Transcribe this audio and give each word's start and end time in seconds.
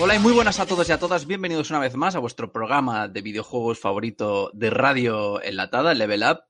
Hola 0.00 0.14
y 0.14 0.18
muy 0.20 0.32
buenas 0.32 0.60
a 0.60 0.66
todos 0.66 0.88
y 0.88 0.92
a 0.92 0.98
todas. 0.98 1.26
Bienvenidos 1.26 1.70
una 1.70 1.80
vez 1.80 1.94
más 1.96 2.14
a 2.14 2.20
vuestro 2.20 2.52
programa 2.52 3.08
de 3.08 3.20
videojuegos 3.20 3.80
favorito 3.80 4.50
de 4.54 4.70
radio 4.70 5.42
enlatada, 5.42 5.92
Level 5.94 6.22
Up. 6.22 6.40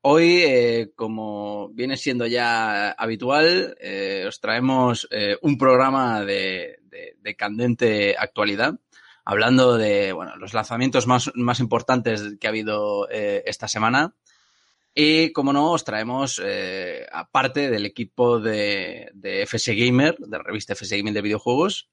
Hoy, 0.00 0.42
eh, 0.46 0.92
como 0.94 1.68
viene 1.70 1.96
siendo 1.96 2.26
ya 2.26 2.92
habitual, 2.92 3.76
eh, 3.80 4.24
os 4.26 4.40
traemos 4.40 5.06
eh, 5.10 5.36
un 5.42 5.58
programa 5.58 6.24
de, 6.24 6.78
de- 6.84 7.16
de 7.20 7.36
candente 7.36 8.14
actualidad, 8.18 8.74
hablando 9.24 9.76
de 9.76 10.12
bueno, 10.12 10.36
los 10.36 10.54
lanzamientos 10.54 11.06
más, 11.06 11.30
más 11.34 11.60
importantes 11.60 12.22
que 12.40 12.46
ha 12.46 12.50
habido 12.50 13.08
esta 13.10 13.68
semana. 13.68 14.14
Y, 14.94 15.32
como 15.32 15.52
no, 15.52 15.72
os 15.72 15.84
traemos, 15.84 16.40
aparte 17.12 17.68
del 17.68 17.84
equipo 17.84 18.38
de, 18.40 19.10
de 19.12 19.42
FS 19.42 19.74
Gamer, 19.74 20.16
de 20.18 20.38
la 20.38 20.42
revista 20.42 20.72
FS 20.74 20.96
Gamer 20.96 21.12
de 21.12 21.20
videojuegos, 21.20 21.90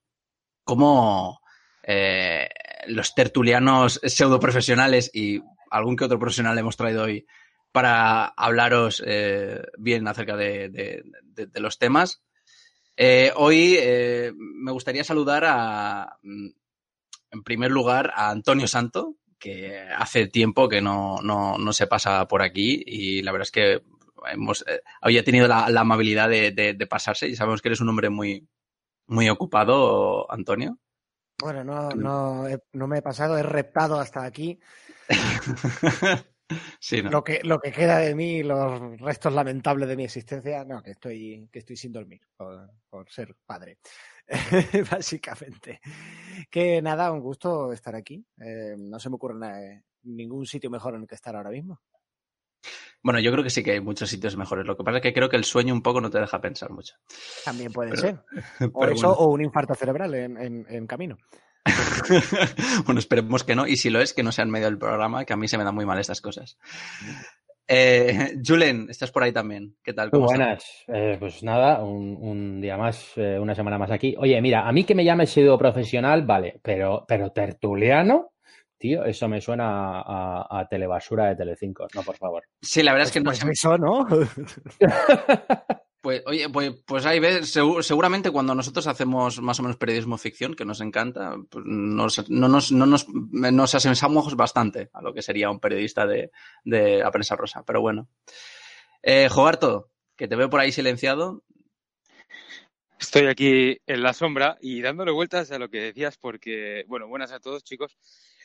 como 0.63 1.41
eh, 1.83 2.49
los 2.87 3.13
tertulianos 3.15 3.99
pseudo 4.03 4.39
profesionales 4.39 5.11
y 5.13 5.41
algún 5.69 5.95
que 5.95 6.05
otro 6.05 6.19
profesional 6.19 6.57
hemos 6.57 6.77
traído 6.77 7.03
hoy 7.03 7.25
para 7.71 8.27
hablaros 8.27 9.03
eh, 9.05 9.61
bien 9.77 10.07
acerca 10.07 10.37
de, 10.37 11.03
los 11.55 11.79
temas. 11.79 12.23
Eh, 12.95 13.31
hoy 13.35 13.75
eh, 13.79 14.31
me 14.37 14.71
gustaría 14.71 15.03
saludar 15.03 15.43
a, 15.45 16.17
mm, 16.21 16.49
en 17.31 17.43
primer 17.43 17.71
lugar, 17.71 18.11
a 18.15 18.29
Antonio 18.29 18.67
Santo, 18.67 19.15
que 19.39 19.79
hace 19.97 20.27
tiempo 20.27 20.69
que 20.69 20.81
no, 20.81 21.17
no, 21.23 21.57
no 21.57 21.73
se 21.73 21.87
pasa 21.87 22.27
por 22.27 22.43
aquí 22.43 22.83
y 22.85 23.23
la 23.23 23.31
verdad 23.31 23.47
es 23.47 23.51
que 23.51 23.81
hemos, 24.31 24.63
había 25.01 25.23
tenido 25.23 25.47
la, 25.47 25.67
la 25.69 25.81
amabilidad 25.81 26.29
de 26.29 26.87
pasarse 26.87 27.27
y 27.27 27.35
sabemos 27.35 27.61
que 27.61 27.69
eres 27.69 27.81
un 27.81 27.89
hombre 27.89 28.09
muy, 28.09 28.47
muy 29.07 29.29
ocupado, 29.29 30.31
Antonio. 30.31 30.79
Bueno, 31.41 31.63
no, 31.63 31.89
no, 31.91 32.47
he- 32.47 32.63
no 32.73 32.87
me 32.87 32.99
he 32.99 33.01
pasado, 33.01 33.37
he 33.37 33.43
reptado 33.43 33.99
hasta 33.99 34.23
aquí 34.23 34.59
sí, 36.79 37.01
¿no? 37.01 37.09
lo, 37.09 37.23
que, 37.23 37.41
lo 37.43 37.59
que 37.59 37.71
queda 37.71 37.97
de 37.97 38.15
mí, 38.15 38.43
los 38.43 38.99
restos 38.99 39.33
lamentables 39.33 39.89
de 39.89 39.95
mi 39.97 40.03
existencia. 40.05 40.63
No, 40.65 40.81
que 40.81 40.91
estoy, 40.91 41.49
que 41.51 41.59
estoy 41.59 41.75
sin 41.75 41.91
dormir 41.91 42.21
por, 42.37 42.69
por 42.89 43.09
ser 43.09 43.35
padre. 43.45 43.79
Básicamente. 44.91 45.81
Que 46.49 46.81
nada, 46.81 47.11
un 47.11 47.19
gusto 47.19 47.73
estar 47.73 47.95
aquí. 47.95 48.25
Eh, 48.39 48.75
no 48.77 48.99
se 48.99 49.09
me 49.09 49.15
ocurre 49.15 49.35
na- 49.39 49.83
ningún 50.03 50.45
sitio 50.45 50.69
mejor 50.69 50.95
en 50.95 51.01
el 51.01 51.07
que 51.07 51.15
estar 51.15 51.35
ahora 51.35 51.49
mismo. 51.49 51.81
Bueno, 53.01 53.19
yo 53.19 53.31
creo 53.31 53.43
que 53.43 53.49
sí 53.49 53.63
que 53.63 53.71
hay 53.71 53.81
muchos 53.81 54.09
sitios 54.09 54.37
mejores. 54.37 54.65
Lo 54.65 54.77
que 54.77 54.83
pasa 54.83 54.97
es 54.97 55.01
que 55.03 55.13
creo 55.13 55.29
que 55.29 55.35
el 55.35 55.43
sueño 55.43 55.73
un 55.73 55.81
poco 55.81 55.99
no 56.01 56.09
te 56.09 56.19
deja 56.19 56.39
pensar 56.39 56.71
mucho. 56.71 56.95
También 57.43 57.71
puede 57.73 57.89
Pero- 57.91 58.01
ser. 58.01 58.19
O 58.73 58.79
Pero 58.81 58.93
eso, 58.93 59.07
bueno. 59.09 59.21
o 59.21 59.27
un 59.33 59.41
infarto 59.43 59.75
cerebral 59.75 60.13
en, 60.15 60.37
en- 60.37 60.65
en 60.69 60.87
camino. 60.87 61.17
bueno, 62.85 62.99
esperemos 62.99 63.43
que 63.43 63.55
no. 63.55 63.67
Y 63.67 63.75
si 63.77 63.89
lo 63.89 63.99
es, 64.01 64.13
que 64.13 64.23
no 64.23 64.31
sea 64.31 64.43
en 64.45 64.51
medio 64.51 64.65
del 64.67 64.77
programa, 64.77 65.25
que 65.25 65.33
a 65.33 65.37
mí 65.37 65.47
se 65.47 65.57
me 65.57 65.63
dan 65.63 65.75
muy 65.75 65.85
mal 65.85 65.99
estas 65.99 66.21
cosas. 66.21 66.57
Eh, 67.67 68.35
Julen, 68.45 68.87
estás 68.89 69.11
por 69.11 69.23
ahí 69.23 69.31
también. 69.31 69.75
¿Qué 69.83 69.93
tal? 69.93 70.07
Muy 70.11 70.19
¿Cómo 70.19 70.25
buenas. 70.27 70.65
Eh, 70.87 71.15
pues 71.19 71.43
nada, 71.43 71.83
un, 71.83 72.17
un 72.19 72.61
día 72.61 72.77
más, 72.77 73.11
eh, 73.15 73.39
una 73.39 73.55
semana 73.55 73.77
más 73.77 73.91
aquí. 73.91 74.15
Oye, 74.17 74.41
mira, 74.41 74.67
a 74.67 74.71
mí 74.71 74.83
que 74.83 74.95
me 74.95 75.05
llame 75.05 75.25
pseudo 75.25 75.57
profesional, 75.57 76.23
vale, 76.25 76.59
pero, 76.61 77.05
pero 77.07 77.31
tertuliano, 77.31 78.32
tío, 78.83 79.05
eso 79.05 79.29
me 79.29 79.39
suena 79.39 80.01
a, 80.01 80.59
a 80.59 80.67
telebasura 80.67 81.27
de 81.29 81.37
Telecinco. 81.37 81.87
No, 81.95 82.03
por 82.03 82.17
favor. 82.17 82.43
Sí, 82.61 82.83
la 82.83 82.91
verdad 82.91 83.07
es 83.07 83.13
que 83.13 83.21
no 83.21 83.29
Pues 83.31 83.39
sé. 83.39 83.49
eso, 83.49 83.77
¿no? 83.77 84.05
Pues, 86.01 86.21
oye, 86.25 86.49
pues, 86.49 86.83
pues 86.85 87.05
ahí 87.05 87.21
ves, 87.21 87.55
segu- 87.55 87.81
seguramente 87.81 88.29
cuando 88.29 88.53
nosotros 88.53 88.85
hacemos 88.87 89.39
más 89.41 89.57
o 89.59 89.63
menos 89.63 89.77
periodismo 89.77 90.17
ficción, 90.17 90.53
que 90.53 90.65
nos 90.65 90.81
encanta, 90.81 91.33
pues 91.49 91.63
nos, 91.65 92.29
no, 92.29 92.49
nos, 92.49 92.73
no 92.73 92.85
nos, 92.85 93.07
nos 93.07 93.73
asemejamos 93.75 94.35
bastante 94.35 94.89
a 94.91 95.01
lo 95.01 95.13
que 95.13 95.21
sería 95.21 95.49
un 95.49 95.61
periodista 95.61 96.05
de, 96.05 96.29
de 96.65 96.97
la 96.97 97.09
prensa 97.09 97.37
rosa. 97.37 97.63
Pero 97.65 97.79
bueno. 97.79 98.09
Eh, 99.01 99.29
Jogarto, 99.29 99.91
que 100.17 100.27
te 100.27 100.35
veo 100.35 100.49
por 100.49 100.59
ahí 100.59 100.73
silenciado. 100.73 101.43
Estoy 102.99 103.27
aquí 103.27 103.77
en 103.87 104.03
la 104.03 104.11
sombra 104.13 104.57
y 104.59 104.81
dándole 104.81 105.11
vueltas 105.11 105.51
a 105.51 105.59
lo 105.59 105.69
que 105.69 105.79
decías, 105.81 106.17
porque, 106.17 106.83
bueno, 106.87 107.07
buenas 107.07 107.31
a 107.31 107.39
todos, 107.39 107.63
chicos, 107.63 107.97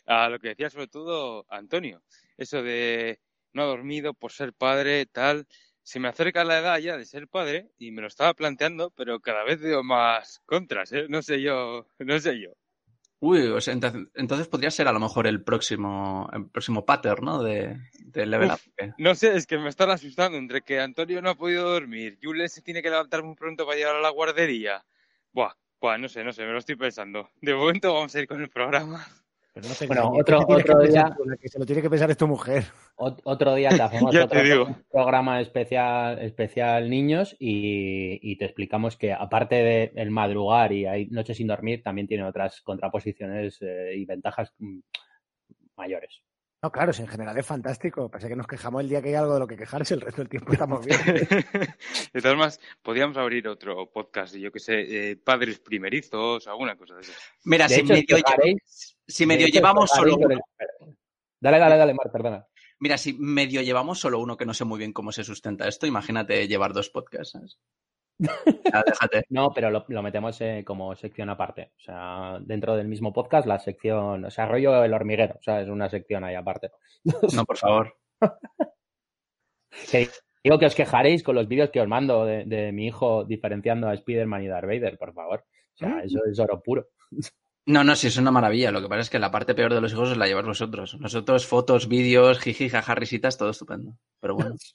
a 0.09 0.29
lo 0.29 0.39
que 0.39 0.49
decía 0.49 0.71
sobre 0.71 0.89
todo 0.89 1.45
Antonio, 1.51 2.03
eso 2.37 2.63
de 2.63 3.21
no 3.53 3.63
ha 3.63 3.67
dormido 3.67 4.15
por 4.15 4.33
ser 4.33 4.53
padre, 4.53 5.07
tal. 5.07 5.47
Se 5.83 6.01
me 6.01 6.09
acerca 6.09 6.45
la 6.45 6.59
edad 6.59 6.79
ya 6.79 6.97
de 6.97 7.05
ser 7.05 7.29
padre 7.29 7.71
y 7.79 7.91
me 7.93 8.03
lo 8.03 8.09
estaba 8.09 8.35
planteando, 8.35 8.91
pero 8.91 9.21
cada 9.21 9.45
vez 9.45 9.61
veo 9.61 9.83
más 9.83 10.43
contras, 10.45 10.93
¿eh? 10.93 11.07
No 11.09 11.23
sé 11.23 11.41
yo, 11.41 11.87
no 11.99 12.19
sé 12.21 12.41
yo. 12.41 12.51
Uy, 13.21 13.49
o 13.49 13.61
sea, 13.61 13.75
entonces, 13.75 14.07
entonces 14.15 14.49
podría 14.49 14.71
ser 14.71 14.87
a 14.87 14.93
lo 14.93 15.01
mejor 15.01 15.27
el 15.27 15.43
próximo, 15.43 16.31
el 16.33 16.49
próximo 16.51 16.85
pattern, 16.85 17.25
¿no? 17.25 17.43
De, 17.43 17.77
de 17.99 18.27
Level 18.27 18.49
Uf. 18.49 18.67
Up. 18.67 18.73
¿qué? 18.77 18.93
No 18.99 19.15
sé, 19.15 19.35
es 19.35 19.47
que 19.47 19.59
me 19.59 19.71
están 19.71 19.91
asustando 19.91 20.39
entre 20.39 20.63
que 20.63 20.79
Antonio 20.79 21.21
no 21.21 21.31
ha 21.31 21.35
podido 21.35 21.69
dormir, 21.69 22.19
Jules 22.23 22.53
se 22.53 22.63
tiene 22.63 22.83
que 22.83 22.91
levantar 22.91 23.25
muy 23.25 23.35
pronto 23.35 23.67
para 23.67 23.77
llevar 23.77 23.97
a 23.97 24.01
la 24.01 24.11
guardería. 24.11 24.85
Buah, 25.33 25.55
buah, 25.81 25.99
no 25.99 26.09
sé, 26.09 26.23
no 26.23 26.33
sé, 26.33 26.45
me 26.45 26.53
lo 26.53 26.59
estoy 26.59 26.77
pensando. 26.77 27.29
De 27.41 27.55
momento 27.55 27.93
vamos 27.93 28.15
a 28.15 28.21
ir 28.21 28.29
con 28.29 28.41
el 28.41 28.51
programa. 28.51 29.05
Pero 29.59 29.69
no 29.71 29.75
te 29.75 29.87
Bueno, 29.89 30.13
otro- 30.15 30.47
que 30.47 30.55
otro 30.55 30.79
día- 30.81 31.17
la 31.25 31.37
que 31.37 31.49
se 31.49 31.59
lo 31.59 31.67
tiene 31.67 31.83
que 31.83 31.91
pensar 31.91 32.09
es 32.11 32.17
tu 32.17 32.29
mujer. 32.29 32.65
Ot- 32.97 33.21
otro 33.25 33.55
día 33.57 33.71
te 33.71 33.83
hacemos 33.83 34.15
otro 34.15 34.29
te 34.29 34.43
digo. 34.45 34.69
programa 34.91 35.41
especial, 35.41 36.21
especial 36.21 36.89
niños 36.89 37.35
y, 37.41 38.21
y 38.23 38.37
te 38.39 38.45
explicamos 38.45 38.97
que 38.97 39.13
aparte 39.13 39.57
de 39.57 39.93
el 39.97 40.11
madrugar 40.13 40.71
y 40.73 40.87
hay 40.87 41.07
noches 41.07 41.37
sin 41.39 41.49
dormir, 41.49 41.83
también 41.83 42.07
tiene 42.07 42.23
otras 42.25 42.61
contraposiciones 42.63 43.59
eh, 43.63 43.95
y 43.97 44.05
ventajas 44.05 44.55
mm, 44.59 44.79
mayores. 45.77 46.23
No, 46.61 46.73
claro, 46.73 46.93
si 46.93 47.03
en 47.03 47.09
general 47.09 47.39
es 47.39 47.47
fantástico. 47.47 48.11
Pasa 48.11 48.27
que 48.27 48.35
nos 48.35 48.49
quejamos 48.49 48.83
el 48.83 48.89
día 48.89 49.01
que 49.01 49.11
hay 49.11 49.15
algo 49.15 49.35
de 49.35 49.41
lo 49.41 49.47
que 49.47 49.57
quejarse, 49.57 49.95
el 49.95 50.01
resto 50.01 50.23
del 50.23 50.29
tiempo 50.29 50.53
estamos 50.53 50.85
bien. 50.85 50.99
De 52.13 52.21
todas 52.21 52.37
maneras, 52.37 52.61
podríamos 52.83 53.17
abrir 53.17 53.47
otro 53.47 53.89
podcast, 53.93 54.35
yo 54.35 54.51
que 54.51 54.59
sé, 54.59 55.11
eh, 55.11 55.17
padres 55.17 55.61
primerizos, 55.61 56.49
alguna 56.49 56.77
cosa 56.77 56.97
de 56.97 57.03
eso. 57.03 57.13
Mira, 57.45 57.69
De 57.69 57.75
si 57.75 57.81
hecho, 57.83 57.93
medio, 57.93 58.17
quejaréis- 58.17 58.97
si 59.09 59.27
medio 59.27 59.47
hecho, 59.47 59.55
llevamos 59.55 59.91
solo 59.91 60.17
uno, 60.17 60.29
Dale, 61.41 61.59
dale, 61.59 61.77
dale, 61.77 61.95
Mar, 61.95 62.11
perdona. 62.13 62.47
mira, 62.81 62.99
si 62.99 63.15
medio 63.15 63.63
llevamos 63.63 63.99
solo 64.01 64.19
uno 64.21 64.37
que 64.37 64.45
no 64.47 64.55
sé 64.55 64.65
muy 64.65 64.79
bien 64.79 64.93
cómo 64.93 65.11
se 65.13 65.25
sustenta 65.25 65.67
esto, 65.69 65.87
imagínate 65.87 66.47
llevar 66.49 66.73
dos 66.73 66.91
podcasts, 66.91 67.39
déjate. 68.19 69.25
No, 69.31 69.51
pero 69.55 69.71
lo, 69.71 69.85
lo 69.89 70.03
metemos 70.03 70.41
eh, 70.41 70.65
como 70.67 70.95
sección 70.97 71.31
aparte. 71.31 71.71
O 71.77 71.81
sea, 71.81 72.39
dentro 72.41 72.75
del 72.75 72.89
mismo 72.89 73.13
podcast, 73.13 73.47
la 73.47 73.61
sección, 73.61 74.25
o 74.25 74.31
sea, 74.31 74.47
rollo 74.47 74.83
el 74.83 74.93
hormiguero, 74.93 75.37
o 75.39 75.43
sea, 75.43 75.61
es 75.63 75.69
una 75.69 75.89
sección 75.89 76.25
ahí 76.25 76.35
aparte. 76.35 76.71
No, 77.35 77.45
por 77.45 77.57
favor. 77.57 77.97
Que 79.91 80.09
digo 80.43 80.59
que 80.59 80.67
os 80.67 80.75
quejaréis 80.75 81.23
con 81.23 81.37
los 81.37 81.47
vídeos 81.47 81.71
que 81.71 81.81
os 81.81 81.87
mando 81.89 82.25
de, 82.25 82.45
de 82.45 82.73
mi 82.73 82.87
hijo 82.87 83.25
diferenciando 83.25 83.89
a 83.89 83.95
Spider-Man 83.95 84.43
y 84.43 84.49
Darth 84.49 84.67
Vader, 84.67 84.99
por 84.99 85.13
favor. 85.15 85.45
O 85.75 85.77
sea, 85.79 85.89
Mm. 85.89 86.01
eso 86.01 86.19
es 86.25 86.39
oro 86.41 86.61
puro. 86.61 86.89
No, 87.69 87.85
no, 87.85 87.95
sí, 87.97 88.07
es 88.07 88.17
una 88.17 88.31
maravilla. 88.31 88.71
Lo 88.73 88.81
que 88.81 88.89
pasa 88.89 89.03
es 89.03 89.11
que 89.11 89.19
la 89.19 89.31
parte 89.31 89.55
peor 89.55 89.75
de 89.75 89.83
los 89.83 89.93
hijos 89.93 90.11
es 90.11 90.17
la 90.17 90.27
llevar 90.27 90.47
vosotros. 90.47 90.97
Nosotros, 90.99 91.47
fotos, 91.47 91.87
vídeos, 91.87 92.39
jiji, 92.39 92.71
jaja, 92.71 92.95
risitas, 92.95 93.37
todo 93.37 93.51
estupendo. 93.51 93.95
Pero 94.21 94.35
bueno. 94.35 94.57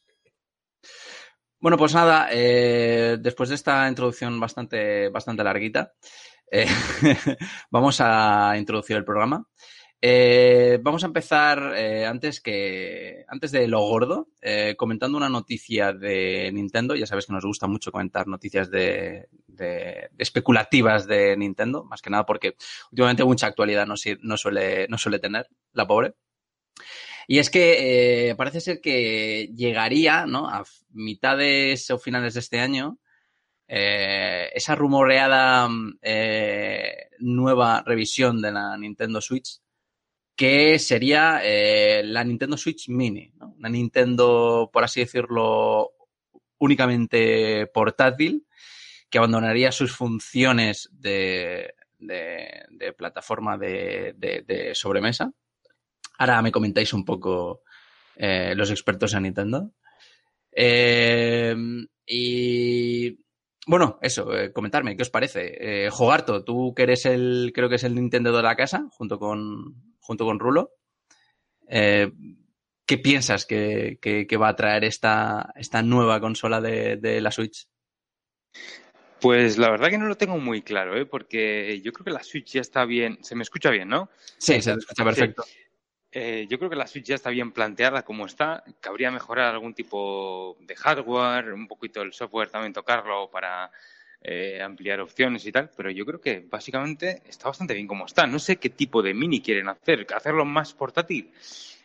Bueno, 1.59 1.77
pues 1.77 1.93
nada, 1.93 2.27
eh, 2.29 3.15
después 3.21 3.47
de 3.47 3.55
esta 3.55 3.87
introducción 3.87 4.37
bastante, 4.37 5.07
bastante 5.07 5.45
larguita, 5.45 5.93
eh, 6.51 6.67
vamos 7.71 8.01
a 8.01 8.57
introducir 8.57 8.97
el 8.97 9.05
programa. 9.05 9.47
Eh, 10.05 10.79
vamos 10.81 11.05
a 11.05 11.07
empezar 11.07 11.75
eh, 11.77 12.05
antes 12.05 12.41
que 12.41 13.23
antes 13.29 13.53
de 13.53 13.69
lo 13.69 13.79
gordo, 13.87 14.27
eh, 14.41 14.75
comentando 14.77 15.17
una 15.17 15.29
noticia 15.29 15.93
de 15.93 16.51
Nintendo. 16.51 16.93
Ya 16.93 17.05
sabes 17.05 17.25
que 17.25 17.31
nos 17.31 17.45
gusta 17.45 17.67
mucho 17.67 17.89
comentar 17.89 18.27
noticias 18.27 18.69
de, 18.69 19.29
especulativas 20.17 21.07
de 21.07 21.37
Nintendo, 21.37 21.85
más 21.85 22.01
que 22.01 22.09
nada 22.09 22.25
porque 22.25 22.57
últimamente 22.91 23.23
mucha 23.23 23.47
actualidad 23.47 23.87
no, 23.87 23.95
suele, 23.95 24.87
no 24.89 24.97
suele 24.97 25.19
tener, 25.19 25.47
la 25.71 25.87
pobre. 25.87 26.15
Y 27.25 27.39
es 27.39 27.49
que 27.49 28.35
parece 28.37 28.59
ser 28.59 28.81
que 28.81 29.53
llegaría, 29.55 30.25
¿no? 30.25 30.49
A 30.49 30.65
mitades 30.91 31.89
o 31.91 31.97
finales 31.97 32.33
de 32.33 32.41
este 32.41 32.59
año, 32.59 32.99
esa 33.67 34.75
rumoreada 34.75 35.69
mm, 35.69 35.99
nueva 37.19 37.83
revisión 37.85 38.41
de 38.41 38.51
la 38.51 38.77
Nintendo 38.77 39.21
Switch, 39.21 39.62
que 40.35 40.79
sería 40.79 41.41
eh, 41.43 42.01
la 42.03 42.23
Nintendo 42.23 42.57
Switch 42.57 42.89
Mini, 42.89 43.31
¿no? 43.35 43.53
una 43.57 43.69
Nintendo, 43.69 44.69
por 44.73 44.83
así 44.83 45.01
decirlo, 45.01 45.91
únicamente 46.57 47.67
portátil, 47.67 48.47
que 49.09 49.17
abandonaría 49.19 49.71
sus 49.71 49.95
funciones 49.95 50.89
de, 50.91 51.75
de, 51.99 52.65
de 52.71 52.93
plataforma 52.93 53.57
de, 53.57 54.15
de, 54.17 54.71
sobremesa. 54.73 55.31
Ahora 56.17 56.41
me 56.41 56.51
comentáis 56.51 56.93
un 56.93 57.05
poco 57.05 57.61
eh, 58.15 58.53
los 58.55 58.71
expertos 58.71 59.13
en 59.13 59.23
Nintendo. 59.23 59.71
Eh, 60.51 61.55
y 62.05 63.19
bueno, 63.65 63.97
eso, 64.01 64.35
eh, 64.35 64.51
comentarme, 64.51 64.95
¿qué 64.97 65.03
os 65.03 65.09
parece? 65.09 65.85
Eh, 65.85 65.89
Jogarto, 65.89 66.43
tú 66.43 66.73
que 66.75 66.83
eres 66.83 67.05
el, 67.05 67.51
creo 67.53 67.69
que 67.69 67.75
es 67.75 67.83
el 67.83 67.95
Nintendo 67.95 68.35
de 68.35 68.43
la 68.43 68.55
casa, 68.55 68.87
junto 68.91 69.17
con, 69.19 69.92
junto 70.03 70.25
con 70.25 70.39
Rulo. 70.39 70.71
Eh, 71.67 72.11
¿Qué 72.85 72.97
piensas 72.97 73.45
que, 73.45 73.97
que, 74.01 74.27
que, 74.27 74.37
va 74.37 74.49
a 74.49 74.55
traer 74.55 74.83
esta, 74.83 75.53
esta 75.55 75.81
nueva 75.81 76.19
consola 76.19 76.59
de, 76.59 76.97
de, 76.97 77.21
la 77.21 77.31
Switch? 77.31 77.67
Pues 79.21 79.57
la 79.57 79.71
verdad 79.71 79.89
que 79.89 79.97
no 79.97 80.07
lo 80.07 80.17
tengo 80.17 80.37
muy 80.37 80.61
claro, 80.61 80.97
¿eh? 80.97 81.05
porque 81.05 81.79
yo 81.81 81.93
creo 81.93 82.03
que 82.03 82.11
la 82.11 82.23
Switch 82.23 82.51
ya 82.51 82.61
está 82.61 82.83
bien. 82.83 83.19
Se 83.23 83.35
me 83.35 83.43
escucha 83.43 83.69
bien, 83.69 83.87
¿no? 83.87 84.09
Sí, 84.37 84.61
se 84.61 84.73
escucha 84.73 85.05
perfecto. 85.05 85.43
Sí. 85.43 85.53
Eh, 86.11 86.45
yo 86.47 86.59
creo 86.59 86.69
que 86.69 86.75
la 86.75 86.85
Switch 86.85 87.05
ya 87.05 87.15
está 87.15 87.29
bien 87.29 87.53
planteada 87.53 88.03
como 88.03 88.25
está. 88.25 88.63
Cabría 88.81 89.09
mejorar 89.09 89.53
algún 89.53 89.73
tipo 89.73 90.57
de 90.59 90.75
hardware, 90.75 91.53
un 91.53 91.67
poquito 91.67 92.01
el 92.01 92.13
software 92.13 92.49
también 92.49 92.73
tocarlo 92.73 93.31
para 93.31 93.71
eh, 94.25 94.61
ampliar 94.61 95.01
opciones 95.01 95.45
y 95.45 95.51
tal, 95.51 95.69
pero 95.75 95.91
yo 95.91 96.05
creo 96.05 96.21
que 96.21 96.45
básicamente 96.49 97.21
está 97.27 97.49
bastante 97.49 97.73
bien 97.73 97.87
como 97.87 98.05
está. 98.05 98.25
No 98.25 98.39
sé 98.39 98.55
qué 98.55 98.69
tipo 98.69 99.01
de 99.01 99.13
mini 99.13 99.41
quieren 99.41 99.67
hacer, 99.67 100.07
hacerlo 100.15 100.45
más 100.45 100.73
portátil. 100.73 101.29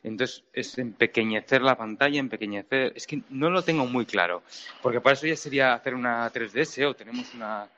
Entonces 0.05 0.45
es 0.53 0.79
empequeñecer 0.79 1.63
la 1.63 1.77
pantalla, 1.77 2.21
empequeñecer. 2.21 2.93
Es 2.95 3.09
que 3.09 3.23
no 3.31 3.51
lo 3.51 3.63
tengo 3.63 3.87
muy 3.87 4.07
claro, 4.07 4.45
porque 4.83 5.01
para 5.01 5.15
eso 5.15 5.27
ya 5.27 5.35
sería 5.35 5.75
hacer 5.75 5.95
una 5.95 6.31
3DS 6.33 6.89
o 6.89 6.95
tenemos 6.95 7.35
una 7.35 7.69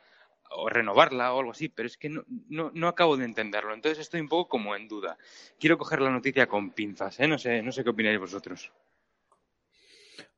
o 0.51 0.69
renovarla 0.69 1.33
o 1.33 1.39
algo 1.39 1.53
así, 1.53 1.69
pero 1.69 1.87
es 1.87 1.97
que 1.97 2.09
no, 2.09 2.25
no, 2.49 2.71
no, 2.75 2.89
acabo 2.89 3.17
de 3.17 3.25
entenderlo. 3.25 3.73
Entonces 3.73 4.01
estoy 4.01 4.21
un 4.21 4.29
poco 4.29 4.49
como 4.49 4.77
en 4.77 4.89
duda. 4.89 5.17
Quiero 5.59 5.79
coger 5.79 6.01
la 6.03 6.11
noticia 6.11 6.47
con 6.47 6.71
pinzas, 6.71 7.19
¿eh? 7.21 7.29
No 7.29 7.39
sé, 7.39 7.62
no 7.62 7.73
sé 7.73 7.85
qué 7.85 7.91
opináis 7.91 8.19
vosotros. 8.19 8.71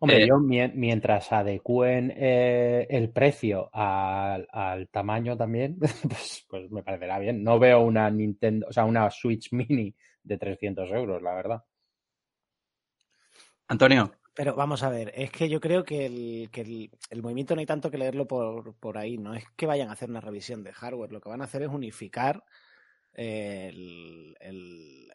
Hombre, 0.02 0.24
eh, 0.24 0.26
yo 0.26 0.40
mientras 0.40 1.30
adecúen 1.30 2.12
eh, 2.16 2.88
el 2.90 3.10
precio 3.10 3.70
al, 3.72 4.48
al, 4.50 4.88
tamaño 4.88 5.36
también, 5.36 5.78
pues, 6.08 6.44
pues, 6.48 6.68
me 6.72 6.82
parecerá 6.82 7.20
bien. 7.20 7.44
No 7.44 7.60
veo 7.60 7.82
una 7.82 8.10
Nintendo, 8.10 8.66
o 8.68 8.72
sea, 8.72 8.84
una 8.84 9.08
Switch 9.12 9.52
Mini 9.52 9.94
de 10.24 10.38
300 10.38 10.90
euros, 10.90 11.22
la 11.22 11.34
verdad. 11.34 11.62
Antonio. 13.68 14.10
Pero 14.34 14.56
vamos 14.56 14.82
a 14.82 14.90
ver, 14.90 15.12
es 15.14 15.30
que 15.30 15.48
yo 15.48 15.60
creo 15.60 15.84
que 15.84 16.06
el, 16.06 16.48
que 16.50 16.62
el, 16.62 16.90
el 17.10 17.22
movimiento 17.22 17.54
no 17.54 17.60
hay 17.60 17.66
tanto 17.66 17.88
que 17.88 17.98
leerlo 17.98 18.26
por, 18.26 18.74
por, 18.80 18.98
ahí, 18.98 19.18
no 19.18 19.34
es 19.34 19.44
que 19.54 19.66
vayan 19.66 19.88
a 19.88 19.92
hacer 19.92 20.10
una 20.10 20.20
revisión 20.20 20.64
de 20.64 20.72
hardware, 20.72 21.12
lo 21.12 21.20
que 21.20 21.28
van 21.28 21.42
a 21.42 21.44
hacer 21.44 21.62
es 21.62 21.68
unificar 21.68 22.42
el, 23.12 24.36
el 24.40 25.12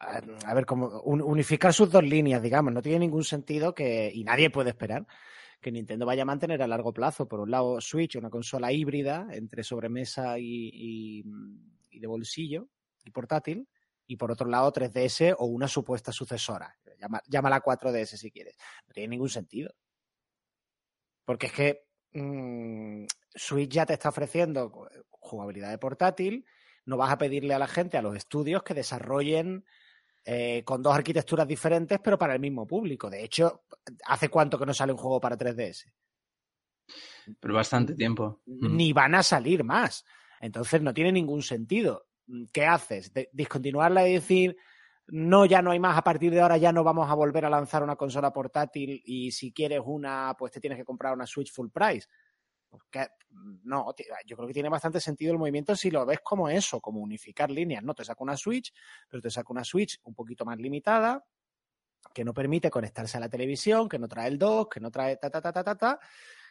a 0.00 0.54
ver, 0.54 0.64
como 0.64 1.00
unificar 1.00 1.72
sus 1.72 1.90
dos 1.90 2.04
líneas, 2.04 2.42
digamos, 2.42 2.72
no 2.72 2.82
tiene 2.82 3.00
ningún 3.00 3.24
sentido 3.24 3.74
que, 3.74 4.10
y 4.14 4.24
nadie 4.24 4.50
puede 4.50 4.70
esperar, 4.70 5.06
que 5.60 5.72
Nintendo 5.72 6.06
vaya 6.06 6.22
a 6.22 6.26
mantener 6.26 6.62
a 6.62 6.68
largo 6.68 6.92
plazo, 6.92 7.26
por 7.26 7.40
un 7.40 7.50
lado, 7.50 7.80
Switch, 7.80 8.16
una 8.16 8.30
consola 8.30 8.72
híbrida 8.72 9.26
entre 9.32 9.64
sobremesa 9.64 10.38
y, 10.38 10.70
y, 10.72 11.24
y 11.90 11.98
de 11.98 12.06
bolsillo 12.06 12.68
y 13.04 13.10
portátil, 13.10 13.68
y 14.06 14.16
por 14.16 14.30
otro 14.30 14.48
lado 14.48 14.72
3DS 14.72 15.34
o 15.38 15.46
una 15.46 15.68
supuesta 15.68 16.12
sucesora. 16.12 16.76
Llama, 16.98 17.20
llámala 17.26 17.62
4DS 17.62 18.16
si 18.16 18.30
quieres. 18.30 18.56
No 18.86 18.92
tiene 18.92 19.08
ningún 19.08 19.28
sentido. 19.28 19.72
Porque 21.24 21.46
es 21.46 21.52
que 21.52 21.88
mmm, 22.12 23.04
Switch 23.34 23.70
ya 23.70 23.84
te 23.84 23.94
está 23.94 24.08
ofreciendo 24.08 24.88
jugabilidad 25.10 25.70
de 25.70 25.78
portátil, 25.78 26.46
no 26.84 26.96
vas 26.96 27.12
a 27.12 27.18
pedirle 27.18 27.54
a 27.54 27.58
la 27.58 27.66
gente, 27.66 27.98
a 27.98 28.02
los 28.02 28.16
estudios, 28.16 28.62
que 28.62 28.74
desarrollen 28.74 29.64
eh, 30.30 30.62
con 30.62 30.82
dos 30.82 30.94
arquitecturas 30.94 31.48
diferentes, 31.48 31.98
pero 32.04 32.18
para 32.18 32.34
el 32.34 32.40
mismo 32.40 32.66
público. 32.66 33.08
De 33.08 33.24
hecho, 33.24 33.62
¿hace 34.04 34.28
cuánto 34.28 34.58
que 34.58 34.66
no 34.66 34.74
sale 34.74 34.92
un 34.92 34.98
juego 34.98 35.18
para 35.18 35.38
3DS? 35.38 35.90
Pero 37.40 37.54
bastante 37.54 37.94
tiempo. 37.94 38.42
Ni 38.44 38.92
van 38.92 39.14
a 39.14 39.22
salir 39.22 39.64
más. 39.64 40.04
Entonces 40.38 40.82
no 40.82 40.92
tiene 40.92 41.12
ningún 41.12 41.40
sentido. 41.42 42.08
¿qué 42.52 42.66
haces? 42.66 43.10
De 43.14 43.30
discontinuarla 43.32 44.06
y 44.06 44.14
decir, 44.14 44.54
no, 45.06 45.46
ya 45.46 45.62
no 45.62 45.70
hay 45.70 45.78
más, 45.78 45.96
a 45.96 46.04
partir 46.04 46.30
de 46.30 46.42
ahora 46.42 46.58
ya 46.58 46.72
no 46.72 46.84
vamos 46.84 47.10
a 47.10 47.14
volver 47.14 47.46
a 47.46 47.50
lanzar 47.50 47.82
una 47.82 47.96
consola 47.96 48.30
portátil 48.30 49.00
y 49.04 49.30
si 49.32 49.52
quieres 49.52 49.80
una, 49.82 50.34
pues 50.38 50.52
te 50.52 50.60
tienes 50.60 50.78
que 50.78 50.84
comprar 50.84 51.14
una 51.14 51.26
Switch 51.26 51.50
full 51.50 51.68
price. 51.72 52.06
Porque, 52.68 53.06
no, 53.64 53.94
yo 54.26 54.36
creo 54.36 54.46
que 54.46 54.54
tiene 54.54 54.68
bastante 54.68 55.00
sentido 55.00 55.32
el 55.32 55.38
movimiento 55.38 55.74
si 55.74 55.90
lo 55.90 56.04
ves 56.04 56.20
como 56.22 56.48
eso, 56.48 56.80
como 56.80 57.00
unificar 57.00 57.50
líneas. 57.50 57.82
No 57.82 57.94
te 57.94 58.04
saco 58.04 58.24
una 58.24 58.36
Switch, 58.36 58.72
pero 59.08 59.22
te 59.22 59.30
saco 59.30 59.52
una 59.52 59.64
Switch 59.64 59.98
un 60.04 60.14
poquito 60.14 60.44
más 60.44 60.58
limitada, 60.58 61.24
que 62.12 62.24
no 62.24 62.34
permite 62.34 62.70
conectarse 62.70 63.16
a 63.16 63.20
la 63.20 63.28
televisión, 63.28 63.88
que 63.88 63.98
no 63.98 64.08
trae 64.08 64.28
el 64.28 64.38
dock, 64.38 64.74
que 64.74 64.80
no 64.80 64.90
trae 64.90 65.16
ta 65.16 65.30
ta 65.30 65.40
ta 65.40 65.52
ta 65.52 65.64
ta 65.64 65.76
ta, 65.76 66.00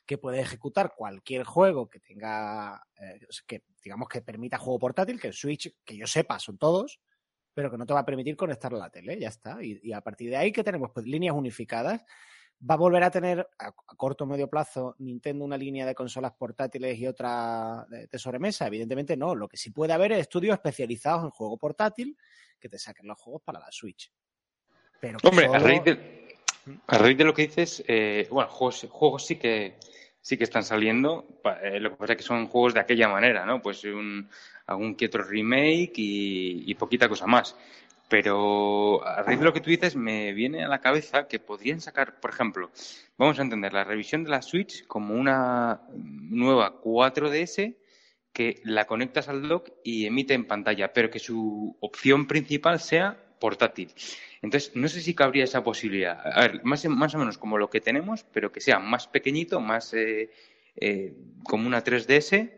que 0.05 0.17
puede 0.17 0.39
ejecutar 0.39 0.93
cualquier 0.95 1.43
juego 1.43 1.89
que 1.89 1.99
tenga, 1.99 2.81
eh, 2.99 3.19
que 3.45 3.63
digamos 3.83 4.07
que 4.07 4.21
permita 4.21 4.57
juego 4.57 4.79
portátil, 4.79 5.19
que 5.19 5.27
el 5.27 5.33
Switch, 5.33 5.75
que 5.83 5.97
yo 5.97 6.07
sepa, 6.07 6.39
son 6.39 6.57
todos, 6.57 6.99
pero 7.53 7.69
que 7.71 7.77
no 7.77 7.85
te 7.85 7.93
va 7.93 8.01
a 8.01 8.05
permitir 8.05 8.35
conectar 8.35 8.73
a 8.73 8.77
la 8.77 8.89
tele, 8.89 9.19
ya 9.19 9.29
está. 9.29 9.63
Y, 9.63 9.79
y 9.83 9.93
a 9.93 10.01
partir 10.01 10.29
de 10.29 10.37
ahí 10.37 10.51
que 10.51 10.63
tenemos 10.63 10.91
pues 10.93 11.05
líneas 11.05 11.35
unificadas. 11.35 12.03
Va 12.59 12.73
a 12.73 12.77
volver 12.77 13.03
a 13.03 13.11
tener 13.11 13.47
a, 13.59 13.71
corto 13.71 14.23
o 14.23 14.27
medio 14.27 14.49
plazo 14.49 14.95
Nintendo 14.99 15.45
una 15.45 15.57
línea 15.57 15.85
de 15.85 15.93
consolas 15.93 16.33
portátiles 16.33 16.97
y 16.97 17.05
otra 17.05 17.85
de, 17.89 18.07
de, 18.07 18.19
sobremesa. 18.19 18.67
Evidentemente 18.67 19.15
no. 19.15 19.35
Lo 19.35 19.47
que 19.47 19.57
sí 19.57 19.69
puede 19.71 19.93
haber 19.93 20.13
es 20.13 20.21
estudios 20.21 20.55
especializados 20.55 21.23
en 21.23 21.29
juego 21.29 21.57
portátil 21.57 22.17
que 22.59 22.69
te 22.69 22.79
saquen 22.79 23.07
los 23.07 23.19
juegos 23.19 23.41
para 23.43 23.59
la 23.59 23.71
Switch. 23.71 24.11
Pero 24.99 25.19
Hombre, 25.23 25.45
solo... 25.45 25.57
a, 25.57 25.59
raíz 25.59 25.83
de, 25.83 26.35
a 26.87 26.97
raíz 26.97 27.17
de 27.17 27.23
lo 27.23 27.33
que 27.33 27.43
dices, 27.43 27.83
eh, 27.87 28.27
bueno, 28.31 28.49
juegos, 28.49 28.87
juegos 28.89 29.25
sí 29.25 29.35
que 29.35 29.77
sí 30.27 30.37
que 30.37 30.43
están 30.43 30.63
saliendo. 30.63 31.39
Eh, 31.63 31.79
lo 31.79 31.91
que 31.91 31.95
pasa 31.95 32.13
es 32.13 32.17
que 32.17 32.23
son 32.23 32.47
juegos 32.47 32.73
de 32.73 32.81
aquella 32.81 33.07
manera, 33.07 33.45
¿no? 33.45 33.61
Pues 33.61 33.83
un, 33.85 34.29
algún 34.65 34.95
que 34.95 35.05
otro 35.05 35.23
remake 35.23 35.93
y, 35.95 36.69
y, 36.69 36.75
poquita 36.75 37.07
cosa 37.07 37.25
más. 37.27 37.55
Pero 38.09 39.05
a 39.05 39.21
raíz 39.21 39.39
de 39.39 39.45
lo 39.45 39.53
que 39.53 39.59
tú 39.59 39.69
dices, 39.69 39.95
me 39.95 40.31
viene 40.33 40.63
a 40.63 40.69
la 40.69 40.79
cabeza 40.79 41.27
que 41.27 41.39
podrían 41.39 41.81
sacar, 41.81 42.19
por 42.19 42.31
ejemplo, 42.31 42.71
vamos 43.17 43.37
a 43.37 43.41
entender 43.41 43.73
la 43.73 43.83
revisión 43.83 44.23
de 44.23 44.29
la 44.29 44.41
Switch 44.41 44.87
como 44.87 45.13
una 45.13 45.81
nueva 45.93 46.81
4DS 46.81 47.75
que 48.31 48.61
la 48.63 48.85
conectas 48.85 49.27
al 49.27 49.47
dock 49.47 49.71
y 49.83 50.05
emite 50.05 50.33
en 50.35 50.45
pantalla, 50.45 50.93
pero 50.93 51.09
que 51.09 51.19
su 51.19 51.75
opción 51.81 52.27
principal 52.27 52.79
sea 52.79 53.17
portátil. 53.39 53.91
Entonces, 54.41 54.75
no 54.75 54.87
sé 54.87 55.01
si 55.01 55.13
cabría 55.13 55.43
esa 55.43 55.63
posibilidad. 55.63 56.21
A 56.25 56.41
ver, 56.41 56.63
más, 56.63 56.85
más 56.85 57.15
o 57.15 57.17
menos 57.17 57.37
como 57.37 57.57
lo 57.57 57.69
que 57.69 57.81
tenemos, 57.81 58.23
pero 58.31 58.51
que 58.51 58.61
sea 58.61 58.79
más 58.79 59.07
pequeñito, 59.07 59.59
más 59.59 59.93
eh, 59.93 60.29
eh, 60.75 61.13
como 61.43 61.67
una 61.67 61.83
3DS 61.83 62.51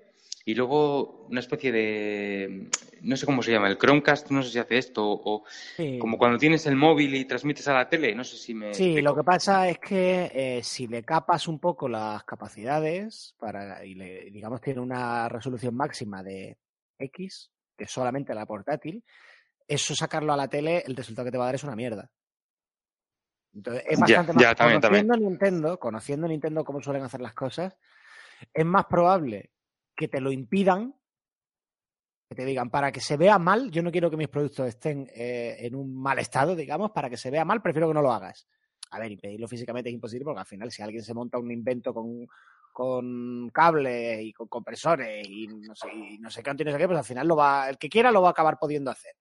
y 0.46 0.56
luego 0.56 1.26
una 1.28 1.40
especie 1.40 1.72
de, 1.72 2.70
no 3.02 3.18
sé 3.18 3.26
cómo 3.26 3.42
se 3.42 3.52
llama, 3.52 3.68
el 3.68 3.78
Chromecast, 3.78 4.32
no 4.32 4.42
sé 4.42 4.52
si 4.52 4.60
hace 4.60 4.78
esto, 4.78 5.04
o 5.06 5.44
sí. 5.76 6.00
como 6.00 6.18
cuando 6.18 6.38
tienes 6.38 6.66
el 6.66 6.76
móvil 6.76 7.14
y 7.16 7.26
transmites 7.26 7.68
a 7.68 7.74
la 7.74 7.90
tele, 7.90 8.16
no 8.16 8.24
sé 8.24 8.38
si 8.38 8.54
me... 8.54 8.74
Sí, 8.74 8.86
explico. 8.86 9.10
lo 9.10 9.16
que 9.16 9.24
pasa 9.24 9.70
es 9.70 9.80
que 9.80 10.32
eh, 10.34 10.64
si 10.64 10.88
le 10.88 11.04
capas 11.04 11.48
un 11.48 11.60
poco 11.60 11.88
las 11.88 12.24
capacidades, 12.24 13.36
para 13.38 13.86
y 13.86 13.96
le, 13.96 14.32
digamos 14.32 14.62
tiene 14.62 14.80
una 14.80 15.28
resolución 15.30 15.76
máxima 15.76 16.24
de 16.24 16.58
X, 16.98 17.52
que 17.78 17.84
es 17.84 17.92
solamente 17.92 18.34
la 18.34 18.46
portátil, 18.46 19.04
eso 19.68 19.94
sacarlo 19.94 20.34
a 20.34 20.38
la 20.38 20.48
tele, 20.48 20.84
el 20.86 20.96
resultado 20.96 21.26
que 21.26 21.32
te 21.32 21.38
va 21.38 21.46
a 21.46 21.48
dar 21.48 21.56
es 21.56 21.64
una 21.64 21.76
mierda. 21.76 22.10
Entonces, 23.54 23.84
es 23.88 24.00
bastante 24.00 24.32
ya, 24.32 24.34
más. 24.34 24.44
Ya, 24.44 24.56
también, 24.56 24.82
conociendo 24.82 25.14
también. 25.14 25.30
Nintendo, 25.30 25.80
conociendo 25.80 26.28
Nintendo 26.28 26.64
cómo 26.64 26.82
suelen 26.82 27.04
hacer 27.04 27.22
las 27.22 27.34
cosas, 27.34 27.78
es 28.54 28.66
más 28.66 28.86
probable 28.86 29.52
que 30.00 30.08
te 30.08 30.22
lo 30.22 30.32
impidan, 30.32 30.96
que 32.30 32.36
te 32.36 32.46
digan, 32.46 32.70
para 32.70 32.90
que 32.90 33.02
se 33.02 33.18
vea 33.18 33.38
mal, 33.38 33.70
yo 33.70 33.84
no 33.84 33.92
quiero 33.92 34.10
que 34.10 34.16
mis 34.16 34.30
productos 34.30 34.66
estén 34.70 35.10
eh, 35.14 35.58
en 35.60 35.76
un 35.76 35.94
mal 35.94 36.20
estado, 36.20 36.56
digamos, 36.56 36.92
para 36.92 37.10
que 37.10 37.18
se 37.18 37.30
vea 37.30 37.44
mal, 37.44 37.62
prefiero 37.62 37.90
que 37.90 37.96
no 37.96 38.02
lo 38.02 38.14
hagas. 38.14 38.48
A 38.92 39.00
ver, 39.00 39.12
impedirlo 39.12 39.46
físicamente 39.50 39.90
es 39.90 39.94
imposible 39.94 40.24
porque 40.24 40.40
al 40.40 40.46
final 40.46 40.72
si 40.72 40.82
alguien 40.82 41.04
se 41.04 41.14
monta 41.14 41.38
un 41.38 41.52
invento 41.52 41.94
con, 41.94 42.26
con 42.72 43.50
cable 43.50 44.24
y 44.24 44.32
con 44.32 44.48
compresores 44.48 45.28
y 45.28 45.48
no 45.48 45.76
sé, 45.76 45.90
y 45.94 46.18
no 46.18 46.30
sé 46.30 46.42
qué 46.42 46.50
antes, 46.50 46.66
pues 46.66 46.98
al 46.98 47.04
final 47.04 47.28
lo 47.28 47.36
va, 47.36 47.70
el 47.70 47.78
que 47.78 47.90
quiera 47.90 48.10
lo 48.10 48.22
va 48.22 48.30
a 48.30 48.32
acabar 48.32 48.58
pudiendo 48.58 48.92
hacer 48.92 49.12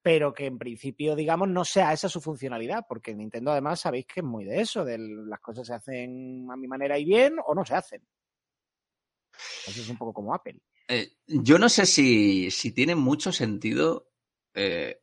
pero 0.00 0.32
que 0.32 0.46
en 0.46 0.56
principio, 0.56 1.16
digamos, 1.16 1.48
no 1.48 1.64
sea 1.64 1.92
esa 1.92 2.08
su 2.08 2.20
funcionalidad, 2.20 2.84
porque 2.88 3.12
Nintendo 3.12 3.50
además 3.50 3.80
sabéis 3.80 4.06
que 4.06 4.20
es 4.20 4.24
muy 4.24 4.44
de 4.44 4.60
eso, 4.60 4.84
de 4.84 4.98
las 4.98 5.40
cosas 5.40 5.66
se 5.66 5.74
hacen 5.74 6.46
a 6.48 6.56
mi 6.56 6.68
manera 6.68 6.96
y 6.96 7.04
bien 7.04 7.34
o 7.44 7.56
no 7.56 7.64
se 7.64 7.74
hacen. 7.74 8.02
Eso 9.66 9.80
es 9.80 9.88
un 9.88 9.96
poco 9.96 10.12
como 10.12 10.34
Apple. 10.34 10.56
Eh, 10.88 11.12
yo 11.26 11.58
no 11.58 11.68
sé 11.68 11.86
si, 11.86 12.50
si 12.50 12.72
tiene 12.72 12.94
mucho 12.94 13.32
sentido 13.32 14.08
eh, 14.54 15.00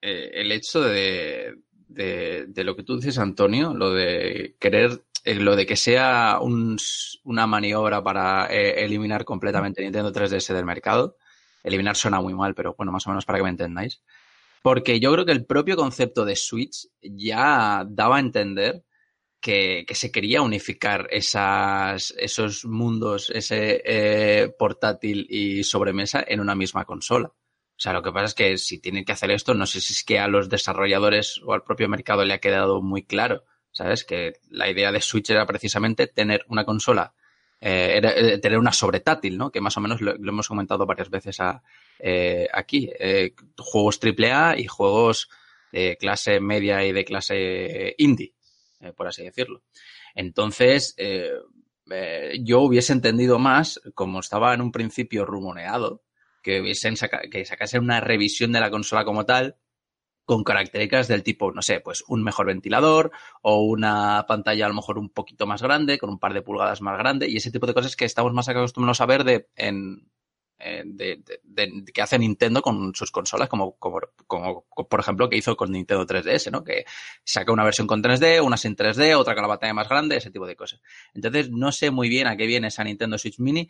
eh, 0.00 0.30
el 0.34 0.52
hecho 0.52 0.80
de, 0.80 1.56
de, 1.86 2.64
lo 2.64 2.74
que 2.74 2.82
tú 2.82 2.96
dices, 2.96 3.18
Antonio, 3.18 3.72
lo 3.74 3.92
de 3.92 4.56
querer, 4.58 5.04
lo 5.24 5.54
de 5.54 5.66
que 5.66 5.76
sea 5.76 6.38
un, 6.40 6.76
una 7.24 7.46
maniobra 7.46 8.02
para 8.02 8.46
eliminar 8.46 9.24
completamente 9.24 9.82
Nintendo 9.82 10.12
3DS 10.12 10.54
del 10.54 10.64
mercado. 10.64 11.16
Eliminar 11.62 11.94
suena 11.94 12.20
muy 12.20 12.34
mal, 12.34 12.54
pero 12.54 12.74
bueno, 12.76 12.90
más 12.90 13.06
o 13.06 13.10
menos 13.10 13.24
para 13.24 13.38
que 13.38 13.44
me 13.44 13.50
entendáis. 13.50 14.02
Porque 14.62 15.00
yo 15.00 15.12
creo 15.12 15.24
que 15.24 15.32
el 15.32 15.46
propio 15.46 15.76
concepto 15.76 16.24
de 16.24 16.36
Switch 16.36 16.88
ya 17.00 17.84
daba 17.88 18.16
a 18.16 18.20
entender 18.20 18.84
que, 19.40 19.84
que 19.86 19.94
se 19.94 20.12
quería 20.12 20.42
unificar 20.42 21.08
esas, 21.10 22.14
esos 22.18 22.64
mundos, 22.64 23.30
ese 23.30 23.82
eh, 23.84 24.54
portátil 24.58 25.26
y 25.30 25.64
sobremesa 25.64 26.24
en 26.26 26.40
una 26.40 26.54
misma 26.54 26.84
consola. 26.84 27.32
O 27.80 27.82
sea, 27.82 27.94
lo 27.94 28.02
que 28.02 28.12
pasa 28.12 28.26
es 28.26 28.34
que 28.34 28.58
si 28.58 28.78
tienen 28.78 29.06
que 29.06 29.12
hacer 29.12 29.30
esto, 29.30 29.54
no 29.54 29.64
sé 29.64 29.80
si 29.80 29.94
es 29.94 30.04
que 30.04 30.18
a 30.18 30.28
los 30.28 30.50
desarrolladores 30.50 31.40
o 31.46 31.54
al 31.54 31.62
propio 31.62 31.88
mercado 31.88 32.26
le 32.26 32.34
ha 32.34 32.38
quedado 32.38 32.82
muy 32.82 33.04
claro, 33.04 33.44
¿sabes? 33.72 34.04
Que 34.04 34.34
la 34.50 34.68
idea 34.68 34.92
de 34.92 35.00
Switch 35.00 35.30
era 35.30 35.46
precisamente 35.46 36.06
tener 36.06 36.44
una 36.48 36.66
consola, 36.66 37.14
eh, 37.58 37.94
era, 37.96 38.10
eh, 38.10 38.36
tener 38.36 38.58
una 38.58 38.74
sobretátil, 38.74 39.38
¿no? 39.38 39.50
Que 39.50 39.62
más 39.62 39.78
o 39.78 39.80
menos 39.80 40.02
lo, 40.02 40.12
hemos 40.12 40.46
comentado 40.46 40.84
varias 40.84 41.08
veces 41.08 41.40
a, 41.40 41.62
eh, 41.98 42.48
aquí. 42.52 42.90
Eh, 42.98 43.34
juegos 43.56 43.98
AAA 43.98 44.58
y 44.58 44.66
juegos 44.66 45.30
de 45.72 45.96
clase 45.98 46.38
media 46.38 46.84
y 46.84 46.92
de 46.92 47.04
clase 47.06 47.94
indie, 47.96 48.34
eh, 48.80 48.92
por 48.92 49.06
así 49.06 49.22
decirlo. 49.22 49.62
Entonces, 50.14 50.94
eh, 50.96 51.30
yo 52.42 52.60
hubiese 52.60 52.92
entendido 52.92 53.38
más, 53.38 53.80
como 53.94 54.20
estaba 54.20 54.54
en 54.54 54.60
un 54.60 54.72
principio 54.72 55.24
rumoreado, 55.24 56.02
que 56.42 56.60
hubiesen 56.60 56.96
saca, 56.96 57.22
que 57.30 57.44
sacasen 57.44 57.82
una 57.82 58.00
revisión 58.00 58.52
de 58.52 58.60
la 58.60 58.70
consola 58.70 59.04
como 59.04 59.26
tal, 59.26 59.56
con 60.24 60.44
características 60.44 61.08
del 61.08 61.24
tipo, 61.24 61.50
no 61.50 61.60
sé, 61.60 61.80
pues 61.80 62.04
un 62.06 62.22
mejor 62.22 62.46
ventilador 62.46 63.10
o 63.42 63.64
una 63.64 64.26
pantalla 64.28 64.66
a 64.66 64.68
lo 64.68 64.76
mejor 64.76 64.96
un 64.96 65.10
poquito 65.10 65.46
más 65.46 65.60
grande, 65.60 65.98
con 65.98 66.08
un 66.08 66.20
par 66.20 66.34
de 66.34 66.42
pulgadas 66.42 66.80
más 66.82 66.96
grande, 66.96 67.28
y 67.28 67.36
ese 67.36 67.50
tipo 67.50 67.66
de 67.66 67.74
cosas 67.74 67.96
que 67.96 68.04
estamos 68.04 68.32
más 68.32 68.48
acostumbrados 68.48 69.00
a 69.00 69.06
ver 69.06 69.24
de, 69.24 69.48
en, 69.56 70.08
de, 70.84 71.22
de, 71.42 71.84
que 71.92 72.02
hace 72.02 72.18
Nintendo 72.18 72.60
con 72.62 72.94
sus 72.94 73.10
consolas, 73.10 73.48
como, 73.48 73.76
como, 73.76 74.00
como, 74.26 74.64
por 74.66 75.00
ejemplo 75.00 75.28
que 75.28 75.36
hizo 75.36 75.56
con 75.56 75.72
Nintendo 75.72 76.06
3DS, 76.06 76.50
¿no? 76.50 76.62
Que 76.62 76.84
saca 77.24 77.52
una 77.52 77.64
versión 77.64 77.86
con 77.86 78.02
3D, 78.02 78.44
una 78.44 78.56
sin 78.56 78.76
3D, 78.76 79.16
otra 79.16 79.34
con 79.34 79.42
la 79.42 79.48
pantalla 79.48 79.74
más 79.74 79.88
grande, 79.88 80.16
ese 80.16 80.30
tipo 80.30 80.46
de 80.46 80.56
cosas. 80.56 80.80
Entonces, 81.14 81.50
no 81.50 81.72
sé 81.72 81.90
muy 81.90 82.08
bien 82.08 82.26
a 82.26 82.36
qué 82.36 82.46
viene 82.46 82.68
esa 82.68 82.84
Nintendo 82.84 83.18
Switch 83.18 83.38
Mini, 83.38 83.68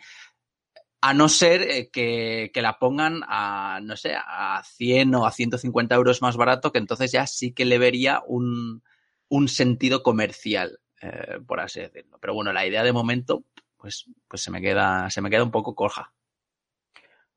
a 1.01 1.15
no 1.15 1.29
ser 1.29 1.63
eh, 1.63 1.91
que, 1.91 2.51
que, 2.53 2.63
la 2.63 2.79
pongan 2.79 3.23
a, 3.27 3.81
no 3.83 3.97
sé, 3.97 4.15
a 4.15 4.63
100 4.65 5.15
o 5.15 5.27
a 5.27 5.33
150 5.33 5.95
euros 5.95 6.21
más 6.23 6.37
barato, 6.37 6.73
que 6.73 6.79
entonces 6.79 7.13
ya 7.13 7.27
sí 7.27 7.53
que 7.53 7.65
le 7.65 7.79
vería 7.79 8.23
un, 8.27 8.83
un 9.29 9.49
sentido 9.49 10.03
comercial, 10.03 10.81
eh, 11.01 11.39
por 11.47 11.61
así 11.61 11.81
decirlo. 11.81 12.19
Pero 12.21 12.35
bueno, 12.35 12.53
la 12.53 12.67
idea 12.67 12.83
de 12.83 12.93
momento, 12.93 13.45
pues, 13.79 14.07
pues 14.29 14.43
se 14.43 14.51
me 14.51 14.61
queda, 14.61 15.09
se 15.09 15.23
me 15.23 15.31
queda 15.31 15.45
un 15.45 15.51
poco 15.51 15.75
coja. 15.75 16.13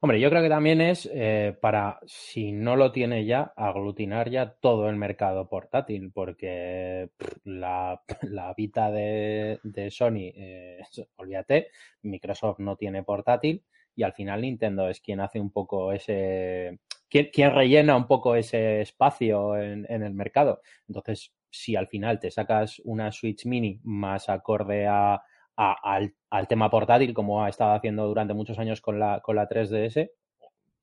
Hombre, 0.04 0.20
yo 0.20 0.30
creo 0.30 0.42
que 0.42 0.50
también 0.50 0.82
es 0.82 1.10
eh, 1.14 1.58
para, 1.62 2.02
si 2.06 2.52
no 2.52 2.76
lo 2.76 2.92
tiene 2.92 3.24
ya, 3.24 3.54
aglutinar 3.56 4.30
ya 4.30 4.52
todo 4.52 4.90
el 4.90 4.98
mercado 4.98 5.48
portátil, 5.48 6.12
porque 6.14 7.12
la, 7.46 8.02
la, 8.24 8.54
Vita 8.54 8.92
de, 8.92 9.62
de 9.64 9.90
Sony, 9.90 10.34
eh, 10.36 10.82
olvídate, 11.16 11.70
Microsoft 12.02 12.60
no 12.60 12.76
tiene 12.76 13.04
portátil 13.04 13.64
y 13.96 14.04
al 14.04 14.12
final 14.12 14.42
Nintendo 14.42 14.90
es 14.90 15.00
quien 15.00 15.22
hace 15.22 15.40
un 15.40 15.52
poco 15.52 15.94
ese, 15.94 16.80
quien, 17.08 17.30
quien 17.32 17.56
rellena 17.56 17.96
un 17.96 18.06
poco 18.06 18.36
ese 18.36 18.82
espacio 18.82 19.56
en, 19.56 19.86
en, 19.88 20.04
el 20.04 20.14
mercado. 20.14 20.60
Entonces, 20.86 21.32
si 21.50 21.78
al 21.78 21.88
final 21.88 22.20
te 22.20 22.30
sacas 22.30 22.82
una 22.84 23.10
Switch 23.14 23.46
Mini 23.46 23.80
más 23.84 24.28
acorde 24.28 24.86
a, 24.86 25.24
a, 25.56 25.76
al, 25.84 26.16
al, 26.30 26.48
tema 26.48 26.70
portátil, 26.70 27.14
como 27.14 27.44
ha 27.44 27.50
estado 27.50 27.74
haciendo 27.74 28.08
durante 28.08 28.34
muchos 28.34 28.60
años 28.60 28.82
con 28.82 29.00
la, 29.00 29.22
con 29.22 29.36
la 29.36 29.48
3DS, 29.48 30.10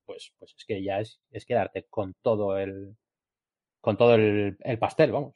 pues, 0.07 0.33
pues 0.39 0.55
es 0.57 0.65
que 0.65 0.83
ya 0.83 1.01
es, 1.01 1.21
es 1.31 1.45
quedarte 1.45 1.87
con 1.89 2.15
todo 2.23 2.59
el 2.59 2.97
con 3.81 3.97
todo 3.97 4.15
el, 4.15 4.59
el 4.61 4.79
pastel, 4.79 5.13
vamos. 5.13 5.35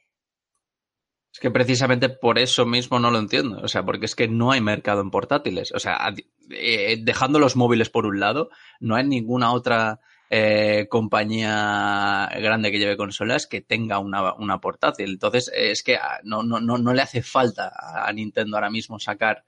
Es 1.35 1.39
que 1.41 1.51
precisamente 1.51 2.07
por 2.07 2.39
eso 2.39 2.65
mismo 2.65 2.97
no 2.97 3.11
lo 3.11 3.19
entiendo. 3.19 3.59
O 3.61 3.67
sea, 3.67 3.83
porque 3.83 4.05
es 4.05 4.15
que 4.15 4.29
no 4.29 4.51
hay 4.51 4.61
mercado 4.61 5.01
en 5.01 5.11
portátiles. 5.11 5.73
O 5.73 5.79
sea, 5.79 6.13
eh, 6.49 6.97
dejando 7.03 7.39
los 7.39 7.57
móviles 7.57 7.89
por 7.89 8.05
un 8.05 8.21
lado, 8.21 8.49
no 8.79 8.95
hay 8.95 9.05
ninguna 9.05 9.51
otra 9.51 9.99
eh, 10.29 10.87
compañía 10.89 12.29
grande 12.39 12.71
que 12.71 12.79
lleve 12.79 12.97
consolas 12.97 13.47
que 13.47 13.61
tenga 13.61 13.99
una, 13.99 14.33
una 14.33 14.59
portátil. 14.59 15.11
Entonces, 15.11 15.51
es 15.53 15.83
que 15.83 15.97
no, 16.23 16.43
no, 16.43 16.59
no, 16.59 16.77
no 16.77 16.93
le 16.93 17.01
hace 17.01 17.21
falta 17.21 17.71
a 17.75 18.11
Nintendo 18.11 18.57
ahora 18.57 18.69
mismo 18.69 18.99
sacar 18.99 19.43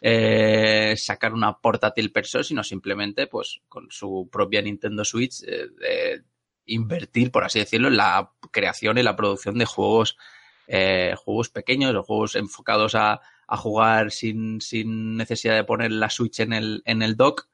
eh, 0.00 0.94
sacar 0.96 1.32
una 1.32 1.58
portátil 1.58 2.12
per 2.12 2.26
sino 2.26 2.62
simplemente 2.62 3.26
pues 3.26 3.60
con 3.68 3.86
su 3.90 4.28
propia 4.30 4.60
Nintendo 4.60 5.04
Switch 5.04 5.42
eh, 5.42 5.68
eh, 5.82 6.20
invertir, 6.66 7.30
por 7.30 7.44
así 7.44 7.60
decirlo, 7.60 7.88
en 7.88 7.96
la 7.96 8.32
creación 8.50 8.98
y 8.98 9.02
la 9.02 9.16
producción 9.16 9.58
de 9.58 9.64
juegos, 9.64 10.16
eh, 10.66 11.14
juegos 11.16 11.48
pequeños 11.48 11.94
o 11.94 12.02
juegos 12.02 12.34
enfocados 12.34 12.94
a, 12.94 13.20
a 13.46 13.56
jugar 13.56 14.10
sin, 14.10 14.60
sin, 14.60 15.16
necesidad 15.16 15.54
de 15.54 15.64
poner 15.64 15.92
la 15.92 16.10
Switch 16.10 16.40
en 16.40 16.52
el, 16.52 16.82
en 16.84 17.02
el 17.02 17.16
dock 17.16 17.48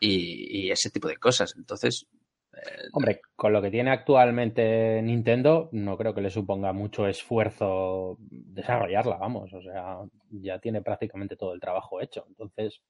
y, 0.00 0.70
ese 0.70 0.90
tipo 0.90 1.08
de 1.08 1.16
cosas. 1.16 1.54
Entonces, 1.56 2.06
eh, 2.52 2.88
Hombre, 2.92 3.20
con 3.34 3.52
lo 3.52 3.60
que 3.60 3.70
tiene 3.70 3.90
actualmente 3.90 5.00
Nintendo, 5.02 5.68
no 5.72 5.96
creo 5.96 6.14
que 6.14 6.20
le 6.20 6.30
suponga 6.30 6.72
mucho 6.72 7.06
esfuerzo 7.06 8.16
desarrollarla, 8.20 9.16
vamos. 9.16 9.52
O 9.52 9.62
sea, 9.62 9.98
ya 10.30 10.58
tiene 10.58 10.82
prácticamente 10.82 11.36
todo 11.36 11.54
el 11.54 11.60
trabajo 11.60 12.00
hecho. 12.00 12.24
Entonces, 12.28 12.80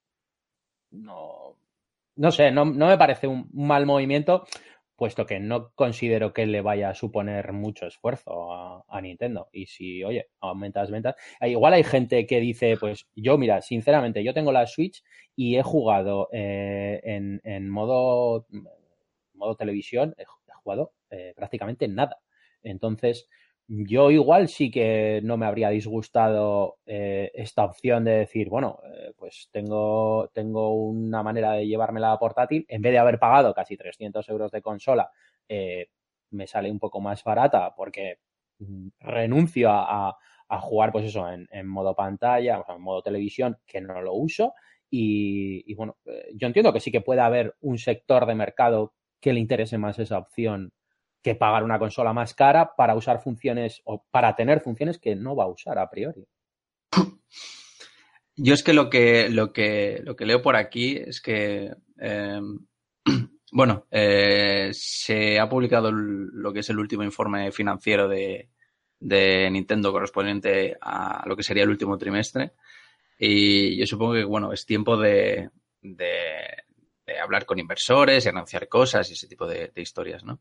no. 0.90 1.56
No 2.16 2.30
sé, 2.30 2.52
no, 2.52 2.64
no 2.64 2.86
me 2.86 2.98
parece 2.98 3.26
un 3.26 3.48
mal 3.52 3.86
movimiento, 3.86 4.46
puesto 4.96 5.26
que 5.26 5.40
no 5.40 5.72
considero 5.74 6.32
que 6.32 6.46
le 6.46 6.60
vaya 6.60 6.90
a 6.90 6.94
suponer 6.94 7.52
mucho 7.52 7.86
esfuerzo 7.86 8.84
a, 8.88 9.00
Nintendo. 9.00 9.48
Y 9.52 9.66
si, 9.66 10.04
oye, 10.04 10.28
aumenta 10.40 10.80
las 10.80 10.90
ventas. 10.90 11.16
Eh, 11.40 11.50
igual 11.50 11.74
hay 11.74 11.84
gente 11.84 12.26
que 12.26 12.40
dice, 12.40 12.76
pues 12.78 13.08
yo, 13.14 13.36
mira, 13.38 13.60
sinceramente, 13.62 14.22
yo 14.24 14.34
tengo 14.34 14.52
la 14.52 14.66
Switch 14.66 15.02
y 15.36 15.56
he 15.56 15.62
jugado 15.62 16.28
eh, 16.32 17.00
en, 17.04 17.40
en 17.44 17.68
modo 17.68 18.46
modo 19.34 19.56
televisión 19.56 20.14
he, 20.18 20.24
jugado 20.24 20.92
eh, 21.10 21.34
prácticamente 21.36 21.88
nada. 21.88 22.18
Entonces, 22.62 23.28
yo 23.66 24.10
igual 24.10 24.48
sí 24.48 24.70
que 24.70 25.20
no 25.24 25.36
me 25.36 25.46
habría 25.46 25.70
disgustado 25.70 26.78
eh, 26.86 27.30
esta 27.34 27.64
opción 27.64 28.04
de 28.04 28.12
decir, 28.12 28.48
bueno, 28.48 28.78
eh, 28.84 29.12
pues 29.16 29.48
tengo, 29.52 30.30
tengo 30.34 30.74
una 30.74 31.22
manera 31.22 31.52
de 31.52 31.66
llevármela 31.66 32.12
a 32.12 32.18
portátil, 32.18 32.66
en 32.68 32.82
vez 32.82 32.92
de 32.92 32.98
haber 32.98 33.18
pagado 33.18 33.54
casi 33.54 33.76
300 33.76 34.28
euros 34.28 34.52
de 34.52 34.60
consola, 34.60 35.10
eh, 35.48 35.88
me 36.30 36.46
sale 36.46 36.70
un 36.70 36.78
poco 36.78 37.00
más 37.00 37.24
barata 37.24 37.74
porque 37.74 38.18
mm, 38.58 38.88
renuncio 39.00 39.70
a, 39.70 40.16
jugar, 40.60 40.92
pues 40.92 41.06
eso, 41.06 41.28
en, 41.28 41.48
en 41.50 41.66
modo 41.66 41.96
pantalla, 41.96 42.60
o 42.60 42.64
sea, 42.64 42.76
en 42.76 42.82
modo 42.82 43.02
televisión, 43.02 43.58
que 43.66 43.80
no 43.80 44.00
lo 44.02 44.14
uso. 44.14 44.54
Y, 44.88 45.64
y 45.66 45.74
bueno, 45.74 45.96
yo 46.34 46.46
entiendo 46.46 46.72
que 46.72 46.78
sí 46.78 46.92
que 46.92 47.00
puede 47.00 47.22
haber 47.22 47.56
un 47.60 47.76
sector 47.76 48.24
de 48.24 48.36
mercado 48.36 48.94
que 49.20 49.32
le 49.32 49.40
interese 49.40 49.78
más 49.78 49.98
esa 49.98 50.18
opción 50.18 50.72
que 51.24 51.34
pagar 51.34 51.64
una 51.64 51.78
consola 51.78 52.12
más 52.12 52.34
cara 52.34 52.76
para 52.76 52.94
usar 52.94 53.22
funciones 53.22 53.80
o 53.84 54.04
para 54.10 54.36
tener 54.36 54.60
funciones 54.60 54.98
que 54.98 55.16
no 55.16 55.34
va 55.34 55.44
a 55.44 55.48
usar 55.48 55.78
a 55.78 55.88
priori. 55.88 56.28
Yo 58.36 58.52
es 58.52 58.62
que 58.62 58.74
lo 58.74 58.90
que, 58.90 59.30
lo 59.30 59.52
que, 59.52 60.02
lo 60.04 60.16
que 60.16 60.26
leo 60.26 60.42
por 60.42 60.54
aquí 60.54 60.96
es 60.96 61.22
que, 61.22 61.72
eh, 61.98 62.40
bueno, 63.52 63.86
eh, 63.90 64.68
se 64.72 65.38
ha 65.40 65.48
publicado 65.48 65.90
lo 65.90 66.52
que 66.52 66.60
es 66.60 66.68
el 66.68 66.78
último 66.78 67.02
informe 67.02 67.50
financiero 67.52 68.06
de, 68.06 68.50
de, 69.00 69.50
Nintendo 69.50 69.92
correspondiente 69.92 70.76
a 70.78 71.26
lo 71.26 71.36
que 71.36 71.42
sería 71.42 71.62
el 71.62 71.70
último 71.70 71.96
trimestre. 71.96 72.52
Y 73.18 73.78
yo 73.78 73.86
supongo 73.86 74.12
que, 74.12 74.24
bueno, 74.24 74.52
es 74.52 74.66
tiempo 74.66 74.98
de, 74.98 75.48
de, 75.80 76.10
de 77.06 77.18
hablar 77.18 77.46
con 77.46 77.58
inversores 77.58 78.26
y 78.26 78.28
anunciar 78.28 78.68
cosas 78.68 79.08
y 79.08 79.14
ese 79.14 79.26
tipo 79.26 79.46
de 79.46 79.72
historias, 79.76 80.22
¿no? 80.22 80.40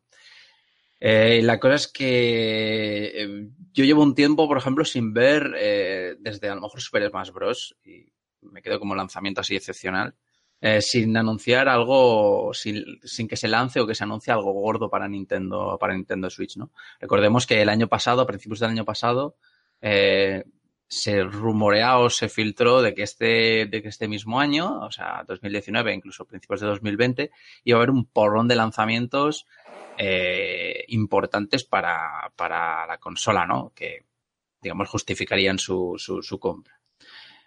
Eh, 1.05 1.41
la 1.43 1.59
cosa 1.59 1.75
es 1.75 1.89
que 1.89 3.11
eh, 3.13 3.49
yo 3.73 3.83
llevo 3.83 4.03
un 4.03 4.15
tiempo, 4.15 4.47
por 4.47 4.57
ejemplo, 4.57 4.85
sin 4.85 5.13
ver 5.13 5.53
eh, 5.57 6.15
desde 6.17 6.47
a 6.47 6.55
lo 6.55 6.61
mejor 6.61 6.79
Super 6.79 7.05
Smash 7.09 7.31
Bros. 7.31 7.75
y 7.83 8.05
me 8.41 8.61
quedo 8.61 8.79
como 8.79 8.95
lanzamiento 8.95 9.41
así 9.41 9.53
excepcional, 9.53 10.15
sin 10.79 11.17
anunciar 11.17 11.67
algo, 11.67 12.53
sin, 12.53 12.85
sin, 13.03 13.27
que 13.27 13.35
se 13.35 13.49
lance 13.49 13.81
o 13.81 13.87
que 13.87 13.95
se 13.95 14.05
anuncie 14.05 14.31
algo 14.31 14.53
gordo 14.53 14.89
para 14.89 15.09
Nintendo, 15.09 15.77
para 15.77 15.93
Nintendo 15.93 16.29
Switch, 16.29 16.55
¿no? 16.55 16.71
Recordemos 17.01 17.45
que 17.45 17.61
el 17.61 17.67
año 17.67 17.89
pasado, 17.89 18.21
a 18.21 18.25
principios 18.25 18.61
del 18.61 18.69
año 18.69 18.85
pasado, 18.85 19.35
se 19.81 21.23
rumorea 21.23 21.97
o 21.97 22.09
se 22.09 22.29
filtró 22.29 22.81
de 22.81 22.93
que 22.93 23.03
este, 23.03 23.65
de 23.65 23.81
que 23.81 23.89
este 23.89 24.07
mismo 24.07 24.39
año, 24.39 24.79
o 24.81 24.91
sea, 24.91 25.25
2019, 25.27 25.93
incluso 25.93 26.25
principios 26.25 26.61
de 26.61 26.67
2020, 26.67 27.31
iba 27.65 27.77
a 27.77 27.79
haber 27.79 27.89
un 27.89 28.05
porrón 28.05 28.47
de 28.47 28.55
lanzamientos 28.55 29.45
eh, 29.97 30.85
importantes 30.87 31.63
para, 31.63 32.31
para, 32.35 32.85
la 32.87 32.97
consola, 32.97 33.45
¿no? 33.45 33.71
Que, 33.75 34.05
digamos, 34.61 34.89
justificarían 34.89 35.59
su, 35.59 35.95
su, 35.97 36.39
compra. 36.39 36.79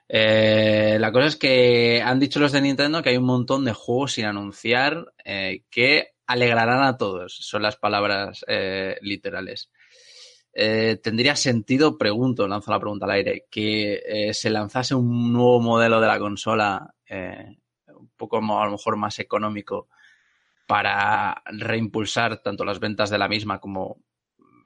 Eh, 0.09 0.97
la 1.01 1.11
cosa 1.11 1.27
es 1.27 1.37
que 1.37 2.01
han 2.05 2.21
dicho 2.21 2.39
los 2.39 2.53
de 2.53 2.61
Nintendo 2.61 3.03
que 3.03 3.11
hay 3.11 3.17
un 3.17 3.25
montón 3.25 3.65
de 3.65 3.73
juegos 3.73 4.13
sin 4.13 4.27
anunciar 4.27 5.13
eh, 5.25 5.63
que 5.71 6.13
alegrarán 6.27 6.83
a 6.83 6.97
todos. 6.97 7.37
Son 7.37 7.63
las 7.63 7.77
palabras 7.77 8.45
literales. 9.01 9.71
¿Tendría 10.53 11.37
sentido, 11.37 11.99
pregunto, 11.99 12.49
lanzo 12.49 12.71
la 12.71 12.81
pregunta 12.81 13.05
al 13.05 13.13
aire, 13.13 13.47
que 13.51 14.31
se 14.33 14.51
lanzase 14.51 14.95
un 14.95 15.33
nuevo 15.33 15.61
modelo 15.61 16.01
de 16.01 16.07
la 16.07 16.19
consola, 16.19 16.95
un 17.09 18.11
poco 18.17 18.39
a 18.39 18.65
lo 18.65 18.73
mejor 18.73 18.97
más 18.97 19.19
económico, 19.19 19.89
para 20.67 21.43
reimpulsar 21.47 22.43
tanto 22.43 22.65
las 22.65 22.81
ventas 22.81 23.11
de 23.11 23.19
la 23.19 23.29
misma 23.29 23.61
como 23.61 23.99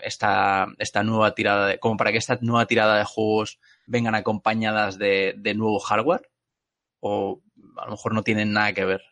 esta, 0.03 0.69
esta 0.79 1.03
nueva 1.03 1.35
tirada 1.35 1.67
de, 1.67 1.79
como 1.79 1.97
para 1.97 2.13
que 2.13 2.19
esta 2.19 2.39
nueva 2.41 2.67
tirada 2.67 2.97
de 2.97 3.05
juegos 3.05 3.61
vengan 3.87 4.15
acompañadas 4.15 4.99
de, 4.99 5.35
nuevo 5.57 5.79
hardware? 5.79 6.31
¿O 7.01 7.43
a 7.77 7.85
lo 7.87 7.93
mejor 7.93 8.15
no 8.15 8.23
tienen 8.23 8.53
nada 8.53 8.73
que 8.73 8.85
ver? 8.85 9.03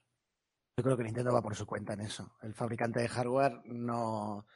Yo 0.77 0.85
creo 0.85 0.97
que 0.97 1.05
Nintendo 1.05 1.33
va 1.33 1.43
por 1.43 1.57
su 1.57 1.67
cuenta 1.67 1.95
en 1.95 2.01
eso. 2.01 2.37
El 2.43 2.55
fabricante 2.55 3.01
de 3.01 3.09
hardware 3.09 3.61
no. 3.65 4.47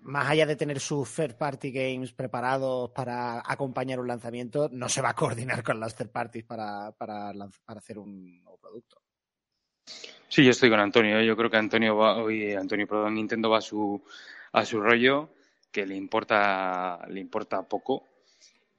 Más 0.00 0.28
allá 0.28 0.46
de 0.46 0.56
tener 0.56 0.80
sus 0.80 1.14
third 1.14 1.36
party 1.36 1.70
games 1.72 2.12
preparados 2.12 2.90
para 2.90 3.42
acompañar 3.44 4.00
un 4.00 4.08
lanzamiento, 4.08 4.68
no 4.70 4.88
se 4.88 5.00
va 5.00 5.10
a 5.10 5.14
coordinar 5.14 5.62
con 5.62 5.80
las 5.80 5.94
third 5.94 6.10
parties 6.10 6.44
para, 6.44 6.92
para 6.92 7.32
hacer 7.66 7.98
un 7.98 8.42
nuevo 8.42 8.58
producto. 8.58 9.03
Sí, 10.28 10.44
yo 10.44 10.50
estoy 10.50 10.70
con 10.70 10.80
Antonio. 10.80 11.20
Yo 11.22 11.36
creo 11.36 11.50
que 11.50 11.56
Antonio 11.56 11.96
va, 11.96 12.16
oye, 12.16 12.56
Antonio, 12.56 12.86
perdón, 12.86 13.14
Nintendo 13.14 13.50
va 13.50 13.58
a 13.58 13.60
su, 13.60 14.02
a 14.52 14.64
su 14.64 14.80
rollo, 14.80 15.30
que 15.70 15.86
le 15.86 15.94
importa, 15.96 17.00
le 17.08 17.20
importa 17.20 17.62
poco 17.62 18.08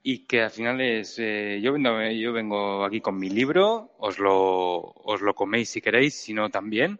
y 0.08 0.28
que 0.28 0.44
al 0.44 0.52
final 0.52 0.80
es 0.82 1.18
eh, 1.18 1.60
yo 1.64 1.74
vengo 1.74 2.00
yo 2.12 2.32
vengo 2.32 2.86
aquí 2.86 3.02
con 3.02 3.18
mi 3.18 3.28
libro 3.28 3.96
os 3.98 4.20
lo 4.20 4.94
os 5.12 5.20
lo 5.22 5.34
coméis 5.34 5.70
si 5.70 5.82
queréis 5.82 6.14
si 6.14 6.32
no 6.32 6.52
también 6.52 7.00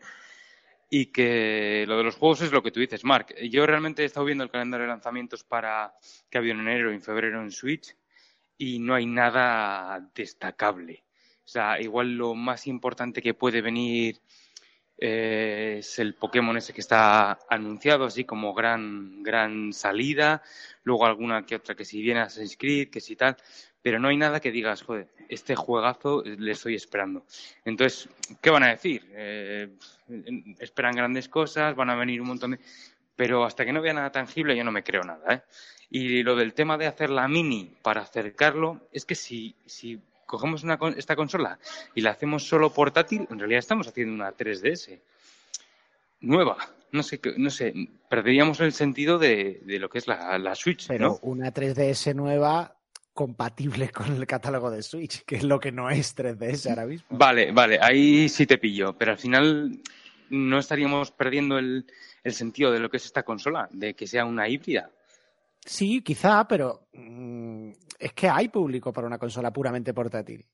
y 0.90 1.08
que 1.12 1.86
lo 1.88 1.98
de 2.00 2.04
los 2.04 2.16
juegos 2.16 2.42
es 2.42 2.52
lo 2.52 2.64
que 2.64 2.72
tú 2.72 2.80
dices 2.80 3.04
Mark 3.04 3.36
yo 3.48 3.68
realmente 3.68 4.02
he 4.02 4.06
estado 4.06 4.26
viendo 4.26 4.44
el 4.44 4.50
calendario 4.50 4.88
de 4.88 4.94
lanzamientos 4.94 5.44
para 5.44 5.94
que 6.32 6.38
ha 6.38 6.42
habido 6.42 6.56
en 6.56 6.62
enero 6.62 6.92
y 6.92 6.96
en 6.96 7.04
febrero 7.04 7.44
en 7.44 7.52
Switch 7.52 7.96
y 8.58 8.80
no 8.80 8.96
hay 8.96 9.06
nada 9.06 10.10
destacable 10.16 11.05
o 11.46 11.48
sea 11.48 11.80
igual 11.80 12.16
lo 12.16 12.34
más 12.34 12.68
importante 12.68 13.22
que 13.22 13.34
puede 13.34 13.62
venir 13.62 14.20
eh, 14.98 15.78
es 15.80 16.00
el 16.00 16.16
Pokémon 16.16 16.58
ese 16.58 16.74
que 16.74 16.82
está 16.82 17.38
anunciado 17.50 18.06
así 18.06 18.24
como 18.24 18.54
gran 18.54 19.22
gran 19.24 19.74
salida. 19.74 20.42
Luego 20.84 21.06
alguna 21.06 21.46
que 21.46 21.56
otra 21.56 21.76
que 21.76 21.84
si 21.86 22.02
viene 22.02 22.22
Assassin's 22.22 22.58
Creed 22.58 22.90
que 22.90 23.02
si 23.02 23.16
tal. 23.16 23.36
Pero 23.82 24.00
no 24.00 24.08
hay 24.08 24.18
nada 24.18 24.40
que 24.40 24.52
digas 24.52 24.82
joder 24.84 25.10
este 25.30 25.56
juegazo 25.56 26.24
le 26.24 26.52
estoy 26.52 26.76
esperando 26.76 27.26
entonces 27.64 28.10
qué 28.42 28.50
van 28.50 28.64
a 28.64 28.70
decir 28.70 29.04
eh, 29.12 29.70
esperan 30.60 30.96
grandes 30.96 31.30
cosas 31.30 31.76
van 31.76 31.90
a 31.90 31.96
venir 31.96 32.22
un 32.22 32.28
montón 32.28 32.52
de 32.52 32.60
pero 33.16 33.46
hasta 33.46 33.66
que 33.66 33.74
no 33.74 33.82
vea 33.82 33.94
nada 33.94 34.12
tangible 34.12 34.56
yo 34.56 34.64
no 34.64 34.72
me 34.72 34.84
creo 34.84 35.04
nada 35.04 35.34
¿eh? 35.34 35.42
y 35.90 36.24
lo 36.24 36.36
del 36.36 36.54
tema 36.54 36.78
de 36.78 36.88
hacer 36.88 37.10
la 37.10 37.28
mini 37.28 37.76
para 37.82 38.02
acercarlo 38.02 38.88
es 38.92 39.06
que 39.06 39.16
si 39.16 39.56
si 39.66 40.00
cogemos 40.26 40.64
una, 40.64 40.78
esta 40.98 41.16
consola 41.16 41.60
y 41.94 42.02
la 42.02 42.12
hacemos 42.12 42.48
solo 42.48 42.72
portátil, 42.72 43.28
en 43.30 43.40
realidad 43.40 43.60
estamos 43.60 43.88
haciendo 43.88 44.14
una 44.14 44.34
3DS 44.34 45.00
nueva. 46.22 46.58
No 46.92 47.04
sé, 47.04 47.20
no 47.38 47.50
sé, 47.50 47.74
perderíamos 48.10 48.60
el 48.62 48.72
sentido 48.72 49.18
de, 49.18 49.62
de 49.64 49.80
lo 49.80 49.90
que 49.90 49.98
es 49.98 50.08
la, 50.08 50.38
la 50.38 50.56
Switch. 50.56 50.88
Pero 50.88 51.08
¿no? 51.10 51.20
una 51.24 51.54
3DS 51.54 52.16
nueva 52.16 52.76
compatible 53.14 53.90
con 53.90 54.14
el 54.14 54.28
catálogo 54.28 54.70
de 54.70 54.82
Switch, 54.82 55.24
que 55.24 55.38
es 55.38 55.44
lo 55.44 55.60
que 55.60 55.72
no 55.72 55.90
es 55.90 56.16
3DS 56.16 56.70
ahora 56.70 56.86
mismo. 56.86 57.08
Vale, 57.10 57.52
vale, 57.52 57.80
ahí 57.82 58.30
sí 58.30 58.46
te 58.46 58.58
pillo, 58.58 58.94
pero 58.98 59.12
al 59.12 59.18
final 59.18 59.82
no 60.30 60.60
estaríamos 60.60 61.12
perdiendo 61.12 61.58
el, 61.58 61.86
el 62.24 62.34
sentido 62.34 62.72
de 62.72 62.80
lo 62.80 62.90
que 62.90 62.98
es 62.98 63.06
esta 63.06 63.24
consola, 63.24 63.70
de 63.72 63.94
que 63.94 64.08
sea 64.08 64.26
una 64.26 64.48
híbrida. 64.50 64.90
Sí, 65.66 66.02
quizá, 66.02 66.48
pero 66.48 66.88
mmm, 66.94 67.72
es 68.00 68.14
que 68.14 68.30
hay 68.30 68.50
público 68.50 68.92
para 68.94 69.08
una 69.08 69.18
consola 69.18 69.52
puramente 69.52 69.94
portátil. 69.94 70.46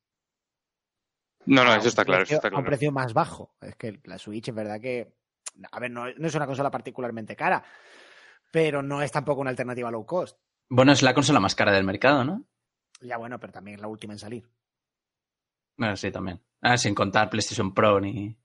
No, 1.46 1.64
no, 1.64 1.74
eso 1.74 1.88
está 1.88 2.06
claro, 2.06 2.22
precio, 2.22 2.36
eso 2.36 2.40
está 2.40 2.50
claro. 2.50 2.58
A 2.58 2.60
un 2.60 2.66
precio 2.66 2.92
más 2.92 3.14
bajo. 3.14 3.56
Es 3.62 3.76
que 3.76 4.00
la 4.04 4.18
Switch 4.18 4.50
es 4.50 4.56
verdad 4.56 4.80
que, 4.80 5.16
a 5.72 5.80
ver, 5.80 5.92
no, 5.92 6.06
no, 6.14 6.28
es 6.28 6.36
una 6.36 6.46
consola 6.46 6.70
particularmente 6.70 7.36
cara, 7.36 7.64
pero 8.52 8.84
no 8.84 9.02
es 9.02 9.12
tampoco 9.12 9.42
una 9.42 9.50
alternativa 9.50 9.90
low 9.90 10.06
cost. 10.06 10.38
Bueno, 10.70 10.92
es 10.92 11.02
la 11.02 11.14
consola 11.14 11.40
más 11.40 11.56
cara 11.56 11.72
del 11.72 11.84
mercado, 11.84 12.24
¿no? 12.24 12.46
Ya 13.02 13.18
bueno, 13.18 13.40
pero 13.40 13.52
también 13.52 13.76
es 13.76 13.82
la 13.82 13.88
última 13.88 14.14
en 14.14 14.20
salir. 14.20 14.50
Bueno, 15.78 15.96
sí, 15.98 16.12
también. 16.12 16.40
Ah, 16.62 16.78
sin 16.78 16.94
contar 16.94 17.30
PlayStation 17.30 17.74
Pro 17.74 18.00
ni... 18.00 18.38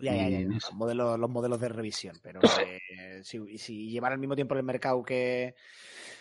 Ya, 0.00 0.14
ya, 0.14 0.28
ya. 0.28 0.40
ya. 0.40 0.48
Los, 0.48 0.72
modelos, 0.72 1.18
los, 1.18 1.30
modelos, 1.30 1.60
de 1.60 1.68
revisión. 1.68 2.18
Pero 2.22 2.40
eh, 2.60 3.20
si, 3.22 3.58
si 3.58 3.90
llevara 3.90 4.14
al 4.14 4.20
mismo 4.20 4.34
tiempo 4.34 4.54
en 4.54 4.58
el 4.58 4.64
mercado 4.64 5.02
que, 5.02 5.54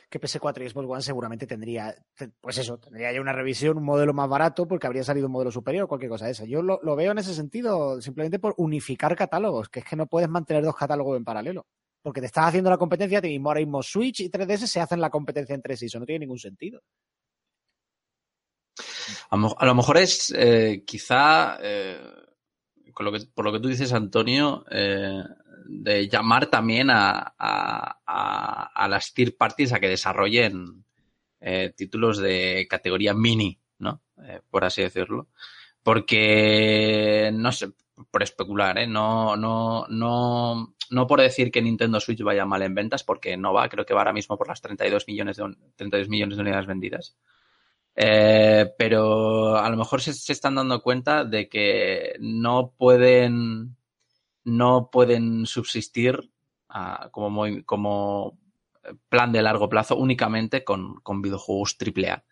que 0.09 0.19
PS4 0.19 0.65
y 0.65 0.69
Xbox 0.69 0.87
One, 0.89 1.01
seguramente 1.01 1.47
tendría, 1.47 1.95
pues 2.41 2.57
eso, 2.57 2.77
tendría 2.77 3.11
ya 3.13 3.21
una 3.21 3.33
revisión, 3.33 3.77
un 3.77 3.85
modelo 3.85 4.13
más 4.13 4.29
barato, 4.29 4.67
porque 4.67 4.87
habría 4.87 5.03
salido 5.03 5.27
un 5.27 5.33
modelo 5.33 5.51
superior 5.51 5.85
o 5.85 5.87
cualquier 5.87 6.09
cosa 6.09 6.25
de 6.25 6.31
esa. 6.31 6.45
Yo 6.45 6.61
lo, 6.61 6.79
lo, 6.83 6.95
veo 6.95 7.11
en 7.11 7.19
ese 7.19 7.33
sentido, 7.33 8.01
simplemente 8.01 8.39
por 8.39 8.53
unificar 8.57 9.15
catálogos, 9.15 9.69
que 9.69 9.79
es 9.79 9.85
que 9.85 9.95
no 9.95 10.07
puedes 10.07 10.29
mantener 10.29 10.63
dos 10.63 10.75
catálogos 10.75 11.17
en 11.17 11.23
paralelo. 11.23 11.65
Porque 12.03 12.19
te 12.19 12.25
estás 12.25 12.47
haciendo 12.47 12.71
la 12.71 12.77
competencia 12.77 13.19
a 13.19 13.21
ti 13.21 13.27
mismo. 13.27 13.49
Ahora 13.49 13.59
mismo 13.59 13.83
Switch 13.83 14.21
y 14.21 14.29
3DS 14.31 14.65
se 14.65 14.79
hacen 14.79 14.99
la 14.99 15.11
competencia 15.11 15.53
entre 15.53 15.77
sí. 15.77 15.85
Eso 15.85 15.99
no 15.99 16.05
tiene 16.05 16.21
ningún 16.21 16.39
sentido. 16.39 16.81
A 19.29 19.37
lo, 19.37 19.55
a 19.55 19.65
lo 19.67 19.75
mejor 19.75 19.97
es 19.97 20.33
eh, 20.35 20.83
quizá. 20.83 21.59
Eh 21.61 21.99
con 22.93 23.05
lo 23.05 23.11
que, 23.11 23.19
por 23.33 23.45
lo 23.45 23.51
que 23.51 23.59
tú 23.59 23.67
dices, 23.67 23.93
Antonio, 23.93 24.65
eh, 24.69 25.23
de 25.65 26.09
llamar 26.09 26.47
también 26.47 26.89
a, 26.89 27.33
a, 27.37 28.87
las 28.89 29.13
third 29.13 29.35
parties 29.37 29.73
a 29.73 29.79
que 29.79 29.87
desarrollen 29.87 30.83
eh, 31.39 31.73
títulos 31.75 32.17
de 32.17 32.67
categoría 32.69 33.13
mini, 33.13 33.59
¿no? 33.79 34.01
Eh, 34.23 34.41
por 34.49 34.65
así 34.65 34.81
decirlo. 34.81 35.29
Porque, 35.83 37.31
no 37.33 37.51
sé, 37.51 37.71
por 38.11 38.23
especular, 38.23 38.77
¿eh? 38.77 38.87
No, 38.87 39.35
no, 39.35 39.85
no, 39.89 40.75
no 40.89 41.07
por 41.07 41.21
decir 41.21 41.51
que 41.51 41.61
Nintendo 41.61 41.99
Switch 41.99 42.21
vaya 42.21 42.45
mal 42.45 42.61
en 42.61 42.75
ventas, 42.75 43.03
porque 43.03 43.37
no 43.37 43.53
va, 43.53 43.69
creo 43.69 43.85
que 43.85 43.93
va 43.93 44.01
ahora 44.01 44.13
mismo 44.13 44.37
por 44.37 44.47
las 44.47 44.61
32 44.61 45.07
millones 45.07 45.37
de, 45.37 45.55
32 45.75 46.09
millones 46.09 46.37
de 46.37 46.41
unidades 46.43 46.67
vendidas. 46.67 47.17
Eh, 47.95 48.73
pero 48.77 49.57
a 49.57 49.69
lo 49.69 49.75
mejor 49.75 50.01
se, 50.01 50.11
están 50.31 50.55
dando 50.55 50.81
cuenta 50.81 51.25
de 51.25 51.49
que 51.49 52.15
no 52.19 52.73
pueden 52.77 53.75
no 54.43 54.89
pueden 54.89 55.45
subsistir 55.45 56.31
uh, 56.73 57.09
como, 57.11 57.45
como 57.65 58.39
plan 59.09 59.31
de 59.31 59.41
largo 59.41 59.67
plazo 59.67 59.97
únicamente 59.97 60.63
con, 60.63 61.01
con 61.01 61.21
videojuegos 61.21 61.77
AAA 61.79 62.23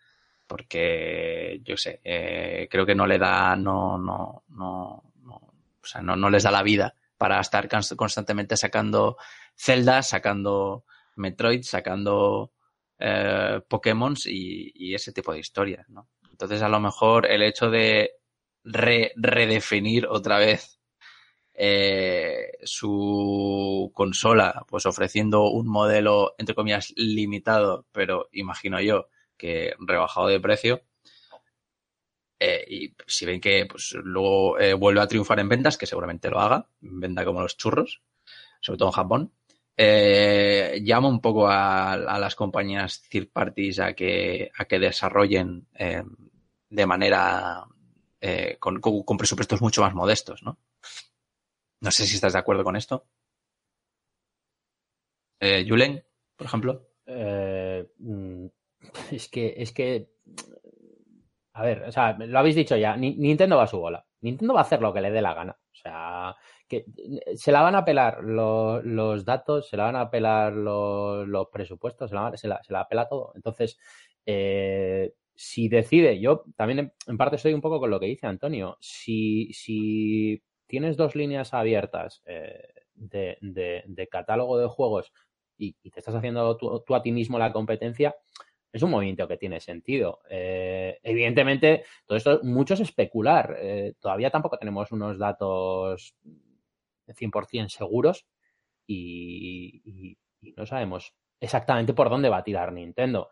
porque 0.46 1.60
yo 1.62 1.76
sé 1.76 2.00
eh, 2.02 2.66
creo 2.70 2.84
que 2.84 2.96
no 2.96 3.06
le 3.06 3.18
da 3.18 3.54
no 3.54 3.98
no 3.98 4.42
no, 4.48 5.12
no 5.22 5.34
o 5.34 5.86
sea 5.86 6.00
no, 6.02 6.16
no 6.16 6.30
les 6.30 6.42
da 6.42 6.50
la 6.50 6.64
vida 6.64 6.94
para 7.18 7.38
estar 7.38 7.68
constantemente 7.96 8.56
sacando 8.56 9.16
Zelda 9.54 10.02
sacando 10.02 10.84
Metroid 11.16 11.62
sacando 11.62 12.50
eh, 13.00 13.60
Pokémon 13.66 14.14
y, 14.26 14.94
ese 14.94 15.12
tipo 15.12 15.32
de 15.32 15.40
historias, 15.40 15.88
¿no? 15.88 16.08
Entonces, 16.30 16.62
a 16.62 16.68
lo 16.68 16.80
mejor 16.80 17.26
el 17.26 17.42
hecho 17.42 17.70
de 17.70 18.12
re, 18.64 19.12
redefinir 19.16 20.06
otra 20.06 20.38
vez 20.38 20.78
eh, 21.54 22.52
su 22.62 23.90
consola, 23.94 24.64
pues 24.68 24.86
ofreciendo 24.86 25.50
un 25.50 25.68
modelo, 25.68 26.34
entre 26.38 26.54
comillas, 26.54 26.92
limitado, 26.96 27.86
pero 27.92 28.28
imagino 28.32 28.80
yo 28.80 29.08
que 29.36 29.74
rebajado 29.78 30.28
de 30.28 30.40
precio. 30.40 30.82
Eh, 32.38 32.64
y 32.68 32.94
si 33.06 33.26
ven 33.26 33.40
que 33.40 33.66
pues, 33.66 33.92
luego 34.02 34.58
eh, 34.58 34.72
vuelve 34.74 35.00
a 35.00 35.06
triunfar 35.06 35.40
en 35.40 35.48
ventas, 35.48 35.76
que 35.76 35.86
seguramente 35.86 36.30
lo 36.30 36.40
haga, 36.40 36.66
venda 36.80 37.24
como 37.24 37.42
los 37.42 37.56
churros, 37.56 38.02
sobre 38.60 38.78
todo 38.78 38.88
en 38.88 38.92
Japón, 38.92 39.32
eh, 39.82 40.82
llama 40.84 41.08
un 41.08 41.22
poco 41.22 41.48
a, 41.48 41.96
las 41.96 42.34
compañías 42.34 43.02
third 43.08 43.30
parties 43.32 43.80
a 43.80 43.94
que, 43.94 44.50
a 44.54 44.66
que 44.66 44.78
desarrollen 44.78 45.68
eh, 45.72 46.02
de 46.68 46.86
manera 46.86 47.64
eh, 48.20 48.58
con, 48.58 48.78
presupuestos 49.16 49.62
mucho 49.62 49.80
más 49.80 49.94
modestos, 49.94 50.42
¿no? 50.42 50.58
No 51.80 51.90
sé 51.90 52.06
si 52.06 52.16
estás 52.16 52.34
de 52.34 52.40
acuerdo 52.40 52.62
con 52.62 52.76
esto. 52.76 53.06
Eh, 55.40 55.64
Julen, 55.66 56.04
por 56.36 56.46
ejemplo. 56.46 56.90
Eh, 57.06 57.88
es 59.10 59.28
que, 59.28 59.54
es 59.56 59.72
que 59.72 60.10
a 61.54 61.62
ver, 61.62 61.84
o 61.84 61.92
sea, 61.92 62.18
lo 62.18 62.38
habéis 62.38 62.56
dicho 62.56 62.76
ya, 62.76 62.98
Nintendo 62.98 63.56
va 63.56 63.62
a 63.62 63.66
su 63.66 63.78
bola. 63.78 64.06
Nintendo 64.20 64.54
va 64.54 64.60
a 64.60 64.62
hacer 64.62 64.80
lo 64.80 64.92
que 64.92 65.00
le 65.00 65.10
dé 65.10 65.22
la 65.22 65.34
gana. 65.34 65.52
O 65.52 65.74
sea, 65.74 66.36
que 66.68 66.84
se 67.34 67.52
la 67.52 67.62
van 67.62 67.74
a 67.74 67.84
pelar 67.84 68.22
los, 68.22 69.24
datos, 69.24 69.68
se 69.68 69.76
la 69.76 69.84
van 69.84 69.96
a 69.96 70.10
pelar 70.10 70.52
los, 70.52 71.48
presupuestos, 71.50 72.10
se 72.10 72.16
la, 72.16 72.36
se, 72.36 72.48
la, 72.48 72.62
se 72.62 72.72
la 72.72 72.86
pela 72.86 73.08
todo. 73.08 73.32
Entonces, 73.34 73.78
eh, 74.26 75.14
si 75.34 75.68
decide, 75.68 76.20
yo 76.20 76.44
también 76.54 76.92
en, 77.06 77.16
parte 77.16 77.36
estoy 77.36 77.54
un 77.54 77.62
poco 77.62 77.80
con 77.80 77.90
lo 77.90 77.98
que 77.98 78.06
dice 78.06 78.26
Antonio, 78.26 78.76
si, 78.78 79.50
si 79.54 80.42
tienes 80.66 80.98
dos 80.98 81.16
líneas 81.16 81.54
abiertas 81.54 82.22
eh, 82.26 82.68
de, 82.94 83.38
de, 83.40 84.08
catálogo 84.08 84.58
de 84.58 84.68
juegos 84.68 85.12
y, 85.56 85.72
te 85.72 85.98
estás 85.98 86.14
haciendo 86.14 86.56
tú, 86.58 86.94
a 86.94 87.02
ti 87.02 87.10
mismo 87.10 87.38
la 87.38 87.52
competencia, 87.52 88.14
es 88.72 88.82
un 88.82 88.90
movimiento 88.90 89.26
que 89.26 89.36
tiene 89.36 89.60
sentido. 89.60 90.20
Eh, 90.28 90.98
evidentemente, 91.02 91.84
todo 92.06 92.16
esto 92.16 92.40
mucho 92.42 92.74
es 92.74 92.80
especular. 92.80 93.56
Eh, 93.58 93.94
todavía 93.98 94.30
tampoco 94.30 94.58
tenemos 94.58 94.92
unos 94.92 95.18
datos 95.18 96.14
100% 97.06 97.68
seguros 97.68 98.26
y, 98.86 100.16
no 100.56 100.64
sabemos 100.66 101.14
exactamente 101.38 101.92
por 101.92 102.08
dónde 102.08 102.28
va 102.28 102.38
a 102.38 102.44
tirar 102.44 102.72
Nintendo. 102.72 103.30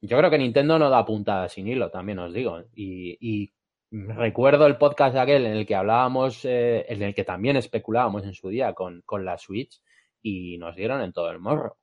Yo 0.00 0.18
creo 0.18 0.30
que 0.30 0.38
Nintendo 0.38 0.78
no 0.78 0.90
da 0.90 1.04
puntada 1.04 1.48
sin 1.48 1.66
hilo, 1.66 1.90
también 1.90 2.18
os 2.18 2.32
digo. 2.32 2.62
Y, 2.74 3.52
recuerdo 3.90 4.66
el 4.66 4.76
podcast 4.76 5.16
aquel 5.16 5.46
en 5.46 5.52
el 5.52 5.66
que 5.66 5.76
hablábamos, 5.76 6.44
eh, 6.44 6.84
en 6.88 7.02
el 7.02 7.14
que 7.14 7.24
también 7.24 7.56
especulábamos 7.56 8.24
en 8.24 8.34
su 8.34 8.48
día 8.48 8.72
con 8.74 9.02
la 9.24 9.38
Switch 9.38 9.80
y 10.20 10.58
nos 10.58 10.74
dieron 10.74 11.00
en 11.02 11.12
todo 11.12 11.30
el 11.30 11.38
morro. 11.38 11.78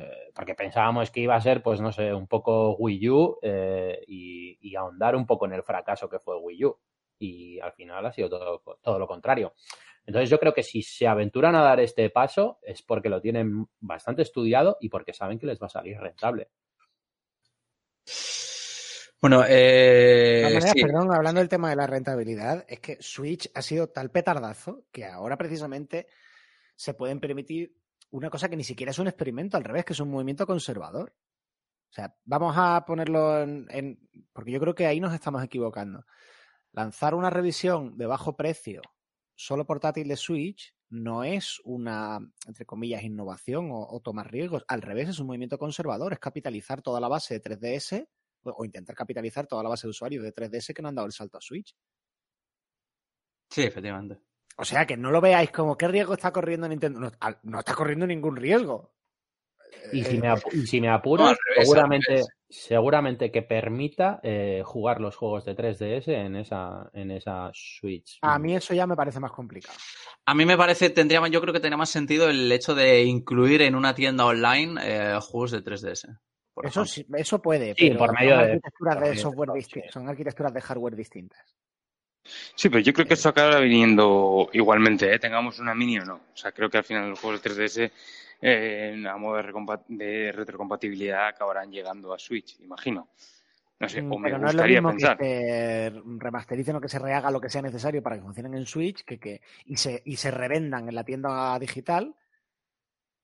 Eh, 0.00 0.30
porque 0.34 0.54
pensábamos 0.54 1.10
que 1.10 1.20
iba 1.20 1.34
a 1.34 1.40
ser, 1.40 1.62
pues 1.62 1.80
no 1.80 1.92
sé, 1.92 2.14
un 2.14 2.26
poco 2.26 2.74
Wii 2.76 3.08
U 3.10 3.38
eh, 3.42 4.02
y, 4.06 4.74
ahondar 4.76 5.14
un 5.14 5.26
poco 5.26 5.44
en 5.44 5.52
el 5.52 5.62
fracaso 5.62 6.08
que 6.08 6.20
fue 6.20 6.38
Wii 6.38 6.64
U. 6.64 6.78
Y 7.18 7.60
al 7.60 7.72
final 7.72 8.06
ha 8.06 8.12
sido 8.12 8.30
todo, 8.30 8.78
todo 8.80 8.98
lo 8.98 9.06
contrario. 9.06 9.52
Entonces 10.06 10.30
yo 10.30 10.38
creo 10.38 10.54
que 10.54 10.62
si 10.62 10.82
se 10.82 11.06
aventuran 11.06 11.54
a 11.54 11.62
dar 11.62 11.80
este 11.80 12.08
paso 12.08 12.58
es 12.62 12.80
porque 12.82 13.10
lo 13.10 13.20
tienen 13.20 13.68
bastante 13.78 14.22
estudiado 14.22 14.78
y 14.80 14.88
porque 14.88 15.12
saben 15.12 15.38
que 15.38 15.46
les 15.46 15.60
va 15.60 15.66
a 15.66 15.70
salir 15.70 15.98
rentable. 16.00 16.48
Bueno, 19.20 19.44
eh, 19.46 20.58
perdón, 20.80 21.12
hablando 21.14 21.40
del 21.40 21.50
tema 21.50 21.68
de 21.68 21.76
la 21.76 21.86
rentabilidad, 21.86 22.64
es 22.66 22.80
que 22.80 22.96
Switch 23.00 23.50
ha 23.54 23.60
sido 23.60 23.88
tal 23.88 24.10
petardazo 24.10 24.84
que 24.90 25.04
ahora 25.04 25.36
precisamente 25.36 26.06
se 26.74 26.94
pueden 26.94 27.20
permitir 27.20 27.76
una 28.10 28.30
cosa 28.30 28.48
que 28.48 28.56
ni 28.56 28.64
siquiera 28.64 28.90
es 28.90 28.98
un 28.98 29.08
experimento, 29.08 29.56
al 29.56 29.64
revés, 29.64 29.84
que 29.84 29.92
es 29.92 30.00
un 30.00 30.10
movimiento 30.10 30.46
conservador. 30.46 31.14
O 31.90 31.92
sea, 31.92 32.14
vamos 32.24 32.54
a 32.56 32.84
ponerlo 32.86 33.42
en, 33.42 33.98
porque 34.32 34.52
yo 34.52 34.60
creo 34.60 34.74
que 34.74 34.86
ahí 34.86 35.00
nos 35.00 35.14
estamos 35.14 35.42
equivocando. 35.42 36.04
Lanzar 36.72 37.14
una 37.14 37.30
revisión 37.30 37.96
de 37.98 38.06
bajo 38.06 38.36
precio 38.36 38.80
solo 39.34 39.66
portátil 39.66 40.06
de 40.06 40.16
Switch 40.16 40.74
no 40.90 41.24
es 41.24 41.60
una, 41.64 42.18
entre 42.46 42.66
comillas, 42.66 43.02
innovación 43.02 43.70
o, 43.72 44.00
tomar 44.00 44.30
riesgos. 44.30 44.64
Al 44.68 44.82
revés, 44.82 45.08
es 45.08 45.18
un 45.18 45.28
movimiento 45.28 45.58
conservador, 45.58 46.12
es 46.12 46.18
capitalizar 46.18 46.82
toda 46.82 47.00
la 47.00 47.08
base 47.08 47.38
de 47.38 47.42
3DS 47.42 48.06
o, 48.42 48.64
intentar 48.64 48.94
capitalizar 48.94 49.46
toda 49.46 49.62
la 49.62 49.68
base 49.68 49.86
de 49.86 49.90
usuarios 49.90 50.22
de 50.22 50.34
3DS 50.34 50.74
que 50.74 50.82
no 50.82 50.88
han 50.88 50.94
dado 50.94 51.06
el 51.06 51.12
salto 51.12 51.38
a 51.38 51.40
Switch. 51.40 51.74
Sí, 53.48 53.62
efectivamente. 53.62 54.20
O 54.60 54.64
sea, 54.64 54.86
que 54.86 54.98
no 54.98 55.10
lo 55.10 55.22
veáis 55.22 55.50
como 55.50 55.78
qué 55.78 55.88
riesgo 55.88 56.12
está 56.12 56.32
corriendo 56.32 56.68
Nintendo. 56.68 57.00
No, 57.42 57.58
está 57.58 57.74
corriendo 57.74 58.06
ningún 58.06 58.36
riesgo. 58.36 58.92
Y 59.90 60.04
si 60.04 60.18
me, 60.18 60.34
si 60.66 60.80
me 60.82 60.90
apuras, 60.90 61.38
seguramente, 61.56 62.24
seguramente 62.46 63.32
que 63.32 63.40
permita 63.40 64.20
eh, 64.22 64.62
jugar 64.62 65.00
los 65.00 65.16
juegos 65.16 65.46
de 65.46 65.56
3DS 65.56 66.08
en 66.08 66.36
esa, 66.36 66.90
en 66.92 67.10
esa 67.10 67.50
Switch. 67.54 68.18
A 68.20 68.38
mí 68.38 68.54
eso 68.54 68.74
ya 68.74 68.86
me 68.86 68.96
parece 68.96 69.18
más 69.18 69.32
complicado. 69.32 69.78
A 70.26 70.34
mí 70.34 70.44
me 70.44 70.58
parece, 70.58 70.90
tendría, 70.90 71.26
yo 71.28 71.40
creo 71.40 71.54
que 71.54 71.60
tendría 71.60 71.78
más 71.78 71.88
sentido 71.88 72.28
el 72.28 72.52
hecho 72.52 72.74
de 72.74 73.04
incluir 73.04 73.62
en 73.62 73.74
una 73.74 73.94
tienda 73.94 74.26
online 74.26 74.78
eh, 74.82 75.18
juegos 75.22 75.52
de 75.52 75.64
3DS. 75.64 76.18
Eso, 76.62 76.84
eso 77.16 77.40
puede, 77.40 77.74
sí, 77.74 77.90
por 77.92 78.12
medio 78.12 78.34
son 78.34 78.40
arquitecturas 78.40 79.00
de, 79.00 79.16
software 79.16 79.52
distintas, 79.54 79.92
son 79.94 80.08
arquitecturas 80.08 80.52
de 80.52 80.60
hardware 80.60 80.96
distintas. 80.96 81.56
Sí, 82.54 82.68
pero 82.68 82.80
yo 82.80 82.92
creo 82.92 83.06
que 83.06 83.14
eso 83.14 83.28
acabará 83.28 83.60
viniendo 83.60 84.48
igualmente, 84.52 85.12
¿eh? 85.12 85.18
tengamos 85.18 85.58
una 85.58 85.74
mini 85.74 85.98
o 85.98 86.04
no. 86.04 86.14
O 86.32 86.36
sea, 86.36 86.52
creo 86.52 86.70
que 86.70 86.78
al 86.78 86.84
final 86.84 87.10
los 87.10 87.18
juegos 87.18 87.42
de 87.42 87.50
3DS 87.50 87.90
eh, 88.42 89.04
a 89.06 89.16
modo 89.18 89.36
de, 89.88 90.32
retrocompatibilidad 90.32 91.28
acabarán 91.28 91.70
llegando 91.70 92.14
a 92.14 92.18
Switch, 92.18 92.58
imagino. 92.60 93.08
No 93.78 93.88
sé, 93.88 94.02
mm, 94.02 94.12
o 94.12 94.18
me 94.18 94.28
pero 94.28 94.38
no 94.38 94.46
gustaría 94.46 94.78
es 94.78 94.82
lo 94.82 94.92
mismo 94.92 95.16
que 95.16 95.24
se 95.24 96.02
remastericen 96.18 96.76
o 96.76 96.80
que 96.80 96.88
se 96.88 96.98
rehaga 96.98 97.30
lo 97.30 97.40
que 97.40 97.48
sea 97.48 97.62
necesario 97.62 98.02
para 98.02 98.16
que 98.16 98.22
funcionen 98.22 98.54
en 98.54 98.66
Switch 98.66 99.04
que, 99.04 99.18
que, 99.18 99.40
y, 99.66 99.76
se, 99.76 100.02
y 100.04 100.16
se 100.16 100.30
revendan 100.30 100.88
en 100.88 100.94
la 100.94 101.04
tienda 101.04 101.58
digital. 101.58 102.14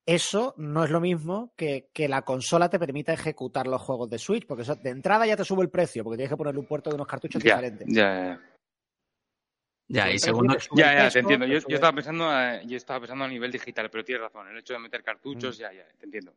Eso 0.04 0.54
no 0.56 0.84
es 0.84 0.90
lo 0.90 1.00
mismo 1.00 1.52
que, 1.56 1.88
que 1.92 2.08
la 2.08 2.22
consola 2.22 2.70
te 2.70 2.78
permita 2.78 3.12
ejecutar 3.12 3.66
los 3.66 3.82
juegos 3.82 4.08
de 4.08 4.18
Switch, 4.18 4.46
porque 4.46 4.62
eso, 4.62 4.76
de 4.76 4.90
entrada 4.90 5.26
ya 5.26 5.36
te 5.36 5.44
sube 5.44 5.62
el 5.62 5.70
precio, 5.70 6.04
porque 6.04 6.16
tienes 6.16 6.30
que 6.30 6.36
ponerle 6.36 6.60
un 6.60 6.66
puerto 6.66 6.90
de 6.90 6.96
unos 6.96 7.08
cartuchos 7.08 7.42
diferentes. 7.42 7.86
Ya, 7.88 8.38
ya. 8.38 8.40
Ya, 9.88 10.10
y 10.10 10.18
segundo. 10.18 10.56
Ya, 10.74 10.94
ya, 10.94 11.10
te 11.10 11.20
entiendo. 11.20 11.46
Yo, 11.46 11.58
estaba 11.58 11.92
pensando 11.92 12.28
a, 12.28 12.62
yo 12.62 12.76
estaba 12.76 13.00
pensando 13.00 13.24
a 13.24 13.28
nivel 13.28 13.52
digital, 13.52 13.88
pero 13.90 14.04
tienes 14.04 14.22
razón. 14.22 14.48
El 14.48 14.58
hecho 14.58 14.72
de 14.72 14.80
meter 14.80 15.02
cartuchos, 15.02 15.58
mm. 15.58 15.60
ya, 15.60 15.72
ya, 15.72 15.86
te 15.98 16.06
entiendo. 16.06 16.34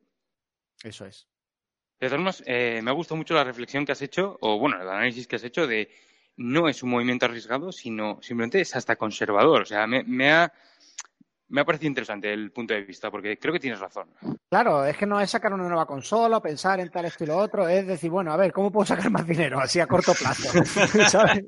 Eso 0.84 1.06
es. 1.06 1.28
De 2.00 2.08
todas 2.08 2.18
formas, 2.18 2.44
eh, 2.46 2.80
me 2.82 2.92
ha 2.92 2.94
gustado 2.94 3.18
mucho 3.18 3.34
la 3.34 3.44
reflexión 3.44 3.86
que 3.86 3.92
has 3.92 4.02
hecho, 4.02 4.38
o 4.42 4.58
bueno, 4.58 4.82
el 4.82 4.88
análisis 4.88 5.28
que 5.28 5.36
has 5.36 5.44
hecho 5.44 5.68
de 5.68 5.90
no 6.38 6.70
es 6.70 6.82
un 6.84 6.92
movimiento 6.92 7.26
arriesgado, 7.26 7.72
sino 7.74 8.20
simplemente 8.22 8.62
es 8.62 8.76
hasta 8.76 8.96
conservador. 8.96 9.64
O 9.64 9.66
sea, 9.66 9.86
me, 9.88 10.04
me 10.04 10.32
ha 10.32 10.54
me 11.50 11.62
ha 11.62 11.66
parecido 11.66 11.90
interesante 11.90 12.32
el 12.32 12.52
punto 12.52 12.74
de 12.74 12.84
vista, 12.84 13.12
porque 13.12 13.38
creo 13.38 13.54
que 13.54 13.60
tienes 13.60 13.80
razón. 13.80 14.10
Claro, 14.50 14.86
es 14.86 14.96
que 14.96 15.06
no 15.06 15.20
es 15.20 15.30
sacar 15.30 15.54
una 15.54 15.68
nueva 15.68 15.86
consola, 15.86 16.42
pensar 16.42 16.80
en 16.80 16.90
tal 16.90 17.06
esto 17.06 17.24
y 17.24 17.28
lo 17.28 17.38
otro, 17.38 17.68
es 17.68 17.86
decir, 17.86 18.10
bueno, 18.10 18.32
a 18.32 18.38
ver, 18.38 18.52
¿cómo 18.52 18.72
puedo 18.72 18.86
sacar 18.86 19.10
más 19.10 19.26
dinero 19.26 19.60
así 19.60 19.80
a 19.80 19.88
corto 19.88 20.14
plazo? 20.14 20.64
¿Sabes? 21.10 21.46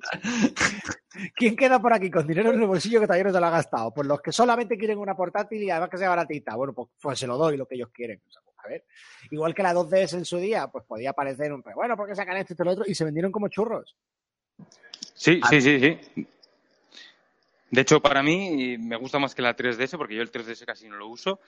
¿Quién 1.36 1.56
queda 1.56 1.80
por 1.80 1.94
aquí 1.94 2.10
con 2.10 2.26
dinero 2.26 2.52
en 2.52 2.62
el 2.62 2.68
bolsillo 2.68 3.00
que 3.00 3.06
todavía 3.06 3.26
no 3.26 3.34
se 3.34 3.40
lo 3.40 3.46
ha 3.46 3.52
gastado? 3.52 3.94
Pues 3.94 4.08
los 4.08 4.22
que 4.22 4.32
solamente 4.32 4.78
quieren 4.78 4.98
una 4.98 5.16
portátil 5.16 5.62
y 5.62 5.70
además 5.70 5.90
que 5.90 5.98
sea 5.98 6.10
baratita. 6.10 6.56
Bueno, 6.56 6.74
pues, 6.74 6.90
pues 7.00 7.20
se 7.20 7.28
lo 7.28 7.38
doy 7.38 7.58
lo 7.58 7.66
que 7.68 7.76
ellos 7.76 7.90
quieren. 7.94 8.20
Pues, 8.24 8.38
a 8.64 8.68
ver, 8.68 8.86
igual 9.30 9.54
que 9.54 9.64
la 9.64 9.74
2DS 9.74 10.14
en 10.18 10.26
su 10.26 10.38
día, 10.38 10.68
pues 10.68 10.86
podía 10.86 11.14
parecer 11.14 11.52
un, 11.52 11.64
bueno, 11.76 11.96
¿por 11.96 12.08
qué 12.08 12.16
sacan 12.16 12.38
esto 12.38 12.56
y 12.58 12.64
lo 12.64 12.72
otro? 12.72 12.86
Y 12.88 12.96
se 12.96 13.04
vendieron 13.04 13.32
como 13.32 13.50
churros. 13.50 13.96
Sí, 15.14 15.42
sí, 15.50 15.62
sí, 15.62 15.80
sí. 15.80 16.28
De 17.72 17.82
hecho, 17.82 18.02
para 18.02 18.22
mí 18.22 18.78
me 18.78 18.98
gusta 18.98 19.18
más 19.18 19.34
que 19.34 19.42
la 19.42 19.56
3DS 19.56 19.98
porque 19.98 20.16
yo 20.16 20.22
el 20.22 20.32
3DS 20.32 20.66
casi 20.66 20.90
no 20.90 20.98
lo 20.98 21.08
uso 21.08 21.40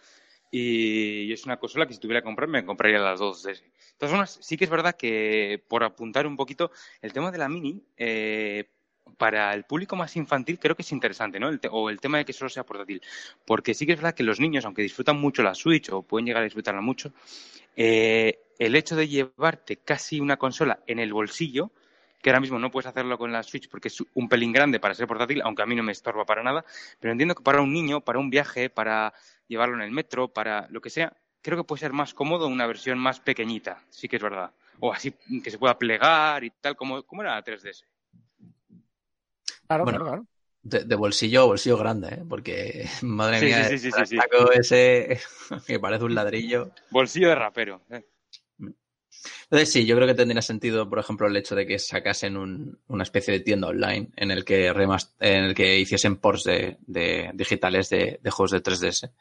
y 0.50 1.34
es 1.34 1.46
una 1.46 1.58
consola 1.58 1.86
que 1.86 1.94
si 1.94 2.00
tuviera 2.00 2.22
que 2.22 2.26
comprar 2.26 2.48
me 2.48 2.64
compraría 2.64 3.00
las 3.00 3.20
2DS. 3.20 3.62
De 3.62 3.72
todas 3.98 4.12
formas, 4.12 4.40
sí 4.42 4.56
que 4.56 4.64
es 4.64 4.70
verdad 4.70 4.96
que 4.96 5.62
por 5.68 5.84
apuntar 5.84 6.26
un 6.26 6.38
poquito, 6.38 6.72
el 7.02 7.12
tema 7.12 7.30
de 7.32 7.38
la 7.40 7.50
Mini, 7.50 7.84
eh, 7.98 8.70
para 9.18 9.54
el 9.54 9.66
público 9.66 9.96
más 9.96 10.16
infantil 10.16 10.60
creo 10.60 10.76
que 10.76 10.84
es 10.84 10.92
interesante, 10.92 11.40
¿no? 11.40 11.50
o 11.72 11.90
el 11.90 12.00
tema 12.00 12.20
de 12.20 12.26
que 12.26 12.34
solo 12.34 12.50
sea 12.50 12.66
portátil. 12.66 13.02
Porque 13.46 13.74
sí 13.74 13.86
que 13.86 13.92
es 13.92 13.98
verdad 13.98 14.16
que 14.16 14.24
los 14.24 14.40
niños, 14.40 14.64
aunque 14.64 14.82
disfrutan 14.82 15.20
mucho 15.20 15.44
la 15.44 15.56
Switch 15.56 15.90
o 15.90 16.04
pueden 16.04 16.26
llegar 16.26 16.42
a 16.42 16.46
disfrutarla 16.46 16.82
mucho, 16.82 17.12
eh, 17.76 18.40
el 18.60 18.76
hecho 18.76 18.96
de 18.96 19.08
llevarte 19.08 19.78
casi 19.78 20.20
una 20.20 20.38
consola 20.38 20.80
en 20.88 21.00
el 21.00 21.12
bolsillo 21.12 21.72
que 22.24 22.30
ahora 22.30 22.40
mismo 22.40 22.58
no 22.58 22.72
puedes 22.72 22.88
hacerlo 22.88 23.18
con 23.18 23.34
la 23.34 23.44
Switch 23.44 23.70
porque 23.70 23.90
es 23.90 24.02
un 24.14 24.30
pelín 24.30 24.54
grande 24.54 24.80
para 24.80 24.96
ser 24.96 25.08
portátil, 25.08 25.42
aunque 25.42 25.62
a 25.62 25.66
mí 25.66 25.76
no 25.76 25.84
me 25.84 25.92
estorba 25.92 26.26
para 26.26 26.42
nada, 26.42 26.64
pero 27.00 27.12
entiendo 27.12 27.36
que 27.36 27.44
para 27.44 27.62
un 27.62 27.74
niño, 27.74 28.00
para 28.00 28.18
un 28.18 28.30
viaje, 28.30 28.70
para 28.70 29.14
llevarlo 29.48 29.76
en 29.76 29.82
el 29.82 29.92
metro, 29.92 30.30
para 30.30 30.68
lo 30.70 30.80
que 30.80 30.90
sea, 30.90 31.16
creo 31.42 31.58
que 31.58 31.66
puede 31.66 31.82
ser 31.82 31.92
más 31.92 32.14
cómodo 32.14 32.48
una 32.48 32.66
versión 32.66 32.98
más 32.98 33.20
pequeñita, 33.20 33.84
sí 33.90 34.08
que 34.08 34.16
es 34.16 34.24
verdad. 34.24 34.52
O 34.80 34.94
así 34.94 35.14
que 35.44 35.52
se 35.52 35.60
pueda 35.60 35.78
plegar 35.78 36.46
y 36.46 36.50
tal, 36.50 36.78
como, 36.78 37.04
como 37.04 37.22
era 37.22 37.36
la 37.36 37.44
3DS. 37.44 37.84
Claro, 39.68 39.86
claro, 39.86 40.06
claro. 40.06 40.26
De, 40.62 40.96
bolsillo, 40.96 41.48
bolsillo 41.48 41.78
grande, 41.78 42.08
¿eh? 42.08 42.24
porque 42.28 42.88
madre 43.02 43.42
mía, 43.42 43.66
sí, 43.66 43.90
ese 43.90 45.20
que 45.68 45.80
parece 45.80 46.06
un 46.06 46.16
ladrillo. 46.16 46.72
Bolsillo 46.90 47.28
de 47.28 47.36
rapero. 47.36 47.82
¿eh? 47.90 48.06
Entonces 49.44 49.72
sí, 49.72 49.86
yo 49.86 49.96
creo 49.96 50.08
que 50.08 50.14
tendría 50.14 50.42
sentido, 50.42 50.90
por 50.90 51.00
ejemplo, 51.00 51.28
el 51.28 51.38
hecho 51.38 51.56
de 51.56 51.66
que 51.66 51.80
sacasen 51.80 52.36
una 52.88 53.04
especie 53.04 53.34
de 53.34 53.40
tienda 53.40 53.68
online 53.68 54.10
en 54.16 54.32
el 54.32 54.44
que 54.44 54.68
en 54.68 55.44
el 55.44 55.54
que 55.54 55.80
hiciesen 55.80 56.18
ports 56.18 56.44
de, 56.44 57.32
digitales 57.34 57.90
de, 57.90 58.20
juegos 58.32 58.52
de 58.52 58.64
3DS. 58.64 59.12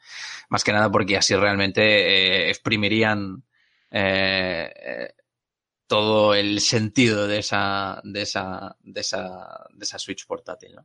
Más 0.49 0.63
que 0.63 0.73
nada 0.73 0.91
porque 0.91 1.17
así 1.17 1.35
realmente 1.35 1.81
eh, 1.81 2.49
exprimirían 2.49 3.43
eh, 3.91 5.13
todo 5.87 6.33
el 6.33 6.59
sentido 6.59 7.27
de 7.27 7.39
esa, 7.39 8.01
de 8.03 8.21
esa, 8.21 8.75
de 8.81 9.01
esa, 9.01 9.65
de 9.73 9.83
esa 9.83 9.99
Switch 9.99 10.25
portátil. 10.25 10.75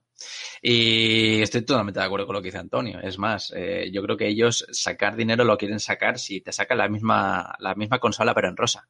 Y 0.61 1.40
estoy 1.40 1.62
totalmente 1.62 2.00
de 2.00 2.06
acuerdo 2.06 2.26
con 2.26 2.34
lo 2.34 2.42
que 2.42 2.48
dice 2.48 2.58
Antonio. 2.58 3.00
Es 3.00 3.18
más, 3.18 3.52
eh, 3.56 3.90
yo 3.92 4.02
creo 4.02 4.16
que 4.16 4.28
ellos 4.28 4.66
sacar 4.72 5.16
dinero 5.16 5.44
lo 5.44 5.56
quieren 5.56 5.80
sacar 5.80 6.18
si 6.18 6.40
te 6.40 6.52
sacan 6.52 6.78
la 6.78 6.88
misma, 6.88 7.54
la 7.58 7.74
misma 7.74 7.98
consola 7.98 8.34
pero 8.34 8.48
en 8.48 8.56
rosa. 8.56 8.88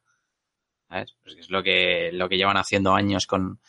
¿sabes? 0.89 1.15
Pues 1.21 1.37
es 1.37 1.49
lo 1.49 1.63
que, 1.63 2.11
lo 2.13 2.27
que 2.27 2.37
llevan 2.37 2.57
haciendo 2.57 2.93
años 2.93 3.27
con, 3.27 3.59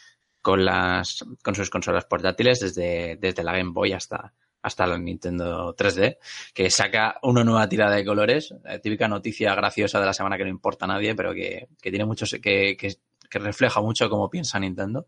con, 0.40 0.64
las, 0.64 1.24
con 1.42 1.54
sus 1.54 1.70
consolas 1.70 2.06
portátiles, 2.06 2.60
desde, 2.60 3.16
desde 3.16 3.44
la 3.44 3.56
Game 3.56 3.72
Boy 3.72 3.92
hasta, 3.92 4.32
hasta 4.62 4.86
la 4.86 4.98
Nintendo 4.98 5.74
3D, 5.74 6.18
que 6.54 6.70
saca 6.70 7.18
una 7.22 7.44
nueva 7.44 7.68
tirada 7.68 7.96
de 7.96 8.04
colores, 8.04 8.54
la 8.62 8.78
típica 8.78 9.08
noticia 9.08 9.54
graciosa 9.54 10.00
de 10.00 10.06
la 10.06 10.12
semana 10.12 10.36
que 10.36 10.44
no 10.44 10.50
importa 10.50 10.84
a 10.84 10.88
nadie, 10.88 11.14
pero 11.14 11.32
que, 11.32 11.68
que 11.80 11.90
tiene 11.90 12.04
muchos, 12.04 12.36
que, 12.42 12.76
que, 12.76 12.96
refleja 13.32 13.80
mucho 13.80 14.10
cómo 14.10 14.28
piensa 14.28 14.58
Nintendo 14.58 15.06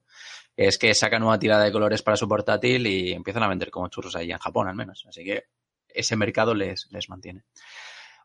es 0.57 0.79
que 0.79 0.95
saca 0.95 1.19
nueva 1.19 1.39
tirada 1.39 1.65
de 1.65 1.73
colores 1.73 2.03
para 2.03 2.17
su 2.17 2.29
portátil 2.29 2.87
y 2.87 3.13
empiezan 3.13 3.43
a 3.43 3.49
vender 3.49 3.71
como 3.71 3.89
churros 3.89 4.15
ahí 4.15 4.31
en 4.31 4.39
Japón 4.39 4.69
al 4.69 4.77
menos. 4.77 5.05
Así 5.09 5.25
que 5.25 5.45
ese 5.89 6.17
mercado 6.17 6.55
les, 6.55 6.89
les 6.91 7.09
mantiene. 7.09 7.45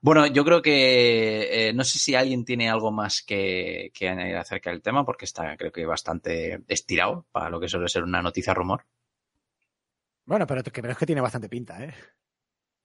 Bueno, 0.01 0.27
yo 0.27 0.45
creo 0.45 0.61
que 0.61 1.69
eh, 1.69 1.73
no 1.73 1.83
sé 1.83 1.97
si 1.97 2.13
alguien 2.13 2.45
tiene 2.45 2.69
algo 2.69 2.91
más 2.91 3.23
que, 3.23 3.91
que, 3.93 4.09
añadir 4.09 4.35
acerca 4.35 4.69
del 4.69 4.81
tema, 4.81 5.03
porque 5.03 5.25
está 5.25 5.57
creo 5.57 5.71
que 5.71 5.85
bastante 5.85 6.63
estirado 6.67 7.25
para 7.31 7.49
lo 7.49 7.59
que 7.59 7.67
suele 7.67 7.89
ser 7.89 8.03
una 8.03 8.21
noticia 8.21 8.53
rumor. 8.53 8.85
Bueno, 10.27 10.45
pero 10.45 10.61
creo 10.61 10.95
que 10.95 11.05
tiene 11.05 11.21
bastante 11.21 11.47
pinta, 11.47 11.81
¿eh? 11.83 11.93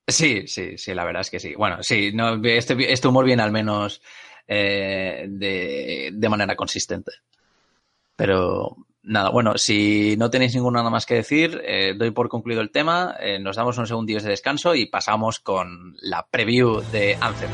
Sí, 0.07 0.47
sí, 0.47 0.79
sí, 0.79 0.95
la 0.95 1.05
verdad 1.05 1.23
es 1.23 1.31
que 1.31 1.41
sí. 1.41 1.55
Bueno, 1.57 1.83
sí, 1.83 2.13
no, 2.15 2.43
este, 2.45 2.93
este 2.93 3.09
humor 3.09 3.25
viene 3.25 3.43
al 3.43 3.51
menos 3.51 4.01
eh, 4.47 5.27
de, 5.29 6.11
de 6.13 6.29
manera 6.29 6.55
consistente. 6.55 7.11
Pero 8.15 8.77
nada, 9.03 9.31
bueno, 9.31 9.59
si 9.59 10.17
no 10.17 10.31
tenéis 10.31 10.55
ninguna 10.55 10.79
nada 10.81 10.91
más 10.91 11.05
que 11.05 11.15
decir, 11.17 11.61
eh, 11.65 11.95
doy 11.99 12.13
por 12.13 12.29
concluido 12.29 12.61
el 12.63 12.71
tema, 12.71 13.17
eh, 13.19 13.41
nos 13.41 13.57
damos 13.57 13.77
unos 13.77 13.89
segundillos 13.89 14.23
de 14.23 14.31
descanso 14.31 14.77
y 14.77 14.87
pasamos 14.87 15.41
con 15.41 15.97
la 16.01 16.25
preview 16.31 16.81
de 16.93 17.17
Anthem. 17.21 17.51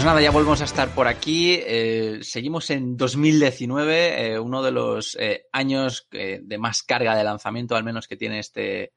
Pues 0.00 0.06
nada, 0.06 0.22
ya 0.22 0.30
volvemos 0.30 0.62
a 0.62 0.64
estar 0.64 0.88
por 0.94 1.06
aquí. 1.06 1.58
Eh, 1.62 2.20
seguimos 2.22 2.70
en 2.70 2.96
2019, 2.96 4.32
eh, 4.32 4.38
uno 4.38 4.62
de 4.62 4.70
los 4.70 5.14
eh, 5.20 5.44
años 5.52 6.08
de 6.10 6.56
más 6.58 6.82
carga 6.82 7.14
de 7.14 7.22
lanzamiento, 7.22 7.76
al 7.76 7.84
menos 7.84 8.08
que 8.08 8.16
tiene 8.16 8.38
este 8.38 8.94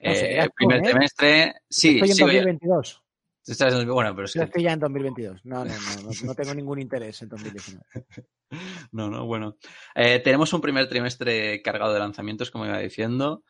No 0.00 0.14
sé, 0.14 0.48
primer 0.56 0.80
tú, 0.80 0.88
trimestre. 0.88 1.56
Sí, 1.68 1.96
Estoy 1.96 2.08
en 2.08 2.16
sí, 2.16 2.22
oye, 2.22 2.36
2022. 2.38 3.02
estás 3.46 3.74
en- 3.74 3.86
bueno, 3.86 4.14
pero 4.14 4.24
es 4.24 4.32
Yo 4.32 4.40
que 4.40 4.44
estoy 4.46 4.62
ya 4.62 4.72
en 4.72 4.80
2022. 4.80 5.44
No, 5.44 5.62
no, 5.62 5.74
no, 5.74 6.10
no, 6.24 6.34
tengo 6.34 6.54
ningún 6.54 6.80
interés 6.80 7.20
en 7.20 7.28
2019. 7.28 7.84
No, 8.92 9.10
no, 9.10 9.26
bueno. 9.26 9.58
Tenemos 9.94 10.52
un 10.54 10.60
primer 10.62 10.88
trimestre 10.88 11.60
cargado 11.60 11.92
de 11.92 11.98
lanzamientos, 11.98 12.50
como 12.50 12.64
iba 12.64 12.78
diciendo. 12.78 13.42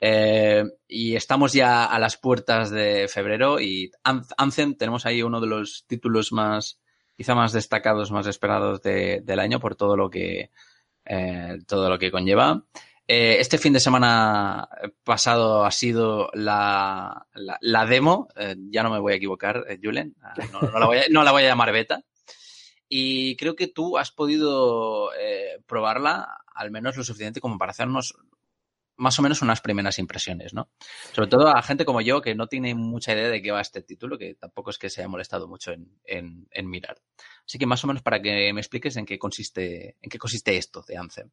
Eh, 0.00 0.64
y 0.88 1.16
estamos 1.16 1.52
ya 1.52 1.84
a 1.86 1.98
las 1.98 2.16
puertas 2.16 2.70
de 2.70 3.08
febrero 3.08 3.60
y 3.60 3.90
An- 4.02 4.24
Anthem 4.36 4.74
tenemos 4.74 5.06
ahí 5.06 5.22
uno 5.22 5.40
de 5.40 5.46
los 5.46 5.84
títulos 5.86 6.32
más, 6.32 6.78
quizá 7.16 7.34
más 7.34 7.52
destacados, 7.52 8.10
más 8.10 8.26
esperados 8.26 8.82
de- 8.82 9.20
del 9.22 9.38
año 9.40 9.60
por 9.60 9.76
todo 9.76 9.96
lo 9.96 10.10
que, 10.10 10.50
eh, 11.06 11.58
todo 11.66 11.88
lo 11.88 11.98
que 11.98 12.10
conlleva. 12.10 12.64
Eh, 13.06 13.36
este 13.38 13.58
fin 13.58 13.72
de 13.74 13.80
semana 13.80 14.68
pasado 15.04 15.64
ha 15.64 15.70
sido 15.70 16.30
la, 16.34 17.26
la, 17.34 17.84
demo, 17.86 18.28
ya 18.70 18.82
no 18.82 18.90
me 18.90 18.98
voy 18.98 19.12
a 19.12 19.16
equivocar, 19.16 19.64
Julen, 19.82 20.14
Ah, 20.22 20.34
no, 20.52 20.78
la 20.78 20.86
voy 20.86 20.98
a, 20.98 21.02
no 21.10 21.22
la 21.22 21.30
voy 21.32 21.44
a 21.44 21.48
llamar 21.48 21.70
beta. 21.72 22.00
Y 22.88 23.36
creo 23.36 23.56
que 23.56 23.68
tú 23.68 23.96
has 23.98 24.10
podido 24.10 25.10
probarla 25.66 26.38
al 26.54 26.70
menos 26.70 26.96
lo 26.96 27.04
suficiente 27.04 27.40
como 27.40 27.58
para 27.58 27.70
hacernos 27.72 28.14
más 28.96 29.18
o 29.18 29.22
menos 29.22 29.42
unas 29.42 29.60
primeras 29.60 29.98
impresiones, 29.98 30.54
¿no? 30.54 30.70
Sobre 31.12 31.28
todo 31.28 31.48
a 31.48 31.62
gente 31.62 31.84
como 31.84 32.00
yo 32.00 32.20
que 32.20 32.34
no 32.34 32.46
tiene 32.46 32.74
mucha 32.74 33.12
idea 33.12 33.28
de 33.28 33.42
qué 33.42 33.50
va 33.50 33.60
este 33.60 33.82
título, 33.82 34.16
que 34.18 34.34
tampoco 34.34 34.70
es 34.70 34.78
que 34.78 34.90
se 34.90 35.00
haya 35.00 35.08
molestado 35.08 35.48
mucho 35.48 35.72
en, 35.72 35.88
en, 36.04 36.46
en 36.50 36.68
mirar. 36.70 36.96
Así 37.46 37.58
que 37.58 37.66
más 37.66 37.82
o 37.84 37.86
menos 37.86 38.02
para 38.02 38.20
que 38.22 38.52
me 38.52 38.60
expliques 38.60 38.96
en 38.96 39.04
qué 39.06 39.18
consiste, 39.18 39.96
en 40.00 40.10
qué 40.10 40.18
consiste 40.18 40.56
esto 40.56 40.82
de 40.86 40.96
Anthem. 40.96 41.30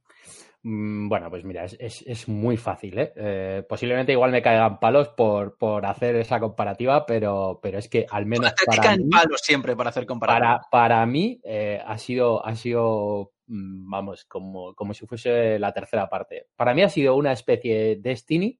Mm, 0.64 1.08
Bueno, 1.10 1.30
pues 1.30 1.44
mira, 1.44 1.66
es, 1.66 1.76
es- 1.80 2.04
es 2.06 2.28
muy 2.28 2.58
fácil, 2.58 2.98
¿eh? 3.00 3.14
Eh, 3.16 3.64
Posiblemente 3.68 4.12
igual 4.12 4.32
me 4.32 4.42
caigan 4.42 4.80
palos 4.80 5.10
por, 5.10 5.58
por 5.58 5.86
hacer 5.86 6.16
esa 6.16 6.40
comparativa, 6.40 7.06
pero, 7.06 7.60
pero 7.62 7.78
es 7.80 7.88
que 7.90 8.06
al 8.10 8.26
menos 8.26 8.54
Te 8.56 8.66
para 8.66 8.84
caen 8.84 9.02
mí, 9.04 9.10
palos 9.10 9.42
siempre 9.44 9.76
para 9.76 9.90
hacer 9.90 10.06
comparativas. 10.06 10.68
para, 10.72 10.98
para 10.98 11.06
mí 11.06 11.40
eh, 11.44 11.82
ha 11.86 11.98
sido, 11.98 12.46
ha 12.46 12.56
sido 12.56 13.32
vamos, 13.52 14.26
como, 14.26 14.74
como 14.76 14.94
si 14.94 15.06
fuese 15.06 15.60
la 15.60 15.74
tercera 15.74 16.10
parte. 16.10 16.48
Para 16.56 16.74
mí 16.74 16.82
ha 16.84 16.90
sido 16.90 17.16
una 17.16 17.34
especie 17.34 17.76
de 17.78 17.96
Destiny 17.98 18.60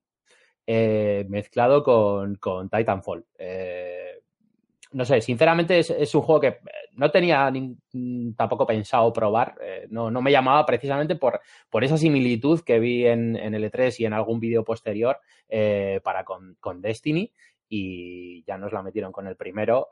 eh, 0.68 1.26
mezclado 1.30 1.84
con, 1.84 2.36
con 2.36 2.70
Titanfall. 2.70 3.26
Eh, 3.38 4.22
no 4.94 5.06
sé, 5.06 5.22
sinceramente 5.22 5.80
es, 5.80 6.16
un 6.16 6.22
juego 6.22 6.42
que 6.42 6.48
eh, 6.48 6.60
no 6.94 7.10
tenía 7.10 7.50
ni- 7.50 7.78
mm, 7.94 8.34
tampoco 8.34 8.66
pensado 8.68 9.12
probar. 9.14 9.56
no, 9.90 10.12
no 10.12 10.22
me 10.22 10.32
llamaba 10.32 10.66
precisamente 10.66 11.16
por, 11.16 11.40
por 11.70 11.84
esa 11.84 11.98
similitud 11.98 12.62
que 12.62 12.80
vi 12.80 13.06
en, 13.08 13.38
en 13.38 13.56
el 13.56 13.64
E3 13.72 14.00
y 14.00 14.06
en 14.06 14.14
algún 14.14 14.40
vídeo 14.40 14.64
posterior 14.64 15.20
para 16.04 16.24
con, 16.26 16.56
con 16.60 16.82
Destiny. 16.82 17.32
Y 17.70 18.44
ya 18.44 18.58
nos 18.58 18.74
la 18.74 18.84
metieron 18.84 19.14
con 19.14 19.28
el 19.28 19.38
primero. 19.38 19.88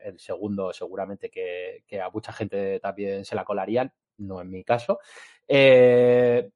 el 0.00 0.18
segundo, 0.20 0.72
seguramente 0.72 1.30
que, 1.30 1.82
que 1.86 2.00
a 2.00 2.10
mucha 2.10 2.32
gente 2.32 2.78
también 2.78 3.24
se 3.24 3.34
la 3.34 3.44
colarían, 3.44 3.92
no 4.18 4.40
en 4.40 4.50
mi 4.50 4.64
caso. 4.64 4.98
Eh, 5.46 6.50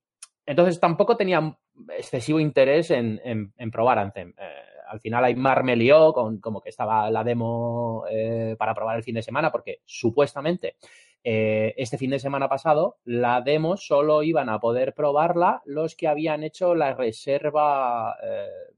entonces 0.47 0.79
tampoco 0.81 1.17
tenía 1.17 1.57
excesivo 1.97 2.39
interés 2.41 2.91
en, 2.91 3.21
en- 3.25 3.71
probar 3.71 3.99
Anthem. 3.99 4.35
Eh, 4.39 4.63
al 4.89 5.01
final 5.01 5.25
Aymar 5.25 5.65
me 5.65 5.75
lió 5.77 6.13
con 6.13 6.39
como 6.39 6.61
que 6.61 6.69
estaba 6.69 7.11
la 7.11 7.25
demo 7.25 8.05
eh, 8.11 8.57
para 8.59 8.75
probar 8.75 8.97
el 8.97 9.03
fin 9.03 9.15
de 9.15 9.23
semana, 9.23 9.51
porque 9.51 9.81
supuestamente 9.87 10.77
este 11.25 11.99
fin 11.99 12.11
de 12.11 12.19
semana 12.19 12.49
pasado 12.49 12.97
la 13.05 13.41
demo 13.43 13.77
solo 13.77 14.25
iban 14.25 14.49
a 14.49 14.59
poder 14.59 14.93
probarla 14.93 15.63
los 15.67 15.95
que 15.95 16.09
habían 16.09 16.43
hecho 16.43 16.75
la 16.75 16.95
reserva, 16.95 18.17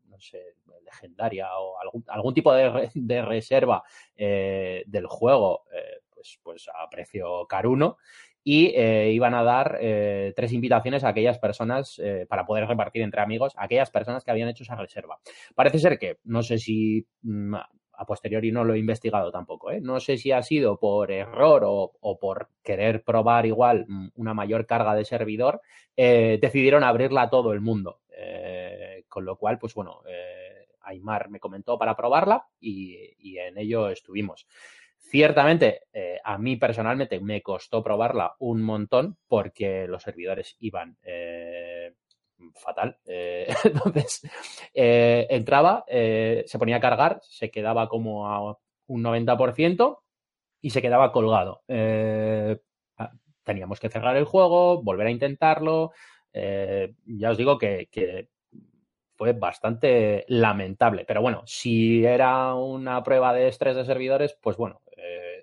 no 0.09 0.21
sé, 0.21 0.55
legendaria 0.85 1.49
o 1.59 1.81
algún, 1.81 2.05
algún 2.07 2.35
tipo 2.35 2.53
de, 2.53 2.91
de 2.95 3.23
reserva 3.23 3.83
del 4.15 5.07
juego, 5.07 5.65
pues, 6.15 6.39
pues 6.43 6.69
a 6.69 6.89
precio 6.91 7.47
caruno 7.47 7.97
y 8.45 8.67
eh, 8.77 9.11
iban 9.13 9.35
a 9.35 9.43
dar 9.43 9.79
eh, 9.81 10.35
tres 10.37 10.53
invitaciones 10.53 11.03
a 11.03 11.09
aquellas 11.09 11.39
personas 11.39 11.99
eh, 11.99 12.27
para 12.29 12.45
poder 12.45 12.69
repartir 12.69 13.01
entre 13.01 13.23
amigos 13.23 13.55
a 13.57 13.65
aquellas 13.65 13.91
personas 13.91 14.23
que 14.23 14.31
habían 14.31 14.51
hecho 14.51 14.63
esa 14.63 14.77
reserva. 14.77 15.19
Parece 15.55 15.79
ser 15.79 15.99
que, 15.99 16.19
no 16.25 16.43
sé 16.43 16.59
si 16.59 17.07
mm, 17.23 17.55
a 17.55 18.07
posteriori 18.07 18.53
no 18.53 18.63
lo 18.63 18.75
he 18.75 18.79
investigado 18.79 19.33
tampoco, 19.33 19.73
no 19.81 19.99
sé 19.99 20.19
si 20.19 20.31
ha 20.31 20.43
sido 20.43 20.79
por 20.79 21.11
error 21.11 21.63
o, 21.65 21.93
o 21.99 22.19
por 22.19 22.51
querer 22.63 23.03
probar 23.03 23.47
igual 23.47 23.87
mm, 23.89 24.09
una 24.17 24.35
mayor 24.35 24.67
carga 24.67 24.95
de 24.95 25.07
servidor, 25.07 25.63
decidieron 25.97 26.85
abrirla 26.85 27.23
a 27.23 27.31
todo 27.31 27.53
el 27.53 27.61
mundo. 27.61 28.01
Con 29.09 29.25
lo 29.25 29.37
cual, 29.37 29.61
pues 29.61 29.75
bueno, 29.75 30.03
Aymar 30.81 31.31
me 31.31 31.39
comentó 31.39 31.79
para 31.79 31.95
probarla 31.95 32.49
y, 32.61 33.15
y 33.21 33.39
en 33.39 33.59
ello 33.59 33.91
estuvimos. 33.91 34.49
Ciertamente, 35.11 35.83
eh, 35.93 36.19
a 36.25 36.39
mí 36.39 36.57
personalmente 36.57 37.21
me 37.21 37.43
costó 37.43 37.83
probarla 37.83 38.35
un 38.39 38.63
montón 38.63 39.19
porque 39.29 39.87
los 39.87 40.03
servidores 40.03 40.57
iban 40.61 40.97
eh, 41.03 41.93
fatal. 42.55 42.99
Eh, 43.07 43.47
entonces, 43.65 44.23
entraba, 44.73 45.85
se 45.87 46.59
ponía 46.59 46.77
a 46.77 46.81
cargar, 46.81 47.21
se 47.23 47.51
quedaba 47.51 47.89
como 47.89 48.29
a 48.29 48.59
un 48.87 49.03
90% 49.03 49.99
y 50.63 50.71
se 50.71 50.83
quedaba 50.83 51.13
colgado. 51.13 51.63
Ah, 51.69 53.13
teníamos 53.43 53.81
que 53.81 53.91
cerrar 53.91 54.17
el 54.17 54.25
juego, 54.25 54.83
volver 54.83 55.07
a 55.07 55.11
intentarlo. 55.11 55.93
ya 56.33 57.31
os 57.31 57.37
digo 57.37 57.59
que, 57.59 57.89
fue 59.17 59.33
bastante 59.33 60.25
lamentable. 60.29 61.05
Pero 61.07 61.23
bueno, 61.23 61.43
si 61.47 62.05
era 62.05 62.55
una 62.55 63.03
prueba 63.03 63.33
de 63.33 63.49
estrés 63.49 63.77
de 63.77 63.85
servidores, 63.85 64.37
pues 64.41 64.57
bueno, 64.57 64.81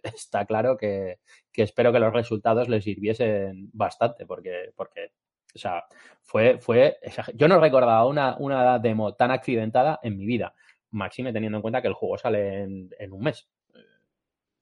está 0.04 0.46
claro 0.46 0.78
que, 0.78 1.20
espero 1.54 1.92
que 1.92 2.00
los 2.00 2.14
resultados 2.14 2.70
les 2.70 2.84
sirviesen 2.84 3.70
bastante, 3.74 4.26
porque, 4.26 4.72
porque 4.76 5.12
o 5.54 5.60
sea, 5.60 5.84
fue, 6.22 6.60
fue, 6.60 6.98
yo 7.36 7.48
no 7.48 7.60
recordaba 7.60 8.06
una, 8.06 8.36
una 8.40 8.80
demo 8.80 9.14
tan 9.16 9.32
accidentada 9.32 10.00
en 10.02 10.18
mi 10.18 10.26
vida, 10.26 10.54
máxime 10.92 11.34
teniendo 11.34 11.58
en 11.58 11.62
cuenta 11.62 11.82
que 11.82 11.88
el 11.88 11.94
juego 11.94 12.18
sale 12.18 12.64
en, 12.64 13.12
un 13.12 13.22
mes 13.22 13.50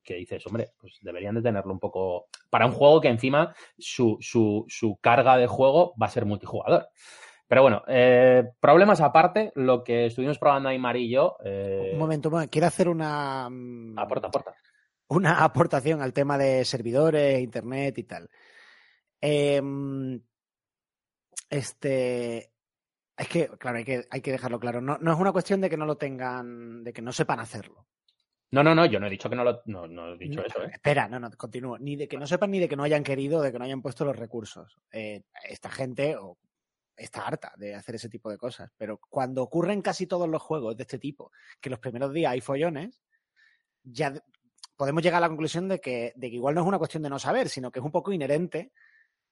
que 0.03 0.15
dices, 0.15 0.45
hombre, 0.47 0.71
pues 0.79 0.97
deberían 1.01 1.35
de 1.35 1.41
tenerlo 1.43 1.71
un 1.71 1.79
poco 1.79 2.29
para 2.49 2.65
un 2.65 2.71
juego 2.71 2.99
que 2.99 3.09
encima 3.09 3.53
su, 3.77 4.17
su, 4.19 4.65
su 4.67 4.97
carga 4.99 5.37
de 5.37 5.45
juego 5.45 5.93
va 6.01 6.07
a 6.07 6.09
ser 6.09 6.25
multijugador. 6.25 6.89
Pero 7.49 7.63
bueno, 7.63 7.83
eh, 7.87 8.43
problemas 8.59 9.01
aparte, 9.01 9.51
lo 9.55 9.83
que 9.83 10.05
estuvimos 10.05 10.37
probando 10.37 10.69
Aymar 10.69 10.97
y 10.97 11.09
yo. 11.09 11.35
Eh, 11.43 11.89
un 11.93 11.99
momento, 11.99 12.31
quiero 12.47 12.67
hacer 12.67 12.87
una. 12.87 13.49
Mm, 13.49 13.97
aporta, 13.97 14.27
aporta. 14.27 14.53
Una 15.09 15.43
aportación 15.43 16.01
al 16.01 16.13
tema 16.13 16.37
de 16.37 16.65
servidores, 16.65 17.39
internet 17.41 17.97
y 17.97 18.03
tal. 18.03 18.29
Em, 19.21 20.21
este. 21.49 22.51
Es 23.17 23.27
que, 23.27 23.49
claro, 23.57 23.79
hay 23.79 23.83
que, 23.83 24.07
hay 24.09 24.21
que 24.21 24.31
dejarlo 24.31 24.59
claro. 24.59 24.79
No, 24.79 24.97
no, 25.01 25.13
es 25.13 25.19
una 25.19 25.33
cuestión 25.33 25.59
de 25.59 25.69
que 25.69 25.75
no 25.75 25.85
lo 25.85 25.97
tengan, 25.97 26.83
de 26.85 26.93
que 26.93 27.01
no 27.01 27.11
sepan 27.11 27.41
hacerlo. 27.41 27.85
No, 28.51 28.63
no, 28.63 28.73
no, 28.73 28.85
yo 28.85 28.99
no 28.99 29.07
he 29.07 29.09
dicho 29.09 29.29
que 29.29 29.35
no 29.35 29.43
lo 29.43 29.61
no, 29.65 29.87
no 29.87 30.13
he 30.13 30.17
dicho 30.17 30.43
eso. 30.43 30.63
¿eh? 30.63 30.71
Espera, 30.73 31.09
no, 31.09 31.19
no, 31.19 31.29
continúo. 31.31 31.77
Ni 31.77 31.97
de 31.97 32.07
que 32.07 32.17
no 32.17 32.25
sepan 32.25 32.51
ni 32.51 32.59
de 32.59 32.69
que 32.69 32.77
no 32.77 32.83
hayan 32.83 33.03
querido, 33.03 33.41
de 33.41 33.51
que 33.51 33.59
no 33.59 33.65
hayan 33.65 33.81
puesto 33.81 34.05
los 34.05 34.15
recursos. 34.15 34.79
Eh, 34.91 35.23
esta 35.43 35.69
gente, 35.69 36.15
está 36.95 37.27
harta 37.27 37.53
de 37.57 37.75
hacer 37.75 37.95
ese 37.95 38.09
tipo 38.09 38.29
de 38.29 38.37
cosas. 38.37 38.71
Pero 38.77 38.99
cuando 39.09 39.43
ocurren 39.43 39.81
casi 39.81 40.07
todos 40.07 40.29
los 40.29 40.41
juegos 40.41 40.77
de 40.77 40.83
este 40.83 40.97
tipo, 40.97 41.31
que 41.59 41.69
los 41.69 41.79
primeros 41.79 42.13
días 42.13 42.31
hay 42.31 42.41
follones, 42.41 43.01
ya 43.83 44.13
podemos 44.79 45.03
llegar 45.03 45.17
a 45.17 45.19
la 45.19 45.27
conclusión 45.27 45.67
de 45.67 45.81
que, 45.81 46.13
de 46.15 46.29
que 46.29 46.37
igual 46.37 46.55
no 46.55 46.61
es 46.61 46.67
una 46.67 46.77
cuestión 46.77 47.03
de 47.03 47.09
no 47.09 47.19
saber, 47.19 47.49
sino 47.49 47.69
que 47.69 47.79
es 47.79 47.85
un 47.85 47.91
poco 47.91 48.13
inherente 48.13 48.71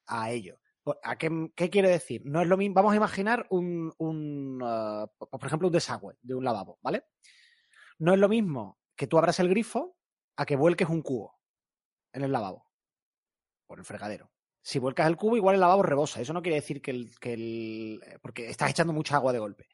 a 0.07 0.29
ello. 0.29 0.60
¿A 1.03 1.17
qué, 1.17 1.51
qué 1.55 1.69
quiere 1.69 1.88
decir? 1.88 2.21
No 2.25 2.41
es 2.41 2.49
lo 2.49 2.57
mismo. 2.57 2.75
Vamos 2.75 2.91
a 2.91 2.97
imaginar 2.97 3.47
un, 3.49 3.93
un 3.97 4.62
uh, 4.62 5.07
por 5.29 5.45
ejemplo, 5.45 5.69
un 5.69 5.73
desagüe 5.73 6.17
de 6.21 6.36
un 6.36 6.43
lavabo, 6.43 6.79
¿vale? 6.81 7.05
No 7.97 8.13
es 8.13 8.19
lo 8.19 8.27
mismo 8.27 8.77
que 8.93 9.07
tú 9.07 9.17
abras 9.17 9.39
el 9.39 9.47
grifo 9.47 9.95
a 10.36 10.45
que 10.45 10.57
vuelques 10.57 10.89
un 10.89 11.01
cubo 11.01 11.39
en 12.12 12.23
el 12.23 12.31
lavabo 12.33 12.69
o 13.67 13.73
en 13.75 13.79
el 13.79 13.86
fregadero 13.86 14.29
si 14.62 14.79
vuelcas 14.79 15.07
el 15.07 15.15
cubo, 15.15 15.38
igual 15.38 15.55
el 15.55 15.62
lavabo 15.62 15.81
rebosa. 15.81 16.19
Eso 16.19 16.33
no 16.33 16.41
quiere 16.41 16.57
decir 16.57 16.81
que 16.81 16.91
el, 16.91 17.17
que 17.21 17.31
el. 17.31 18.01
Porque 18.21 18.49
estás 18.49 18.69
echando 18.69 18.91
mucha 18.91 19.15
agua 19.15 19.31
de 19.31 19.39
golpe. 19.39 19.69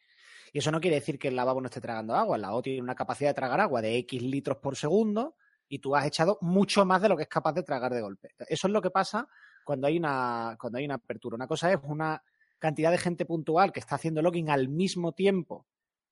Y 0.52 0.60
eso 0.60 0.72
no 0.72 0.80
quiere 0.80 0.98
decir 0.98 1.18
que 1.18 1.30
el 1.30 1.36
lavabo 1.36 1.62
no 1.62 1.66
esté 1.66 1.82
tragando 1.82 2.14
agua. 2.14 2.36
El 2.36 2.44
lavabo 2.44 2.62
tiene 2.62 2.80
una 2.80 2.94
capacidad 2.94 3.32
de 3.32 3.34
tragar 3.34 3.60
agua 3.60 3.82
de 3.82 3.98
X 3.98 4.22
litros 4.22 4.58
por 4.58 4.76
segundo 4.76 5.36
y 5.74 5.80
tú 5.80 5.96
has 5.96 6.06
echado 6.06 6.38
mucho 6.42 6.86
más 6.86 7.02
de 7.02 7.10
lo 7.10 7.18
que 7.18 7.24
es 7.24 7.28
capaz 7.28 7.52
de 7.54 7.64
tragar 7.64 7.92
de 7.92 8.02
golpe. 8.02 8.30
Eso 8.48 8.68
es 8.68 8.72
lo 8.72 8.80
que 8.80 8.92
pasa 8.92 9.28
cuando 9.66 9.88
hay 9.88 9.98
una, 9.98 10.56
cuando 10.60 10.78
hay 10.78 10.86
una 10.86 10.96
apertura. 10.96 11.34
Una 11.34 11.48
cosa 11.48 11.74
es 11.74 11.80
una 11.82 12.22
cantidad 12.60 12.92
de 12.92 13.00
gente 13.00 13.26
puntual 13.26 13.72
que 13.74 13.80
está 13.80 13.96
haciendo 13.96 14.22
login 14.22 14.52
al 14.52 14.70
mismo 14.70 15.14
tiempo 15.14 15.66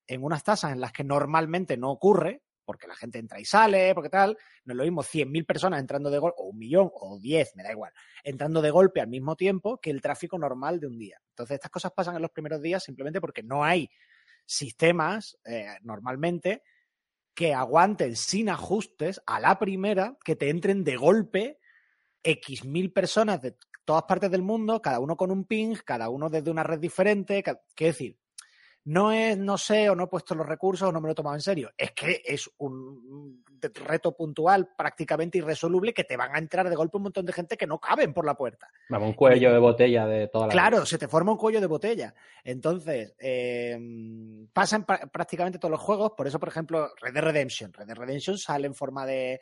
en 0.07 0.23
unas 0.23 0.43
tasas 0.43 0.71
en 0.71 0.81
las 0.81 0.91
que 0.91 1.03
normalmente 1.03 1.77
no 1.77 1.91
ocurre, 1.91 2.41
porque 2.65 2.87
la 2.87 2.95
gente 2.95 3.19
entra 3.19 3.39
y 3.39 3.45
sale, 3.45 3.93
porque 3.93 4.09
tal, 4.09 4.35
no 4.65 4.73
es 4.73 4.77
lo 4.77 4.83
mismo 4.83 5.03
100.000 5.03 5.45
personas 5.45 5.79
entrando 5.79 6.09
de 6.09 6.17
golpe, 6.17 6.37
o 6.39 6.45
un 6.45 6.57
millón, 6.57 6.89
o 6.91 7.19
10, 7.19 7.55
me 7.55 7.61
da 7.61 7.71
igual, 7.71 7.93
entrando 8.23 8.63
de 8.63 8.71
golpe 8.71 8.99
al 8.99 9.09
mismo 9.09 9.35
tiempo 9.35 9.79
que 9.79 9.91
el 9.91 10.01
tráfico 10.01 10.39
normal 10.39 10.79
de 10.79 10.87
un 10.87 10.97
día. 10.97 11.21
Entonces, 11.29 11.53
estas 11.53 11.69
cosas 11.69 11.91
pasan 11.95 12.15
en 12.15 12.23
los 12.23 12.31
primeros 12.31 12.63
días 12.63 12.83
simplemente 12.83 13.21
porque 13.21 13.43
no 13.43 13.63
hay 13.63 13.87
sistemas 14.43 15.37
eh, 15.45 15.67
normalmente 15.83 16.63
que 17.33 17.53
aguanten 17.53 18.15
sin 18.15 18.49
ajustes 18.49 19.21
a 19.25 19.39
la 19.39 19.57
primera 19.59 20.17
que 20.23 20.35
te 20.35 20.49
entren 20.49 20.83
de 20.83 20.95
golpe 20.95 21.59
X 22.23 22.65
mil 22.65 22.91
personas 22.91 23.41
de 23.41 23.55
todas 23.85 24.03
partes 24.03 24.29
del 24.31 24.43
mundo, 24.43 24.81
cada 24.81 24.99
uno 24.99 25.17
con 25.17 25.31
un 25.31 25.45
ping, 25.45 25.75
cada 25.85 26.09
uno 26.09 26.29
desde 26.29 26.51
una 26.51 26.63
red 26.63 26.79
diferente. 26.79 27.43
¿Qué 27.75 27.85
decir? 27.85 28.20
No 28.85 29.11
es 29.11 29.37
no 29.37 29.57
sé 29.57 29.89
o 29.89 29.95
no 29.95 30.05
he 30.05 30.07
puesto 30.07 30.33
los 30.33 30.47
recursos 30.47 30.89
o 30.89 30.91
no 30.91 30.99
me 30.99 31.07
lo 31.07 31.11
he 31.11 31.15
tomado 31.15 31.35
en 31.35 31.41
serio. 31.41 31.71
Es 31.77 31.91
que 31.91 32.21
es 32.25 32.49
un 32.57 33.43
reto 33.61 34.15
puntual 34.15 34.69
prácticamente 34.75 35.37
irresoluble 35.37 35.93
que 35.93 36.03
te 36.03 36.17
van 36.17 36.35
a 36.35 36.39
entrar 36.39 36.67
de 36.67 36.75
golpe 36.75 36.97
un 36.97 37.03
montón 37.03 37.25
de 37.25 37.33
gente 37.33 37.57
que 37.57 37.67
no 37.67 37.79
caben 37.79 38.13
por 38.13 38.25
la 38.25 38.35
puerta. 38.35 38.67
Vamos, 38.89 39.09
un 39.09 39.13
cuello 39.13 39.53
de 39.53 39.59
botella 39.59 40.07
de 40.07 40.27
toda 40.27 40.47
la 40.47 40.51
Claro, 40.51 40.85
se 40.85 40.97
te 40.97 41.07
forma 41.07 41.33
un 41.33 41.37
cuello 41.37 41.61
de 41.61 41.67
botella. 41.67 42.13
Entonces, 42.43 43.13
eh, 43.19 43.77
pasan 44.51 44.85
prácticamente 44.85 45.59
todos 45.59 45.71
los 45.71 45.81
juegos. 45.81 46.13
Por 46.17 46.27
eso, 46.27 46.39
por 46.39 46.49
ejemplo, 46.49 46.91
Red 46.99 47.13
Dead 47.13 47.23
Redemption. 47.23 47.73
Red 47.73 47.85
Dead 47.85 47.97
Redemption 47.97 48.37
sale 48.37 48.67
en 48.67 48.73
forma 48.73 49.05
de, 49.05 49.39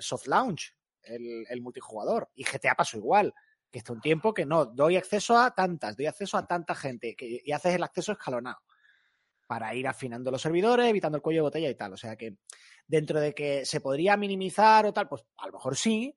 soft 0.00 0.26
launch, 0.26 0.74
el, 1.02 1.44
el 1.48 1.60
multijugador. 1.60 2.30
Y 2.34 2.44
GTA 2.44 2.74
pasó 2.74 2.96
igual 2.96 3.34
que 3.72 3.78
está 3.78 3.92
un 3.92 4.00
tiempo 4.00 4.34
que 4.34 4.44
no, 4.44 4.66
doy 4.66 4.96
acceso 4.96 5.36
a 5.36 5.52
tantas, 5.52 5.96
doy 5.96 6.06
acceso 6.06 6.36
a 6.36 6.46
tanta 6.46 6.74
gente 6.74 7.16
y 7.18 7.50
haces 7.50 7.74
el 7.74 7.82
acceso 7.82 8.12
escalonado 8.12 8.58
para 9.48 9.74
ir 9.74 9.88
afinando 9.88 10.30
los 10.30 10.42
servidores, 10.42 10.86
evitando 10.86 11.16
el 11.16 11.22
cuello 11.22 11.38
de 11.38 11.42
botella 11.42 11.70
y 11.70 11.74
tal. 11.74 11.94
O 11.94 11.96
sea 11.96 12.16
que 12.16 12.36
dentro 12.86 13.20
de 13.20 13.34
que 13.34 13.64
se 13.64 13.80
podría 13.80 14.16
minimizar 14.16 14.86
o 14.86 14.92
tal, 14.92 15.08
pues 15.08 15.24
a 15.38 15.46
lo 15.46 15.54
mejor 15.54 15.76
sí, 15.76 16.14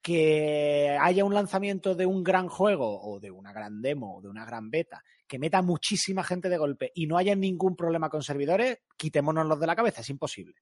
que 0.00 0.96
haya 1.00 1.24
un 1.24 1.34
lanzamiento 1.34 1.94
de 1.94 2.06
un 2.06 2.22
gran 2.22 2.48
juego 2.48 3.00
o 3.02 3.18
de 3.18 3.30
una 3.30 3.52
gran 3.52 3.82
demo 3.82 4.18
o 4.18 4.22
de 4.22 4.28
una 4.28 4.44
gran 4.44 4.70
beta 4.70 5.02
que 5.26 5.38
meta 5.38 5.60
muchísima 5.60 6.24
gente 6.24 6.48
de 6.48 6.56
golpe 6.56 6.92
y 6.94 7.06
no 7.06 7.18
haya 7.18 7.34
ningún 7.34 7.76
problema 7.76 8.08
con 8.08 8.22
servidores, 8.22 8.78
quitémonos 8.96 9.60
de 9.60 9.66
la 9.66 9.76
cabeza, 9.76 10.00
es 10.00 10.10
imposible. 10.10 10.54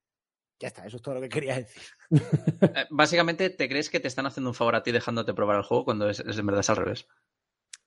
Ya 0.59 0.69
está, 0.69 0.87
eso 0.87 0.97
es 0.97 1.03
todo 1.03 1.17
lo 1.17 1.21
que 1.21 1.29
quería 1.29 1.57
decir. 1.57 1.83
Eh, 2.11 2.87
básicamente, 2.91 3.51
¿te 3.51 3.69
crees 3.69 3.91
que 3.91 4.01
te 4.01 4.09
están 4.09 4.27
haciendo 4.27 4.51
un 4.51 4.55
favor 4.55 4.75
a 4.77 4.83
ti 4.83 4.91
dejándote 4.91 5.35
probar 5.35 5.57
el 5.57 5.63
juego 5.63 5.85
cuando 5.85 6.09
es, 6.09 6.21
en 6.21 6.47
verdad 6.47 6.61
es 6.61 6.71
al 6.71 6.77
revés? 6.77 7.09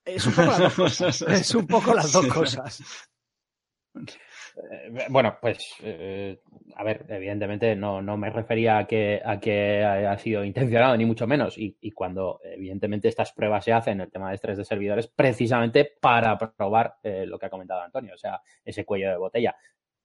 Es 0.04 0.26
un 0.26 0.34
poco 0.34 0.50
las 0.52 0.60
dos 0.60 0.74
cosas. 0.76 1.22
es 1.22 1.54
un 1.54 1.66
poco 1.66 1.94
las 1.94 2.12
dos 2.12 2.26
cosas. 2.26 3.08
Eh, 3.94 5.06
bueno, 5.08 5.36
pues, 5.40 5.74
eh, 5.82 6.40
a 6.76 6.84
ver, 6.84 7.06
evidentemente 7.08 7.74
no, 7.74 8.00
no 8.00 8.16
me 8.16 8.30
refería 8.30 8.78
a 8.78 8.86
que, 8.86 9.20
a 9.24 9.40
que 9.40 9.84
haya 9.84 10.16
sido 10.18 10.44
intencionado, 10.44 10.96
ni 10.96 11.04
mucho 11.04 11.26
menos. 11.26 11.58
Y, 11.58 11.76
y, 11.80 11.90
cuando, 11.90 12.40
evidentemente, 12.44 13.08
estas 13.08 13.32
pruebas 13.32 13.64
se 13.64 13.72
hacen, 13.72 14.00
el 14.00 14.12
tema 14.12 14.28
de 14.28 14.36
estrés 14.36 14.56
de 14.58 14.64
servidores, 14.64 15.08
precisamente 15.08 15.92
para 16.00 16.38
probar 16.38 16.98
lo 17.02 17.36
que 17.36 17.46
ha 17.46 17.50
comentado 17.50 17.82
Antonio, 17.82 18.14
o 18.14 18.18
sea, 18.18 18.40
ese 18.64 18.84
cuello 18.84 19.10
de 19.10 19.16
botella 19.16 19.56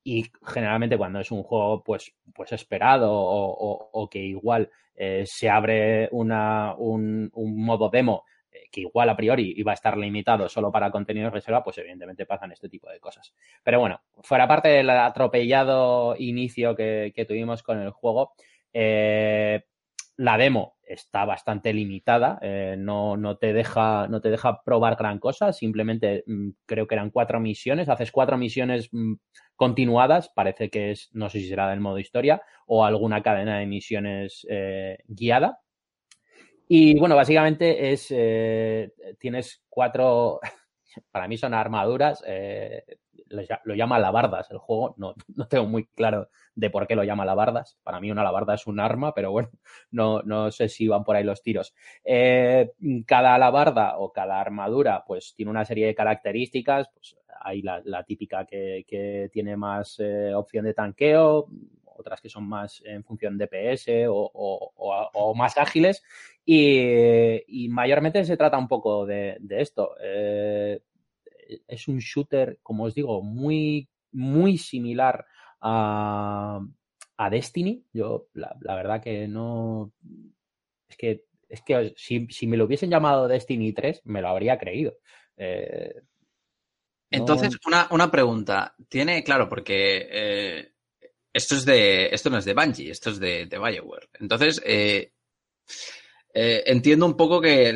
y 0.07 0.31
generalmente 0.45 0.99
cuando 0.99 1.19
es 1.19 1.31
un 1.31 1.41
juego 1.41 1.83
pues, 1.83 2.13
pues 2.33 2.51
esperado 2.51 3.09
o, 3.11 4.07
que 4.09 4.19
igual 4.19 4.69
eh, 4.95 5.23
se 5.25 5.49
abre 5.49 6.07
una, 6.11 6.75
un, 6.77 7.31
modo 7.33 7.89
demo 7.89 8.23
eh, 8.51 8.69
que 8.71 8.81
igual 8.81 9.09
a 9.09 9.17
priori 9.17 9.55
iba 9.57 9.71
a 9.71 9.73
estar 9.73 9.97
limitado 9.97 10.47
solo 10.47 10.71
para 10.71 10.91
contenido 10.91 11.31
reserva, 11.31 11.63
pues 11.63 11.79
evidentemente 11.79 12.27
pasan 12.27 12.51
este 12.51 12.69
tipo 12.69 12.87
de 12.87 12.99
cosas. 12.99 13.33
Pero 13.63 13.79
bueno, 13.79 13.99
fuera 14.21 14.47
parte 14.47 14.69
del 14.69 14.91
atropellado 14.91 16.15
inicio 16.19 16.75
que, 16.75 17.25
tuvimos 17.27 17.63
con 17.63 17.81
el 17.81 17.89
juego, 17.89 18.35
eh, 18.73 19.63
la 20.17 20.37
demo 20.37 20.74
está 20.87 21.25
bastante 21.25 21.73
limitada, 21.73 22.39
eh, 22.41 22.75
no, 22.77 23.17
no, 23.17 23.37
te 23.37 23.53
deja, 23.53 24.07
no 24.07 24.21
te 24.21 24.29
deja 24.29 24.61
probar 24.63 24.95
gran 24.95 25.19
cosa, 25.19 25.53
simplemente 25.53 26.23
mm, 26.27 26.49
creo 26.65 26.87
que 26.87 26.95
eran 26.95 27.11
cuatro 27.11 27.39
misiones, 27.39 27.89
haces 27.89 28.11
cuatro 28.11 28.37
misiones 28.37 28.89
mm, 28.91 29.13
continuadas, 29.55 30.29
parece 30.29 30.69
que 30.69 30.91
es, 30.91 31.09
no 31.13 31.29
sé 31.29 31.39
si 31.39 31.47
será 31.47 31.69
del 31.69 31.79
modo 31.79 31.99
historia 31.99 32.41
o 32.67 32.85
alguna 32.85 33.21
cadena 33.21 33.59
de 33.59 33.65
misiones 33.65 34.45
eh, 34.49 34.97
guiada. 35.07 35.59
Y 36.67 36.97
bueno, 36.99 37.15
básicamente 37.15 37.91
es, 37.91 38.07
eh, 38.09 38.91
tienes 39.19 39.63
cuatro, 39.69 40.39
para 41.11 41.27
mí 41.27 41.37
son 41.37 41.53
armaduras, 41.53 42.23
lo 43.27 43.75
llama 43.75 43.95
alabardas 43.97 44.49
el 44.51 44.57
juego, 44.57 44.95
no, 44.97 45.15
no, 45.35 45.47
tengo 45.47 45.65
muy 45.65 45.85
claro 45.87 46.29
de 46.55 46.69
por 46.69 46.87
qué 46.87 46.95
lo 46.95 47.03
llama 47.03 47.23
alabardas. 47.23 47.77
Para 47.83 47.99
mí 47.99 48.11
una 48.11 48.21
alabarda 48.21 48.53
es 48.53 48.67
un 48.67 48.79
arma, 48.79 49.13
pero 49.13 49.31
bueno, 49.31 49.49
no, 49.91 50.21
no 50.21 50.51
sé 50.51 50.69
si 50.69 50.87
van 50.87 51.03
por 51.03 51.15
ahí 51.15 51.23
los 51.23 51.41
tiros. 51.41 51.73
Eh, 52.03 52.71
cada 53.05 53.35
alabarda 53.35 53.97
o 53.97 54.11
cada 54.11 54.39
armadura 54.39 55.03
pues 55.05 55.33
tiene 55.35 55.51
una 55.51 55.65
serie 55.65 55.87
de 55.87 55.95
características, 55.95 56.89
pues 56.93 57.17
hay 57.41 57.61
la, 57.61 58.03
típica 58.03 58.45
que, 58.45 59.29
tiene 59.31 59.55
más 59.55 59.99
eh, 59.99 60.33
opción 60.33 60.65
de 60.65 60.73
tanqueo, 60.73 61.47
otras 61.97 62.19
que 62.19 62.29
son 62.29 62.47
más 62.47 62.81
en 62.85 63.03
función 63.03 63.37
de 63.37 63.47
PS 63.47 64.07
o, 64.09 65.33
más 65.35 65.57
ágiles. 65.57 66.03
Y, 66.45 67.67
mayormente 67.69 68.25
se 68.25 68.37
trata 68.37 68.57
un 68.57 68.67
poco 68.67 69.05
de, 69.05 69.37
esto. 69.49 69.95
Eh, 70.01 70.81
es 71.67 71.87
un 71.87 71.99
shooter, 71.99 72.59
como 72.61 72.85
os 72.85 72.95
digo, 72.95 73.21
muy, 73.21 73.87
muy 74.11 74.57
similar 74.57 75.25
a, 75.61 76.59
a 77.17 77.29
Destiny. 77.29 77.83
Yo, 77.93 78.27
la, 78.33 78.75
verdad 78.75 79.01
que 79.01 79.27
no. 79.27 79.91
Es 80.87 80.97
que, 80.97 81.25
es 81.49 81.61
que 81.61 81.93
si, 81.97 82.27
si, 82.29 82.47
me 82.47 82.57
lo 82.57 82.65
hubiesen 82.65 82.89
llamado 82.89 83.27
Destiny 83.27 83.73
3, 83.73 84.01
me 84.05 84.21
lo 84.21 84.29
habría 84.29 84.57
creído. 84.57 84.97
Eh, 85.37 86.01
Entonces, 87.09 87.57
una, 87.65 87.87
una, 87.91 88.11
pregunta. 88.11 88.75
Tiene, 88.89 89.23
claro, 89.23 89.49
porque 89.49 90.07
eh, 90.09 90.71
esto 91.33 91.55
es 91.55 91.65
de. 91.65 92.07
Esto 92.07 92.29
no 92.29 92.37
es 92.37 92.45
de 92.45 92.53
Bungie, 92.53 92.91
esto 92.91 93.09
es 93.09 93.19
de, 93.19 93.45
de 93.45 93.59
Bioware. 93.59 94.09
Entonces, 94.19 94.61
eh, 94.65 95.11
entiendo 96.37 97.05
un 97.05 97.15
poco 97.15 97.39
que 97.39 97.73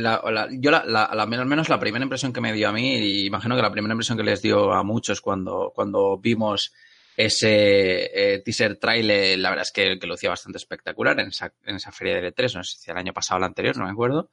yo 0.60 0.72
la, 0.72 1.04
al 1.06 1.28
menos 1.28 1.70
la 1.70 1.80
primera 1.80 2.04
impresión 2.04 2.34
que 2.34 2.42
me 2.42 2.52
dio 2.52 2.68
a 2.68 2.74
mí, 2.74 2.98
y 2.98 3.26
imagino 3.26 3.56
que 3.56 3.62
la 3.62 3.72
primera 3.72 3.94
impresión 3.94 4.18
que 4.18 4.24
les 4.24 4.42
dio 4.42 4.74
a 4.74 4.84
muchos 4.84 5.22
cuando, 5.22 5.72
cuando 5.74 6.18
vimos 6.18 6.74
ese 7.16 8.34
eh, 8.34 8.40
teaser 8.40 8.78
trailer, 8.78 9.40
la 9.40 9.50
verdad 9.50 9.64
es 9.64 9.72
que, 9.72 10.00
que 10.00 10.08
lucía 10.08 10.30
bastante 10.30 10.58
espectacular 10.58 11.20
en 11.20 11.28
esa, 11.28 11.54
en 11.66 11.76
esa 11.76 11.92
feria 11.92 12.16
de 12.16 12.34
E3, 12.34 12.56
no 12.56 12.64
sé 12.64 12.78
si 12.78 12.92
el 12.92 12.98
año 12.98 13.14
pasado 13.14 13.38
o 13.38 13.40
el 13.40 13.46
anterior, 13.46 13.78
no 13.78 13.86
me 13.86 13.92
acuerdo. 13.92 14.32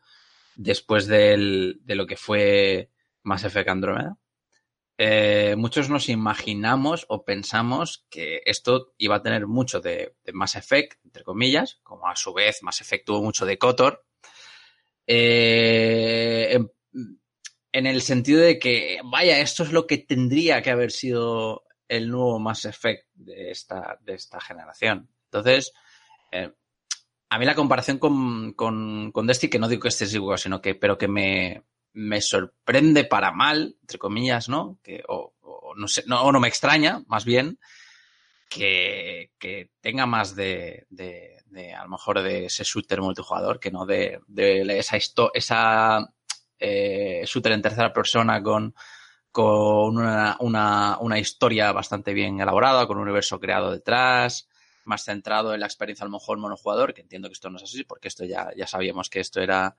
Después 0.55 1.07
de 1.07 1.77
lo 1.87 2.07
que 2.07 2.17
fue 2.17 2.91
Mass 3.27 3.43
Effect 3.43 3.69
Andromeda. 3.69 4.17
Eh, 4.99 5.57
muchos 5.59 5.91
nos 5.91 6.09
imaginamos 6.09 7.05
o 7.09 7.25
pensamos 7.25 8.07
que 8.09 8.41
esto 8.47 8.95
iba 8.97 9.17
a 9.17 9.23
tener 9.23 9.47
mucho 9.47 9.81
de, 9.81 10.15
de, 10.25 10.33
Mass 10.33 10.55
Effect, 10.55 11.05
entre 11.05 11.25
comillas, 11.25 11.81
como 11.83 12.09
a 12.09 12.17
su 12.17 12.33
vez 12.33 12.63
Mass 12.63 12.81
Effect 12.81 13.05
tuvo 13.05 13.23
mucho 13.23 13.45
de 13.45 13.59
Kotor. 13.59 14.06
Eh, 15.07 16.59
en, 17.73 17.87
el 17.87 18.03
sentido 18.03 18.41
de 18.41 18.59
que, 18.59 19.01
vaya, 19.05 19.39
esto 19.39 19.63
es 19.63 19.73
lo 19.73 19.87
que 19.87 19.99
tendría 19.99 20.63
que 20.63 20.71
haber 20.71 20.91
sido 20.91 21.65
el 21.89 22.09
nuevo 22.09 22.39
Mass 22.39 22.65
Effect 22.65 23.07
de 23.15 23.51
esta, 23.51 23.99
de 24.03 24.15
esta 24.15 24.41
generación. 24.41 25.09
Entonces, 25.25 25.73
eh, 26.33 26.53
a 27.29 27.39
mí 27.39 27.45
la 27.45 27.55
comparación 27.55 27.99
con, 27.99 28.53
con, 28.55 29.13
con, 29.13 29.27
Destiny, 29.27 29.51
que 29.51 29.59
no 29.59 29.69
digo 29.69 29.83
que 29.83 29.89
esté 29.89 30.07
igual, 30.07 30.39
sino 30.39 30.61
que, 30.61 30.75
pero 30.75 30.97
que 30.97 31.09
me, 31.09 31.63
me 31.93 32.21
sorprende 32.21 33.05
para 33.05 33.33
mal, 33.33 33.77
entre 33.81 33.99
comillas, 33.99 34.49
¿no? 34.49 34.79
Que, 34.83 35.03
o, 35.09 35.35
no 35.77 35.89
sé, 35.89 36.05
no, 36.07 36.31
no 36.33 36.41
me 36.41 36.49
extraña, 36.49 37.03
más 37.07 37.25
bien, 37.25 37.59
que, 38.49 39.33
que 39.39 39.71
tenga 39.81 40.07
más 40.07 40.35
de, 40.35 40.87
de, 41.47 41.75
a 41.75 41.83
lo 41.85 41.91
mejor 41.91 42.23
de 42.23 42.47
ese 42.47 42.65
shooter 42.65 43.01
multijugador, 43.01 43.61
que 43.61 43.71
no 43.71 43.87
de, 43.87 44.21
de 44.27 44.79
esa, 44.79 44.97
esa 45.35 46.15
eh, 46.59 47.23
shooter 47.27 47.53
en 47.53 47.63
tercera 47.63 47.93
persona 47.93 48.43
con, 48.43 48.75
con 49.31 49.99
una, 49.99 50.37
una, 50.41 50.99
una, 51.01 51.19
historia 51.19 51.73
bastante 51.73 52.15
bien 52.15 52.41
elaborada, 52.41 52.87
con 52.87 52.97
un 52.97 53.05
universo 53.05 53.39
creado 53.39 53.71
detrás, 53.71 54.49
más 54.85 55.05
centrado 55.05 55.53
en 55.53 55.61
la 55.61 55.67
experiencia 55.67 56.05
a 56.05 56.09
lo 56.09 56.13
mejor 56.13 56.39
monojugador, 56.39 56.95
que 56.95 57.03
entiendo 57.03 57.29
que 57.29 57.35
esto 57.35 57.51
no 57.51 57.57
es 57.57 57.65
así, 57.65 57.85
porque 57.85 58.09
esto 58.09 58.25
ya, 58.25 58.51
ya 58.57 58.67
sabíamos 58.67 59.11
que 59.11 59.21
esto 59.21 59.41
era, 59.41 59.77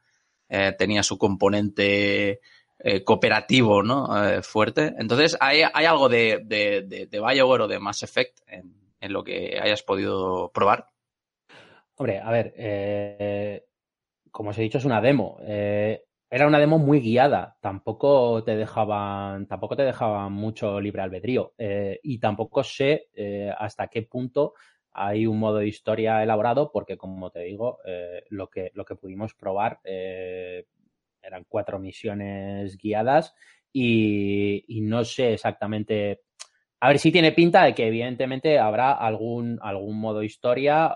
eh, 0.49 0.73
tenía 0.77 1.01
su 1.03 1.17
componente 1.17 2.41
eh, 2.79 3.03
cooperativo, 3.03 3.81
¿no? 3.81 4.23
Eh, 4.23 4.43
fuerte. 4.43 4.93
Entonces, 4.99 5.35
¿hay, 5.39 5.63
hay 5.73 5.85
algo 5.85 6.09
de, 6.09 6.41
de, 6.45 6.83
de, 6.83 7.07
de, 7.07 7.19
Bioware 7.19 7.63
o 7.63 7.67
de 7.67 7.79
Mass 7.79 8.03
Effect 8.03 8.41
en, 8.45 8.75
en, 8.99 9.13
lo 9.13 9.23
que 9.23 9.59
hayas 9.59 9.81
podido 9.81 10.51
probar? 10.53 10.87
Hombre, 11.99 12.19
a 12.19 12.29
ver, 12.31 12.53
eh, 12.57 13.65
como 14.31 14.51
os 14.51 14.57
he 14.57 14.61
dicho, 14.61 14.77
es 14.77 14.85
una 14.85 15.01
demo. 15.01 15.39
Eh, 15.41 16.03
era 16.29 16.45
una 16.45 16.59
demo 16.59 16.77
muy 16.77 16.99
guiada, 16.99 17.57
tampoco 17.59 18.43
te 18.43 18.55
dejaban, 18.55 19.47
tampoco 19.47 19.75
te 19.75 19.83
dejaban 19.83 20.31
mucho 20.31 20.79
libre 20.79 21.01
albedrío 21.01 21.53
eh, 21.57 21.99
y 22.03 22.19
tampoco 22.19 22.63
sé 22.63 23.09
hasta 23.57 23.87
qué 23.87 24.03
punto 24.03 24.53
hay 24.91 25.25
un 25.25 25.39
modo 25.39 25.57
de 25.57 25.67
historia 25.67 26.21
elaborado 26.21 26.71
porque 26.71 26.97
como 26.97 27.31
te 27.31 27.41
digo 27.41 27.79
lo 28.29 28.49
que 28.49 28.71
lo 28.73 28.83
que 28.83 28.95
pudimos 28.95 29.35
probar 29.35 29.79
eran 29.85 31.45
cuatro 31.47 31.79
misiones 31.79 32.77
guiadas 32.77 33.33
y, 33.71 34.65
no 34.81 35.05
sé 35.05 35.33
exactamente 35.33 36.23
a 36.81 36.89
ver 36.89 36.99
si 36.99 37.11
tiene 37.11 37.31
pinta 37.31 37.63
de 37.63 37.73
que 37.73 37.87
evidentemente 37.87 38.59
habrá 38.59 38.91
algún 38.91 39.59
algún 39.61 39.97
modo 39.97 40.23
historia 40.23 40.93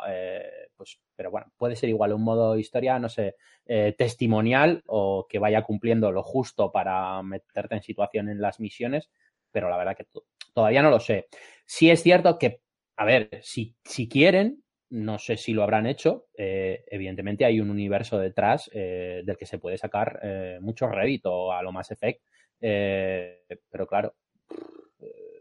pues 0.81 0.99
pero 1.15 1.29
bueno 1.29 1.51
puede 1.57 1.75
ser 1.75 1.89
igual 1.89 2.11
un 2.11 2.23
modo 2.23 2.57
historia 2.57 2.97
no 2.97 3.07
sé 3.07 3.35
eh, 3.67 3.93
testimonial 3.95 4.81
o 4.87 5.27
que 5.29 5.37
vaya 5.37 5.61
cumpliendo 5.61 6.11
lo 6.11 6.23
justo 6.23 6.71
para 6.71 7.21
meterte 7.21 7.75
en 7.75 7.83
situación 7.83 8.27
en 8.29 8.41
las 8.41 8.59
misiones, 8.59 9.11
pero 9.51 9.69
la 9.69 9.77
verdad 9.77 9.95
que 9.95 10.07
todavía 10.53 10.81
no 10.81 10.89
lo 10.89 10.99
sé. 10.99 11.27
Sí 11.65 11.91
es 11.91 12.01
cierto 12.01 12.39
que, 12.39 12.61
a 12.97 13.05
ver, 13.05 13.29
si, 13.43 13.75
si 13.83 14.09
quieren, 14.09 14.63
no 14.89 15.19
sé 15.19 15.37
si 15.37 15.53
lo 15.53 15.61
habrán 15.61 15.85
hecho, 15.85 16.25
eh, 16.35 16.83
evidentemente 16.87 17.45
hay 17.45 17.59
un 17.59 17.69
universo 17.69 18.17
detrás 18.17 18.69
eh, 18.73 19.21
del 19.23 19.37
que 19.37 19.45
se 19.45 19.59
puede 19.59 19.77
sacar 19.77 20.19
eh, 20.23 20.57
mucho 20.59 20.87
rédito 20.87 21.51
a 21.53 21.61
lo 21.61 21.71
más 21.71 21.91
Effect, 21.91 22.23
pero 22.59 23.87
claro. 23.87 24.15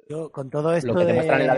Yo 0.09 0.31
con 0.31 0.51
todo 0.51 0.75
esto 0.75 0.93
lo 0.93 1.01
que 1.01 1.07
de... 1.07 1.19
en 1.19 1.47
la 1.47 1.55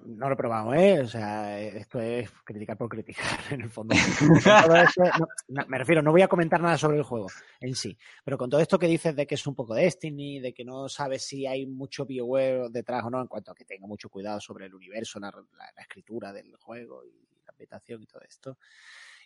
no 0.00 0.28
lo 0.28 0.34
he 0.34 0.36
probado, 0.36 0.74
¿eh? 0.74 1.00
O 1.00 1.06
sea, 1.06 1.60
esto 1.60 2.00
es 2.00 2.30
criticar 2.44 2.76
por 2.76 2.88
criticar, 2.88 3.38
en 3.50 3.62
el 3.62 3.70
fondo. 3.70 3.94
no, 5.48 5.66
me 5.66 5.78
refiero, 5.78 6.02
no 6.02 6.10
voy 6.10 6.22
a 6.22 6.28
comentar 6.28 6.60
nada 6.60 6.78
sobre 6.78 6.98
el 6.98 7.02
juego 7.02 7.28
en 7.60 7.74
sí, 7.74 7.96
pero 8.24 8.38
con 8.38 8.50
todo 8.50 8.60
esto 8.60 8.78
que 8.78 8.86
dices 8.86 9.14
de 9.14 9.26
que 9.26 9.34
es 9.34 9.46
un 9.46 9.54
poco 9.54 9.74
Destiny, 9.74 10.40
de 10.40 10.52
que 10.52 10.64
no 10.64 10.88
sabes 10.88 11.24
si 11.24 11.46
hay 11.46 11.66
mucho 11.66 12.06
BioWare 12.06 12.70
detrás 12.70 13.04
o 13.04 13.10
no, 13.10 13.20
en 13.20 13.28
cuanto 13.28 13.52
a 13.52 13.54
que 13.54 13.64
tenga 13.64 13.86
mucho 13.86 14.08
cuidado 14.08 14.40
sobre 14.40 14.66
el 14.66 14.74
universo, 14.74 15.20
la, 15.20 15.30
la, 15.30 15.72
la 15.76 15.82
escritura 15.82 16.32
del 16.32 16.56
juego 16.56 17.04
y 17.04 17.28
la 17.44 17.50
ambientación 17.50 18.02
y 18.02 18.06
todo 18.06 18.22
esto, 18.22 18.58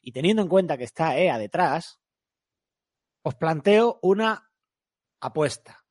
y 0.03 0.13
teniendo 0.13 0.43
en 0.43 0.49
cuenta 0.49 0.77
que 0.77 0.85
está 0.85 1.19
EA 1.19 1.39
detrás, 1.39 2.01
os 3.23 3.35
planteo 3.35 3.99
una 4.03 4.51
apuesta. 5.21 5.86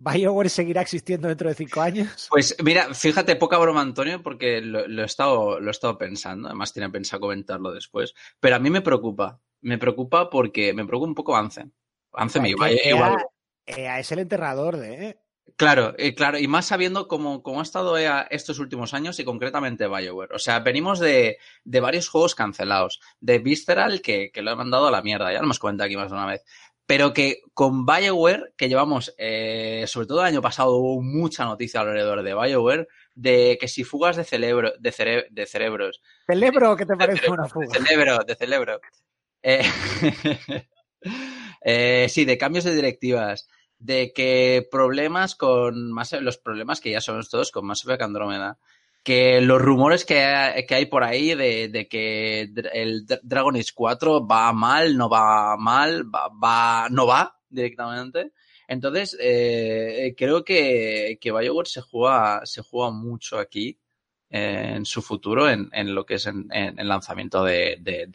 ¿BioWare 0.00 0.48
seguirá 0.48 0.80
existiendo 0.80 1.28
dentro 1.28 1.48
de 1.48 1.54
cinco 1.54 1.82
años? 1.82 2.26
Pues 2.30 2.56
mira, 2.64 2.94
fíjate, 2.94 3.36
poca 3.36 3.58
broma, 3.58 3.82
Antonio, 3.82 4.22
porque 4.22 4.62
lo, 4.62 4.88
lo, 4.88 5.02
he 5.02 5.04
estado, 5.04 5.60
lo 5.60 5.68
he 5.68 5.70
estado 5.70 5.98
pensando. 5.98 6.48
Además, 6.48 6.72
tiene 6.72 6.88
pensado 6.88 7.20
comentarlo 7.20 7.70
después. 7.70 8.14
Pero 8.40 8.56
a 8.56 8.58
mí 8.58 8.70
me 8.70 8.80
preocupa. 8.80 9.38
Me 9.60 9.76
preocupa 9.76 10.30
porque 10.30 10.72
me 10.72 10.86
preocupa 10.86 11.08
un 11.08 11.14
poco 11.14 11.36
Anthem. 11.36 11.70
Anthem 12.14 12.46
igual. 12.46 12.78
EA, 12.82 13.16
EA 13.66 14.00
es 14.00 14.10
el 14.10 14.20
enterrador 14.20 14.78
de. 14.78 15.18
Claro, 15.56 15.94
eh, 15.98 16.14
claro, 16.14 16.38
y 16.38 16.48
más 16.48 16.66
sabiendo 16.66 17.06
cómo, 17.06 17.42
cómo 17.42 17.60
ha 17.60 17.62
estado 17.62 17.98
EA 17.98 18.26
estos 18.30 18.58
últimos 18.58 18.94
años 18.94 19.18
y 19.18 19.24
concretamente 19.24 19.86
BioWare. 19.86 20.34
O 20.34 20.38
sea, 20.38 20.60
venimos 20.60 20.98
de, 21.00 21.36
de 21.64 21.80
varios 21.80 22.08
juegos 22.08 22.34
cancelados. 22.34 23.00
De 23.20 23.38
Visceral, 23.40 24.00
que, 24.00 24.30
que, 24.32 24.40
lo 24.40 24.52
he 24.52 24.56
mandado 24.56 24.86
a 24.86 24.90
la 24.90 25.02
mierda, 25.02 25.30
ya 25.30 25.40
lo 25.40 25.44
hemos 25.44 25.58
comentado 25.58 25.86
aquí 25.86 25.96
más 25.96 26.10
de 26.10 26.16
una 26.16 26.26
vez 26.26 26.44
pero 26.90 27.12
que 27.12 27.42
con 27.54 27.86
BioWare, 27.86 28.52
que 28.56 28.68
llevamos, 28.68 29.14
eh, 29.16 29.84
sobre 29.86 30.08
todo 30.08 30.22
el 30.22 30.26
año 30.26 30.42
pasado, 30.42 30.74
hubo 30.74 31.00
mucha 31.00 31.44
noticia 31.44 31.82
alrededor 31.82 32.24
de 32.24 32.34
BioWare, 32.34 32.88
de 33.14 33.58
que 33.60 33.68
si 33.68 33.84
fugas 33.84 34.16
de, 34.16 34.24
cerebro, 34.24 34.72
de, 34.76 34.90
cere 34.90 35.28
de 35.30 35.46
cerebros. 35.46 36.02
¿Celebro 36.26 36.76
qué 36.76 36.86
te 36.86 36.96
parece 36.96 37.20
cerebro, 37.20 37.42
una 37.42 37.48
fuga? 37.48 37.68
De 37.68 37.78
cerebro, 37.78 38.18
de 38.26 38.34
cerebro. 38.34 38.80
Eh, 39.40 39.62
eh, 41.64 42.08
sí, 42.08 42.24
de 42.24 42.36
cambios 42.36 42.64
de 42.64 42.74
directivas, 42.74 43.48
de 43.78 44.12
que 44.12 44.66
problemas 44.68 45.36
con 45.36 45.92
más 45.92 46.10
los 46.14 46.38
problemas 46.38 46.80
que 46.80 46.90
ya 46.90 47.00
somos 47.00 47.30
todos 47.30 47.52
con 47.52 47.66
Mass 47.66 47.84
Effect 47.84 48.02
Andrómeda 48.02 48.58
que 49.02 49.40
los 49.40 49.60
rumores 49.60 50.04
que 50.04 50.64
que 50.68 50.74
hay 50.74 50.86
por 50.86 51.04
ahí 51.04 51.34
de, 51.34 51.68
de, 51.68 51.88
que 51.88 52.50
el 52.72 53.06
Dragon 53.22 53.56
Age 53.56 53.72
4 53.74 54.26
va 54.26 54.52
mal, 54.52 54.96
no 54.96 55.08
va 55.08 55.56
mal, 55.56 56.04
va, 56.14 56.28
va 56.28 56.88
no 56.90 57.06
va 57.06 57.38
directamente. 57.48 58.32
Entonces, 58.70 59.16
eh, 59.20 60.14
creo 60.16 60.44
que, 60.44 61.18
que 61.20 61.32
BioWare 61.32 61.66
se 61.66 61.80
juega, 61.80 62.46
se 62.46 62.62
juega 62.62 62.92
mucho 62.92 63.38
aquí 63.38 63.80
eh, 64.30 64.74
en 64.76 64.84
su 64.86 65.02
futuro, 65.02 65.50
en, 65.50 65.68
en, 65.72 65.92
lo 65.92 66.06
que 66.06 66.14
es 66.14 66.26
en, 66.26 66.46
el 66.52 66.86
lanzamiento 66.86 67.42
de, 67.42 67.78
de. 67.80 68.08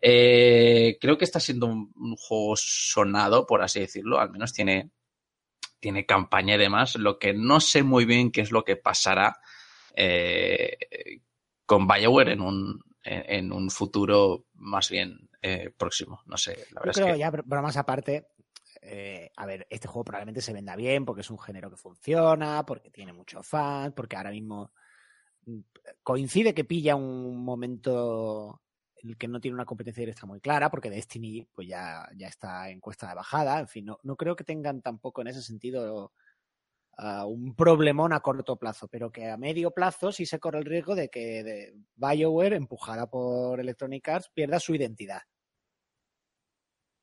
Eh, 0.00 0.98
creo 1.00 1.18
que 1.18 1.24
está 1.24 1.40
siendo 1.40 1.66
un, 1.66 1.92
un, 1.96 2.14
juego 2.14 2.54
sonado, 2.56 3.44
por 3.44 3.62
así 3.62 3.80
decirlo, 3.80 4.20
al 4.20 4.30
menos 4.30 4.52
tiene, 4.52 4.90
tiene 5.80 6.06
campaña 6.06 6.54
y 6.54 6.58
demás, 6.58 6.94
lo 6.94 7.18
que 7.18 7.32
no 7.32 7.58
sé 7.58 7.82
muy 7.82 8.04
bien 8.04 8.30
qué 8.30 8.42
es 8.42 8.52
lo 8.52 8.64
que 8.64 8.76
pasará 8.76 9.40
eh, 9.94 10.76
con 11.66 11.86
BioWare 11.86 12.32
en 12.32 12.40
un, 12.40 12.82
en, 13.02 13.52
un 13.52 13.70
futuro 13.70 14.46
más 14.54 14.90
bien 14.90 15.28
eh, 15.42 15.70
próximo. 15.76 16.22
No 16.26 16.36
sé, 16.36 16.56
la 16.72 16.80
verdad 16.80 16.92
Yo 16.92 16.92
creo 16.92 17.06
es 17.08 17.12
que... 17.14 17.18
ya, 17.18 17.30
bromas 17.30 17.76
aparte, 17.76 18.28
eh, 18.82 19.30
a 19.36 19.46
ver, 19.46 19.66
este 19.70 19.88
juego 19.88 20.04
probablemente 20.04 20.40
se 20.40 20.52
venda 20.52 20.76
bien 20.76 21.04
porque 21.04 21.22
es 21.22 21.30
un 21.30 21.38
género 21.38 21.70
que 21.70 21.76
funciona, 21.76 22.64
porque 22.66 22.90
tiene 22.90 23.12
muchos 23.12 23.46
fans, 23.46 23.92
porque 23.94 24.16
ahora 24.16 24.30
mismo 24.30 24.72
mm, 25.46 25.60
coincide 26.02 26.54
que 26.54 26.64
pilla 26.64 26.96
un 26.96 27.42
momento 27.44 28.60
en 28.96 29.10
el 29.10 29.16
que 29.16 29.28
no 29.28 29.40
tiene 29.40 29.54
una 29.54 29.66
competencia 29.66 30.00
directa 30.00 30.26
muy 30.26 30.40
clara, 30.40 30.70
porque 30.70 30.90
Destiny 30.90 31.46
pues 31.52 31.68
ya, 31.68 32.08
ya 32.16 32.28
está 32.28 32.70
en 32.70 32.80
cuesta 32.80 33.08
de 33.08 33.14
bajada. 33.14 33.60
En 33.60 33.68
fin, 33.68 33.84
no, 33.84 33.98
no 34.02 34.16
creo 34.16 34.34
que 34.36 34.44
tengan 34.44 34.82
tampoco 34.82 35.20
en 35.22 35.28
ese 35.28 35.42
sentido 35.42 36.12
un 37.26 37.54
problemón 37.54 38.12
a 38.12 38.20
corto 38.20 38.56
plazo, 38.56 38.88
pero 38.88 39.10
que 39.10 39.28
a 39.28 39.36
medio 39.36 39.72
plazo 39.72 40.12
sí 40.12 40.26
se 40.26 40.38
corre 40.38 40.58
el 40.58 40.64
riesgo 40.64 40.94
de 40.94 41.08
que 41.08 41.42
de 41.42 41.74
BioWare, 41.96 42.56
empujada 42.56 43.08
por 43.08 43.60
Electronic 43.60 44.08
Arts, 44.08 44.30
pierda 44.32 44.60
su 44.60 44.74
identidad. 44.74 45.22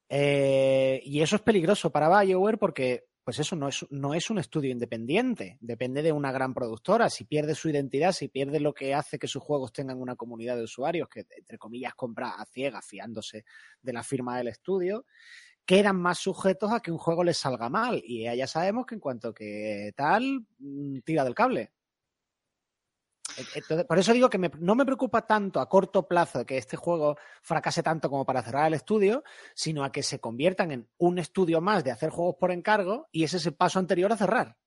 Eh, 0.10 1.02
y 1.06 1.22
eso 1.22 1.38
es 1.38 1.42
peligroso 1.42 1.90
para 1.90 2.22
BioWare 2.22 2.58
porque, 2.58 3.06
pues 3.24 3.40
eso 3.40 3.56
no 3.56 3.70
es, 3.70 3.86
no 3.92 4.14
es 4.14 4.30
un 4.30 4.40
estudio 4.40 4.70
independiente, 4.70 5.58
depende 5.62 6.02
de 6.02 6.12
una 6.12 6.34
gran 6.34 6.54
productora. 6.54 7.10
Si 7.10 7.24
pierde 7.24 7.56
su 7.56 7.70
identidad, 7.70 8.12
si 8.12 8.28
pierde 8.28 8.60
lo 8.60 8.74
que 8.74 8.94
hace 8.94 9.18
que 9.18 9.28
sus 9.28 9.42
juegos 9.42 9.72
tengan 9.72 10.02
una 10.02 10.16
comunidad 10.16 10.58
de 10.58 10.64
usuarios 10.64 11.08
que, 11.08 11.26
entre 11.38 11.58
comillas, 11.58 11.94
compra 11.96 12.32
a 12.32 12.46
ciegas 12.46 12.86
fiándose 12.86 13.46
de 13.82 13.94
la 13.94 14.04
firma 14.04 14.38
del 14.38 14.50
estudio, 14.50 15.06
quedan 15.66 15.98
más 15.98 16.20
sujetos 16.20 16.72
a 16.72 16.80
que 16.80 16.92
un 16.92 16.98
juego 16.98 17.24
les 17.24 17.38
salga 17.38 17.70
mal. 17.70 18.02
Y 18.06 18.24
ya 18.24 18.48
sabemos 18.48 18.86
que 18.86 18.96
en 18.96 19.02
cuanto 19.02 19.34
que 19.34 19.94
tal, 19.96 20.46
mm, 20.60 21.00
tira 21.06 21.24
del 21.24 21.36
cable. 21.36 21.72
Entonces, 23.38 23.86
por 23.86 23.98
eso 23.98 24.14
digo 24.14 24.30
que 24.30 24.38
me, 24.38 24.52
no 24.60 24.76
me 24.76 24.86
preocupa 24.86 25.26
tanto 25.26 25.60
a 25.60 25.70
corto 25.70 26.08
plazo 26.08 26.46
que 26.46 26.58
este 26.58 26.78
juego 26.78 27.18
fracase 27.42 27.84
tanto 27.84 28.10
como 28.10 28.26
para 28.26 28.44
cerrar 28.44 28.68
el 28.68 28.74
estudio, 28.74 29.24
sino 29.54 29.84
a 29.84 29.92
que 29.92 30.04
se 30.04 30.20
conviertan 30.20 30.72
en 30.72 30.90
un 30.98 31.20
estudio 31.20 31.62
más 31.62 31.84
de 31.84 31.92
hacer 31.92 32.10
juegos 32.10 32.36
por 32.40 32.52
encargo 32.52 33.08
y 33.12 33.24
ese 33.24 33.38
es 33.38 33.46
el 33.46 33.54
paso 33.54 33.80
anterior 33.80 34.12
a 34.12 34.18
cerrar. 34.18 34.58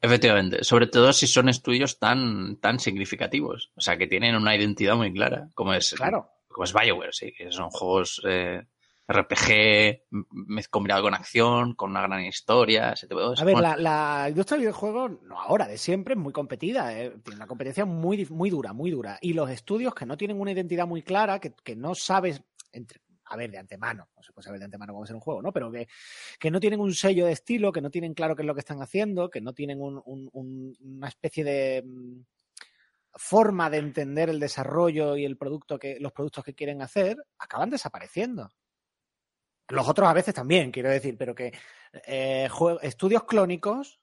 Efectivamente, 0.00 0.64
sobre 0.64 0.86
todo 0.86 1.12
si 1.12 1.26
son 1.26 1.48
estudios 1.48 1.98
tan, 1.98 2.56
tan 2.60 2.78
significativos, 2.78 3.72
o 3.74 3.80
sea, 3.80 3.96
que 3.96 4.06
tienen 4.06 4.34
una 4.34 4.54
identidad 4.54 4.96
muy 4.96 5.12
clara, 5.12 5.48
como 5.54 5.72
es, 5.72 5.94
claro. 5.94 6.28
como 6.46 6.64
es 6.64 6.74
Bioware, 6.74 7.14
sí, 7.14 7.32
que 7.32 7.50
son 7.50 7.70
juegos 7.70 8.20
eh, 8.28 8.66
RPG 9.06 10.68
combinado 10.70 11.02
con 11.02 11.14
acción, 11.14 11.74
con 11.74 11.90
una 11.90 12.02
gran 12.02 12.24
historia, 12.24 12.90
ese 12.92 13.06
tipo 13.06 13.20
de 13.20 13.26
cosas. 13.26 13.42
A 13.42 13.44
ver, 13.44 13.58
la, 13.58 13.76
la, 13.76 14.26
industria 14.28 14.56
de 14.56 14.62
videojuegos, 14.62 15.12
no 15.22 15.38
ahora, 15.38 15.66
de 15.66 15.76
siempre, 15.76 16.14
es 16.14 16.20
muy 16.20 16.32
competida. 16.32 16.98
¿eh? 16.98 17.14
Tiene 17.22 17.36
una 17.36 17.46
competencia 17.46 17.84
muy, 17.84 18.26
muy 18.26 18.50
dura, 18.50 18.72
muy 18.72 18.90
dura. 18.90 19.18
Y 19.20 19.34
los 19.34 19.50
estudios 19.50 19.94
que 19.94 20.06
no 20.06 20.16
tienen 20.16 20.40
una 20.40 20.52
identidad 20.52 20.86
muy 20.86 21.02
clara, 21.02 21.38
que, 21.38 21.52
que 21.62 21.76
no 21.76 21.94
sabes, 21.94 22.42
entre, 22.72 23.00
a 23.26 23.36
ver, 23.36 23.50
de 23.50 23.58
antemano, 23.58 24.08
no 24.16 24.22
se 24.22 24.32
puede 24.32 24.44
saber 24.44 24.58
de 24.60 24.66
antemano 24.66 24.92
cómo 24.92 25.00
va 25.00 25.04
a 25.04 25.06
ser 25.08 25.16
un 25.16 25.20
juego, 25.20 25.42
¿no? 25.42 25.52
Pero 25.52 25.70
que, 25.70 25.86
que, 26.38 26.50
no 26.50 26.60
tienen 26.60 26.80
un 26.80 26.94
sello 26.94 27.26
de 27.26 27.32
estilo, 27.32 27.72
que 27.72 27.80
no 27.80 27.90
tienen 27.90 28.14
claro 28.14 28.34
qué 28.34 28.42
es 28.42 28.46
lo 28.46 28.54
que 28.54 28.60
están 28.60 28.80
haciendo, 28.80 29.28
que 29.28 29.40
no 29.40 29.52
tienen 29.52 29.80
un, 29.80 30.02
un, 30.06 30.30
un, 30.32 30.76
una 30.80 31.08
especie 31.08 31.44
de 31.44 31.82
mm, 31.84 32.20
forma 33.14 33.68
de 33.68 33.78
entender 33.78 34.30
el 34.30 34.40
desarrollo 34.40 35.16
y 35.16 35.24
el 35.24 35.36
producto 35.36 35.78
que, 35.78 35.98
los 36.00 36.12
productos 36.12 36.44
que 36.44 36.54
quieren 36.54 36.82
hacer, 36.82 37.16
acaban 37.38 37.70
desapareciendo. 37.70 38.50
Los 39.68 39.88
otros 39.88 40.08
a 40.08 40.12
veces 40.12 40.34
también, 40.34 40.70
quiero 40.70 40.90
decir, 40.90 41.16
pero 41.16 41.34
que 41.34 41.52
eh, 42.06 42.48
estudios 42.82 43.24
clónicos 43.24 44.00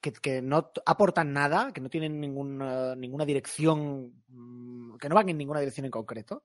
que, 0.00 0.12
que, 0.12 0.40
no 0.40 0.72
aportan 0.86 1.32
nada, 1.32 1.72
que 1.72 1.80
no 1.80 1.90
tienen 1.90 2.20
ninguna, 2.20 2.94
ninguna 2.96 3.26
dirección, 3.26 4.22
mm, 4.28 4.96
que 4.96 5.08
no 5.08 5.14
van 5.14 5.28
en 5.28 5.38
ninguna 5.38 5.60
dirección 5.60 5.84
en 5.84 5.90
concreto. 5.90 6.44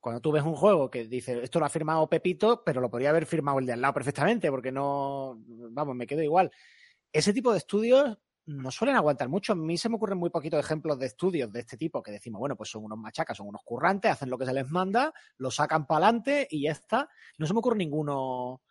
Cuando 0.00 0.20
tú 0.20 0.32
ves 0.32 0.42
un 0.42 0.56
juego 0.56 0.90
que 0.90 1.06
dice, 1.06 1.42
esto 1.42 1.60
lo 1.60 1.66
ha 1.66 1.68
firmado 1.68 2.08
Pepito, 2.08 2.64
pero 2.64 2.80
lo 2.80 2.90
podría 2.90 3.10
haber 3.10 3.26
firmado 3.26 3.58
el 3.58 3.66
de 3.66 3.74
al 3.74 3.82
lado 3.82 3.94
perfectamente, 3.94 4.50
porque 4.50 4.72
no, 4.72 5.38
vamos, 5.46 5.94
me 5.94 6.06
quedo 6.06 6.22
igual. 6.22 6.50
Ese 7.12 7.32
tipo 7.32 7.52
de 7.52 7.58
estudios 7.58 8.18
no 8.46 8.70
suelen 8.70 8.96
aguantar 8.96 9.28
mucho. 9.28 9.52
A 9.52 9.56
mí 9.56 9.76
se 9.78 9.88
me 9.88 9.96
ocurren 9.96 10.18
muy 10.18 10.30
poquitos 10.30 10.60
ejemplos 10.60 10.98
de 10.98 11.06
estudios 11.06 11.52
de 11.52 11.60
este 11.60 11.76
tipo 11.76 12.02
que 12.02 12.12
decimos, 12.12 12.38
bueno, 12.38 12.56
pues 12.56 12.70
son 12.70 12.84
unos 12.84 12.98
machacas, 12.98 13.36
son 13.36 13.48
unos 13.48 13.62
currantes, 13.64 14.10
hacen 14.10 14.30
lo 14.30 14.38
que 14.38 14.46
se 14.46 14.54
les 14.54 14.68
manda, 14.70 15.12
lo 15.38 15.50
sacan 15.50 15.86
para 15.86 16.06
adelante 16.06 16.48
y 16.50 16.62
ya 16.62 16.72
está. 16.72 17.08
No 17.38 17.46
se 17.46 17.52
me 17.52 17.58
ocurre 17.60 17.76
ninguno 17.76 18.62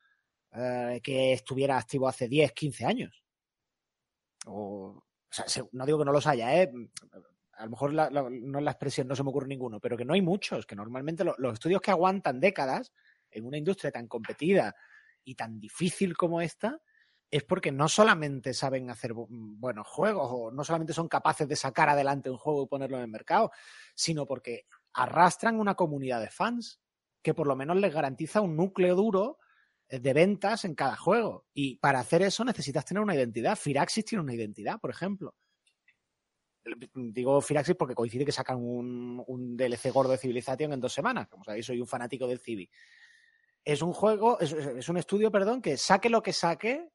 eh, 0.51 0.99
que 1.03 1.33
estuviera 1.33 1.77
activo 1.77 2.07
hace 2.07 2.27
10, 2.27 2.51
15 2.53 2.85
años. 2.85 3.23
O, 4.45 4.95
o 4.95 5.03
sea, 5.29 5.63
no 5.71 5.85
digo 5.85 5.99
que 5.99 6.05
no 6.05 6.11
los 6.11 6.27
haya, 6.27 6.61
¿eh? 6.61 6.71
A 7.53 7.65
lo 7.65 7.71
mejor 7.71 7.93
la, 7.93 8.09
no 8.09 8.59
es 8.59 8.63
la 8.63 8.71
expresión, 8.71 9.07
no 9.07 9.15
se 9.15 9.23
me 9.23 9.29
ocurre 9.29 9.47
ninguno, 9.47 9.79
pero 9.79 9.97
que 9.97 10.05
no 10.05 10.13
hay 10.13 10.21
muchos, 10.21 10.65
que 10.65 10.75
normalmente 10.75 11.23
lo, 11.23 11.35
los 11.37 11.53
estudios 11.53 11.81
que 11.81 11.91
aguantan 11.91 12.39
décadas 12.39 12.93
en 13.29 13.45
una 13.45 13.57
industria 13.57 13.91
tan 13.91 14.07
competida 14.07 14.75
y 15.23 15.35
tan 15.35 15.59
difícil 15.59 16.15
como 16.15 16.41
esta, 16.41 16.81
es 17.31 17.43
porque 17.43 17.71
no 17.71 17.87
solamente 17.87 18.53
saben 18.53 18.89
hacer 18.89 19.13
buenos 19.13 19.87
juegos 19.87 20.29
o 20.31 20.51
no 20.51 20.63
solamente 20.63 20.93
son 20.93 21.07
capaces 21.07 21.47
de 21.47 21.55
sacar 21.55 21.89
adelante 21.89 22.29
un 22.29 22.37
juego 22.37 22.63
y 22.63 22.67
ponerlo 22.67 22.97
en 22.97 23.03
el 23.03 23.09
mercado, 23.09 23.51
sino 23.93 24.25
porque 24.25 24.65
arrastran 24.93 25.59
una 25.59 25.75
comunidad 25.75 26.21
de 26.21 26.31
fans 26.31 26.79
que 27.21 27.33
por 27.33 27.47
lo 27.47 27.55
menos 27.55 27.77
les 27.77 27.93
garantiza 27.93 28.41
un 28.41 28.55
núcleo 28.55 28.95
duro 28.95 29.37
eh, 29.87 29.99
de 29.99 30.13
ventas 30.13 30.65
en 30.65 30.73
cada 30.73 30.95
juego. 30.95 31.45
Y 31.53 31.77
para 31.77 31.99
hacer 31.99 32.23
eso 32.23 32.43
necesitas 32.43 32.85
tener 32.85 33.03
una 33.03 33.15
identidad. 33.15 33.55
Firaxis 33.55 34.05
tiene 34.05 34.23
una 34.23 34.33
identidad, 34.33 34.79
por 34.79 34.89
ejemplo. 34.89 35.35
Digo 36.93 37.41
Firaxis 37.41 37.75
porque 37.75 37.95
coincide 37.95 38.25
que 38.25 38.31
sacan 38.31 38.57
un, 38.59 39.57
DLC 39.57 39.91
gordo 39.91 40.11
de 40.11 40.17
Civilization 40.17 40.73
en 40.73 40.79
dos 40.79 40.93
semanas. 40.93 41.27
Como 41.27 41.43
sabéis, 41.43 41.65
soy 41.65 41.79
un 41.79 41.87
fanático 41.87 42.27
del 42.27 42.39
Civi. 42.39 42.69
Es 43.63 43.81
un 43.81 43.93
juego, 43.93 44.39
es 44.39 44.89
un 44.89 44.97
estudio, 44.97 45.31
perdón, 45.31 45.61
que 45.61 45.77
saque 45.77 46.09
lo 46.09 46.23
que 46.23 46.33
saque, 46.33 46.89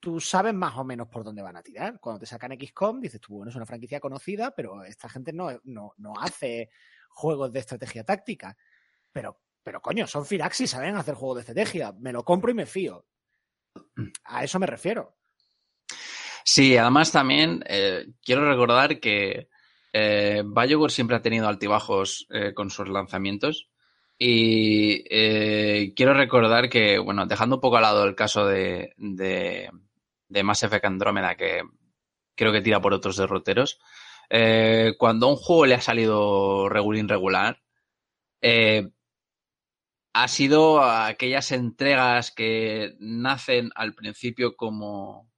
tú 0.00 0.18
sabes 0.18 0.54
más 0.54 0.76
o 0.76 0.84
menos 0.84 1.08
por 1.08 1.22
dónde 1.22 1.42
van 1.42 1.56
a 1.56 1.62
tirar. 1.62 2.00
Cuando 2.00 2.20
te 2.20 2.26
sacan 2.26 2.56
XCOM, 2.58 3.00
dices 3.00 3.20
tú, 3.20 3.34
bueno, 3.34 3.50
es 3.50 3.56
una 3.56 3.66
franquicia 3.66 4.00
conocida, 4.00 4.52
pero 4.52 4.82
esta 4.82 5.08
gente 5.08 5.32
no, 5.32 5.50
no, 5.64 5.92
no 5.98 6.14
hace 6.18 6.70
juegos 7.10 7.52
de 7.52 7.60
estrategia 7.60 8.02
táctica. 8.02 8.56
Pero, 9.12 9.40
pero 9.62 9.80
coño, 9.80 10.06
son 10.06 10.26
Firaxis, 10.26 10.70
saben 10.70 10.96
hacer 10.96 11.14
juegos 11.14 11.36
de 11.36 11.40
estrategia. 11.42 11.92
Me 11.98 12.12
lo 12.12 12.24
compro 12.24 12.50
y 12.50 12.54
me 12.54 12.66
fío. 12.66 13.06
A 14.24 14.42
eso 14.42 14.58
me 14.58 14.66
refiero. 14.66 15.18
Sí, 16.44 16.76
además 16.76 17.12
también 17.12 17.62
eh, 17.66 18.06
quiero 18.24 18.48
recordar 18.48 18.98
que 18.98 19.48
eh, 19.92 20.42
siempre 20.88 21.16
ha 21.16 21.22
tenido 21.22 21.46
altibajos 21.46 22.26
eh, 22.30 22.54
con 22.54 22.70
sus 22.70 22.88
lanzamientos. 22.88 23.68
Y 24.22 25.02
eh, 25.08 25.94
quiero 25.96 26.12
recordar 26.12 26.68
que, 26.68 26.98
bueno, 26.98 27.24
dejando 27.26 27.56
un 27.56 27.60
poco 27.62 27.76
al 27.76 27.82
lado 27.82 28.04
el 28.04 28.14
caso 28.14 28.46
de, 28.46 28.92
de 30.30 30.42
Mass 30.42 30.62
Effect 30.62 30.86
Andrómeda, 30.86 31.36
que 31.36 31.62
creo 32.34 32.52
que 32.52 32.62
tira 32.62 32.80
por 32.80 32.94
otros 32.94 33.16
derroteros, 33.18 33.78
eh, 34.30 34.94
cuando 34.98 35.26
a 35.26 35.30
un 35.30 35.36
juego 35.36 35.66
le 35.66 35.74
ha 35.74 35.80
salido 35.80 36.68
regular, 36.68 37.60
eh, 38.40 38.88
ha 40.12 40.28
sido 40.28 40.82
aquellas 40.82 41.52
entregas 41.52 42.32
que 42.32 42.94
nacen 42.98 43.70
al 43.74 43.94
principio 43.94 44.56
como, 44.56 45.30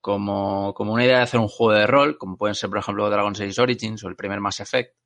como, 0.00 0.74
como 0.74 0.94
una 0.94 1.04
idea 1.04 1.18
de 1.18 1.22
hacer 1.22 1.40
un 1.40 1.48
juego 1.48 1.78
de 1.78 1.86
rol, 1.86 2.18
como 2.18 2.36
pueden 2.36 2.54
ser, 2.54 2.70
por 2.70 2.78
ejemplo, 2.78 3.08
Dragon 3.10 3.34
Age 3.34 3.60
Origins 3.60 4.02
o 4.04 4.08
el 4.08 4.16
primer 4.16 4.40
Mass 4.40 4.60
Effect, 4.60 4.96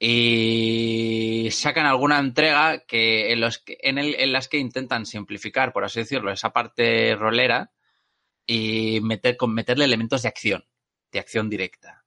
y 0.00 1.48
sacan 1.50 1.86
alguna 1.86 2.18
entrega 2.20 2.84
que 2.86 3.32
en, 3.32 3.40
los 3.40 3.64
en, 3.66 3.98
el, 3.98 4.14
en 4.14 4.32
las 4.32 4.48
que 4.48 4.58
intentan 4.58 5.06
simplificar, 5.06 5.72
por 5.72 5.84
así 5.84 6.00
decirlo, 6.00 6.30
esa 6.30 6.52
parte 6.52 7.16
rolera 7.16 7.72
y 8.50 9.00
meter, 9.02 9.36
con 9.36 9.52
meterle 9.52 9.84
elementos 9.84 10.22
de 10.22 10.28
acción, 10.28 10.64
de 11.12 11.18
acción 11.18 11.50
directa. 11.50 12.04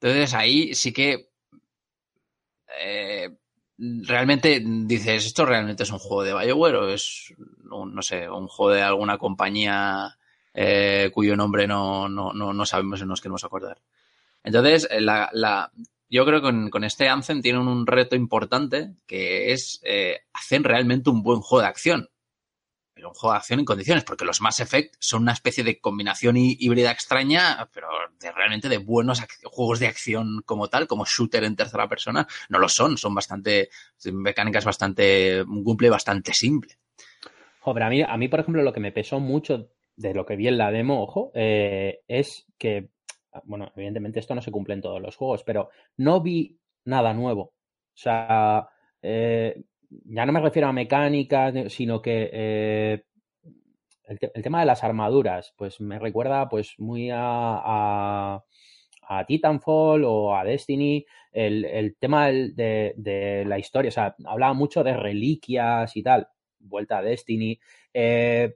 Entonces 0.00 0.32
ahí 0.32 0.72
sí 0.72 0.92
que 0.92 1.30
eh, 2.80 3.28
realmente 3.76 4.62
dices, 4.64 5.26
¿esto 5.26 5.44
realmente 5.44 5.82
es 5.82 5.90
un 5.90 5.98
juego 5.98 6.22
de 6.22 6.32
Bioware 6.32 6.76
o 6.76 6.88
es, 6.88 7.34
un, 7.70 7.92
no 7.92 8.02
sé, 8.02 8.30
un 8.30 8.46
juego 8.46 8.72
de 8.72 8.82
alguna 8.82 9.18
compañía 9.18 10.16
eh, 10.54 11.10
cuyo 11.12 11.36
nombre 11.36 11.66
no, 11.66 12.08
no, 12.08 12.32
no, 12.32 12.52
no 12.52 12.64
sabemos 12.64 13.00
y 13.00 13.02
no 13.02 13.08
nos 13.08 13.20
queremos 13.20 13.42
acordar? 13.42 13.82
Entonces, 14.44 14.88
la, 15.00 15.28
la, 15.32 15.72
yo 16.08 16.24
creo 16.24 16.38
que 16.38 16.46
con, 16.46 16.70
con, 16.70 16.84
este 16.84 17.08
Anthem 17.08 17.42
tienen 17.42 17.66
un 17.66 17.84
reto 17.84 18.14
importante 18.14 18.94
que 19.08 19.52
es 19.52 19.80
eh, 19.82 20.20
hacer 20.32 20.62
realmente 20.62 21.10
un 21.10 21.24
buen 21.24 21.40
juego 21.40 21.62
de 21.62 21.68
acción 21.68 22.08
un 23.06 23.14
juego 23.14 23.32
de 23.32 23.38
acción 23.38 23.60
en 23.60 23.64
condiciones, 23.64 24.04
porque 24.04 24.24
los 24.24 24.40
Mass 24.40 24.60
Effect 24.60 24.96
son 24.98 25.22
una 25.22 25.32
especie 25.32 25.64
de 25.64 25.80
combinación 25.80 26.36
híbrida 26.36 26.90
extraña, 26.90 27.68
pero 27.72 27.88
realmente 28.34 28.68
de 28.68 28.78
buenos 28.78 29.22
juegos 29.44 29.80
de 29.80 29.86
acción 29.86 30.42
como 30.44 30.68
tal, 30.68 30.86
como 30.86 31.04
shooter 31.04 31.44
en 31.44 31.56
tercera 31.56 31.88
persona, 31.88 32.26
no 32.48 32.58
lo 32.58 32.68
son, 32.68 32.98
son 32.98 33.14
bastante, 33.14 33.68
mecánicas 34.12 34.64
bastante, 34.64 35.42
un 35.42 35.64
cumple 35.64 35.90
bastante 35.90 36.32
simple. 36.32 36.74
Joder, 37.60 37.82
a 37.82 37.90
mí, 37.90 38.02
a 38.02 38.16
mí, 38.16 38.28
por 38.28 38.40
ejemplo, 38.40 38.62
lo 38.62 38.72
que 38.72 38.80
me 38.80 38.92
pesó 38.92 39.20
mucho 39.20 39.70
de 39.96 40.14
lo 40.14 40.24
que 40.24 40.36
vi 40.36 40.48
en 40.48 40.58
la 40.58 40.70
demo, 40.70 41.02
ojo, 41.02 41.32
eh, 41.34 42.00
es 42.06 42.46
que, 42.56 42.90
bueno, 43.44 43.72
evidentemente 43.76 44.20
esto 44.20 44.34
no 44.34 44.42
se 44.42 44.52
cumple 44.52 44.74
en 44.74 44.80
todos 44.80 45.02
los 45.02 45.16
juegos, 45.16 45.42
pero 45.44 45.70
no 45.96 46.20
vi 46.20 46.58
nada 46.84 47.12
nuevo. 47.12 47.42
O 47.42 48.00
sea, 48.00 48.68
eh, 49.02 49.60
ya 49.90 50.26
no 50.26 50.32
me 50.32 50.40
refiero 50.40 50.68
a 50.68 50.72
mecánica, 50.72 51.52
sino 51.68 52.02
que 52.02 52.30
eh, 52.32 53.02
el, 54.04 54.42
tema 54.42 54.60
de 54.60 54.66
las 54.66 54.84
armaduras, 54.84 55.54
pues 55.56 55.80
me 55.80 55.98
recuerda 55.98 56.48
pues 56.48 56.74
muy 56.78 57.10
a, 57.12 58.40
a, 59.02 59.24
Titanfall 59.26 60.04
o 60.04 60.34
a 60.34 60.44
Destiny. 60.44 61.04
El, 61.32 61.96
tema 61.98 62.28
de, 62.28 62.94
de, 62.96 63.44
la 63.46 63.58
historia, 63.58 63.88
o 63.88 63.92
sea, 63.92 64.16
hablaba 64.24 64.54
mucho 64.54 64.82
de 64.82 64.96
reliquias 64.96 65.96
y 65.96 66.02
tal, 66.02 66.28
vuelta 66.58 66.98
a 66.98 67.02
Destiny. 67.02 67.58
Eh, 67.92 68.54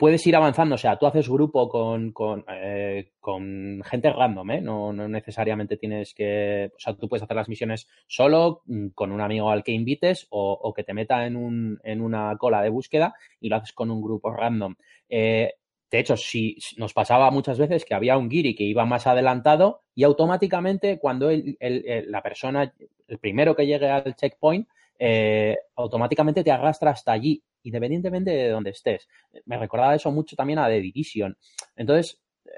puedes 0.00 0.26
ir 0.26 0.34
avanzando, 0.34 0.76
o 0.76 0.78
sea, 0.78 0.96
tú 0.96 1.06
haces 1.06 1.28
grupo 1.28 1.68
con, 1.68 2.12
con, 2.12 2.42
eh, 2.48 3.12
con 3.20 3.82
gente 3.84 4.10
random, 4.10 4.50
¿eh? 4.50 4.60
No, 4.62 4.94
no, 4.94 5.06
necesariamente 5.06 5.76
tienes 5.76 6.14
que, 6.14 6.72
o 6.74 6.80
sea, 6.80 6.94
tú 6.94 7.06
puedes 7.06 7.22
hacer 7.22 7.36
las 7.36 7.50
misiones 7.50 7.86
solo, 8.06 8.62
mm, 8.64 8.88
con 8.94 9.12
un 9.12 9.20
amigo 9.20 9.50
al 9.50 9.62
que 9.62 9.72
invites 9.72 10.26
o, 10.30 10.72
que 10.74 10.84
te 10.84 10.94
meta 10.94 11.26
en, 11.26 11.36
un, 11.36 11.78
en 11.84 12.00
una 12.00 12.34
cola 12.38 12.62
de 12.62 12.70
búsqueda 12.70 13.14
y 13.40 13.50
lo 13.50 13.56
haces 13.56 13.74
con 13.74 13.90
un 13.90 14.00
grupo 14.00 14.30
random. 14.30 14.74
Eh, 15.10 15.52
de 15.90 15.98
hecho, 15.98 16.16
si 16.16 16.56
nos 16.78 16.94
pasaba 16.94 17.30
muchas 17.30 17.58
veces 17.58 17.84
que 17.84 17.94
había 17.94 18.16
un 18.16 18.30
guiri 18.30 18.54
que 18.54 18.64
iba 18.64 18.86
más 18.86 19.06
adelantado 19.06 19.82
y 19.94 20.04
automáticamente 20.04 20.98
cuando 20.98 21.28
el, 21.28 21.58
el, 21.60 22.10
la 22.10 22.22
persona, 22.22 22.72
el 23.06 23.18
primero 23.18 23.54
que 23.54 23.66
llegue 23.66 23.90
al 23.90 24.16
checkpoint, 24.16 24.66
automáticamente 25.76 26.42
te 26.42 26.52
arrastra 26.52 26.92
hasta 26.92 27.12
allí 27.12 27.42
independientemente 27.62 28.30
de 28.30 28.48
donde 28.50 28.70
estés. 28.70 29.08
Me 29.44 29.58
recordaba 29.58 29.94
eso 29.94 30.10
mucho 30.10 30.36
también 30.36 30.58
a 30.58 30.68
The 30.68 30.80
Division. 30.80 31.36
Entonces, 31.76 32.20
eh, 32.44 32.50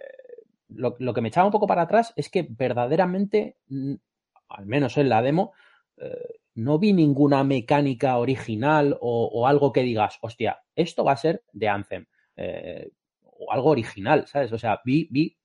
lo, 0.69 1.15
que 1.15 1.21
me 1.21 1.29
echaba 1.29 1.47
un 1.47 1.53
poco 1.53 1.67
para 1.67 1.83
atrás 1.83 2.13
es 2.17 2.29
que 2.29 2.47
verdaderamente, 2.49 3.57
mm, 3.69 3.95
al 4.49 4.67
menos 4.67 4.97
en 4.99 5.09
la 5.09 5.23
demo, 5.23 5.53
eh, 5.97 6.41
no 6.55 6.79
vi 6.79 6.93
ninguna 6.93 7.45
mecánica 7.45 8.19
original 8.19 8.99
o, 9.01 9.47
algo 9.47 9.73
que 9.73 9.83
digas, 9.83 10.19
hostia, 10.21 10.63
esto 10.75 11.05
va 11.05 11.13
a 11.13 11.17
ser 11.17 11.45
de 11.53 11.69
Anthem. 11.69 12.07
Eh, 12.37 12.91
o 13.23 13.53
algo 13.53 13.71
original, 13.71 14.27
¿sabes? 14.27 14.53
O 14.53 14.59
sea, 14.59 14.81
vi, 14.85 15.09
vi 15.11 15.37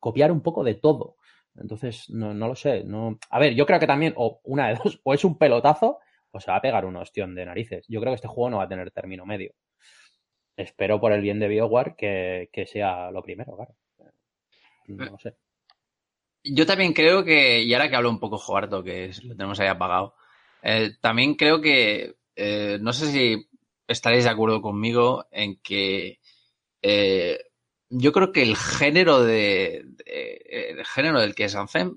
copiar 0.00 0.32
un 0.32 0.40
poco 0.40 0.64
de 0.64 0.74
todo. 0.74 1.16
Entonces, 1.56 2.10
no, 2.10 2.34
no 2.34 2.48
lo 2.48 2.54
sé. 2.54 2.84
No... 2.84 3.18
A 3.30 3.38
ver, 3.38 3.54
yo 3.54 3.66
creo 3.66 3.78
que 3.78 3.86
también, 3.86 4.14
o 4.16 4.40
una 4.44 4.68
de 4.68 4.78
dos, 4.82 5.00
o 5.04 5.14
es 5.14 5.24
un 5.24 5.38
pelotazo 5.38 5.98
pues 6.36 6.44
se 6.44 6.50
va 6.50 6.58
a 6.58 6.60
pegar 6.60 6.84
un 6.84 6.96
ostión 6.96 7.34
de 7.34 7.46
narices. 7.46 7.86
Yo 7.88 7.98
creo 7.98 8.10
que 8.10 8.16
este 8.16 8.28
juego 8.28 8.50
no 8.50 8.58
va 8.58 8.64
a 8.64 8.68
tener 8.68 8.90
término 8.90 9.24
medio. 9.24 9.54
Espero 10.54 11.00
por 11.00 11.12
el 11.12 11.22
bien 11.22 11.40
de 11.40 11.48
BioWare 11.48 11.96
que, 11.96 12.66
sea 12.66 13.10
lo 13.10 13.22
primero, 13.22 13.56
claro. 13.56 13.74
No 14.86 15.18
sé. 15.18 15.34
Yo 16.44 16.66
también 16.66 16.92
creo 16.92 17.24
que, 17.24 17.62
y 17.62 17.72
ahora 17.72 17.88
que 17.88 17.96
hablo 17.96 18.10
un 18.10 18.20
poco 18.20 18.36
Joarto, 18.36 18.84
que 18.84 19.10
lo 19.22 19.34
tenemos 19.34 19.58
ahí 19.60 19.68
apagado, 19.68 20.14
eh, 20.62 20.90
también 21.00 21.36
creo 21.36 21.62
que, 21.62 22.16
eh, 22.34 22.76
no 22.82 22.92
sé 22.92 23.06
si 23.06 23.48
estaréis 23.88 24.24
de 24.24 24.30
acuerdo 24.30 24.60
conmigo 24.60 25.26
en 25.30 25.58
que 25.62 26.20
eh, 26.82 27.38
yo 27.88 28.12
creo 28.12 28.30
que 28.30 28.42
el 28.42 28.56
género 28.56 29.22
de, 29.24 29.86
el 30.04 30.84
género 30.84 31.18
del 31.18 31.34
que 31.34 31.44
es 31.44 31.56
Anthem 31.56 31.96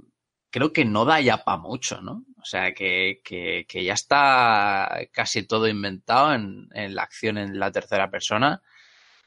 creo 0.49 0.71
que 0.71 0.85
no 0.85 1.03
da 1.03 1.19
ya 1.19 1.43
para 1.43 1.57
mucho, 1.57 2.01
¿no? 2.01 2.23
O 2.41 2.45
sea, 2.45 2.73
que, 2.73 3.21
que, 3.23 3.65
que, 3.67 3.83
ya 3.83 3.93
está 3.93 4.99
casi 5.11 5.43
todo 5.43 5.67
inventado 5.67 6.33
en, 6.33 6.69
en, 6.73 6.95
la 6.95 7.03
acción 7.03 7.37
en 7.37 7.59
la 7.59 7.71
tercera 7.71 8.09
persona. 8.09 8.61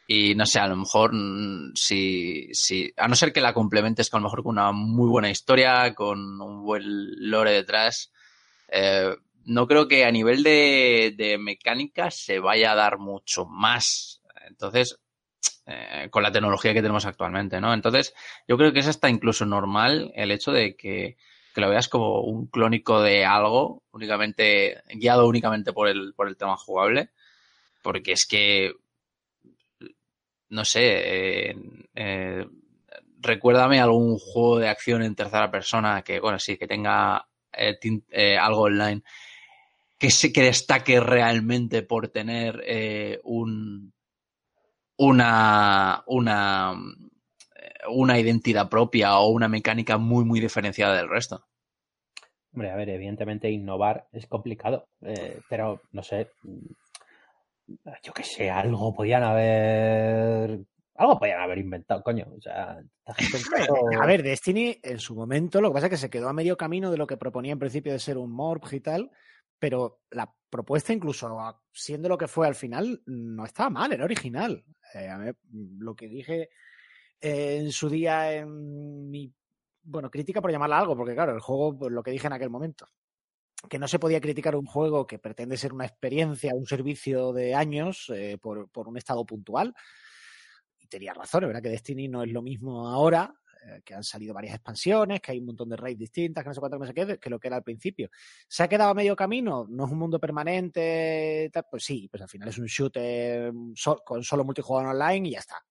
Y 0.06 0.34
no 0.34 0.46
sé, 0.46 0.60
a 0.60 0.66
lo 0.66 0.76
mejor, 0.76 1.12
mm, 1.14 1.74
si, 1.74 2.48
si, 2.52 2.92
a 2.96 3.08
no 3.08 3.14
ser 3.14 3.32
que 3.32 3.40
la 3.40 3.54
complementes 3.54 4.10
con 4.10 4.18
a 4.18 4.22
lo 4.22 4.24
mejor 4.28 4.42
con 4.42 4.52
una 4.58 4.72
muy 4.72 5.08
buena 5.08 5.30
historia, 5.30 5.94
con 5.94 6.40
un 6.40 6.64
buen 6.64 6.82
lore 7.30 7.52
detrás, 7.52 8.12
eh, 8.68 9.14
no 9.44 9.66
creo 9.66 9.88
que 9.88 10.04
a 10.04 10.10
nivel 10.10 10.42
de, 10.42 11.14
de 11.16 11.38
mecánica 11.38 12.10
se 12.10 12.38
vaya 12.38 12.72
a 12.72 12.76
dar 12.76 12.98
mucho 12.98 13.46
más. 13.46 14.22
Entonces, 14.46 14.98
eh, 15.66 16.08
con 16.10 16.22
la 16.24 16.32
tecnología 16.32 16.74
que 16.74 16.82
tenemos 16.82 17.06
actualmente, 17.06 17.60
¿no? 17.60 17.72
Entonces, 17.72 18.14
yo 18.48 18.56
creo 18.56 18.72
que 18.72 18.80
es 18.80 18.88
hasta 18.88 19.08
incluso 19.08 19.46
normal 19.46 20.12
el 20.16 20.32
hecho 20.32 20.50
de 20.50 20.76
que, 20.76 21.16
lo 21.60 21.68
veas 21.68 21.88
como 21.88 22.20
un 22.22 22.46
clónico 22.46 23.02
de 23.02 23.24
algo, 23.24 23.82
únicamente, 23.92 24.82
guiado 24.94 25.28
únicamente 25.28 25.72
por 25.72 25.88
el, 25.88 26.14
por 26.14 26.28
el 26.28 26.36
tema 26.36 26.56
jugable, 26.56 27.10
porque 27.82 28.12
es 28.12 28.26
que, 28.26 28.72
no 30.48 30.64
sé, 30.64 31.50
eh, 31.50 31.56
eh, 31.94 32.46
recuérdame 33.20 33.80
algún 33.80 34.18
juego 34.18 34.58
de 34.58 34.68
acción 34.68 35.02
en 35.02 35.14
tercera 35.14 35.50
persona 35.50 36.02
que, 36.02 36.20
bueno, 36.20 36.38
sí, 36.38 36.56
que 36.56 36.66
tenga 36.66 37.26
algo 38.40 38.62
online 38.62 39.02
que 39.98 40.10
se 40.10 40.32
que 40.32 40.42
destaque 40.42 40.98
realmente 41.00 41.82
por 41.82 42.08
tener 42.08 42.64
un 43.24 43.92
una, 44.96 46.04
una, 46.06 46.74
una 47.88 48.18
identidad 48.18 48.68
propia 48.68 49.18
o 49.18 49.28
una 49.28 49.48
mecánica 49.48 49.98
muy, 49.98 50.24
muy 50.24 50.40
diferenciada 50.40 50.96
del 50.96 51.08
resto. 51.08 51.44
Hombre, 52.52 52.70
a 52.70 52.76
ver, 52.76 52.90
evidentemente 52.90 53.50
innovar 53.50 54.08
es 54.12 54.26
complicado, 54.26 54.88
eh, 55.00 55.40
pero 55.48 55.80
no 55.92 56.02
sé, 56.02 56.28
yo 58.02 58.12
qué 58.12 58.24
sé, 58.24 58.50
algo 58.50 58.94
podían 58.94 59.22
haber 59.22 60.60
algo 60.94 61.18
podían 61.18 61.40
haber 61.40 61.58
inventado, 61.58 62.02
coño. 62.02 62.26
O 62.36 62.40
sea, 62.40 62.78
A 64.00 64.06
ver, 64.06 64.22
Destiny 64.22 64.78
en 64.82 64.98
su 64.98 65.14
momento, 65.14 65.60
lo 65.60 65.70
que 65.70 65.74
pasa 65.74 65.86
es 65.86 65.90
que 65.90 65.96
se 65.96 66.10
quedó 66.10 66.28
a 66.28 66.34
medio 66.34 66.56
camino 66.56 66.90
de 66.90 66.98
lo 66.98 67.06
que 67.06 67.16
proponía 67.16 67.52
en 67.52 67.58
principio 67.58 67.92
de 67.92 67.98
ser 67.98 68.18
un 68.18 68.30
morph 68.30 68.72
y 68.74 68.80
tal, 68.80 69.10
pero 69.58 70.00
la 70.10 70.32
propuesta, 70.50 70.92
incluso 70.92 71.34
siendo 71.72 72.08
lo 72.08 72.18
que 72.18 72.28
fue 72.28 72.46
al 72.46 72.54
final, 72.54 73.02
no 73.06 73.44
estaba 73.46 73.70
mal, 73.70 73.92
era 73.92 74.04
original. 74.04 74.64
Eh, 74.94 75.08
a 75.08 75.16
ver, 75.16 75.36
lo 75.50 75.96
que 75.96 76.08
dije 76.08 76.50
en 77.22 77.70
su 77.70 77.88
día 77.88 78.34
en 78.34 79.10
mi, 79.10 79.32
bueno, 79.84 80.10
crítica 80.10 80.42
por 80.42 80.50
llamarla 80.50 80.80
algo, 80.80 80.96
porque 80.96 81.14
claro, 81.14 81.32
el 81.32 81.40
juego, 81.40 81.78
pues, 81.78 81.92
lo 81.92 82.02
que 82.02 82.10
dije 82.10 82.26
en 82.26 82.32
aquel 82.32 82.50
momento, 82.50 82.86
que 83.68 83.78
no 83.78 83.86
se 83.86 84.00
podía 84.00 84.20
criticar 84.20 84.56
un 84.56 84.66
juego 84.66 85.06
que 85.06 85.20
pretende 85.20 85.56
ser 85.56 85.72
una 85.72 85.86
experiencia, 85.86 86.54
un 86.54 86.66
servicio 86.66 87.32
de 87.32 87.54
años 87.54 88.10
eh, 88.12 88.38
por, 88.42 88.68
por, 88.70 88.88
un 88.88 88.96
estado 88.96 89.24
puntual. 89.24 89.72
Y 90.80 90.88
tenía 90.88 91.14
razón, 91.14 91.44
es 91.44 91.48
verdad 91.48 91.62
que 91.62 91.68
Destiny 91.68 92.08
no 92.08 92.24
es 92.24 92.32
lo 92.32 92.42
mismo 92.42 92.88
ahora, 92.88 93.32
eh, 93.64 93.82
que 93.84 93.94
han 93.94 94.02
salido 94.02 94.34
varias 94.34 94.54
expansiones, 94.56 95.20
que 95.20 95.30
hay 95.30 95.38
un 95.38 95.46
montón 95.46 95.68
de 95.68 95.76
raids 95.76 95.98
distintas, 95.98 96.42
que 96.42 96.48
no 96.48 96.54
sé 96.54 96.60
cuánto 96.60 96.80
que 96.80 96.86
se 96.88 96.94
quede, 96.94 97.18
que 97.18 97.30
lo 97.30 97.38
que 97.38 97.46
era 97.46 97.56
al 97.56 97.62
principio. 97.62 98.10
¿Se 98.48 98.64
ha 98.64 98.68
quedado 98.68 98.90
a 98.90 98.94
medio 98.94 99.14
camino? 99.14 99.66
¿No 99.68 99.86
es 99.86 99.92
un 99.92 99.98
mundo 99.98 100.18
permanente? 100.18 101.48
Pues 101.70 101.84
sí, 101.84 102.08
pues 102.10 102.22
al 102.22 102.28
final 102.28 102.48
es 102.48 102.58
un 102.58 102.66
shooter 102.66 103.52
mm, 103.52 103.74
con 104.04 104.24
solo 104.24 104.44
multijugador 104.44 104.90
online 104.90 105.28
y 105.28 105.32
ya 105.32 105.38
está. 105.38 105.64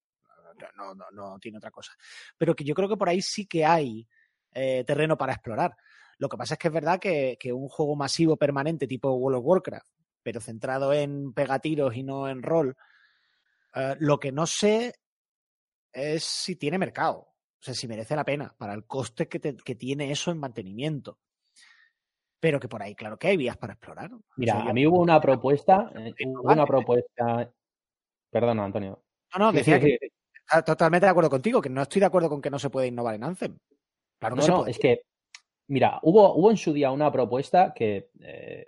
No, 0.75 0.93
no, 0.93 1.05
no, 1.11 1.39
tiene 1.39 1.57
otra 1.57 1.71
cosa. 1.71 1.93
Pero 2.37 2.55
que 2.55 2.63
yo 2.63 2.73
creo 2.73 2.89
que 2.89 2.97
por 2.97 3.09
ahí 3.09 3.21
sí 3.21 3.45
que 3.45 3.65
hay 3.65 4.07
eh, 4.53 4.83
terreno 4.85 5.17
para 5.17 5.33
explorar. 5.33 5.75
Lo 6.17 6.29
que 6.29 6.37
pasa 6.37 6.53
es 6.55 6.59
que 6.59 6.67
es 6.67 6.73
verdad 6.73 6.99
que, 6.99 7.37
un 7.53 7.67
juego 7.67 7.95
masivo 7.95 8.37
permanente 8.37 8.85
tipo 8.85 9.11
World 9.11 9.39
of 9.39 9.45
Warcraft, 9.45 9.87
pero 10.21 10.39
centrado 10.39 10.93
en 10.93 11.33
pegatiros 11.33 11.95
y 11.95 12.03
no 12.03 12.29
en 12.29 12.43
rol, 12.43 12.75
eh, 13.73 13.95
lo 13.99 14.19
que 14.19 14.31
no 14.31 14.45
sé 14.45 14.93
es 15.91 16.23
si 16.23 16.57
tiene 16.57 16.77
mercado. 16.77 17.19
O 17.19 17.63
sea, 17.63 17.73
si 17.73 17.87
merece 17.87 18.15
la 18.15 18.25
pena 18.25 18.53
para 18.57 18.73
el 18.73 18.85
coste 18.85 19.27
que, 19.27 19.75
tiene 19.75 20.11
eso 20.11 20.31
en 20.31 20.39
mantenimiento. 20.39 21.19
Pero 22.39 22.59
que 22.59 22.67
por 22.67 22.81
ahí, 22.81 22.93
claro 22.93 23.17
que 23.17 23.27
hay 23.27 23.37
vías 23.37 23.57
para 23.57 23.73
explorar. 23.73 24.11
Mira, 24.35 24.61
a 24.61 24.73
mí 24.73 24.85
hubo 24.85 24.99
una 24.99 25.21
propuesta, 25.21 25.91
eh, 25.95 26.13
hubo 26.25 26.51
una 26.51 26.65
propuesta. 26.65 27.51
Perdona, 28.29 28.65
Antonio. 28.65 29.03
No, 29.33 29.45
no, 29.45 29.51
decía 29.51 29.79
que 29.79 29.97
totalmente 30.65 31.05
de 31.05 31.09
acuerdo 31.09 31.29
contigo, 31.29 31.61
que 31.61 31.69
no 31.69 31.81
estoy 31.81 31.99
de 31.99 32.05
acuerdo 32.05 32.29
con 32.29 32.41
que 32.41 32.49
no 32.49 32.59
se 32.59 32.69
puede 32.69 32.87
innovar 32.87 33.15
en 33.15 33.23
Anthem. 33.23 33.57
Claro 34.19 34.35
que 34.35 34.47
no, 34.47 34.65
es 34.67 34.77
que, 34.77 35.01
mira, 35.67 35.99
hubo, 36.03 36.35
hubo 36.35 36.51
en 36.51 36.57
su 36.57 36.73
día 36.73 36.91
una 36.91 37.11
propuesta 37.11 37.73
que 37.73 38.09
eh, 38.19 38.65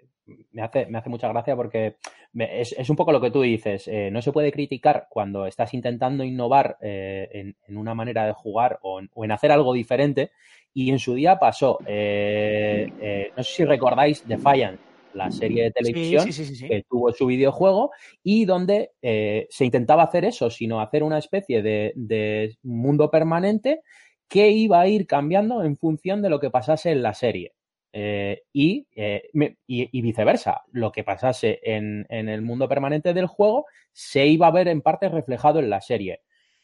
me 0.51 0.63
hace, 0.63 0.85
me 0.87 0.97
hace 0.97 1.09
mucha 1.09 1.27
gracia 1.27 1.55
porque 1.55 1.97
es, 2.33 2.89
un 2.89 2.95
poco 2.95 3.11
lo 3.11 3.21
que 3.21 3.31
tú 3.31 3.41
dices. 3.41 3.87
Eh, 3.87 4.09
no 4.11 4.21
se 4.21 4.31
puede 4.31 4.51
criticar 4.51 5.07
cuando 5.09 5.45
estás 5.45 5.73
intentando 5.73 6.23
innovar 6.23 6.77
eh, 6.81 7.53
en, 7.67 7.77
una 7.77 7.93
manera 7.93 8.25
de 8.25 8.33
jugar 8.33 8.79
o 8.81 8.99
en, 8.99 9.31
hacer 9.31 9.51
algo 9.51 9.73
diferente. 9.73 10.31
Y 10.73 10.89
en 10.89 10.97
su 10.97 11.13
día 11.13 11.37
pasó, 11.37 11.77
no 11.81 11.85
sé 11.85 13.43
si 13.43 13.63
recordáis 13.63 14.27
Defiant, 14.27 14.79
la 15.15 15.31
serie 15.31 15.63
de 15.63 15.71
televisión 15.71 16.27
que 16.67 16.83
tuvo 16.89 17.11
su 17.11 17.25
videojuego 17.25 17.91
y 18.23 18.45
donde 18.45 18.91
se 19.01 19.65
intentaba 19.65 20.03
hacer 20.03 20.25
eso, 20.25 20.49
sino 20.49 20.81
hacer 20.81 21.03
una 21.03 21.17
especie 21.17 21.61
de, 21.61 21.93
de 21.95 22.57
mundo 22.63 23.09
permanente 23.09 23.81
que 24.27 24.49
iba 24.49 24.81
a 24.81 24.87
ir 24.87 25.05
cambiando 25.05 25.63
en 25.63 25.77
función 25.77 26.21
de 26.21 26.29
lo 26.29 26.39
que 26.39 26.49
pasase 26.49 26.91
en 26.91 27.03
la 27.03 27.13
serie. 27.13 27.53
Eh, 27.95 28.41
eh, 28.55 29.29
y, 29.31 29.57
y, 29.67 30.01
viceversa, 30.01 30.63
lo 30.71 30.91
que 30.91 31.03
pasase 31.03 31.59
en, 31.61 32.07
el 32.09 32.41
mundo 32.41 32.67
permanente 32.67 33.13
del 33.13 33.27
juego 33.27 33.67
se 33.91 34.25
iba 34.25 34.47
a 34.47 34.51
ver 34.51 34.67
en 34.67 34.81
parte 34.81 35.07
reflejado 35.09 35.59
en 35.59 35.69
la 35.69 35.79
serie. 35.79 36.21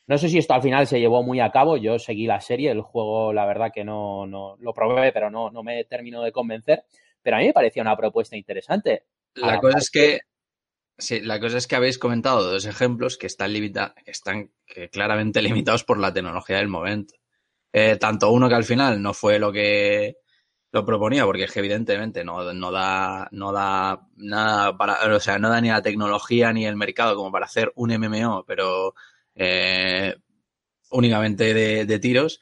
No 0.08 0.18
sé 0.18 0.28
si 0.30 0.40
esto 0.40 0.56
al 0.56 0.64
final 0.64 0.88
se 0.88 1.00
llevó 1.00 1.22
muy 1.22 1.40
a 1.40 1.52
cabo, 1.52 1.78
yo 1.78 2.00
seguí 2.00 2.26
la 2.26 2.42
serie, 2.42 2.72
el 2.72 2.82
juego 2.82 3.32
la 3.32 3.46
verdad 3.46 3.72
que 3.72 3.84
no, 3.84 4.26
no 4.26 4.56
lo 4.58 4.74
probé, 4.74 5.12
pero 5.12 5.30
no, 5.30 5.52
no 5.52 5.62
me 5.62 5.84
terminó 5.84 6.24
de 6.24 6.32
convencer, 6.32 6.86
pero 7.22 7.38
a 7.38 7.40
mí 7.40 7.48
me 7.48 7.54
parecía 7.54 7.82
una 7.84 7.98
propuesta 7.98 8.36
interesante. 8.38 9.06
La 9.36 9.60
cosa 9.60 9.78
es 9.80 9.90
que. 9.90 10.20
Sí, 10.98 11.22
la 11.22 11.40
cosa 11.40 11.58
es 11.58 11.68
que 11.68 11.76
habéis 11.78 11.98
comentado 11.98 12.44
dos 12.52 12.66
ejemplos 12.66 13.18
que 13.18 13.28
están, 13.28 13.54
limita- 13.54 13.94
que 14.06 14.12
están 14.12 14.52
que 14.66 14.90
claramente 14.90 15.42
limitados 15.42 15.84
por 15.84 15.98
la 16.00 16.14
tecnología 16.14 16.58
del 16.58 16.68
momento. 16.68 17.16
Eh, 17.74 17.98
tanto 17.98 18.32
uno 18.32 18.50
que 18.50 18.56
al 18.56 18.64
final 18.66 19.02
no 19.02 19.14
fue 19.14 19.40
lo 19.40 19.52
que 19.52 20.18
lo 20.72 20.86
proponía, 20.86 21.26
porque 21.26 21.46
es 21.46 21.52
que 21.52 21.60
evidentemente 21.60 22.24
no, 22.24 22.54
no 22.54 22.72
da, 22.72 23.28
no 23.32 23.52
da 23.52 24.08
nada 24.18 24.78
para, 24.78 25.16
o 25.16 25.20
sea, 25.20 25.40
no 25.40 25.50
da 25.50 25.62
ni 25.62 25.70
la 25.70 25.82
tecnología 25.82 26.54
ni 26.54 26.66
el 26.66 26.76
mercado 26.76 27.16
como 27.16 27.32
para 27.32 27.46
hacer 27.46 27.72
un 27.76 27.92
MMO, 27.92 28.46
pero 28.46 28.96
eh, 29.36 30.16
únicamente 30.92 31.54
de, 31.54 31.86
de 31.86 32.00
tiros. 32.00 32.40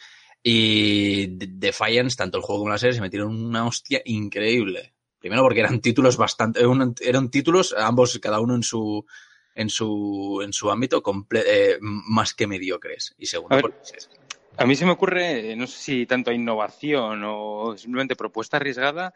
Y 0.50 1.28
De- 1.28 1.48
Defiance, 1.50 2.16
tanto 2.16 2.38
el 2.38 2.44
juego 2.44 2.62
como 2.62 2.72
la 2.72 2.78
serie, 2.78 2.94
se 2.96 3.02
metieron 3.02 3.36
una 3.44 3.68
hostia 3.68 4.02
increíble. 4.06 4.94
Primero 5.20 5.42
porque 5.44 5.60
eran 5.60 5.82
títulos 5.82 6.16
bastante, 6.16 6.62
eran, 6.62 6.96
eran 7.02 7.30
títulos, 7.30 7.76
ambos, 7.78 8.18
cada 8.20 8.40
uno 8.40 8.56
en 8.56 8.64
su, 8.64 9.06
en 9.56 9.70
su, 9.70 10.40
en 10.42 10.54
su 10.54 10.72
ámbito, 10.72 11.04
comple- 11.04 11.44
eh, 11.46 11.78
más 11.82 12.34
que 12.34 12.48
mediocres. 12.48 13.14
Y 13.18 13.26
segundo, 13.26 13.56
A 13.58 13.62
ver, 13.62 13.74
A 14.56 14.66
mí 14.66 14.76
se 14.78 14.86
me 14.86 14.92
ocurre, 14.92 15.54
no 15.58 15.68
sé 15.68 15.78
si 15.80 16.06
tanto 16.06 16.32
innovación 16.32 17.24
o 17.26 17.76
simplemente 17.78 18.16
propuesta 18.16 18.56
arriesgada, 18.56 19.14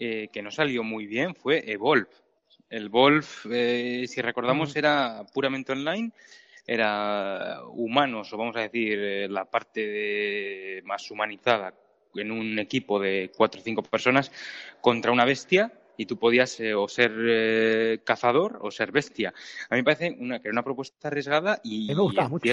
eh, 0.00 0.30
que 0.32 0.42
no 0.42 0.50
salió 0.50 0.82
muy 0.82 1.06
bien, 1.06 1.36
fue 1.36 1.62
Evolve. 1.70 2.08
El 2.68 2.86
Evolve, 2.86 3.24
eh, 3.52 4.06
si 4.08 4.20
recordamos, 4.20 4.74
era 4.74 5.24
puramente 5.32 5.72
online, 5.72 6.10
era 6.66 7.60
humanos, 7.68 8.32
o 8.32 8.36
vamos 8.36 8.56
a 8.56 8.60
decir, 8.60 8.98
eh, 8.98 9.28
la 9.28 9.44
parte 9.44 9.80
de- 9.80 10.82
más 10.84 11.10
humanizada 11.10 11.74
en 12.14 12.30
un 12.30 12.58
equipo 12.58 13.00
de 13.00 13.32
cuatro 13.34 13.60
o 13.60 13.64
cinco 13.64 13.82
personas 13.82 14.30
contra 14.80 15.12
una 15.12 15.24
bestia 15.24 15.72
y 15.96 16.06
tú 16.06 16.18
podías 16.18 16.58
eh, 16.60 16.74
o 16.74 16.88
ser 16.88 17.12
eh, 17.18 18.00
cazador 18.04 18.58
o 18.62 18.70
ser 18.70 18.92
bestia. 18.92 19.32
A 19.68 19.74
mí 19.74 19.80
me 19.80 19.84
parece 19.84 20.16
una, 20.18 20.40
que 20.40 20.48
era 20.48 20.52
una 20.52 20.64
propuesta 20.64 21.08
arriesgada 21.08 21.60
y, 21.62 21.88
me 21.88 22.02
gustaba 22.02 22.28
en 22.28 22.32
mucho. 22.32 22.52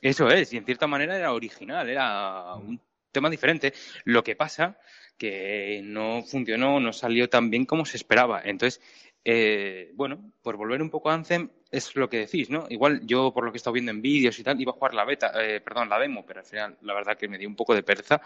eso 0.00 0.28
es, 0.30 0.52
y 0.52 0.56
en 0.56 0.64
cierta 0.64 0.86
manera 0.86 1.16
era 1.16 1.32
original, 1.32 1.88
era 1.88 2.56
un 2.56 2.80
tema 3.12 3.30
diferente. 3.30 3.72
Lo 4.04 4.22
que 4.22 4.36
pasa 4.36 4.78
que 5.16 5.80
no 5.82 6.22
funcionó, 6.22 6.78
no 6.80 6.92
salió 6.92 7.28
tan 7.28 7.50
bien 7.50 7.64
como 7.64 7.86
se 7.86 7.96
esperaba. 7.96 8.42
Entonces, 8.44 8.80
eh, 9.24 9.90
bueno, 9.94 10.32
por 10.42 10.56
volver 10.56 10.82
un 10.82 10.90
poco 10.90 11.10
a 11.10 11.14
Anthem, 11.14 11.50
es 11.70 11.94
lo 11.96 12.08
que 12.08 12.18
decís, 12.18 12.50
¿no? 12.50 12.66
Igual 12.68 13.06
yo, 13.06 13.32
por 13.32 13.44
lo 13.44 13.52
que 13.52 13.56
he 13.56 13.58
estado 13.58 13.74
viendo 13.74 13.90
en 13.90 14.02
vídeos 14.02 14.38
y 14.38 14.42
tal, 14.42 14.60
iba 14.60 14.70
a 14.70 14.74
jugar 14.74 14.94
la 14.94 15.04
beta, 15.04 15.32
eh, 15.42 15.60
perdón, 15.60 15.88
la 15.88 15.98
demo, 15.98 16.24
pero 16.26 16.40
al 16.40 16.46
final, 16.46 16.76
la 16.82 16.94
verdad 16.94 17.16
que 17.16 17.28
me 17.28 17.38
dio 17.38 17.48
un 17.48 17.56
poco 17.56 17.74
de 17.74 17.82
pereza. 17.82 18.20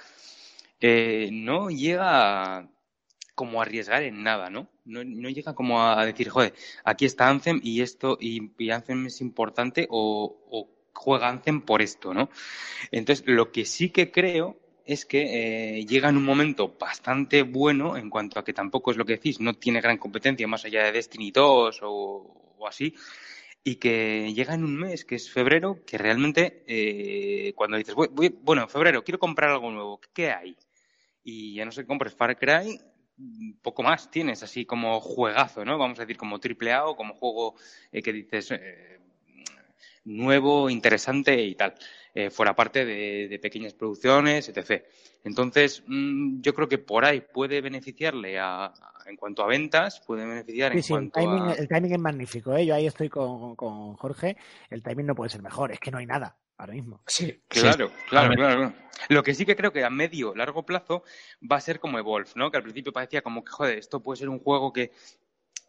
Eh, 0.80 1.28
no 1.32 1.70
llega 1.70 2.68
como 3.34 3.61
a 3.61 3.64
arriesgar 3.64 4.03
en 4.03 4.22
nada, 4.22 4.51
¿no? 4.51 4.68
No, 4.84 5.03
llega 5.28 5.55
como 5.55 5.82
a 5.82 6.05
decir, 6.05 6.28
joder, 6.28 6.53
aquí 6.84 7.07
está 7.07 7.28
Anthem 7.28 7.61
y 7.62 7.80
esto, 7.80 8.18
y, 8.20 8.53
y 8.59 8.70
Anthem 8.70 9.07
es 9.07 9.20
importante 9.20 9.86
o, 9.91 10.45
o 10.51 10.68
juega 10.93 11.28
Anthem 11.28 11.62
por 11.62 11.80
esto, 11.82 12.12
¿no? 12.12 12.28
Entonces, 12.91 13.24
lo 13.26 13.51
que 13.53 13.64
sí 13.64 13.91
que 13.91 14.11
creo 14.11 14.59
es 14.84 15.07
que 15.07 15.78
eh, 15.78 15.86
llega 15.86 16.09
en 16.09 16.16
un 16.16 16.24
momento 16.24 16.76
bastante 16.78 17.43
bueno 17.43 17.97
en 17.97 18.11
cuanto 18.11 18.38
a 18.38 18.45
que 18.45 18.53
tampoco 18.53 18.91
es 18.91 18.97
lo 18.97 19.05
que 19.05 19.14
decís, 19.14 19.41
no 19.41 19.55
tiene 19.55 19.80
gran 19.80 19.99
competencia 19.99 20.49
más 20.49 20.64
allá 20.64 20.84
de 20.84 20.93
Destiny 20.93 21.30
2 21.30 21.80
o, 21.82 22.55
o 22.59 22.66
así, 22.66 22.95
y 23.63 23.77
que 23.77 24.33
llega 24.35 24.55
en 24.55 24.65
un 24.65 24.77
mes, 24.77 25.05
que 25.05 25.17
es 25.17 25.31
febrero, 25.31 25.85
que 25.85 25.99
realmente 25.99 26.65
eh, 26.67 27.53
cuando 27.55 27.77
dices, 27.77 27.95
bueno, 27.95 28.63
en 28.63 28.69
febrero 28.69 29.05
quiero 29.05 29.19
comprar 29.19 29.51
algo 29.51 29.71
nuevo, 29.71 30.01
¿qué 30.15 30.31
hay? 30.31 30.57
Y 31.23 31.55
ya 31.55 31.65
no 31.65 31.73
sé, 31.73 31.87
compres 31.87 32.15
Far 32.15 32.39
Cry, 32.39 32.81
poco 33.63 33.83
más 33.83 34.11
tienes, 34.11 34.43
así 34.43 34.65
como 34.65 35.01
juegazo, 35.01 35.65
¿no? 35.65 35.77
Vamos 35.77 35.99
a 35.99 36.03
decir 36.03 36.17
como 36.17 36.41
triple 36.41 36.73
A 36.73 36.87
o 36.87 36.97
como 36.97 37.15
juego 37.15 37.55
eh, 37.93 38.03
que 38.03 38.13
dices 38.13 38.51
eh, 38.53 38.99
nuevo, 40.05 40.70
interesante 40.70 41.40
y 41.42 41.55
tal, 41.55 41.74
eh, 42.14 42.30
fuera 42.30 42.55
parte 42.57 42.84
de, 42.84 43.28
de 43.28 43.38
pequeñas 43.38 43.74
producciones, 43.74 44.48
etc. 44.48 44.82
Entonces, 45.24 45.82
mm, 45.86 46.40
yo 46.40 46.55
creo 46.55 46.68
que 46.68 46.78
por 46.78 47.05
ahí 47.05 47.20
puede 47.20 47.61
beneficiarle 47.61 48.38
a, 48.38 48.66
a- 48.66 48.74
en 49.07 49.16
cuanto 49.16 49.42
a 49.42 49.46
ventas, 49.46 50.01
puede 50.07 50.24
beneficiar 50.26 50.72
Sí, 50.72 50.78
en 50.78 50.82
sí, 50.84 50.92
el 50.94 51.11
cuanto 51.11 51.20
timing, 51.20 51.48
a... 51.51 51.53
el 51.55 51.68
timing 51.68 51.92
es 51.92 51.98
magnífico, 51.98 52.55
¿eh? 52.57 52.64
Yo 52.66 52.74
ahí 52.74 52.86
estoy 52.86 53.09
con, 53.09 53.57
con 53.57 53.94
Jorge. 53.94 54.36
El 54.70 54.82
timing 54.82 55.07
no 55.07 55.14
puede 55.14 55.30
ser 55.30 55.42
mejor, 55.42 55.72
es 55.72 55.80
que 55.80 55.90
no 55.90 55.98
hay 55.98 56.07
nada 56.07 56.36
ahora 56.59 56.74
mismo. 56.74 57.03
Sí, 57.07 57.42
Claro, 57.48 57.88
sí, 57.88 57.94
claro, 58.09 58.34
claro, 58.34 58.34
claro. 58.34 58.72
Lo 59.09 59.22
que 59.22 59.34
sí 59.34 59.46
que 59.46 59.57
creo 59.57 59.72
que 59.72 59.82
a 59.82 59.88
medio, 59.90 60.34
largo 60.34 60.64
plazo 60.64 61.05
va 61.51 61.57
a 61.57 61.61
ser 61.61 61.80
como 61.80 61.98
Evolve, 61.98 62.28
¿no? 62.34 62.51
Que 62.51 62.59
al 62.59 62.62
principio 62.62 62.92
parecía 62.92 63.22
como 63.22 63.42
que, 63.42 63.51
joder, 63.51 63.78
esto 63.78 64.03
puede 64.03 64.18
ser 64.18 64.28
un 64.28 64.38
juego 64.40 64.72
que, 64.72 64.92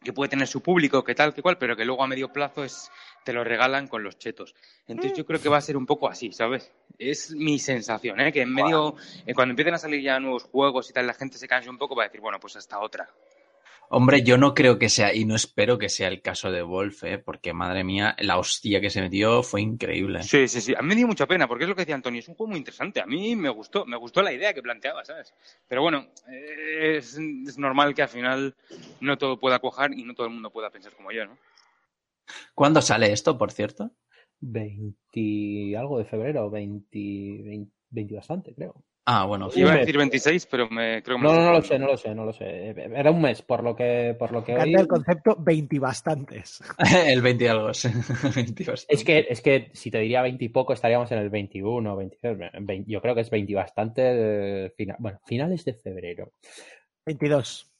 que 0.03 0.13
puede 0.13 0.29
tener 0.29 0.47
su 0.47 0.61
público, 0.61 1.03
que 1.03 1.15
tal, 1.15 1.33
que 1.33 1.41
cual, 1.41 1.57
pero 1.57 1.75
que 1.75 1.85
luego 1.85 2.03
a 2.03 2.07
medio 2.07 2.31
plazo 2.33 2.63
es 2.63 2.91
te 3.23 3.33
lo 3.33 3.43
regalan 3.43 3.87
con 3.87 4.03
los 4.03 4.17
chetos. 4.17 4.55
Entonces 4.87 5.17
yo 5.17 5.25
creo 5.25 5.39
que 5.39 5.49
va 5.49 5.57
a 5.57 5.61
ser 5.61 5.77
un 5.77 5.85
poco 5.85 6.09
así, 6.09 6.31
¿sabes? 6.31 6.71
Es 6.97 7.31
mi 7.31 7.59
sensación, 7.59 8.19
¿eh? 8.19 8.31
Que 8.31 8.41
en 8.41 8.53
medio, 8.53 8.95
eh, 9.25 9.33
cuando 9.33 9.51
empiecen 9.51 9.75
a 9.75 9.77
salir 9.77 10.01
ya 10.01 10.19
nuevos 10.19 10.43
juegos 10.43 10.89
y 10.89 10.93
tal, 10.93 11.05
la 11.05 11.13
gente 11.13 11.37
se 11.37 11.47
canse 11.47 11.69
un 11.69 11.77
poco 11.77 11.95
para 11.95 12.07
decir, 12.07 12.21
bueno, 12.21 12.39
pues 12.39 12.55
hasta 12.55 12.79
otra. 12.79 13.09
Hombre, 13.93 14.23
yo 14.23 14.37
no 14.37 14.53
creo 14.53 14.79
que 14.79 14.87
sea, 14.87 15.13
y 15.13 15.25
no 15.25 15.35
espero 15.35 15.77
que 15.77 15.89
sea 15.89 16.07
el 16.07 16.21
caso 16.21 16.49
de 16.49 16.61
Wolf, 16.61 17.03
¿eh? 17.03 17.17
porque 17.17 17.51
madre 17.51 17.83
mía, 17.83 18.15
la 18.19 18.37
hostia 18.37 18.79
que 18.79 18.89
se 18.89 19.01
metió 19.01 19.43
fue 19.43 19.59
increíble. 19.59 20.23
Sí, 20.23 20.47
sí, 20.47 20.61
sí. 20.61 20.73
A 20.77 20.81
mí 20.81 20.87
me 20.87 20.95
dio 20.95 21.07
mucha 21.07 21.27
pena, 21.27 21.45
porque 21.45 21.65
es 21.65 21.69
lo 21.69 21.75
que 21.75 21.81
decía 21.81 21.95
Antonio, 21.95 22.21
es 22.21 22.27
un 22.29 22.35
juego 22.35 22.51
muy 22.51 22.59
interesante. 22.59 23.01
A 23.01 23.05
mí 23.05 23.35
me 23.35 23.49
gustó, 23.49 23.85
me 23.85 23.97
gustó 23.97 24.21
la 24.21 24.31
idea 24.31 24.53
que 24.53 24.61
planteaba, 24.61 25.03
¿sabes? 25.03 25.33
Pero 25.67 25.81
bueno, 25.81 26.07
es, 26.29 27.17
es 27.17 27.57
normal 27.57 27.93
que 27.93 28.03
al 28.03 28.07
final 28.07 28.55
no 29.01 29.17
todo 29.17 29.37
pueda 29.37 29.59
cuajar 29.59 29.93
y 29.93 30.05
no 30.05 30.13
todo 30.13 30.27
el 30.27 30.33
mundo 30.33 30.51
pueda 30.51 30.69
pensar 30.69 30.93
como 30.93 31.11
yo, 31.11 31.25
¿no? 31.25 31.37
¿Cuándo 32.55 32.81
sale 32.81 33.11
esto, 33.11 33.37
por 33.37 33.51
cierto? 33.51 33.91
20 34.39 35.75
algo 35.77 35.97
de 35.97 36.05
febrero, 36.05 36.49
20, 36.49 36.97
20, 37.43 37.71
20 37.89 38.15
bastante, 38.15 38.55
creo. 38.55 38.85
Ah, 39.05 39.25
bueno, 39.25 39.47
Un 39.47 39.57
Iba 39.59 39.73
a 39.73 39.77
decir 39.77 39.97
26, 39.97 40.45
pero 40.45 40.69
me 40.69 41.01
creo 41.01 41.17
que 41.17 41.23
me 41.23 41.27
No, 41.29 41.35
no, 41.35 41.41
no 41.45 41.51
lo 41.53 41.61
sé, 41.63 41.79
no 41.79 41.87
lo 41.87 41.97
sé, 41.97 42.13
no 42.13 42.23
lo 42.23 42.31
sé. 42.33 42.69
Era 42.69 43.09
un 43.09 43.19
mes, 43.19 43.41
por 43.41 43.63
lo 43.63 43.75
que, 43.75 44.15
por 44.17 44.31
lo 44.31 44.43
que 44.43 44.51
encanta 44.53 44.79
el 44.81 44.87
concepto 44.87 45.35
20 45.39 45.79
bastantes. 45.79 46.63
el 47.07 47.21
20 47.21 47.43
y 47.43 47.47
algo. 47.47 47.73
sí. 47.73 47.89
20 48.35 48.63
y 48.63 48.65
bastante. 48.67 48.93
Es 48.93 49.03
que, 49.03 49.25
es 49.27 49.41
que 49.41 49.71
si 49.73 49.89
te 49.89 49.97
diría 49.99 50.21
20 50.21 50.45
y 50.45 50.49
poco, 50.49 50.73
estaríamos 50.73 51.11
en 51.11 51.17
el 51.17 51.29
21, 51.31 51.95
22. 51.95 52.37
20 52.61 52.91
yo 52.91 53.01
creo 53.01 53.15
que 53.15 53.21
es 53.21 53.29
20 53.31 53.51
y 53.51 53.55
bastante. 53.55 54.01
eh, 54.65 54.69
fina- 54.77 54.95
bueno, 54.99 55.19
finales 55.25 55.65
de 55.65 55.73
febrero. 55.73 56.33
22. 57.05 57.71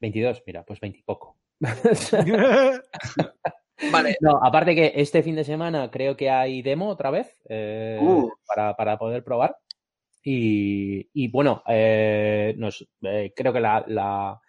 22, 0.00 0.42
mira, 0.46 0.64
pues 0.64 0.80
20 0.80 0.98
y 0.98 1.02
poco. 1.02 1.38
Vale, 3.92 4.16
No, 4.20 4.38
aparte 4.42 4.74
que 4.74 4.92
este 4.96 5.22
fin 5.22 5.36
de 5.36 5.44
semana 5.44 5.90
creo 5.90 6.16
que 6.16 6.28
hay 6.30 6.62
demo 6.62 6.88
otra 6.88 7.10
vez 7.10 7.36
eh, 7.48 7.98
Uh. 8.00 8.28
para, 8.46 8.74
para 8.76 8.98
poder 8.98 9.22
probar. 9.24 9.56
Y, 10.22 11.08
y 11.12 11.28
bueno, 11.28 11.62
eh, 11.66 12.54
nos, 12.58 12.86
eh, 13.02 13.32
creo 13.34 13.52
que 13.52 13.60
la, 13.60 13.84
la, 13.86 14.40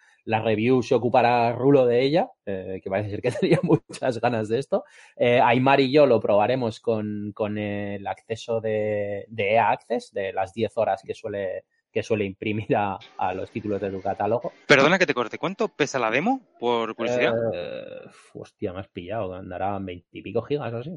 review 0.41 0.83
se 0.83 0.95
ocupará 0.95 1.53
Rulo 1.53 1.85
de 1.85 2.01
ella, 2.01 2.31
eh, 2.45 2.79
que 2.83 2.89
parece 2.89 3.11
ser 3.11 3.21
que 3.21 3.31
tenía 3.39 3.59
muchas 3.63 4.19
ganas 4.19 4.49
de 4.49 4.59
esto. 4.59 4.83
Eh, 5.15 5.39
Aymar 5.39 5.79
y 5.79 5.91
yo 5.91 6.05
lo 6.05 6.19
probaremos 6.19 6.79
con, 6.79 7.31
con 7.33 7.57
el 7.57 8.05
acceso 8.07 8.61
de, 8.61 9.25
de 9.29 9.53
EA 9.53 9.71
Access, 9.71 10.11
de 10.11 10.33
las 10.33 10.53
10 10.53 10.77
horas 10.77 11.01
que 11.05 11.13
suele, 11.13 11.65
que 11.91 12.03
suele 12.03 12.25
imprimir 12.25 12.75
a, 12.75 12.97
a 13.17 13.33
los 13.33 13.49
títulos 13.51 13.81
de 13.81 13.89
tu 13.91 14.01
catálogo. 14.01 14.53
Perdona 14.67 14.99
que 14.99 15.05
te 15.05 15.13
corte, 15.13 15.37
¿cuánto 15.37 15.69
pesa 15.69 15.97
la 15.99 16.11
demo? 16.11 16.41
Por 16.59 16.95
curiosidad. 16.95 17.33
Eh, 17.53 18.09
hostia, 18.33 18.73
me 18.73 18.79
has 18.81 18.87
pillado, 18.89 19.33
andará 19.33 19.75
en 19.77 19.85
20 19.85 20.07
y 20.11 20.21
pico 20.21 20.41
gigas 20.43 20.73
o 20.73 20.77
así. 20.77 20.91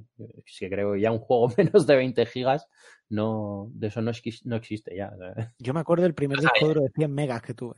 Es 0.47 0.59
que 0.59 0.68
creo 0.68 0.93
que 0.93 1.01
ya 1.01 1.11
un 1.11 1.18
juego 1.20 1.49
menos 1.57 1.86
de 1.86 1.97
20 1.97 2.26
gigas, 2.26 2.66
no, 3.09 3.68
de 3.72 3.86
eso 3.88 4.03
no, 4.03 4.11
exis- 4.11 4.43
no 4.45 4.57
existe 4.57 4.95
ya. 4.97 5.12
Yo 5.59 5.72
me 5.74 5.80
acuerdo 5.80 6.03
del 6.05 6.14
primer 6.14 6.38
disco 6.40 6.66
duro 6.68 6.80
de 6.82 6.90
100 6.95 7.12
megas 7.14 7.43
que 7.43 7.55
tuve. 7.55 7.76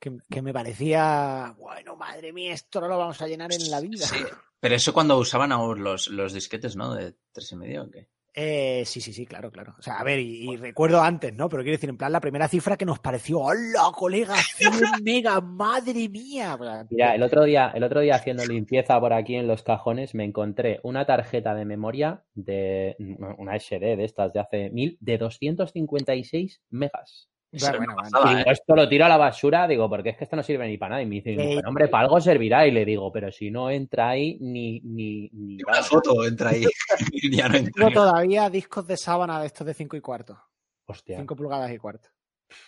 Que, 0.00 0.16
que 0.28 0.42
me 0.42 0.52
parecía, 0.52 1.54
bueno, 1.58 1.94
madre 1.94 2.32
mía, 2.32 2.54
esto 2.54 2.80
no 2.80 2.88
lo 2.88 2.98
vamos 2.98 3.20
a 3.22 3.28
llenar 3.28 3.52
en 3.52 3.70
la 3.70 3.80
vida. 3.80 4.04
Sí. 4.06 4.16
pero 4.58 4.74
eso 4.74 4.92
cuando 4.92 5.16
usaban 5.18 5.52
aún 5.52 5.84
los, 5.84 6.08
los 6.08 6.32
disquetes, 6.32 6.74
¿no? 6.74 6.94
De 6.94 7.14
tres 7.30 7.52
y 7.52 7.56
medio, 7.56 7.84
¿o 7.84 7.90
qué? 7.90 8.08
Eh, 8.32 8.84
sí, 8.86 9.00
sí, 9.00 9.12
sí, 9.12 9.26
claro, 9.26 9.50
claro. 9.50 9.74
O 9.78 9.82
sea, 9.82 9.94
a 9.98 10.04
ver, 10.04 10.20
y, 10.20 10.52
y 10.52 10.56
recuerdo 10.56 11.00
antes, 11.02 11.34
¿no? 11.34 11.48
Pero 11.48 11.62
quiero 11.62 11.76
decir, 11.76 11.90
en 11.90 11.96
plan, 11.96 12.12
la 12.12 12.20
primera 12.20 12.46
cifra 12.46 12.76
que 12.76 12.84
nos 12.84 13.00
pareció, 13.00 13.40
¡hola, 13.40 13.90
colega! 13.94 14.36
100 14.36 14.70
megas, 15.04 15.42
madre 15.42 16.08
mía. 16.08 16.56
Mira, 16.90 17.14
el 17.14 17.22
otro 17.22 17.44
día, 17.44 17.72
el 17.74 17.82
otro 17.82 18.00
día 18.00 18.14
haciendo 18.14 18.44
limpieza 18.46 19.00
por 19.00 19.12
aquí 19.12 19.34
en 19.34 19.48
los 19.48 19.62
cajones, 19.62 20.14
me 20.14 20.24
encontré 20.24 20.78
una 20.84 21.06
tarjeta 21.06 21.54
de 21.54 21.64
memoria 21.64 22.22
de 22.34 22.96
una 23.38 23.58
SD 23.58 23.96
de 23.96 24.04
estas 24.04 24.32
de 24.32 24.40
hace 24.40 24.70
mil, 24.70 24.96
de 25.00 25.18
256 25.18 26.62
megas. 26.70 27.29
Bueno, 27.52 27.96
pasada, 27.96 28.32
Y 28.32 28.36
¿eh? 28.42 28.44
esto 28.46 28.76
lo 28.76 28.88
tiro 28.88 29.04
a 29.04 29.08
la 29.08 29.16
basura, 29.16 29.66
digo, 29.66 29.88
porque 29.88 30.10
es 30.10 30.16
que 30.16 30.24
esto 30.24 30.36
no 30.36 30.42
sirve 30.42 30.68
ni 30.68 30.78
para 30.78 30.90
nada. 30.90 31.02
Y 31.02 31.06
me 31.06 31.16
dice, 31.16 31.32
Eh, 31.32 31.36
mujer, 31.36 31.66
hombre, 31.66 31.88
para 31.88 32.04
algo 32.04 32.20
servirá. 32.20 32.66
Y 32.66 32.70
le 32.70 32.84
digo, 32.84 33.10
pero 33.10 33.32
si 33.32 33.50
no 33.50 33.70
entra 33.70 34.10
ahí, 34.10 34.38
ni, 34.40 34.80
ni, 34.80 35.28
ni 35.32 35.62
Una 35.62 35.82
foto 35.82 36.24
entra 36.24 36.50
ahí. 36.50 36.64
ya 37.32 37.48
no 37.48 37.56
entra. 37.56 37.72
Tengo 37.74 37.90
todavía 37.90 38.48
discos 38.50 38.86
de 38.86 38.96
sábana 38.96 39.40
de 39.40 39.46
estos 39.46 39.66
de 39.66 39.74
5 39.74 39.96
y 39.96 40.00
cuarto. 40.00 40.38
Hostia. 40.86 41.18
5 41.18 41.36
pulgadas 41.36 41.72
y 41.72 41.78
cuarto. 41.78 42.08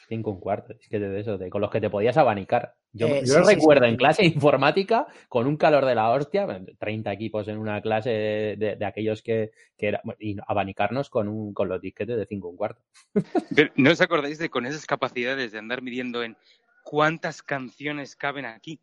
Cinco 0.09 0.30
un 0.30 0.41
cuarto. 0.41 0.74
Es 0.80 0.89
que 0.89 0.99
de 0.99 1.20
eso, 1.20 1.39
de, 1.39 1.51
con 1.51 1.61
los 1.61 1.70
que 1.70 1.80
te 1.80 1.91
podías 1.91 2.16
abanicar. 2.16 2.74
Yo, 2.93 3.09
Eh, 3.09 3.20
yo 3.24 3.39
sí, 3.39 3.45
sí, 3.45 3.55
recuerdo 3.55 3.85
sí. 3.85 3.91
en 3.91 3.97
clase 3.97 4.22
de 4.22 4.28
informática, 4.35 5.07
con 5.28 5.47
un 5.47 5.57
calor 5.57 5.85
de 5.87 5.95
la 5.95 6.11
hostia, 6.11 6.47
30 6.78 7.12
equipos 7.12 7.49
en 7.49 7.59
una 7.59 7.80
clase 7.80 8.11
de, 8.11 8.57
de- 8.57 8.76
de 8.76 8.85
aquellos 8.85 9.22
que, 9.22 9.51
que 9.76 9.89
era, 9.89 10.03
y 10.18 10.37
abanicarnos 10.47 11.09
con, 11.11 11.28
un, 11.28 11.55
con 11.55 11.68
los 11.68 11.80
disquetes 11.80 12.16
de 12.16 12.26
cinco 12.26 12.49
un 12.49 12.57
cuarto. 12.57 12.83
Pero, 13.57 13.70
¿No 13.76 13.91
os 13.91 14.01
acordáis 14.01 14.39
de 14.39 14.49
con 14.51 14.66
esas 14.66 14.87
capacidades 14.87 15.53
de 15.53 15.59
andar 15.59 15.83
midiendo 15.83 16.22
en 16.22 16.37
cuántas 16.85 17.43
canciones 17.43 18.16
caben 18.16 18.47
aquí? 18.47 18.80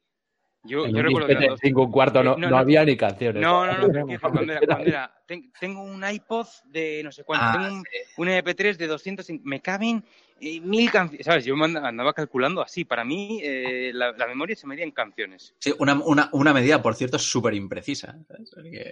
Yo, 0.64 0.86
En 0.86 0.91
yo 0.91 0.97
un 0.97 1.04
recuerdo 1.06 1.28
que 1.28 1.56
cinco 1.62 1.84
un 1.84 1.91
cuarto 1.91 2.22
no, 2.22 2.32
No, 2.32 2.38
no 2.38 2.50
no. 2.50 2.58
había 2.58 2.84
ni 2.84 2.97
canciones. 2.97 3.41
No, 3.41 3.66
no, 3.66 3.88
no, 3.88 3.88
tengo 5.60 5.84
un 5.84 6.04
iPod 6.04 6.47
de 6.66 7.02
no 7.04 7.12
sé 7.12 7.24
cuánto, 7.24 7.45
Ah, 7.47 7.52
tengo 7.54 7.68
un, 7.68 7.84
un 8.18 8.28
MP3 8.28 8.78
de 8.78 8.88
200, 8.88 9.28
me 9.43 9.62
caben 9.62 10.04
eh, 10.42 10.62
mil 10.62 10.92
canciones, 10.92 11.26
¿sabes? 11.26 11.46
Yo 11.46 11.56
andaba 11.56 12.14
calculando 12.14 12.62
así, 12.62 12.86
para 12.86 13.04
mí 13.04 13.40
eh, 13.44 13.92
la, 13.94 14.12
la 14.14 14.28
memoria 14.28 14.56
se 14.56 14.68
medía 14.68 14.84
en 14.84 14.92
canciones. 14.92 15.54
Sí, 15.60 15.74
una, 15.80 15.94
una, 15.96 16.30
una 16.34 16.54
medida, 16.54 16.82
por 16.82 16.96
cierto, 16.96 17.20
súper 17.20 17.54
imprecisa. 17.54 18.18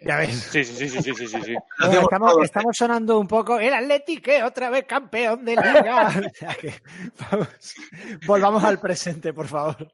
Ya 0.06 0.18
ves. 0.18 0.36
Sí, 0.52 0.64
sí, 0.64 0.89
sí, 0.89 1.02
sí, 1.02 1.14
sí, 1.14 1.28
sí, 1.28 1.41
sí, 1.41 1.56
Bueno, 1.80 2.08
estamos, 2.43 2.78
sonando 2.78 3.20
un 3.20 3.28
poco. 3.28 3.60
El 3.60 3.74
Atlético, 3.74 4.32
otra 4.45 4.70
vez 4.70 4.86
campeón 4.86 5.45
de 5.45 5.56
liga. 5.56 6.08
O 6.28 6.30
sea 6.38 6.56
que, 6.56 6.74
vamos, 7.32 7.48
volvamos 8.26 8.64
al 8.64 8.80
presente, 8.80 9.34
por 9.34 9.48
favor. 9.48 9.91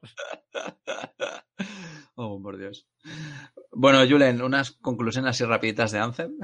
Oh, 2.16 2.40
por 2.40 2.56
Dios. 2.56 2.86
Bueno, 3.72 3.98
Julen, 4.08 4.40
unas 4.40 4.70
conclusiones 4.70 5.30
así 5.30 5.44
rapiditas 5.44 5.90
de 5.90 5.98
Anthem. 5.98 6.38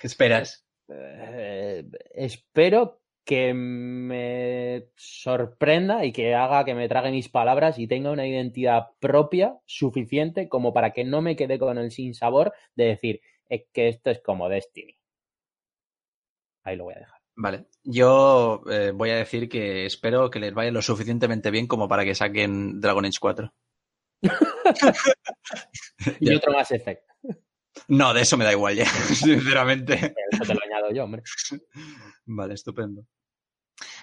¿Qué 0.00 0.06
esperas? 0.06 0.64
Eh, 0.88 1.84
espero 2.14 3.00
que 3.24 3.54
me 3.54 4.88
sorprenda 4.96 6.04
y 6.04 6.12
que 6.12 6.34
haga 6.34 6.64
que 6.64 6.74
me 6.74 6.88
trague 6.88 7.10
mis 7.10 7.28
palabras 7.28 7.78
y 7.78 7.86
tenga 7.86 8.10
una 8.10 8.26
identidad 8.26 8.88
propia 8.98 9.56
suficiente 9.64 10.48
como 10.48 10.72
para 10.72 10.92
que 10.92 11.04
no 11.04 11.22
me 11.22 11.36
quede 11.36 11.58
con 11.58 11.78
el 11.78 11.92
sinsabor 11.92 12.52
de 12.74 12.84
decir, 12.86 13.20
es 13.48 13.62
que 13.72 13.88
esto 13.88 14.10
es 14.10 14.20
como 14.20 14.48
Destiny. 14.48 14.98
Ahí 16.64 16.76
lo 16.76 16.84
voy 16.84 16.94
a 16.94 17.00
dejar. 17.00 17.20
Vale, 17.34 17.66
yo 17.82 18.62
eh, 18.70 18.92
voy 18.94 19.10
a 19.10 19.16
decir 19.16 19.48
que 19.48 19.86
espero 19.86 20.30
que 20.30 20.38
les 20.38 20.52
vaya 20.52 20.70
lo 20.70 20.82
suficientemente 20.82 21.50
bien 21.50 21.66
como 21.66 21.88
para 21.88 22.04
que 22.04 22.14
saquen 22.14 22.80
Dragon 22.80 23.04
Age 23.04 23.18
4. 23.20 23.52
Y 26.20 26.34
otro 26.34 26.52
más 26.52 26.70
Effect. 26.70 27.11
No, 27.92 28.14
de 28.14 28.22
eso 28.22 28.38
me 28.38 28.44
da 28.46 28.52
igual 28.52 28.74
ya, 28.74 28.86
sinceramente. 29.14 30.14
Eso 30.30 30.44
te 30.44 30.54
lo 30.54 30.60
añado 30.64 30.90
yo, 30.94 31.04
hombre. 31.04 31.22
Vale, 32.24 32.54
estupendo. 32.54 33.04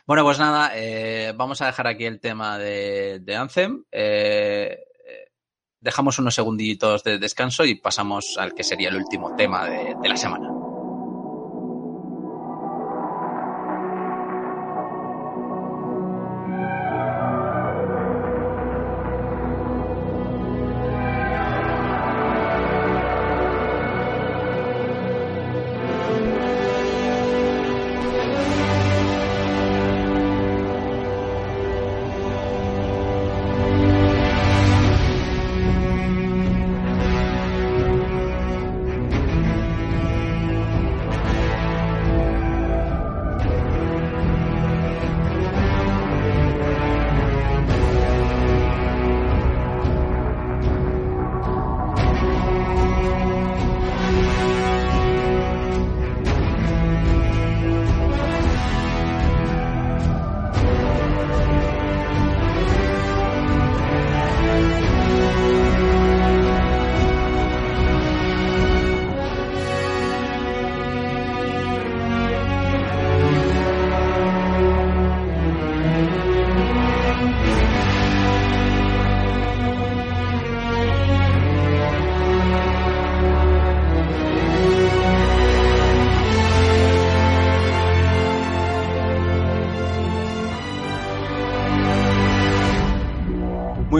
Bueno, 0.06 0.24
pues 0.24 0.38
nada, 0.38 0.74
eh, 0.76 1.34
vamos 1.36 1.60
a 1.64 1.66
dejar 1.66 1.88
aquí 1.88 2.06
el 2.06 2.20
tema 2.20 2.60
de, 2.60 3.20
de 3.20 3.36
Anthem. 3.36 3.84
Eh, 3.92 4.78
eh, 5.08 5.32
dejamos 5.80 6.20
unos 6.20 6.36
segunditos 6.36 7.04
de 7.04 7.18
descanso 7.18 7.66
y 7.66 7.76
pasamos 7.82 8.38
al 8.38 8.54
que 8.54 8.64
sería 8.64 8.90
el 8.90 8.98
último 8.98 9.36
tema 9.36 9.68
de, 9.68 9.96
de 10.00 10.10
la 10.10 10.18
semana. 10.18 10.59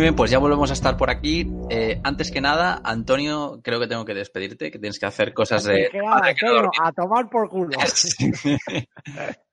Bien, 0.10 0.16
pues 0.16 0.32
ya 0.32 0.40
volvemos 0.40 0.70
a 0.72 0.74
estar 0.74 0.98
por 0.98 1.10
aquí. 1.12 1.48
Eh, 1.70 2.02
antes 2.04 2.32
que 2.32 2.42
nada, 2.42 2.82
Antonio, 2.84 3.60
creo 3.64 3.80
que 3.80 3.88
tengo 3.88 4.06
que 4.06 4.14
despedirte, 4.16 4.72
que 4.72 4.80
tienes 4.80 4.98
que 5.00 5.06
hacer 5.06 5.34
cosas 5.34 5.64
de... 5.64 5.90
Que 5.92 6.00
nada, 6.00 6.22
que 6.34 6.46
Antonio, 6.46 6.56
dormir. 6.56 6.72
a 6.82 6.92
tomar 6.92 7.30
por 7.30 7.50
culo. 7.50 7.78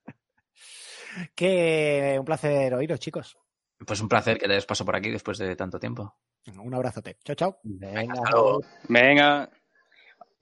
Que 1.35 2.17
un 2.19 2.25
placer 2.27 2.75
oíros, 2.75 3.01
chicos. 3.01 3.39
Pues 3.87 4.01
un 4.03 4.09
placer 4.09 4.37
que 4.39 4.47
te 4.47 4.53
des 4.55 4.67
paso 4.67 4.85
por 4.85 4.97
aquí 4.97 5.11
después 5.11 5.39
de 5.39 5.57
tanto 5.57 5.79
tiempo. 5.79 6.15
Un 6.59 6.75
abrazote. 6.75 7.17
Chao, 7.25 7.35
chao. 7.35 7.59
Venga. 7.63 8.15
Venga. 8.89 9.51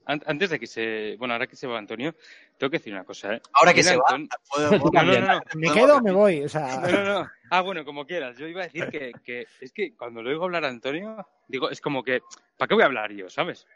An- 0.05 0.23
Antes 0.25 0.49
de 0.49 0.59
que 0.59 0.67
se. 0.67 1.15
Bueno, 1.17 1.33
ahora 1.33 1.47
que 1.47 1.55
se 1.55 1.65
va 1.67 1.77
Antonio, 1.77 2.13
tengo 2.57 2.71
que 2.71 2.77
decir 2.77 2.93
una 2.93 3.03
cosa, 3.03 3.33
¿eh? 3.35 3.41
Ahora 3.53 3.73
que 3.73 3.83
se 3.83 3.97
va, 3.97 4.03
Anton- 4.07 4.29
puedo- 4.49 4.69
No, 4.93 5.03
no, 5.03 5.19
no, 5.19 5.27
no. 5.35 5.41
¿Me 5.55 5.71
quedo 5.71 5.97
o 5.97 6.01
me 6.01 6.11
voy? 6.11 6.43
O 6.43 6.49
sea, 6.49 6.79
No, 6.81 6.91
no, 6.91 7.03
no. 7.21 7.29
Ah, 7.51 7.61
bueno, 7.61 7.85
como 7.85 8.05
quieras. 8.05 8.37
Yo 8.37 8.47
iba 8.47 8.61
a 8.61 8.65
decir 8.65 8.87
que, 8.89 9.11
que 9.23 9.45
es 9.61 9.71
que 9.71 9.95
cuando 9.95 10.21
lo 10.23 10.29
oigo 10.29 10.45
hablar 10.45 10.65
a 10.65 10.69
Antonio, 10.69 11.25
digo, 11.47 11.69
es 11.69 11.79
como 11.81 12.03
que, 12.03 12.21
¿para 12.57 12.67
qué 12.67 12.73
voy 12.73 12.83
a 12.83 12.87
hablar 12.87 13.11
yo, 13.11 13.29
sabes? 13.29 13.67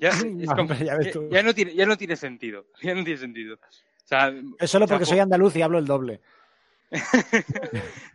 Ya, 0.00 0.10
es 0.10 0.24
No, 0.24 0.46
como- 0.56 0.60
hombre, 0.72 0.84
ya 0.84 0.96
ves 0.96 1.06
ya- 1.06 1.12
tú. 1.12 1.28
ya 1.30 1.42
no 1.42 1.54
tiene, 1.54 1.74
ya 1.74 1.86
no 1.86 1.96
tiene 1.96 2.16
sentido. 2.16 2.66
Ya 2.82 2.94
no 2.94 3.02
tiene 3.04 3.18
sentido. 3.18 3.56
O 3.56 4.06
sea, 4.08 4.32
es 4.58 4.70
solo 4.70 4.86
porque 4.86 5.02
o 5.02 5.06
sea, 5.06 5.14
soy 5.14 5.18
andaluz 5.20 5.54
y 5.56 5.62
hablo 5.62 5.78
el 5.78 5.84
doble. 5.86 6.20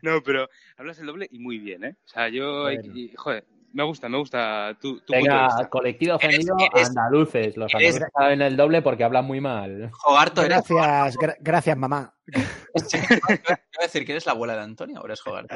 no, 0.02 0.22
pero 0.24 0.50
hablas 0.78 1.00
el 1.00 1.06
doble 1.06 1.28
y 1.32 1.40
muy 1.40 1.60
bien, 1.60 1.84
¿eh? 1.84 1.96
O 2.06 2.08
sea, 2.08 2.30
yo, 2.30 2.62
Bueno. 2.64 2.92
y- 2.96 3.14
joder, 3.16 3.46
me 3.74 3.84
gusta, 3.84 4.08
me 4.08 4.18
gusta 4.18 4.78
tu, 4.80 5.00
tu 5.02 5.14
punto 5.14 5.14
de 5.14 5.20
Venga, 5.22 5.70
colectivo 5.70 6.16
ofendido, 6.16 6.56
eres- 6.74 6.90
andaluces. 6.90 7.58
Los 7.58 7.74
eres- 7.74 7.96
andaluces 7.96 8.14
saben 8.18 8.42
el 8.42 8.56
doble 8.56 8.82
porque 8.82 9.04
hablan 9.04 9.26
muy 9.26 9.42
mal. 9.42 9.90
Jogarto, 9.92 10.42
eres... 10.42 10.64
Gracias, 10.68 11.16
gra- 11.18 11.38
gracias, 11.40 11.78
mamá. 11.78 12.16
Iba 12.28 13.60
a 13.80 13.84
decir 13.84 14.06
que 14.06 14.14
eres 14.14 14.26
la 14.26 14.32
abuela 14.34 14.56
de 14.56 14.62
Antonio, 14.62 15.00
ahora 15.00 15.14
es 15.14 15.22
Jogarto. 15.22 15.56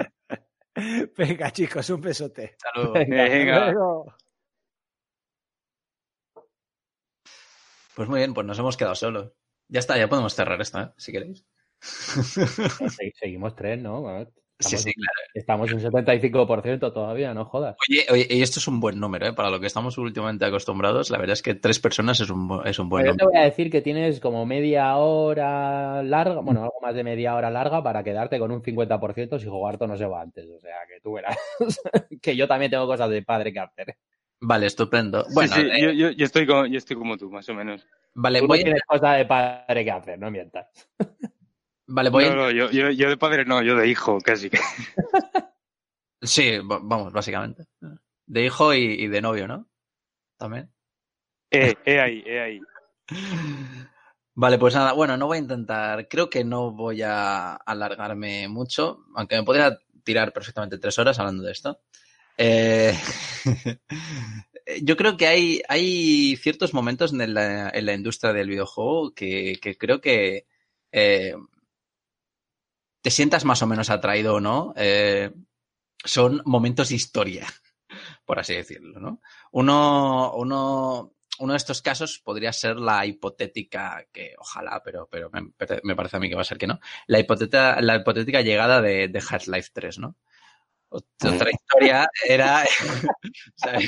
Venga, 1.17 1.51
chicos, 1.51 1.89
un 1.89 2.01
besote. 2.01 2.55
Luego. 2.75 2.93
Venga. 2.93 3.71
Luego. 3.71 4.13
Pues 7.95 8.07
muy 8.09 8.19
bien, 8.19 8.33
pues 8.33 8.45
nos 8.45 8.59
hemos 8.59 8.77
quedado 8.77 8.95
solos. 8.95 9.31
Ya 9.69 9.79
está, 9.79 9.97
ya 9.97 10.07
podemos 10.07 10.33
cerrar 10.33 10.61
esto, 10.61 10.79
¿eh? 10.79 10.91
si 10.97 11.11
queréis. 11.11 11.45
Se- 11.81 13.11
Seguimos 13.19 13.55
tres, 13.55 13.79
¿no? 13.81 14.03
Bueno, 14.59 14.77
Sí, 14.77 14.77
Estamos, 14.77 14.83
sí, 14.83 14.93
claro. 14.93 15.11
estamos 15.35 15.71
en 15.71 15.79
75% 15.79 16.91
todavía, 16.91 17.33
no 17.33 17.45
jodas. 17.45 17.75
Oye, 17.89 18.05
oye, 18.09 18.27
y 18.29 18.41
esto 18.41 18.59
es 18.59 18.67
un 18.67 18.79
buen 18.79 18.99
número, 18.99 19.27
¿eh? 19.27 19.33
Para 19.33 19.51
lo 19.51 19.59
que 19.59 19.67
estamos 19.67 19.97
últimamente 19.99 20.45
acostumbrados, 20.45 21.11
la 21.11 21.19
verdad 21.19 21.33
es 21.33 21.43
que 21.43 21.53
tres 21.53 21.79
personas 21.79 22.19
es 22.19 22.29
un, 22.31 22.61
es 22.65 22.79
un 22.79 22.89
buen 22.89 23.03
Pero 23.03 23.13
yo 23.13 23.17
te 23.17 23.23
número. 23.23 23.37
voy 23.39 23.41
a 23.41 23.45
decir 23.45 23.69
que 23.69 23.81
tienes 23.81 24.19
como 24.19 24.45
media 24.47 24.97
hora 24.97 26.01
larga, 26.01 26.41
bueno, 26.41 26.63
algo 26.63 26.79
más 26.81 26.95
de 26.95 27.03
media 27.03 27.35
hora 27.35 27.51
larga 27.51 27.83
para 27.83 28.03
quedarte 28.03 28.39
con 28.39 28.51
un 28.51 28.63
50% 28.63 29.37
si 29.37 29.45
Jogarto 29.47 29.85
no 29.85 29.95
se 29.95 30.05
va 30.07 30.21
antes. 30.21 30.49
O 30.49 30.59
sea, 30.59 30.75
que 30.87 30.99
tú 31.01 31.13
verás. 31.13 31.37
que 32.21 32.35
yo 32.35 32.47
también 32.47 32.71
tengo 32.71 32.87
cosas 32.87 33.09
de 33.11 33.21
padre 33.21 33.53
que 33.53 33.59
hacer. 33.59 33.95
Vale, 34.39 34.65
estupendo. 34.65 35.25
Bueno, 35.33 35.53
sí, 35.53 35.61
eh, 35.61 35.81
yo, 35.81 35.91
yo, 35.91 36.09
yo 36.11 36.25
estoy 36.25 36.47
como, 36.47 36.65
yo 36.65 36.77
estoy 36.79 36.95
como 36.95 37.15
tú, 37.17 37.29
más 37.29 37.47
o 37.49 37.53
menos. 37.53 37.85
vale, 38.15 38.39
Tú 38.39 38.45
no 38.45 38.49
voy, 38.49 38.59
a- 38.61 38.63
tienes 38.63 38.81
cosas 38.87 39.17
de 39.17 39.25
padre 39.25 39.83
que 39.85 39.91
hacer, 39.91 40.17
no 40.19 40.31
mientas. 40.31 40.67
vale, 41.87 42.09
voy 42.09 42.25
No, 42.25 42.35
no, 42.35 42.51
yo, 42.51 42.69
yo, 42.71 42.89
yo 42.91 43.09
de 43.09 43.17
padre 43.17 43.45
no, 43.45 43.61
yo 43.61 43.75
de 43.75 43.87
hijo, 43.87 44.19
casi. 44.21 44.49
Sí, 46.21 46.57
va- 46.57 46.79
vamos, 46.81 47.13
básicamente. 47.13 47.65
De 48.25 48.45
hijo 48.45 48.73
y, 48.73 48.79
y 49.03 49.07
de 49.07 49.21
novio, 49.21 49.47
¿no? 49.47 49.67
También. 50.37 50.71
Eh, 51.51 51.75
eh 51.85 51.99
ahí, 51.99 52.23
eh 52.25 52.39
ahí. 52.41 52.61
Vale, 54.39 54.59
pues 54.59 54.75
nada, 54.75 54.93
bueno, 54.93 55.17
no 55.17 55.25
voy 55.25 55.37
a 55.37 55.41
intentar, 55.41 56.07
creo 56.07 56.29
que 56.29 56.43
no 56.43 56.71
voy 56.71 57.01
a 57.01 57.55
alargarme 57.55 58.47
mucho, 58.47 59.05
aunque 59.15 59.35
me 59.35 59.43
podría 59.43 59.79
tirar 60.03 60.31
perfectamente 60.31 60.77
tres 60.77 60.99
horas 60.99 61.17
hablando 61.17 61.41
de 61.41 61.51
esto. 61.51 61.79
Eh, 62.37 62.93
yo 64.83 64.95
creo 64.95 65.17
que 65.17 65.25
hay, 65.25 65.61
hay 65.67 66.35
ciertos 66.35 66.75
momentos 66.75 67.13
en 67.13 67.33
la, 67.33 67.69
en 67.69 67.85
la 67.87 67.93
industria 67.95 68.31
del 68.31 68.49
videojuego 68.49 69.15
que, 69.15 69.57
que 69.59 69.75
creo 69.75 70.01
que 70.01 70.45
eh, 70.91 71.33
te 73.07 73.11
sientas 73.11 73.45
más 73.45 73.61
o 73.61 73.67
menos 73.67 73.89
atraído 73.89 74.35
o 74.35 74.41
no, 74.41 74.73
eh, 74.75 75.31
son 76.03 76.41
momentos 76.43 76.89
de 76.89 76.95
historia, 76.95 77.47
por 78.25 78.37
así 78.37 78.53
decirlo, 78.53 78.99
¿no? 78.99 79.21
Uno, 79.53 80.33
uno, 80.35 81.13
uno 81.39 81.53
de 81.53 81.57
estos 81.57 81.81
casos 81.81 82.19
podría 82.19 82.51
ser 82.51 82.75
la 82.75 83.05
hipotética, 83.05 84.05
que 84.11 84.35
ojalá, 84.37 84.81
pero, 84.83 85.07
pero 85.09 85.29
me, 85.31 85.53
me 85.83 85.95
parece 85.95 86.17
a 86.17 86.19
mí 86.19 86.27
que 86.27 86.35
va 86.35 86.41
a 86.41 86.43
ser 86.43 86.57
que 86.57 86.67
no, 86.67 86.81
la 87.05 87.19
hipotética, 87.19 87.79
la 87.79 87.95
hipotética 87.95 88.41
llegada 88.41 88.81
de, 88.81 89.07
de 89.07 89.23
Half-Life 89.25 89.69
3, 89.71 89.99
¿no? 89.99 90.17
Otra 90.89 91.49
historia 91.49 92.09
era. 92.27 92.65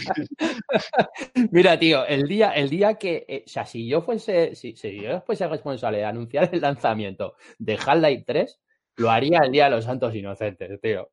Mira, 1.52 1.78
tío, 1.78 2.06
el 2.06 2.26
día, 2.26 2.52
el 2.52 2.70
día 2.70 2.94
que. 2.94 3.26
Eh, 3.28 3.44
o 3.46 3.50
sea, 3.50 3.66
si 3.66 3.86
yo 3.86 4.02
fuese. 4.02 4.56
Si, 4.56 4.78
si, 4.78 5.02
yo 5.02 5.20
fuese 5.24 5.46
responsable 5.46 5.98
de 5.98 6.06
anunciar 6.06 6.50
el 6.54 6.62
lanzamiento 6.62 7.36
de 7.58 7.78
Half-Life 7.78 8.24
3, 8.26 8.60
lo 9.00 9.10
haría 9.10 9.40
el 9.44 9.52
día 9.52 9.66
de 9.66 9.72
los 9.72 9.86
Santos 9.86 10.14
Inocentes, 10.14 10.80
tío. 10.82 11.10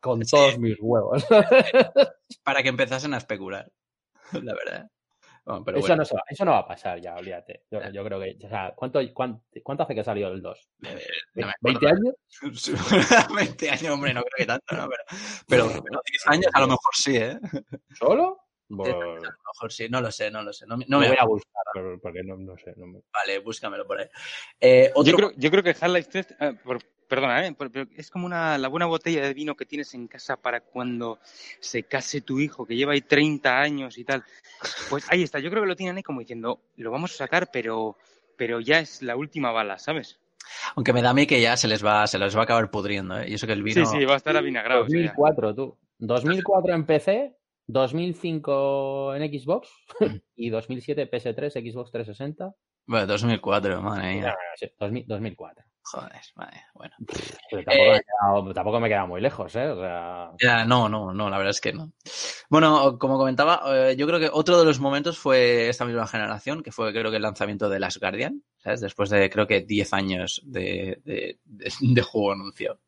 Con 0.00 0.20
todos 0.20 0.58
mis 0.58 0.76
huevos. 0.80 1.24
Para 2.44 2.62
que 2.62 2.68
empezasen 2.68 3.14
a 3.14 3.18
especular. 3.18 3.70
La 4.32 4.54
verdad. 4.54 4.90
Bueno, 5.44 5.64
pero 5.64 5.78
eso, 5.78 5.86
bueno. 5.86 6.00
no 6.00 6.04
se 6.04 6.14
va, 6.16 6.22
eso 6.28 6.44
no 6.44 6.50
va 6.50 6.58
a 6.58 6.66
pasar 6.66 7.00
ya, 7.00 7.14
olvídate. 7.14 7.62
Yo, 7.70 7.78
yo 7.92 8.04
creo 8.04 8.18
que, 8.18 8.36
o 8.44 8.48
sea, 8.48 8.72
¿cuánto, 8.74 8.98
cuánto, 9.14 9.44
cuánto 9.62 9.84
hace 9.84 9.94
que 9.94 10.00
ha 10.00 10.04
salido 10.04 10.32
el 10.32 10.42
2? 10.42 10.70
No 10.78 10.90
¿20 11.62 11.86
años? 11.86 12.14
20 13.36 13.70
años, 13.70 13.92
hombre, 13.92 14.12
no 14.12 14.24
creo 14.24 14.38
que 14.38 14.46
tanto, 14.46 14.74
¿no? 14.74 14.88
Pero, 15.46 15.68
pero, 15.68 15.84
pero 15.84 16.00
10 16.04 16.26
años 16.26 16.46
a 16.52 16.60
lo 16.60 16.66
mejor 16.66 16.94
sí, 16.94 17.16
¿eh? 17.16 17.38
¿Solo? 17.92 18.45
Bueno. 18.68 18.96
A 18.96 19.14
lo 19.14 19.20
mejor 19.20 19.72
sí, 19.72 19.88
no 19.88 20.00
lo 20.00 20.10
sé, 20.10 20.30
no 20.30 20.42
lo 20.42 20.52
sé. 20.52 20.66
No, 20.66 20.76
no 20.76 20.84
no 20.88 21.00
me 21.00 21.08
voy 21.08 21.16
a 21.18 21.24
buscar, 21.24 21.62
porque 22.02 22.22
no, 22.22 22.36
no 22.36 22.56
sé. 22.56 22.74
No 22.76 22.86
me... 22.86 23.00
Vale, 23.12 23.38
búscamelo 23.38 23.86
por 23.86 24.00
ahí. 24.00 24.08
Eh, 24.60 24.90
otro... 24.94 25.10
yo, 25.10 25.16
creo, 25.16 25.32
yo 25.36 25.50
creo 25.50 25.62
que 25.62 25.70
Half-Life 25.70 26.08
3, 26.10 26.36
eh, 26.40 26.52
por, 26.64 26.78
perdona, 27.06 27.46
¿eh? 27.46 27.54
pero 27.56 27.86
es 27.96 28.10
como 28.10 28.26
una, 28.26 28.58
la 28.58 28.68
buena 28.68 28.86
botella 28.86 29.22
de 29.22 29.34
vino 29.34 29.54
que 29.54 29.66
tienes 29.66 29.94
en 29.94 30.08
casa 30.08 30.36
para 30.36 30.60
cuando 30.60 31.18
se 31.60 31.84
case 31.84 32.20
tu 32.20 32.40
hijo, 32.40 32.66
que 32.66 32.76
lleva 32.76 32.92
ahí 32.92 33.00
30 33.00 33.60
años 33.60 33.98
y 33.98 34.04
tal. 34.04 34.24
Pues 34.90 35.06
ahí 35.10 35.22
está, 35.22 35.38
yo 35.38 35.50
creo 35.50 35.62
que 35.62 35.68
lo 35.68 35.76
tienen 35.76 35.96
ahí 35.96 36.02
como 36.02 36.20
diciendo, 36.20 36.60
lo 36.76 36.90
vamos 36.90 37.12
a 37.14 37.16
sacar, 37.16 37.50
pero, 37.52 37.96
pero 38.36 38.60
ya 38.60 38.80
es 38.80 39.02
la 39.02 39.16
última 39.16 39.52
bala, 39.52 39.78
¿sabes? 39.78 40.18
Aunque 40.76 40.92
me 40.92 41.02
da 41.02 41.10
a 41.10 41.14
mí 41.14 41.26
que 41.26 41.40
ya 41.40 41.56
se 41.56 41.68
les 41.68 41.84
va, 41.84 42.06
se 42.06 42.18
les 42.18 42.36
va 42.36 42.40
a 42.40 42.44
acabar 42.44 42.70
pudriendo, 42.70 43.18
¿eh? 43.18 43.28
Y 43.28 43.34
eso 43.34 43.46
que 43.46 43.52
el 43.52 43.62
vino... 43.62 43.84
Sí, 43.84 43.98
sí, 43.98 44.04
va 44.04 44.14
a 44.14 44.16
estar 44.16 44.36
avinagrado. 44.36 44.82
2004, 44.82 45.54
tú. 45.54 45.76
2004 45.98 46.74
en 46.74 46.84
PC, 46.84 47.36
2005 47.66 49.14
en 49.14 49.40
Xbox 49.40 49.68
y 50.36 50.50
2007 50.50 51.10
PS3, 51.10 51.72
Xbox 51.72 51.90
360. 51.90 52.54
Bueno, 52.86 53.06
2004, 53.06 53.82
madre 53.82 54.14
mía. 54.14 54.22
No, 54.22 54.28
no, 54.28 54.34
sí, 54.56 54.66
2000, 54.78 55.06
2004. 55.06 55.64
Joder, 55.88 56.20
vale, 56.34 56.62
bueno. 56.74 56.94
Pero 57.48 57.62
tampoco, 57.62 57.84
eh, 57.84 57.92
me 57.92 58.00
quedado, 58.00 58.54
tampoco, 58.54 58.80
me 58.80 58.86
he 58.86 58.90
quedado 58.90 59.06
muy 59.06 59.20
lejos, 59.20 59.54
¿eh? 59.54 59.68
O 59.68 59.80
sea... 59.80 60.30
Ya, 60.42 60.64
no, 60.64 60.88
no, 60.88 61.14
no, 61.14 61.30
la 61.30 61.38
verdad 61.38 61.52
es 61.52 61.60
que 61.60 61.72
no. 61.72 61.92
Bueno, 62.50 62.98
como 62.98 63.18
comentaba, 63.18 63.62
eh, 63.68 63.96
yo 63.96 64.06
creo 64.08 64.18
que 64.18 64.30
otro 64.32 64.58
de 64.58 64.64
los 64.64 64.80
momentos 64.80 65.16
fue 65.16 65.68
esta 65.68 65.84
misma 65.84 66.08
generación, 66.08 66.64
que 66.64 66.72
fue 66.72 66.92
creo 66.92 67.10
que 67.10 67.18
el 67.18 67.22
lanzamiento 67.22 67.68
de 67.68 67.78
Last 67.78 67.98
Guardian, 68.00 68.42
¿sabes? 68.58 68.80
Después 68.80 69.10
de 69.10 69.30
creo 69.30 69.46
que 69.46 69.60
10 69.60 69.92
años 69.92 70.42
de, 70.44 71.00
de, 71.04 71.38
de, 71.44 71.72
de 71.80 72.02
juego 72.02 72.32
anuncio. 72.32 72.80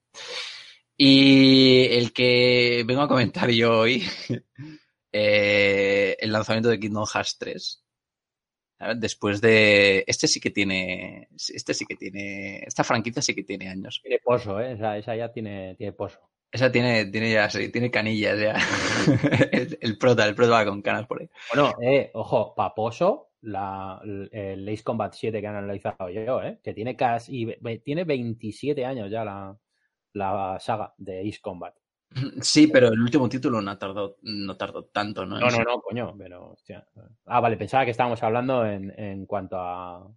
Y 1.01 1.87
el 1.93 2.13
que 2.13 2.83
vengo 2.85 3.03
a 3.03 3.09
comentar 3.09 3.49
yo 3.51 3.79
hoy, 3.79 4.03
eh, 5.13 6.17
el 6.19 6.33
lanzamiento 6.33 6.69
de 6.69 6.81
Kingdom 6.81 7.07
Hearts 7.07 7.39
3. 7.39 7.85
Después 8.97 9.41
de. 9.41 10.03
Este 10.07 10.27
sí 10.27 10.41
que 10.41 10.51
tiene. 10.51 11.29
Este 11.33 11.73
sí 11.73 11.85
que 11.87 11.95
tiene. 11.95 12.65
Esta 12.67 12.83
franquicia 12.83 13.23
sí 13.23 13.33
que 13.33 13.45
tiene 13.45 13.69
años. 13.69 14.01
Tiene 14.03 14.19
pozo, 14.19 14.61
¿eh? 14.61 14.73
Esa, 14.73 14.97
esa 14.99 15.15
ya 15.15 15.33
tiene, 15.33 15.77
tiene 15.77 15.93
pozo. 15.93 16.19
Esa 16.51 16.73
tiene, 16.73 17.07
tiene 17.07 17.31
ya, 17.31 17.49
sí, 17.49 17.71
tiene 17.71 17.93
canillas 17.93 18.41
ya. 18.41 18.57
el, 19.53 19.79
el, 19.81 19.99
prota, 19.99 20.27
el 20.27 20.35
prota 20.35 20.53
va 20.53 20.65
con 20.65 20.83
canas 20.83 21.07
por 21.07 21.21
ahí. 21.21 21.29
Bueno, 21.55 21.75
eh, 21.81 22.11
ojo, 22.15 22.55
paposo, 22.57 23.31
la, 23.43 24.01
el 24.33 24.69
Ace 24.69 24.83
Combat 24.83 25.13
7 25.13 25.41
que 25.41 25.47
han 25.47 25.57
analizado 25.57 26.09
yo, 26.09 26.43
¿eh? 26.43 26.59
Que 26.63 26.75
tiene 26.75 26.97
casi. 26.97 27.47
Tiene 27.85 28.05
27 28.05 28.85
años 28.85 29.11
ya 29.11 29.25
la, 29.25 29.59
la 30.13 30.59
saga 30.61 30.95
de 30.97 31.29
Ace 31.29 31.41
Combat. 31.41 31.75
Sí, 32.41 32.69
pero 32.69 32.89
el 32.89 33.01
último 33.01 33.29
título 33.29 33.61
no 33.61 33.77
tardó, 33.77 34.17
no 34.23 34.57
tardó 34.57 34.85
tanto, 34.85 35.27
¿no? 35.27 35.39
No, 35.39 35.51
no, 35.51 35.59
no, 35.59 35.81
coño, 35.81 36.15
pero 36.17 36.53
hostia. 36.53 36.87
Ah, 37.27 37.41
vale, 37.41 37.57
pensaba 37.57 37.85
que 37.85 37.91
estábamos 37.91 38.23
hablando 38.23 38.65
en, 38.65 38.93
en 38.99 39.27
cuanto 39.27 39.59
a, 39.59 40.11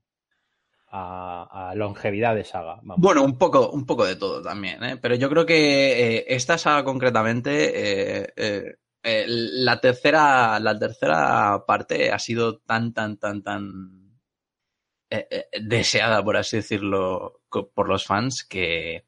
a, 0.87 1.69
a, 1.69 1.75
longevidad 1.75 2.35
de 2.35 2.45
saga. 2.45 2.75
Vamos. 2.81 2.97
Bueno, 2.99 3.23
un 3.23 3.37
poco, 3.37 3.69
un 3.71 3.85
poco 3.85 4.05
de 4.05 4.15
todo 4.15 4.41
también, 4.41 4.83
¿eh? 4.83 4.97
Pero 4.97 5.15
yo 5.15 5.29
creo 5.29 5.45
que 5.45 6.17
eh, 6.17 6.25
esta 6.29 6.57
saga 6.57 6.83
concretamente, 6.83 8.21
eh, 8.23 8.77
eh, 9.03 9.25
la 9.27 9.81
tercera, 9.81 10.59
la 10.59 10.77
tercera 10.77 11.63
parte 11.67 12.11
ha 12.11 12.19
sido 12.19 12.59
tan, 12.59 12.93
tan, 12.93 13.17
tan, 13.17 13.43
tan 13.43 14.11
deseada, 15.61 16.23
por 16.23 16.37
así 16.37 16.57
decirlo, 16.57 17.41
por 17.49 17.89
los 17.89 18.05
fans 18.05 18.45
que 18.45 19.07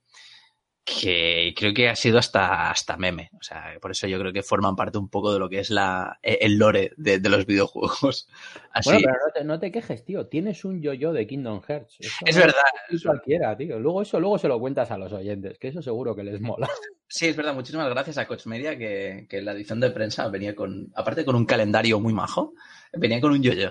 que 0.86 1.54
creo 1.58 1.74
que 1.74 1.88
ha 1.88 1.96
sido 1.96 2.18
hasta, 2.18 2.70
hasta 2.70 2.98
meme. 2.98 3.30
O 3.40 3.42
sea, 3.44 3.78
por 3.82 3.92
eso 3.92 4.08
yo 4.08 4.20
creo 4.20 4.34
que 4.34 4.44
forman 4.44 4.76
parte 4.76 4.98
un 4.98 5.10
poco 5.10 5.32
de 5.32 5.40
lo 5.40 5.50
que 5.50 5.60
es 5.60 5.70
la, 5.70 6.20
el 6.22 6.58
lore 6.58 6.92
de, 6.98 7.20
de 7.20 7.30
los 7.30 7.46
videojuegos. 7.46 8.28
Así... 8.72 8.90
Bueno, 8.90 9.06
pero 9.06 9.18
no 9.26 9.34
te, 9.34 9.44
no 9.46 9.60
te, 9.60 9.72
quejes, 9.72 10.04
tío. 10.04 10.28
Tienes 10.28 10.66
un 10.66 10.82
yo-yo 10.82 11.14
de 11.14 11.26
Kingdom 11.26 11.62
Hearts. 11.62 11.98
Eso 12.00 12.12
es 12.26 12.36
no 12.36 12.42
verdad. 12.42 12.62
Es 12.90 13.04
cualquiera, 13.04 13.56
tío. 13.56 13.80
Luego 13.80 14.02
eso 14.02 14.20
luego 14.20 14.38
se 14.38 14.48
lo 14.50 14.60
cuentas 14.60 14.92
a 14.92 14.98
los 14.98 15.14
oyentes, 15.14 15.58
que 15.58 15.70
eso 15.70 15.82
seguro 15.82 16.16
que 16.16 16.24
les 16.24 16.42
mola. 16.42 16.68
Sí, 17.06 17.28
es 17.28 17.36
verdad. 17.36 17.54
Muchísimas 17.54 17.88
gracias 17.92 18.18
a 18.18 18.26
Coach 18.26 18.48
Media 18.48 18.76
que, 18.76 19.28
que 19.30 19.40
la 19.44 19.52
edición 19.52 19.80
de 19.80 19.92
prensa 19.92 20.28
venía 20.30 20.56
con, 20.56 20.92
aparte 20.96 21.24
con 21.24 21.36
un 21.36 21.46
calendario 21.46 22.00
muy 22.00 22.12
majo, 22.12 22.56
venía 22.92 23.22
con 23.22 23.34
un 23.34 23.44
yo-yo. 23.44 23.70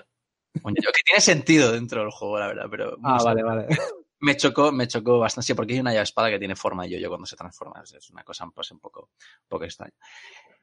Un 0.63 0.75
yo-yo 0.77 0.93
que 0.93 1.03
tiene 1.05 1.21
sentido 1.21 1.73
dentro 1.73 2.03
del 2.03 2.11
juego, 2.13 2.39
la 2.39 2.47
verdad, 2.47 2.67
pero... 2.71 2.97
Ah, 3.03 3.21
vale, 3.25 3.43
vale. 3.43 3.67
Me 4.23 4.37
chocó, 4.37 4.71
me 4.71 4.87
chocó 4.87 5.19
bastante, 5.19 5.47
sí, 5.47 5.55
porque 5.55 5.75
hay 5.75 5.81
una 5.81 5.93
llave 5.93 6.05
espada 6.05 6.31
que 6.31 6.39
tiene 6.39 6.55
forma 6.55 6.85
de 6.85 6.91
yo-yo 6.91 7.09
cuando 7.09 7.27
se 7.27 7.37
transforma. 7.37 7.83
Es 7.83 8.11
una 8.11 8.23
cosa 8.23 8.49
pues, 8.55 8.71
un 8.71 8.79
poco, 8.79 9.11
un 9.11 9.49
poco 9.49 9.65
extraña. 9.65 9.95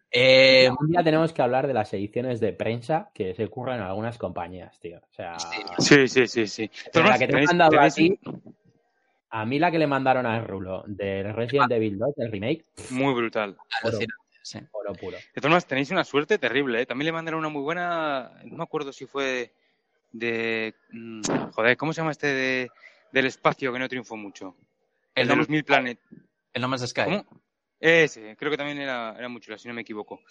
Eh, 0.09 0.69
un 0.79 0.87
día 0.87 1.03
tenemos 1.03 1.33
que 1.33 1.41
hablar 1.41 1.67
de 1.67 1.73
las 1.73 1.93
ediciones 1.93 2.39
de 2.39 2.53
prensa 2.53 3.11
que 3.13 3.35
se 3.35 3.43
ocurren 3.43 3.75
en 3.75 3.81
algunas 3.83 4.17
compañías, 4.17 4.79
tío. 4.79 4.99
O 4.99 5.13
sea, 5.13 5.37
sí, 5.77 6.07
sí, 6.07 6.27
sí, 6.27 6.47
sí. 6.47 6.71
La 6.93 7.19
que 7.19 7.27
te 7.27 7.37
han 7.37 7.43
mandado 7.43 7.79
a 7.79 7.89
ti, 7.89 8.17
a 9.29 9.45
mí 9.45 9.59
la 9.59 9.69
que 9.71 9.77
le 9.77 9.87
mandaron 9.87 10.25
a 10.25 10.39
Rulo 10.41 10.83
del 10.87 11.33
Resident 11.33 11.71
Evil 11.71 11.99
2, 11.99 12.13
el 12.17 12.31
remake. 12.31 12.65
Muy 12.91 13.13
brutal. 13.13 13.57
Oro, 13.83 13.97
sí. 14.41 14.59
oro 14.71 14.93
puro. 14.93 15.17
De 15.17 15.41
todas 15.41 15.49
maneras, 15.49 15.67
tenéis 15.67 15.91
una 15.91 16.05
suerte 16.05 16.39
terrible, 16.39 16.81
¿eh? 16.81 16.85
También 16.85 17.07
le 17.07 17.11
mandaron 17.11 17.39
una 17.39 17.49
muy 17.49 17.61
buena, 17.61 18.31
no 18.45 18.55
me 18.55 18.63
acuerdo 18.63 18.93
si 18.93 19.05
fue 19.05 19.53
de, 20.11 20.73
de 20.91 21.51
joder, 21.51 21.77
¿cómo 21.77 21.93
se 21.93 22.01
llama 22.01 22.11
este 22.11 22.27
de 22.27 22.71
del 23.11 23.25
espacio 23.25 23.71
que 23.73 23.79
no 23.79 23.89
triunfó 23.89 24.15
mucho. 24.15 24.55
El, 25.15 25.23
el 25.23 25.27
de 25.29 25.35
los 25.35 25.49
Mil 25.49 25.63
Planet. 25.63 25.99
El 26.53 26.61
No 26.61 26.67
Man's 26.67 26.87
Sky. 26.87 27.03
¿Cómo? 27.03 27.25
Ese, 27.79 28.35
creo 28.35 28.51
que 28.51 28.57
también 28.57 28.79
era, 28.79 29.15
era 29.17 29.29
muy 29.29 29.39
chulo, 29.41 29.57
si 29.57 29.67
no 29.67 29.73
me 29.73 29.81
equivoco. 29.81 30.21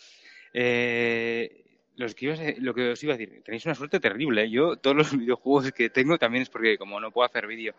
Eh, 0.53 1.65
los 1.97 2.15
que 2.15 2.27
ibas, 2.27 2.41
lo 2.59 2.75
que 2.75 2.91
os 2.91 3.03
iba 3.03 3.15
a 3.15 3.17
decir, 3.17 3.43
tenéis 3.43 3.65
una 3.65 3.75
suerte 3.75 4.01
terrible. 4.01 4.45
¿eh? 4.45 4.51
Yo, 4.51 4.77
todos 4.77 4.97
los 4.97 5.11
videojuegos 5.19 5.73
que 5.73 5.91
tengo 5.91 6.19
también 6.19 6.43
es 6.43 6.51
porque, 6.51 6.77
como 6.77 7.01
no 7.01 7.11
puedo 7.11 7.27
hacer 7.27 7.47
vídeo, 7.47 7.75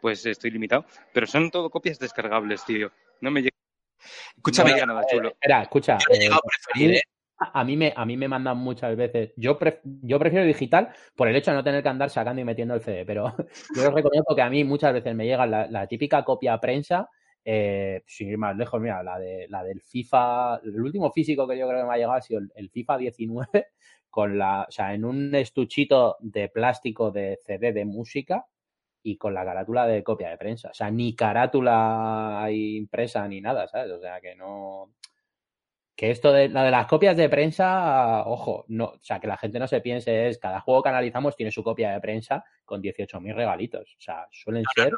pues 0.00 0.24
estoy 0.26 0.50
limitado. 0.50 0.86
Pero 1.12 1.26
son 1.26 1.50
todo 1.50 1.70
copias 1.70 1.98
descargables, 1.98 2.64
tío. 2.64 2.92
No 3.20 3.30
me 3.30 3.40
llega. 3.40 3.56
Escúchame, 4.36 4.78
no, 4.80 4.86
nada 4.86 5.02
chulo. 5.10 5.30
Espera, 5.30 5.62
escucha. 5.62 5.98
Yo 5.98 6.14
he 6.14 6.18
llegado 6.18 6.40
a 6.40 6.48
preferir, 6.48 6.96
¿eh? 6.96 7.02
A 7.52 7.64
mí, 7.64 7.76
me, 7.76 7.92
a 7.94 8.04
mí 8.04 8.16
me 8.16 8.28
mandan 8.28 8.58
muchas 8.58 8.96
veces. 8.96 9.32
Yo, 9.36 9.58
yo 10.02 10.18
prefiero 10.18 10.44
digital 10.44 10.88
por 11.14 11.28
el 11.28 11.36
hecho 11.36 11.50
de 11.50 11.56
no 11.56 11.64
tener 11.64 11.82
que 11.82 11.88
andar 11.88 12.10
sacando 12.10 12.40
y 12.40 12.44
metiendo 12.44 12.74
el 12.74 12.80
CD, 12.80 13.04
pero 13.04 13.34
yo 13.76 13.88
os 13.88 13.94
reconozco 13.94 14.34
que 14.34 14.42
a 14.42 14.50
mí 14.50 14.64
muchas 14.64 14.92
veces 14.92 15.14
me 15.14 15.26
llega 15.26 15.46
la, 15.46 15.86
típica 15.86 16.24
copia 16.24 16.58
prensa, 16.58 17.08
eh, 17.44 18.02
sin 18.06 18.30
ir 18.30 18.38
más 18.38 18.56
lejos, 18.56 18.80
mira, 18.80 19.02
la, 19.02 19.18
de, 19.18 19.46
la 19.48 19.62
del 19.62 19.82
FIFA, 19.82 20.60
el 20.64 20.80
último 20.80 21.10
físico 21.10 21.46
que 21.46 21.58
yo 21.58 21.68
creo 21.68 21.80
que 21.80 21.86
me 21.86 21.94
ha 21.94 21.96
llegado 21.98 22.14
ha 22.14 22.22
sido 22.22 22.40
el, 22.40 22.52
el 22.54 22.70
FIFA 22.70 22.98
19, 22.98 23.66
con 24.10 24.38
la, 24.38 24.66
o 24.68 24.70
sea, 24.70 24.94
en 24.94 25.04
un 25.04 25.34
estuchito 25.34 26.16
de 26.20 26.48
plástico 26.48 27.10
de 27.10 27.38
CD 27.44 27.72
de 27.72 27.84
música 27.84 28.46
y 29.04 29.18
con 29.18 29.34
la 29.34 29.44
carátula 29.44 29.86
de 29.86 30.02
copia 30.02 30.30
de 30.30 30.38
prensa. 30.38 30.70
O 30.70 30.74
sea, 30.74 30.90
ni 30.90 31.14
carátula 31.14 32.48
impresa 32.50 33.28
ni 33.28 33.40
nada, 33.40 33.68
¿sabes? 33.68 33.92
O 33.92 34.00
sea, 34.00 34.20
que 34.20 34.34
no 34.34 34.94
que 35.96 36.10
esto 36.10 36.32
de 36.32 36.48
la 36.48 36.64
de 36.64 36.70
las 36.70 36.86
copias 36.86 37.16
de 37.16 37.28
prensa, 37.28 38.24
ojo, 38.26 38.64
no, 38.68 38.86
o 38.86 38.98
sea, 39.00 39.20
que 39.20 39.28
la 39.28 39.36
gente 39.36 39.58
no 39.58 39.68
se 39.68 39.80
piense 39.80 40.28
es 40.28 40.38
cada 40.38 40.60
juego 40.60 40.82
que 40.82 40.88
analizamos 40.88 41.36
tiene 41.36 41.52
su 41.52 41.62
copia 41.62 41.92
de 41.92 42.00
prensa 42.00 42.44
con 42.64 42.82
18.000 42.82 43.34
regalitos. 43.34 43.94
O 43.96 44.00
sea, 44.00 44.26
suelen 44.32 44.64
ser 44.74 44.92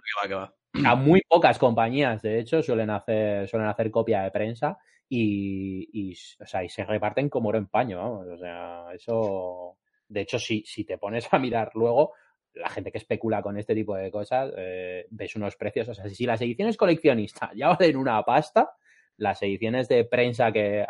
a 0.84 0.94
muy 0.94 1.22
pocas 1.28 1.58
compañías, 1.58 2.22
de 2.22 2.38
hecho, 2.38 2.62
suelen 2.62 2.90
hacer 2.90 3.48
suelen 3.48 3.68
hacer 3.68 3.90
copia 3.90 4.22
de 4.22 4.30
prensa 4.30 4.78
y, 5.08 5.88
y, 5.92 6.16
o 6.40 6.46
sea, 6.46 6.64
y 6.64 6.68
se 6.68 6.84
reparten 6.84 7.28
como 7.28 7.50
oro 7.50 7.58
en 7.58 7.66
paño, 7.66 7.98
vamos. 7.98 8.26
O 8.28 8.38
sea, 8.38 8.86
eso 8.94 9.76
de 10.08 10.20
hecho 10.22 10.38
si 10.38 10.62
si 10.64 10.84
te 10.84 10.98
pones 10.98 11.28
a 11.30 11.38
mirar 11.38 11.72
luego 11.74 12.12
la 12.54 12.70
gente 12.70 12.90
que 12.90 12.98
especula 12.98 13.42
con 13.42 13.58
este 13.58 13.74
tipo 13.74 13.94
de 13.96 14.10
cosas, 14.10 14.50
eh, 14.56 15.06
ves 15.10 15.36
unos 15.36 15.56
precios. 15.56 15.88
O 15.88 15.94
sea, 15.94 16.08
si 16.08 16.24
las 16.24 16.40
ediciones 16.40 16.76
coleccionistas 16.76 17.50
ya 17.54 17.68
valen 17.68 17.96
una 17.96 18.22
pasta, 18.22 18.70
las 19.16 19.42
ediciones 19.42 19.88
de 19.88 20.04
prensa 20.04 20.52
que 20.52 20.86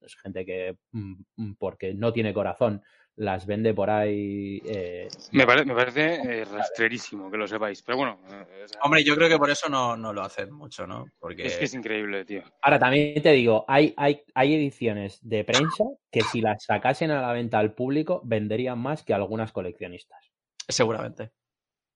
es 0.00 0.16
gente 0.16 0.44
que, 0.44 0.76
mm, 0.92 1.14
mm, 1.36 1.54
porque 1.54 1.94
no 1.94 2.12
tiene 2.12 2.34
corazón, 2.34 2.82
las 3.16 3.46
vende 3.46 3.74
por 3.74 3.90
ahí. 3.90 4.60
Eh, 4.64 5.08
me, 5.32 5.46
me, 5.46 5.74
parece 5.74 6.14
eh, 6.40 6.44
rastrerísimo 6.44 7.30
que 7.30 7.36
lo 7.36 7.46
sepáis, 7.46 7.82
pero 7.82 7.98
bueno. 7.98 8.20
Eh, 8.28 8.66
Hombre, 8.82 9.04
yo 9.04 9.14
creo 9.14 9.28
que 9.28 9.38
por 9.38 9.50
eso 9.50 9.68
no, 9.68 9.96
no, 9.96 10.12
lo 10.12 10.22
hacen 10.22 10.52
mucho, 10.52 10.86
¿no? 10.86 11.06
Porque... 11.18 11.46
Es 11.46 11.56
que 11.56 11.64
es 11.64 11.74
increíble, 11.74 12.24
tío. 12.24 12.42
Ahora, 12.62 12.78
también 12.78 13.22
te 13.22 13.32
digo, 13.32 13.64
hay, 13.68 13.94
hay, 13.96 14.22
hay 14.34 14.54
ediciones 14.54 15.18
de 15.22 15.44
prensa 15.44 15.84
que 16.10 16.22
si 16.22 16.40
las 16.40 16.64
sacasen 16.64 17.10
a 17.10 17.20
la 17.20 17.32
venta 17.32 17.58
al 17.58 17.74
público 17.74 18.20
venderían 18.24 18.78
más 18.78 19.04
que 19.04 19.14
algunas 19.14 19.52
coleccionistas. 19.52 20.32
Seguramente. 20.68 21.32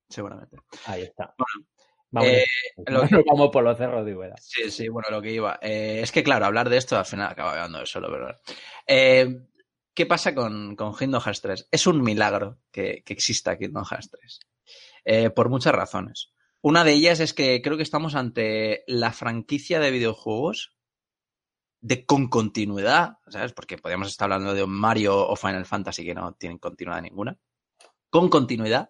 Seguramente. 0.08 0.56
Ahí 0.86 1.02
está. 1.02 1.34
Vamos, 2.10 2.30
eh, 2.30 2.44
vamos 3.26 3.50
por 3.50 3.62
los 3.64 3.76
cerros 3.76 4.04
de 4.04 4.32
Sí, 4.40 4.70
sí, 4.70 4.88
bueno, 4.88 5.08
lo 5.10 5.20
que 5.20 5.32
iba. 5.32 5.58
Eh, 5.60 6.00
es 6.02 6.12
que, 6.12 6.22
claro, 6.22 6.46
hablar 6.46 6.68
de 6.68 6.78
esto 6.78 6.96
al 6.96 7.04
final 7.04 7.30
acaba 7.30 7.52
hablando 7.52 7.80
de 7.80 7.86
solo, 7.86 8.10
¿verdad? 8.10 8.40
Eh, 8.86 9.42
¿Qué 9.94 10.06
pasa 10.06 10.34
con, 10.34 10.76
con 10.76 10.96
Kingdom 10.96 11.20
Hearts 11.20 11.42
3? 11.42 11.68
Es 11.70 11.86
un 11.86 12.02
milagro 12.02 12.58
que, 12.70 13.02
que 13.04 13.12
exista 13.12 13.58
Kingdom 13.58 13.84
Hearts 13.84 14.10
3. 15.04 15.32
por 15.34 15.48
muchas 15.48 15.74
razones. 15.74 16.32
Una 16.60 16.84
de 16.84 16.92
ellas 16.92 17.20
es 17.20 17.34
que 17.34 17.60
creo 17.62 17.76
que 17.76 17.82
estamos 17.82 18.14
ante 18.14 18.84
la 18.86 19.12
franquicia 19.12 19.80
de 19.80 19.90
videojuegos 19.90 20.78
de 21.80 22.04
con 22.04 22.28
continuidad, 22.28 23.18
¿sabes? 23.28 23.52
Porque 23.52 23.78
podríamos 23.78 24.08
estar 24.08 24.26
hablando 24.32 24.54
de 24.54 24.64
un 24.64 24.70
Mario 24.70 25.16
o 25.16 25.36
Final 25.36 25.66
Fantasy 25.66 26.04
que 26.04 26.14
no 26.14 26.34
tienen 26.34 26.58
continuidad 26.58 27.02
ninguna. 27.02 27.38
Con 28.10 28.28
continuidad 28.28 28.88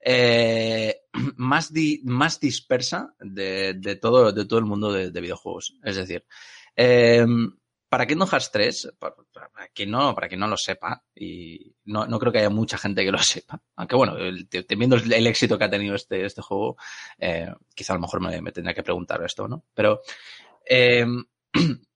eh, 0.00 1.02
más, 1.36 1.72
más 2.04 2.40
dispersa 2.40 3.14
de, 3.18 3.74
de, 3.74 3.96
todo, 3.96 4.32
de 4.32 4.44
todo 4.44 4.58
el 4.58 4.64
mundo 4.64 4.92
de, 4.92 5.10
de 5.10 5.20
videojuegos. 5.20 5.76
Es 5.82 5.96
decir, 5.96 6.24
eh, 6.76 7.26
para 7.88 8.06
Kingdom 8.06 8.28
Hearts 8.28 8.50
3, 8.52 8.92
para, 8.98 9.14
para, 9.32 9.68
quien 9.68 9.90
no, 9.90 10.14
para 10.14 10.28
quien 10.28 10.40
no 10.40 10.46
lo 10.46 10.56
sepa, 10.56 11.02
y 11.14 11.74
no, 11.84 12.06
no, 12.06 12.18
creo 12.18 12.32
que 12.32 12.38
haya 12.38 12.50
mucha 12.50 12.76
gente 12.76 13.04
que 13.04 13.12
lo 13.12 13.18
sepa, 13.22 13.60
aunque 13.76 13.96
bueno, 13.96 14.14
teniendo 14.66 14.96
el, 14.96 15.12
el, 15.12 15.26
éxito 15.26 15.58
que 15.58 15.64
ha 15.64 15.70
tenido 15.70 15.94
este, 15.94 16.24
este 16.24 16.42
juego, 16.42 16.76
eh, 17.18 17.52
quizá 17.74 17.94
a 17.94 17.96
lo 17.96 18.02
mejor 18.02 18.20
me, 18.20 18.40
me, 18.42 18.52
tendría 18.52 18.74
que 18.74 18.82
preguntar 18.82 19.22
esto, 19.24 19.48
¿no? 19.48 19.64
Pero 19.74 20.02
eh, 20.68 21.06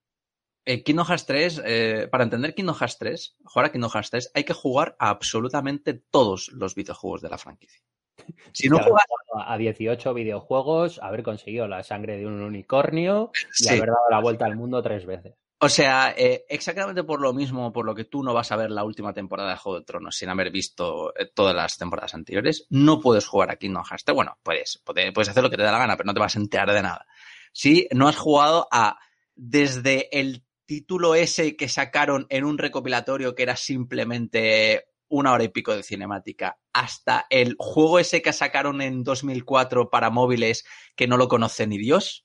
eh, 0.65 0.83
Kingdom 0.83 1.07
Hearts 1.07 1.27
3, 1.27 1.63
eh, 1.65 2.09
para 2.11 2.25
entender 2.25 2.55
Kingdom 2.55 2.77
Hearts 2.77 2.99
3, 2.99 3.37
jugar 3.45 3.67
a 3.67 3.73
Kingdom 3.73 3.91
Hearts 3.91 4.11
3, 4.11 4.31
hay 4.35 4.45
que 4.45 4.53
jugar 4.53 4.97
a 4.99 5.11
absolutamente 5.11 5.95
todos 5.95 6.49
los 6.53 6.75
videojuegos 6.75 7.23
de 7.23 7.29
la 7.29 7.39
franquicia. 7.39 7.83
Si 8.53 8.69
no 8.69 8.79
juegas 8.79 9.07
a 9.35 9.57
18 9.57 10.15
videojuegos, 10.15 11.01
haber 11.03 11.23
conseguido 11.23 11.67
la 11.67 11.83
sangre 11.83 12.19
de 12.19 12.27
un 12.27 12.43
unicornio 12.43 13.31
y 13.35 13.65
sí. 13.65 13.69
haber 13.71 13.89
dado 13.89 14.11
la 14.11 14.21
vuelta 14.21 14.45
al 14.45 14.57
mundo 14.57 14.83
tres 14.83 15.07
veces. 15.07 15.35
O 15.59 15.69
sea, 15.69 16.13
eh, 16.17 16.45
exactamente 16.49 17.05
por 17.05 17.21
lo 17.21 17.33
mismo, 17.33 17.73
por 17.73 17.87
lo 17.87 17.95
que 17.95 18.05
tú 18.05 18.23
no 18.23 18.35
vas 18.35 18.51
a 18.51 18.57
ver 18.57 18.71
la 18.71 18.83
última 18.83 19.13
temporada 19.13 19.51
de 19.51 19.57
Juego 19.57 19.79
de 19.79 19.85
Tronos 19.85 20.17
sin 20.17 20.29
haber 20.29 20.51
visto 20.51 21.17
eh, 21.17 21.31
todas 21.33 21.55
las 21.55 21.79
temporadas 21.79 22.15
anteriores, 22.15 22.67
no 22.69 23.01
puedes 23.01 23.27
jugar 23.27 23.51
a 23.53 23.57
Kingdom 23.57 23.85
Hearts 23.85 24.05
3. 24.05 24.15
Bueno, 24.15 24.37
puedes, 24.43 24.83
puedes 24.85 25.29
hacer 25.29 25.43
lo 25.43 25.49
que 25.49 25.57
te 25.57 25.63
dé 25.63 25.71
la 25.71 25.79
gana, 25.79 25.97
pero 25.97 26.09
no 26.09 26.15
te 26.15 26.21
vas 26.21 26.35
a 26.35 26.41
enterar 26.41 26.73
de 26.73 26.83
nada. 26.83 27.07
Si 27.53 27.87
no 27.93 28.09
has 28.09 28.17
jugado 28.17 28.67
a 28.73 28.99
desde 29.37 30.09
el 30.19 30.45
título 30.73 31.15
ese 31.15 31.55
que 31.55 31.69
sacaron 31.69 32.27
en 32.31 32.45
un 32.45 32.57
recopilatorio 32.57 33.35
que 33.35 33.43
era 33.43 33.57
simplemente 33.57 34.87
una 35.07 35.35
hora 35.35 35.45
y 35.45 35.49
pico 35.49 35.77
de 35.77 35.83
cinemática, 35.83 36.59
hasta 36.73 37.27
el 37.29 37.57
juego 37.59 37.99
ese 37.99 38.23
que 38.23 38.33
sacaron 38.33 38.81
en 38.81 39.05
2004 39.05 39.91
para 39.91 40.09
móviles 40.09 40.65
que 40.97 41.07
no 41.07 41.19
lo 41.19 41.29
conoce 41.29 41.67
ni 41.67 41.77
Dios. 41.77 42.25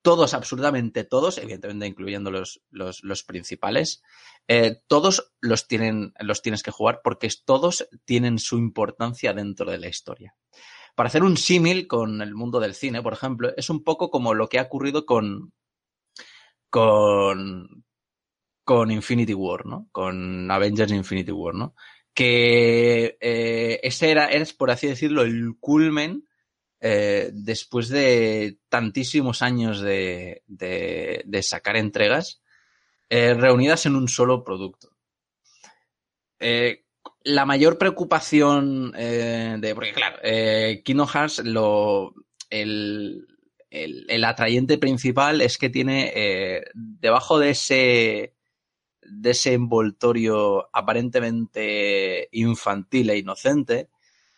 Todos, 0.00 0.32
absolutamente 0.32 1.04
todos, 1.04 1.36
evidentemente 1.36 1.86
incluyendo 1.86 2.30
los, 2.30 2.62
los, 2.70 3.22
principales, 3.22 4.02
eh, 4.48 4.78
todos 4.86 5.34
los, 5.42 5.68
tienen, 5.68 6.14
los 6.20 6.40
tienes 6.40 6.62
que 6.62 6.70
jugar 6.70 7.02
porque 7.04 7.28
todos 7.44 7.86
tienen 8.06 8.38
su 8.38 8.56
importancia 8.56 9.34
dentro 9.34 9.70
de 9.70 9.76
la 9.76 9.88
historia. 9.88 10.34
Para 10.94 11.08
hacer 11.08 11.22
un 11.22 11.36
símil 11.36 11.86
con 11.86 12.22
el 12.22 12.34
mundo 12.34 12.60
del 12.60 12.72
cine, 12.72 13.02
por 13.02 13.12
ejemplo, 13.12 13.52
es 13.58 13.68
un 13.68 13.84
poco 13.84 14.10
como 14.10 14.32
lo 14.32 14.48
que 14.48 14.58
ha 14.58 14.62
ocurrido 14.62 15.04
con, 15.04 15.52
con, 16.72 17.84
con 18.64 18.90
Infinity 18.90 19.34
War, 19.34 19.66
¿no? 19.66 19.88
Con 19.92 20.50
Avengers 20.50 20.90
Infinity 20.90 21.30
War, 21.30 21.54
¿no? 21.54 21.74
Que 22.14 23.18
eh, 23.20 23.78
ese 23.82 24.10
era, 24.10 24.30
es, 24.30 24.54
por 24.54 24.70
así 24.70 24.86
decirlo, 24.86 25.20
el 25.20 25.54
culmen 25.60 26.26
eh, 26.80 27.28
después 27.34 27.90
de 27.90 28.56
tantísimos 28.70 29.42
años 29.42 29.82
de, 29.82 30.42
de, 30.46 31.42
sacar 31.42 31.76
entregas 31.76 32.40
eh, 33.10 33.34
reunidas 33.34 33.84
en 33.84 33.94
un 33.94 34.08
solo 34.08 34.42
producto. 34.42 34.96
La 37.24 37.44
mayor 37.44 37.76
preocupación 37.76 38.92
de. 38.92 39.72
Porque, 39.74 39.92
claro, 39.92 40.16
Kingdom 40.82 41.06
Hearts 41.06 41.44
lo. 41.44 42.14
El, 42.48 43.26
el, 43.72 44.04
el, 44.08 44.24
atrayente 44.24 44.76
principal 44.76 45.40
es 45.40 45.56
que 45.56 45.70
tiene 45.70 46.12
eh, 46.14 46.64
debajo 46.74 47.38
de 47.38 47.50
ese, 47.50 48.34
de 49.00 49.30
ese 49.30 49.54
envoltorio 49.54 50.68
aparentemente 50.74 52.28
infantil 52.32 53.08
e 53.10 53.18
inocente, 53.18 53.88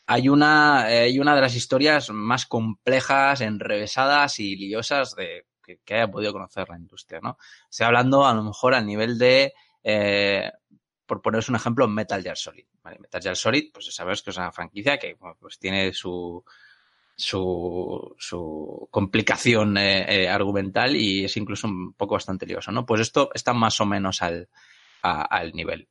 hay 0.06 0.28
una, 0.28 0.88
eh, 0.92 1.00
hay 1.00 1.18
una 1.18 1.34
de 1.34 1.40
las 1.40 1.56
historias 1.56 2.10
más 2.10 2.46
complejas, 2.46 3.40
enrevesadas 3.40 4.38
y 4.38 4.54
liosas 4.54 5.16
de, 5.16 5.46
que, 5.64 5.94
haya 5.94 6.10
podido 6.10 6.32
conocer 6.32 6.68
la 6.68 6.78
industria, 6.78 7.18
¿no? 7.20 7.36
Estoy 7.68 7.86
hablando 7.86 8.24
a 8.26 8.34
lo 8.34 8.44
mejor 8.44 8.74
al 8.74 8.86
nivel 8.86 9.18
de, 9.18 9.52
eh, 9.82 10.52
por 11.06 11.22
poneros 11.22 11.48
un 11.48 11.56
ejemplo, 11.56 11.88
Metal 11.88 12.22
Gear 12.22 12.36
Solid. 12.36 12.66
Metal 13.00 13.20
Gear 13.20 13.36
Solid, 13.36 13.72
pues 13.72 13.92
sabes 13.92 14.22
que 14.22 14.30
es 14.30 14.36
una 14.36 14.52
franquicia 14.52 14.96
que 14.96 15.16
pues 15.40 15.58
tiene 15.58 15.92
su, 15.92 16.44
su, 17.16 18.88
complicación 18.90 19.76
eh, 19.76 20.24
eh, 20.24 20.28
argumental 20.28 20.96
y 20.96 21.24
es 21.24 21.36
incluso 21.36 21.68
un 21.68 21.92
poco 21.94 22.14
bastante 22.14 22.46
lioso, 22.46 22.72
¿no? 22.72 22.84
Pues 22.84 23.00
esto 23.00 23.30
está 23.34 23.52
más 23.52 23.80
o 23.80 23.86
menos 23.86 24.22
al, 24.22 24.48
al 25.02 25.52
nivel. 25.52 25.88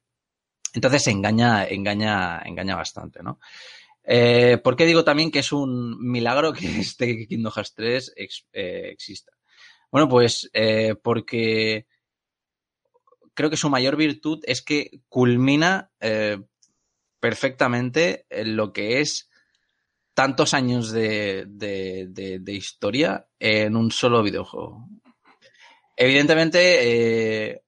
Entonces 0.74 1.08
engaña, 1.08 1.66
engaña, 1.66 2.42
engaña 2.44 2.76
bastante, 2.76 3.22
¿no? 3.24 3.40
Eh, 4.06 4.58
¿Por 4.62 4.76
qué 4.76 4.86
digo 4.86 5.06
también 5.06 5.32
que 5.32 5.40
es 5.40 5.54
un 5.54 5.98
milagro 6.00 6.52
que 6.52 6.66
este 6.80 7.28
Kingdom 7.28 7.54
Hearts 7.54 7.74
3 7.76 8.14
ex, 8.18 8.46
eh, 8.52 8.90
exista? 8.92 9.32
Bueno, 9.92 10.10
pues 10.10 10.50
porque 11.04 11.86
creo 13.36 13.52
que 13.52 13.58
su 13.58 13.70
mayor 13.70 13.96
virtud 13.96 14.40
es 14.48 14.64
que 14.64 15.02
culmina 15.08 15.92
perfectamente 17.20 18.26
en 18.32 18.56
lo 18.56 18.74
que 18.74 19.02
es 19.02 19.30
tantos 20.14 20.54
años 20.54 20.92
de, 20.92 21.46
de, 21.48 22.08
de, 22.40 22.54
historia 22.54 23.28
en 23.40 23.76
un 23.76 23.92
solo 23.92 24.22
videojuego. 24.22 24.88
Evidentemente, 25.96 27.52
eh, 27.52 27.64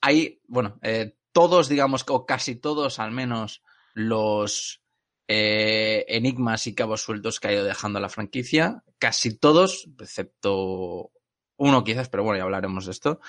hay, 0.00 0.40
bueno, 0.46 0.78
eh, 0.82 1.16
todos, 1.32 1.68
digamos, 1.68 2.04
o 2.08 2.24
casi 2.24 2.56
todos 2.56 2.98
al 2.98 3.12
menos, 3.12 3.62
los 3.94 4.82
eh, 5.28 6.04
enigmas 6.08 6.66
y 6.66 6.74
cabos 6.74 7.02
sueltos 7.02 7.40
que 7.40 7.48
ha 7.48 7.52
ido 7.52 7.64
dejando 7.64 8.00
la 8.00 8.08
franquicia, 8.08 8.82
casi 8.98 9.36
todos, 9.38 9.88
excepto 10.00 11.10
uno 11.56 11.84
quizás, 11.84 12.08
pero 12.08 12.22
bueno, 12.22 12.38
ya 12.38 12.44
hablaremos 12.44 12.86
de 12.86 12.92
esto, 12.92 13.20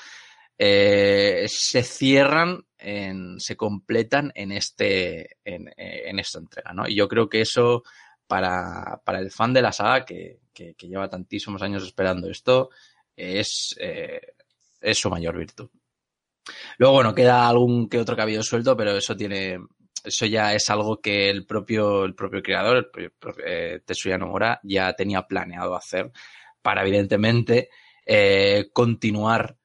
se 0.58 1.84
cierran, 1.84 2.67
en, 2.80 3.40
se 3.40 3.56
completan 3.56 4.32
en, 4.36 4.52
este, 4.52 5.38
en, 5.44 5.72
en, 5.76 6.20
esta 6.20 6.40
entrega, 6.40 6.74
¿no? 6.74 6.88
Y 6.88 6.96
yo 6.96 7.08
creo 7.08 7.30
que 7.30 7.42
eso, 7.42 7.84
para, 8.28 9.02
para 9.04 9.20
el 9.20 9.32
fan 9.32 9.54
de 9.54 9.62
la 9.62 9.72
saga, 9.72 10.06
que, 10.06 10.40
lleva 10.80 11.10
tantísimos 11.10 11.62
años 11.62 11.84
esperando 11.84 12.30
esto, 12.30 12.70
es, 13.16 13.76
eh, 13.80 14.22
su 14.94 15.10
mayor 15.10 15.38
virtud. 15.38 15.70
Luego, 16.78 16.96
bueno, 16.96 17.16
queda 17.16 17.48
algún 17.48 17.90
que 17.90 18.00
otro 18.00 18.16
cabello 18.16 18.42
suelto, 18.42 18.76
pero 18.78 18.96
eso 18.96 19.16
tiene, 19.16 19.60
eso 20.04 20.26
ya 20.26 20.54
es 20.54 20.70
algo 20.70 21.02
que 21.02 21.30
el 21.30 21.46
propio, 21.46 22.06
el 22.06 22.16
propio 22.16 22.42
creador, 22.42 22.78
el 22.78 22.90
propio, 22.90 23.46
eh, 23.46 24.18
Nomura, 24.18 24.60
ya 24.64 24.94
tenía 24.94 25.24
planeado 25.24 25.76
hacer 25.76 26.12
para, 26.62 26.82
evidentemente, 26.82 27.70
eh, 28.06 28.70
continuar 28.72 29.58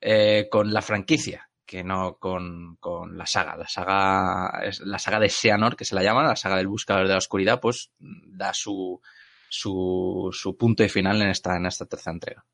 eh, 0.00 0.48
con 0.50 0.72
la 0.72 0.82
franquicia 0.82 1.49
que 1.70 1.84
no 1.84 2.18
con, 2.18 2.78
con, 2.80 3.16
la 3.16 3.26
saga. 3.26 3.56
La 3.56 3.68
saga, 3.68 4.60
la 4.80 4.98
saga 4.98 5.20
de 5.20 5.28
Seanor, 5.28 5.76
que 5.76 5.84
se 5.84 5.94
la 5.94 6.02
llama, 6.02 6.24
la 6.24 6.34
saga 6.34 6.56
del 6.56 6.66
buscador 6.66 7.06
de 7.06 7.12
la 7.12 7.18
oscuridad, 7.18 7.60
pues 7.60 7.92
da 8.00 8.52
su, 8.52 9.00
su, 9.48 10.30
su 10.32 10.56
punto 10.56 10.82
de 10.82 10.88
final 10.88 11.22
en 11.22 11.28
esta, 11.28 11.56
en 11.56 11.66
esta 11.66 11.86
tercera 11.86 12.14
entrega. 12.14 12.44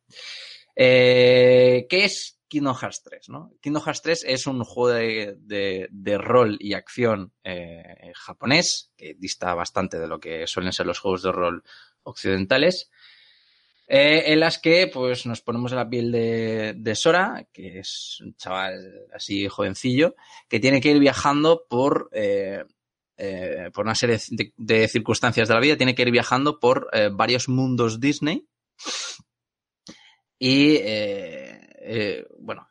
Eh, 0.75 1.87
¿Qué 1.89 2.05
es 2.05 2.43
Kingdom 2.47 2.77
Hearts 2.77 3.05
3? 3.05 3.31
¿no? 3.31 3.55
Kingdom 3.63 3.85
Hearts 3.85 4.03
3 4.03 4.25
es 4.29 4.47
un 4.47 4.63
juego 4.65 4.91
de, 4.91 5.89
de, 5.91 6.19
rol 6.19 6.59
y 6.61 6.75
acción 6.75 7.33
eh, 7.43 8.13
japonés, 8.15 8.93
que 8.99 9.15
dista 9.15 9.55
bastante 9.55 9.99
de 9.99 10.09
lo 10.09 10.21
que 10.21 10.47
suelen 10.47 10.75
ser 10.75 10.85
los 10.85 10.99
juegos 10.99 11.23
de 11.23 11.33
rol 11.33 11.65
occidentales. 12.03 12.91
Eh, 13.89 14.33
en 14.33 14.41
las 14.41 14.59
que 14.59 14.91
pues 14.93 15.27
nos 15.27 15.43
ponemos 15.43 15.71
la 15.73 15.89
piel 15.89 16.11
de, 16.11 16.95
Sora, 16.97 17.47
que 17.53 17.79
es 17.79 18.19
un 18.21 18.35
chaval 18.35 19.07
así 19.15 19.47
jovencillo, 19.47 20.17
que 20.49 20.59
tiene 20.59 20.81
que 20.81 20.91
ir 20.91 20.99
viajando 20.99 21.67
por, 21.69 22.09
eh, 22.13 22.65
eh, 23.17 23.71
por 23.73 23.85
una 23.85 23.95
serie 23.95 24.19
de, 24.57 24.89
circunstancias 24.89 25.47
de 25.47 25.55
la 25.55 25.61
vida, 25.61 25.77
tiene 25.77 25.95
que 25.95 26.03
ir 26.03 26.11
viajando 26.11 26.59
por 26.59 26.91
varios 27.13 27.49
mundos 27.49 28.01
Disney. 28.01 28.47
Y 30.39 30.79
bueno, 32.41 32.67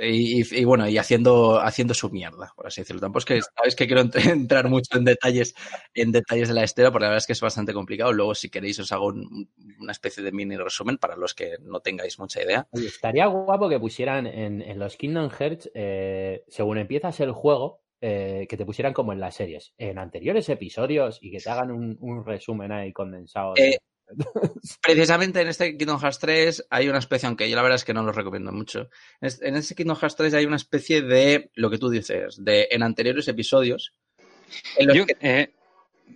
y, 0.00 0.56
y, 0.56 0.64
bueno, 0.64 0.88
y 0.88 0.98
haciendo, 0.98 1.60
haciendo 1.60 1.94
su 1.94 2.10
mierda, 2.10 2.52
por 2.54 2.66
así 2.66 2.80
decirlo. 2.82 3.00
Tampoco 3.00 3.18
es 3.20 3.24
que 3.24 3.40
sabéis 3.42 3.74
que 3.74 3.86
quiero 3.86 4.02
entrar 4.14 4.68
mucho 4.68 4.96
en 4.96 5.04
detalles, 5.04 5.54
en 5.94 6.12
detalles 6.12 6.48
de 6.48 6.54
la 6.54 6.64
historia, 6.64 6.90
porque 6.90 7.04
la 7.04 7.08
verdad 7.08 7.18
es 7.18 7.26
que 7.26 7.32
es 7.32 7.40
bastante 7.40 7.72
complicado. 7.72 8.12
Luego, 8.12 8.34
si 8.34 8.50
queréis, 8.50 8.78
os 8.78 8.92
hago 8.92 9.06
un, 9.06 9.50
una 9.80 9.92
especie 9.92 10.22
de 10.22 10.32
mini 10.32 10.56
resumen 10.56 10.98
para 10.98 11.16
los 11.16 11.34
que 11.34 11.56
no 11.62 11.80
tengáis 11.80 12.18
mucha 12.18 12.42
idea. 12.42 12.68
Oye, 12.70 12.86
estaría 12.86 13.26
guapo 13.26 13.68
que 13.68 13.80
pusieran 13.80 14.26
en, 14.26 14.62
en 14.62 14.78
los 14.78 14.96
Kingdom 14.96 15.30
Hearts, 15.30 15.70
eh, 15.74 16.44
según 16.48 16.78
empiezas 16.78 17.18
el 17.20 17.32
juego, 17.32 17.82
eh, 18.00 18.46
que 18.48 18.56
te 18.56 18.64
pusieran 18.64 18.94
como 18.94 19.12
en 19.12 19.20
las 19.20 19.34
series, 19.34 19.74
en 19.76 19.98
anteriores 19.98 20.48
episodios 20.48 21.18
y 21.20 21.30
que 21.30 21.38
te 21.38 21.50
hagan 21.50 21.70
un, 21.70 21.98
un 22.00 22.24
resumen 22.24 22.72
ahí 22.72 22.92
condensado. 22.92 23.54
De... 23.54 23.70
Eh, 23.70 23.78
Precisamente 24.82 25.40
en 25.40 25.48
este 25.48 25.76
Kingdom 25.76 26.00
Hearts 26.00 26.18
3 26.18 26.66
hay 26.70 26.88
una 26.88 26.98
especie, 26.98 27.26
aunque 27.26 27.48
yo 27.48 27.56
la 27.56 27.62
verdad 27.62 27.76
es 27.76 27.84
que 27.84 27.94
no 27.94 28.02
lo 28.02 28.12
recomiendo 28.12 28.52
mucho. 28.52 28.88
En 29.20 29.56
este 29.56 29.74
Kingdom 29.74 29.96
Hearts 29.96 30.16
3 30.16 30.34
hay 30.34 30.46
una 30.46 30.56
especie 30.56 31.02
de 31.02 31.50
lo 31.54 31.70
que 31.70 31.78
tú 31.78 31.88
dices, 31.90 32.42
de 32.42 32.68
en 32.70 32.82
anteriores 32.82 33.28
episodios. 33.28 33.94
En 34.76 34.88
los 34.88 34.96
yo, 34.96 35.06
que, 35.06 35.16
eh, 35.20 35.54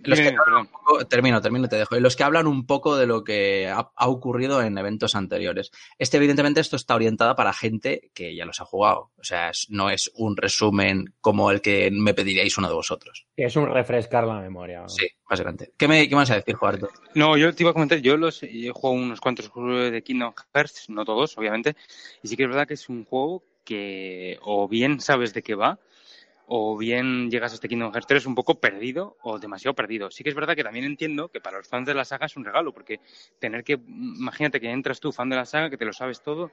los 0.03 0.19
que 0.19 0.35
poco, 0.71 1.05
termino, 1.05 1.41
termino, 1.41 1.67
te 1.67 1.77
dejo. 1.77 1.95
En 1.95 2.03
los 2.03 2.15
que 2.15 2.23
hablan 2.23 2.47
un 2.47 2.65
poco 2.65 2.95
de 2.97 3.07
lo 3.07 3.23
que 3.23 3.67
ha, 3.67 3.91
ha, 3.95 4.07
ocurrido 4.07 4.61
en 4.61 4.77
eventos 4.77 5.15
anteriores. 5.15 5.71
Este, 5.97 6.17
evidentemente, 6.17 6.59
esto 6.59 6.75
está 6.75 6.95
orientada 6.95 7.35
para 7.35 7.53
gente 7.53 8.11
que 8.13 8.35
ya 8.35 8.45
los 8.45 8.61
ha 8.61 8.65
jugado. 8.65 9.11
O 9.17 9.23
sea, 9.23 9.49
es, 9.49 9.67
no 9.69 9.89
es 9.89 10.11
un 10.15 10.37
resumen 10.37 11.13
como 11.21 11.51
el 11.51 11.61
que 11.61 11.89
me 11.91 12.13
pediríais 12.13 12.57
uno 12.57 12.67
de 12.67 12.75
vosotros. 12.75 13.25
Es 13.35 13.55
un 13.55 13.67
refrescar 13.67 14.25
la 14.25 14.39
memoria. 14.39 14.81
¿no? 14.81 14.89
Sí, 14.89 15.07
básicamente. 15.29 15.71
¿Qué 15.77 15.87
me, 15.87 16.07
qué 16.07 16.15
me 16.15 16.21
vas 16.21 16.31
a 16.31 16.35
decir, 16.35 16.55
Juarto? 16.55 16.89
No, 17.13 17.37
yo 17.37 17.53
te 17.53 17.63
iba 17.63 17.71
a 17.71 17.73
comentar, 17.73 17.99
yo 17.99 18.17
los 18.17 18.43
he 18.43 18.69
jugado 18.69 19.01
unos 19.01 19.21
cuantos 19.21 19.49
juegos 19.49 19.91
de 19.91 20.03
Kingdom 20.03 20.33
Hearts, 20.53 20.89
no 20.89 21.05
todos, 21.05 21.37
obviamente, 21.37 21.75
y 22.21 22.27
sí 22.27 22.37
que 22.37 22.43
es 22.43 22.49
verdad 22.49 22.67
que 22.67 22.75
es 22.75 22.89
un 22.89 23.05
juego 23.05 23.43
que 23.63 24.37
o 24.43 24.67
bien 24.67 25.01
sabes 25.01 25.33
de 25.33 25.41
qué 25.41 25.55
va, 25.55 25.79
o 26.47 26.77
bien 26.77 27.29
llegas 27.29 27.51
a 27.51 27.55
este 27.55 27.67
Kingdom 27.67 27.91
Hearts 27.91 28.07
3 28.07 28.25
un 28.25 28.35
poco 28.35 28.59
perdido 28.59 29.17
o 29.23 29.39
demasiado 29.39 29.73
perdido. 29.73 30.11
Sí 30.11 30.23
que 30.23 30.29
es 30.29 30.35
verdad 30.35 30.55
que 30.55 30.63
también 30.63 30.85
entiendo 30.85 31.29
que 31.29 31.41
para 31.41 31.57
los 31.57 31.67
fans 31.67 31.87
de 31.87 31.93
la 31.93 32.05
saga 32.05 32.25
es 32.25 32.37
un 32.37 32.45
regalo, 32.45 32.73
porque 32.73 32.99
tener 33.39 33.63
que, 33.63 33.73
imagínate 33.73 34.59
que 34.59 34.69
entras 34.69 34.99
tú, 34.99 35.11
fan 35.11 35.29
de 35.29 35.35
la 35.35 35.45
saga, 35.45 35.69
que 35.69 35.77
te 35.77 35.85
lo 35.85 35.93
sabes 35.93 36.21
todo, 36.21 36.51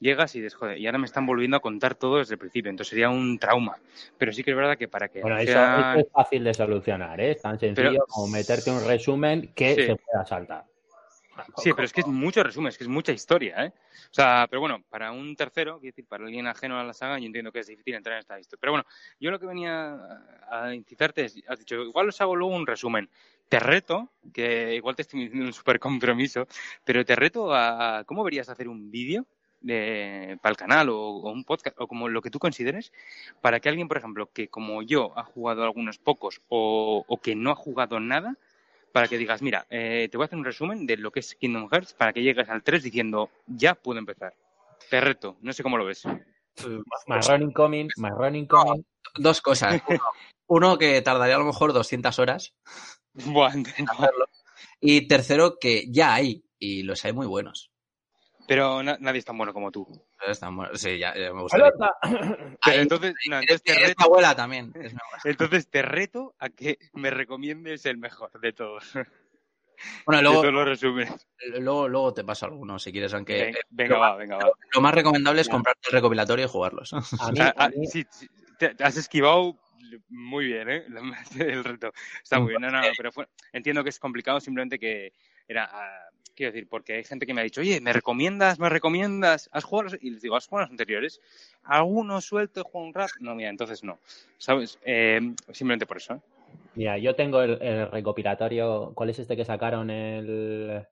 llegas 0.00 0.34
y 0.34 0.40
dices, 0.40 0.54
joder, 0.54 0.78
y 0.78 0.86
ahora 0.86 0.98
me 0.98 1.06
están 1.06 1.26
volviendo 1.26 1.56
a 1.56 1.60
contar 1.60 1.94
todo 1.94 2.18
desde 2.18 2.34
el 2.34 2.38
principio, 2.38 2.70
entonces 2.70 2.90
sería 2.90 3.10
un 3.10 3.38
trauma. 3.38 3.76
Pero 4.18 4.32
sí 4.32 4.42
que 4.42 4.50
es 4.50 4.56
verdad 4.56 4.78
que 4.78 4.88
para 4.88 5.08
que... 5.08 5.20
Bueno, 5.20 5.36
sea... 5.42 5.44
eso, 5.44 5.90
eso, 5.90 6.06
es 6.06 6.12
fácil 6.12 6.44
de 6.44 6.54
solucionar, 6.54 7.20
¿eh? 7.20 7.32
Es 7.32 7.42
tan 7.42 7.58
sencillo 7.58 7.90
pero... 7.90 8.06
como 8.06 8.28
meterte 8.28 8.70
un 8.70 8.84
resumen 8.86 9.52
que 9.54 9.74
sí. 9.74 9.86
se 9.86 9.96
pueda 9.96 10.24
saltar. 10.24 10.64
Sí, 11.56 11.72
pero 11.72 11.84
es 11.84 11.92
que 11.92 12.00
es 12.00 12.06
mucho 12.06 12.42
resumen, 12.42 12.68
es 12.68 12.78
que 12.78 12.84
es 12.84 12.88
mucha 12.88 13.12
historia, 13.12 13.64
¿eh? 13.64 13.72
O 14.10 14.14
sea, 14.14 14.46
pero 14.48 14.60
bueno, 14.60 14.82
para 14.88 15.12
un 15.12 15.34
tercero, 15.36 15.78
quiero 15.80 15.92
decir, 15.92 16.06
para 16.06 16.24
alguien 16.24 16.46
ajeno 16.46 16.78
a 16.78 16.84
la 16.84 16.92
saga, 16.92 17.18
yo 17.18 17.26
entiendo 17.26 17.52
que 17.52 17.60
es 17.60 17.66
difícil 17.66 17.94
entrar 17.94 18.14
en 18.14 18.20
esta 18.20 18.38
historia. 18.38 18.60
Pero 18.60 18.72
bueno, 18.72 18.86
yo 19.20 19.30
lo 19.30 19.38
que 19.38 19.46
venía 19.46 19.98
a 20.50 20.74
incitarte 20.74 21.24
es, 21.24 21.42
has 21.48 21.58
dicho, 21.58 21.76
igual 21.82 22.08
os 22.08 22.20
hago 22.20 22.36
luego 22.36 22.54
un 22.54 22.66
resumen. 22.66 23.08
Te 23.48 23.60
reto, 23.60 24.10
que 24.32 24.74
igual 24.74 24.96
te 24.96 25.02
estoy 25.02 25.20
diciendo 25.20 25.46
un 25.46 25.52
súper 25.52 25.78
compromiso, 25.78 26.46
pero 26.84 27.04
te 27.04 27.16
reto 27.16 27.54
a 27.54 28.04
cómo 28.06 28.24
verías 28.24 28.48
hacer 28.48 28.68
un 28.68 28.90
vídeo 28.90 29.26
de, 29.60 30.38
para 30.42 30.50
el 30.50 30.56
canal 30.56 30.88
o, 30.90 31.30
un 31.30 31.44
podcast 31.44 31.76
o 31.80 31.86
como 31.86 32.08
lo 32.08 32.22
que 32.22 32.30
tú 32.30 32.38
consideres, 32.38 32.92
para 33.40 33.60
que 33.60 33.68
alguien, 33.68 33.88
por 33.88 33.98
ejemplo, 33.98 34.30
que 34.32 34.48
como 34.48 34.82
yo 34.82 35.16
ha 35.18 35.24
jugado 35.24 35.64
algunos 35.64 35.98
pocos 35.98 36.40
o 36.48 37.20
que 37.22 37.34
no 37.34 37.50
ha 37.50 37.56
jugado 37.56 38.00
nada, 38.00 38.36
para 38.94 39.08
que 39.08 39.18
digas, 39.18 39.42
mira, 39.42 39.66
eh, 39.70 40.08
te 40.08 40.16
voy 40.16 40.22
a 40.22 40.26
hacer 40.26 40.38
un 40.38 40.44
resumen 40.44 40.86
de 40.86 40.96
lo 40.96 41.10
que 41.10 41.18
es 41.18 41.34
Kingdom 41.34 41.68
Hearts 41.68 41.94
para 41.94 42.12
que 42.12 42.22
llegues 42.22 42.48
al 42.48 42.62
3 42.62 42.80
diciendo, 42.80 43.28
ya 43.44 43.74
puedo 43.74 43.98
empezar. 43.98 44.36
Te 44.88 45.00
reto, 45.00 45.36
no 45.40 45.52
sé 45.52 45.64
cómo 45.64 45.76
lo 45.76 45.84
ves. 45.84 46.04
My 47.08 47.18
running 47.28 47.50
coming, 47.50 47.88
my 47.96 48.10
running 48.10 48.46
coming. 48.46 48.76
No, 48.76 48.84
dos 49.16 49.40
cosas. 49.40 49.82
Uno, 49.88 49.98
uno, 50.46 50.78
que 50.78 51.02
tardaría 51.02 51.34
a 51.34 51.40
lo 51.40 51.44
mejor 51.44 51.72
200 51.72 52.16
horas. 52.20 52.54
Bueno, 53.14 53.64
hacerlo. 53.68 54.26
Y 54.78 55.08
tercero, 55.08 55.58
que 55.58 55.86
ya 55.90 56.14
hay, 56.14 56.44
y 56.60 56.84
los 56.84 57.04
hay 57.04 57.12
muy 57.12 57.26
buenos. 57.26 57.72
Pero 58.46 58.82
na 58.82 58.96
nadie 59.00 59.18
es 59.18 59.24
tan 59.24 59.38
bueno 59.38 59.52
como 59.52 59.70
tú. 59.70 59.86
Es 60.26 60.40
tan 60.40 60.56
bueno. 60.56 60.74
Sí, 60.74 60.98
ya, 60.98 61.14
ya 61.14 61.32
me 61.32 61.42
gustaría. 61.42 61.72
Pero 62.64 62.82
entonces, 62.82 63.14
no, 63.28 63.40
entonces 63.40 63.62
te 63.62 63.74
reto, 63.74 63.86
es 63.98 64.04
abuela 64.04 64.36
también. 64.36 64.72
Es 64.74 64.94
entonces 65.24 65.68
te 65.68 65.82
reto 65.82 66.34
a 66.38 66.50
que 66.50 66.78
me 66.92 67.10
recomiendes 67.10 67.86
el 67.86 67.96
mejor 67.96 68.38
de 68.40 68.52
todos. 68.52 68.92
Bueno, 70.06 70.22
luego, 70.42 70.64
resúmenes. 70.64 71.26
Luego, 71.58 71.88
luego 71.88 72.14
te 72.14 72.24
paso 72.24 72.46
algunos 72.46 72.82
si 72.82 72.92
quieres, 72.92 73.14
aunque. 73.14 73.44
Venga, 73.44 73.58
venga 73.70 73.98
va, 73.98 74.16
venga 74.16 74.36
va. 74.36 74.50
Lo 74.74 74.80
más 74.80 74.94
recomendable 74.94 75.40
es 75.40 75.48
comprarte 75.48 75.88
el 75.88 75.92
recopilatorio 75.92 76.44
y 76.44 76.48
jugarlos. 76.48 76.92
A 76.92 77.32
mí, 77.32 77.38
a 77.56 77.68
mí... 77.68 77.86
Sí, 77.86 78.04
sí, 78.10 78.28
te 78.58 78.74
has 78.80 78.96
esquivado 78.96 79.58
muy 80.08 80.46
bien, 80.46 80.68
¿eh? 80.68 80.84
El 81.38 81.64
reto. 81.64 81.92
Está 82.22 82.40
muy 82.40 82.50
bien. 82.50 82.62
No, 82.62 82.70
no, 82.70 82.80
pero 82.96 83.12
fue... 83.12 83.28
entiendo 83.52 83.82
que 83.82 83.90
es 83.90 83.98
complicado, 83.98 84.40
simplemente 84.40 84.78
que 84.78 85.12
era. 85.46 85.70
Quiero 86.34 86.52
decir, 86.52 86.68
porque 86.68 86.94
hay 86.94 87.04
gente 87.04 87.26
que 87.26 87.34
me 87.34 87.40
ha 87.40 87.44
dicho, 87.44 87.60
oye, 87.60 87.80
¿me 87.80 87.92
recomiendas, 87.92 88.58
me 88.58 88.68
recomiendas? 88.68 89.48
¿Has 89.52 89.64
jugado? 89.64 89.90
Los... 89.90 90.02
Y 90.02 90.10
les 90.10 90.22
digo, 90.22 90.36
¿has 90.36 90.46
jugado 90.46 90.66
los 90.66 90.70
anteriores? 90.72 91.20
¿Alguno 91.62 92.20
suelto 92.20 92.60
he 92.60 92.62
jugado 92.64 92.86
un 92.86 92.94
rato? 92.94 93.12
No, 93.20 93.34
mira, 93.34 93.50
entonces 93.50 93.84
no. 93.84 93.98
¿Sabes? 94.38 94.78
Eh, 94.84 95.20
simplemente 95.52 95.86
por 95.86 95.98
eso. 95.98 96.14
¿eh? 96.14 96.20
Mira, 96.74 96.98
yo 96.98 97.14
tengo 97.14 97.40
el, 97.40 97.62
el, 97.62 97.90
recopilatorio. 97.90 98.92
¿Cuál 98.94 99.10
es 99.10 99.18
este 99.20 99.36
que 99.36 99.44
sacaron? 99.44 99.90
El, 99.90 100.84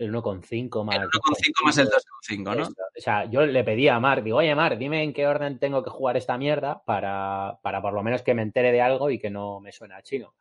el 0.00 0.12
1,5 0.12 0.82
más. 0.82 0.96
El 0.96 1.02
1,5 1.02 1.64
más 1.64 1.78
el 1.78 1.88
2,5, 1.88 2.56
¿no? 2.56 2.66
O 2.66 3.00
sea, 3.00 3.26
yo 3.26 3.44
le 3.44 3.62
pedí 3.62 3.86
a 3.88 4.00
Mark, 4.00 4.24
digo, 4.24 4.38
oye, 4.38 4.54
Mark, 4.54 4.78
dime 4.78 5.02
en 5.02 5.12
qué 5.12 5.26
orden 5.26 5.58
tengo 5.58 5.84
que 5.84 5.90
jugar 5.90 6.16
esta 6.16 6.38
mierda 6.38 6.82
para, 6.84 7.58
para 7.62 7.82
por 7.82 7.92
lo 7.92 8.02
menos 8.02 8.22
que 8.22 8.34
me 8.34 8.42
entere 8.42 8.72
de 8.72 8.80
algo 8.80 9.10
y 9.10 9.18
que 9.18 9.30
no 9.30 9.60
me 9.60 9.72
suene 9.72 9.94
a 9.94 10.02
chino. 10.02 10.34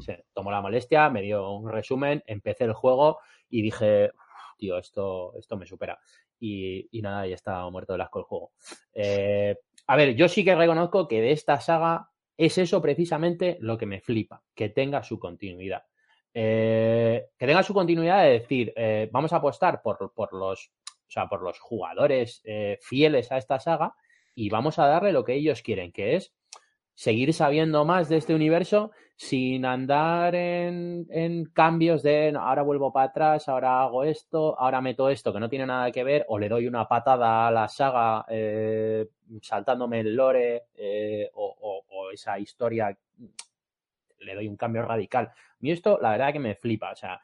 Se 0.00 0.24
tomó 0.32 0.50
la 0.50 0.62
molestia, 0.62 1.10
me 1.10 1.20
dio 1.20 1.50
un 1.50 1.70
resumen, 1.70 2.24
empecé 2.26 2.64
el 2.64 2.72
juego 2.72 3.18
y 3.52 3.62
dije, 3.62 4.10
tío, 4.56 4.78
esto, 4.78 5.34
esto 5.38 5.56
me 5.56 5.66
supera. 5.66 6.00
Y, 6.40 6.88
y 6.90 7.02
nada, 7.02 7.26
ya 7.26 7.34
está 7.34 7.68
muerto 7.70 7.94
el 7.94 8.00
asco 8.00 8.18
el 8.18 8.24
juego. 8.24 8.52
Eh, 8.94 9.56
a 9.86 9.96
ver, 9.96 10.16
yo 10.16 10.28
sí 10.28 10.44
que 10.44 10.56
reconozco 10.56 11.06
que 11.06 11.20
de 11.20 11.32
esta 11.32 11.60
saga 11.60 12.08
es 12.36 12.58
eso 12.58 12.80
precisamente 12.80 13.58
lo 13.60 13.78
que 13.78 13.86
me 13.86 14.00
flipa, 14.00 14.42
que 14.54 14.70
tenga 14.70 15.02
su 15.04 15.20
continuidad. 15.20 15.84
Eh, 16.34 17.26
que 17.38 17.46
tenga 17.46 17.62
su 17.62 17.74
continuidad 17.74 18.24
de 18.24 18.30
decir, 18.30 18.72
eh, 18.74 19.08
vamos 19.12 19.34
a 19.34 19.36
apostar 19.36 19.82
por, 19.82 20.12
por, 20.14 20.32
los, 20.32 20.72
o 20.88 21.10
sea, 21.10 21.28
por 21.28 21.42
los 21.42 21.60
jugadores 21.60 22.42
fieles 22.80 23.30
a 23.30 23.36
esta 23.36 23.60
saga 23.60 23.94
y 24.34 24.48
vamos 24.48 24.78
a 24.78 24.86
darle 24.86 25.12
lo 25.12 25.24
que 25.24 25.34
ellos 25.34 25.60
quieren, 25.60 25.92
que 25.92 26.16
es 26.16 26.32
seguir 26.94 27.32
sabiendo 27.32 27.84
más 27.84 28.08
de 28.08 28.16
este 28.16 28.34
universo 28.34 28.92
sin 29.16 29.64
andar 29.64 30.34
en, 30.34 31.44
cambios 31.54 32.02
de 32.02 32.34
ahora 32.36 32.62
vuelvo 32.62 32.92
para 32.92 33.06
atrás, 33.06 33.48
ahora 33.48 33.82
hago 33.82 34.02
esto, 34.02 34.58
ahora 34.58 34.80
meto 34.80 35.08
esto 35.08 35.32
que 35.32 35.38
no 35.38 35.48
tiene 35.48 35.66
nada 35.66 35.92
que 35.92 36.02
ver, 36.02 36.24
o 36.28 36.40
le 36.40 36.48
doy 36.48 36.66
una 36.66 36.88
patada 36.88 37.46
a 37.46 37.50
la 37.52 37.68
saga 37.68 38.24
eh, 38.28 39.06
saltándome 39.40 40.00
el 40.00 40.16
lore 40.16 40.64
eh, 40.74 41.30
o, 41.34 42.10
esa 42.12 42.38
historia, 42.38 42.96
le 44.18 44.34
doy 44.34 44.48
un 44.48 44.56
cambio 44.56 44.82
radical. 44.82 45.30
Mí 45.60 45.70
esto, 45.70 45.98
la 46.02 46.10
verdad 46.10 46.32
que 46.32 46.40
me 46.40 46.54
flipa. 46.56 46.90
O 46.92 46.96
sea, 46.96 47.22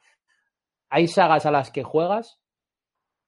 hay 0.88 1.06
sagas 1.08 1.44
a 1.46 1.50
las 1.50 1.70
que 1.70 1.82
juegas 1.82 2.40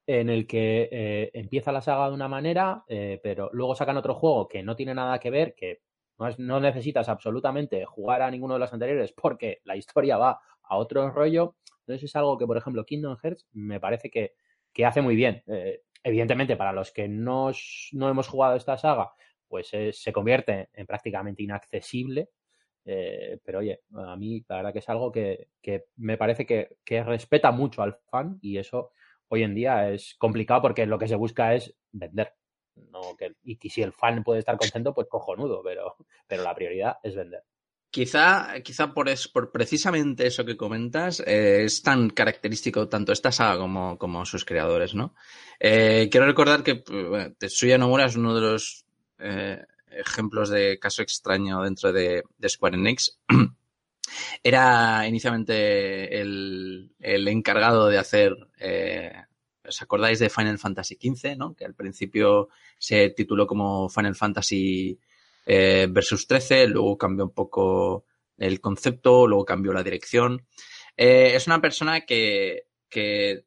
en 0.06 0.30
el 0.30 0.46
que 0.46 0.88
eh, 0.90 1.30
empieza 1.34 1.72
la 1.72 1.82
saga 1.82 2.08
de 2.08 2.14
una 2.14 2.28
manera, 2.28 2.84
pero 2.86 3.50
luego 3.52 3.74
sacan 3.74 3.96
otro 3.96 4.14
juego 4.14 4.48
que 4.48 4.62
no 4.62 4.74
tiene 4.74 4.94
nada 4.94 5.18
que 5.18 5.30
ver, 5.30 5.54
que 5.54 5.80
no, 6.20 6.28
es, 6.28 6.38
no, 6.38 6.60
necesitas 6.60 7.08
absolutamente 7.08 7.84
jugar 7.84 8.22
a 8.22 8.30
ninguno 8.30 8.54
de 8.54 8.60
los 8.60 8.72
anteriores 8.72 9.12
porque 9.12 9.60
la 9.64 9.74
historia 9.74 10.18
va 10.18 10.40
a 10.62 10.76
otro 10.76 11.10
rollo. 11.10 11.56
Entonces 11.80 12.04
es 12.04 12.16
algo 12.16 12.38
que, 12.38 12.46
por 12.46 12.56
ejemplo, 12.56 12.84
Kingdom 12.84 13.16
Hearts 13.16 13.48
me 13.52 13.80
parece 13.80 14.10
que, 14.10 14.34
que 14.72 14.84
hace 14.84 15.00
muy 15.00 15.16
bien. 15.16 15.42
Eh, 15.46 15.82
evidentemente, 16.04 16.56
para 16.56 16.72
los 16.72 16.92
que 16.92 17.08
no, 17.08 17.50
no 17.92 18.08
hemos 18.08 18.28
jugado 18.28 18.54
esta 18.56 18.76
saga, 18.76 19.12
pues 19.48 19.68
se 19.68 20.12
convierte 20.12 20.68
en 20.74 20.86
prácticamente 20.86 21.42
inaccesible. 21.42 22.28
Eh, 22.84 23.38
pero 23.44 23.58
oye, 23.58 23.80
a 23.94 24.16
mí 24.16 24.44
la 24.48 24.56
verdad 24.56 24.72
que 24.72 24.78
es 24.78 24.88
algo 24.88 25.10
que, 25.12 25.48
que 25.60 25.86
me 25.96 26.16
parece 26.16 26.46
que, 26.46 26.76
que, 26.84 27.02
respeta 27.02 27.50
mucho 27.50 27.82
al 27.82 27.98
fan 28.10 28.38
y 28.40 28.56
eso 28.56 28.92
hoy 29.28 29.42
en 29.42 29.54
día 29.54 29.90
es 29.90 30.14
complicado 30.18 30.62
porque 30.62 30.86
lo 30.86 30.98
que 30.98 31.08
se 31.08 31.16
busca 31.16 31.54
es 31.54 31.76
vender. 31.92 32.34
No, 32.76 33.16
que, 33.16 33.34
y 33.44 33.56
si 33.68 33.82
el 33.82 33.92
fan 33.92 34.22
puede 34.24 34.40
estar 34.40 34.56
contento, 34.56 34.94
pues 34.94 35.06
cojonudo, 35.08 35.62
pero, 35.62 35.96
pero 36.26 36.42
la 36.42 36.54
prioridad 36.54 36.98
es 37.02 37.14
vender. 37.14 37.42
Quizá, 37.90 38.60
quizá 38.62 38.94
por, 38.94 39.08
es, 39.08 39.26
por 39.26 39.50
precisamente 39.50 40.24
eso 40.24 40.44
que 40.44 40.56
comentas, 40.56 41.20
eh, 41.26 41.64
es 41.64 41.82
tan 41.82 42.10
característico 42.10 42.88
tanto 42.88 43.12
esta 43.12 43.32
saga 43.32 43.58
como, 43.58 43.98
como 43.98 44.24
sus 44.24 44.44
creadores, 44.44 44.94
¿no? 44.94 45.14
Eh, 45.58 46.08
quiero 46.10 46.26
recordar 46.26 46.62
que 46.62 46.84
bueno, 46.88 47.34
Tetsuya 47.36 47.78
Nomura 47.78 48.06
es 48.06 48.14
uno 48.14 48.32
de 48.32 48.40
los 48.40 48.86
eh, 49.18 49.60
ejemplos 49.90 50.50
de 50.50 50.78
caso 50.78 51.02
extraño 51.02 51.62
dentro 51.62 51.92
de, 51.92 52.22
de 52.38 52.48
Square 52.48 52.76
Enix. 52.76 53.18
Era 54.42 55.06
inicialmente 55.06 56.20
el, 56.20 56.92
el, 56.98 57.28
encargado 57.28 57.88
de 57.88 57.98
hacer, 57.98 58.36
eh, 58.58 59.12
¿os 59.70 59.80
acordáis 59.82 60.18
de 60.18 60.28
Final 60.28 60.58
Fantasy 60.58 60.98
XV, 61.00 61.36
¿no? 61.36 61.54
Que 61.54 61.64
al 61.64 61.74
principio 61.74 62.48
se 62.78 63.10
tituló 63.10 63.46
como 63.46 63.88
Final 63.88 64.16
Fantasy 64.16 64.98
eh, 65.46 65.86
versus 65.88 66.26
13, 66.26 66.66
luego 66.66 66.98
cambió 66.98 67.24
un 67.24 67.32
poco 67.32 68.04
el 68.36 68.60
concepto, 68.60 69.26
luego 69.26 69.44
cambió 69.44 69.72
la 69.72 69.82
dirección. 69.82 70.46
Eh, 70.96 71.32
es 71.34 71.46
una 71.46 71.60
persona 71.60 72.02
que, 72.02 72.66
que 72.88 73.44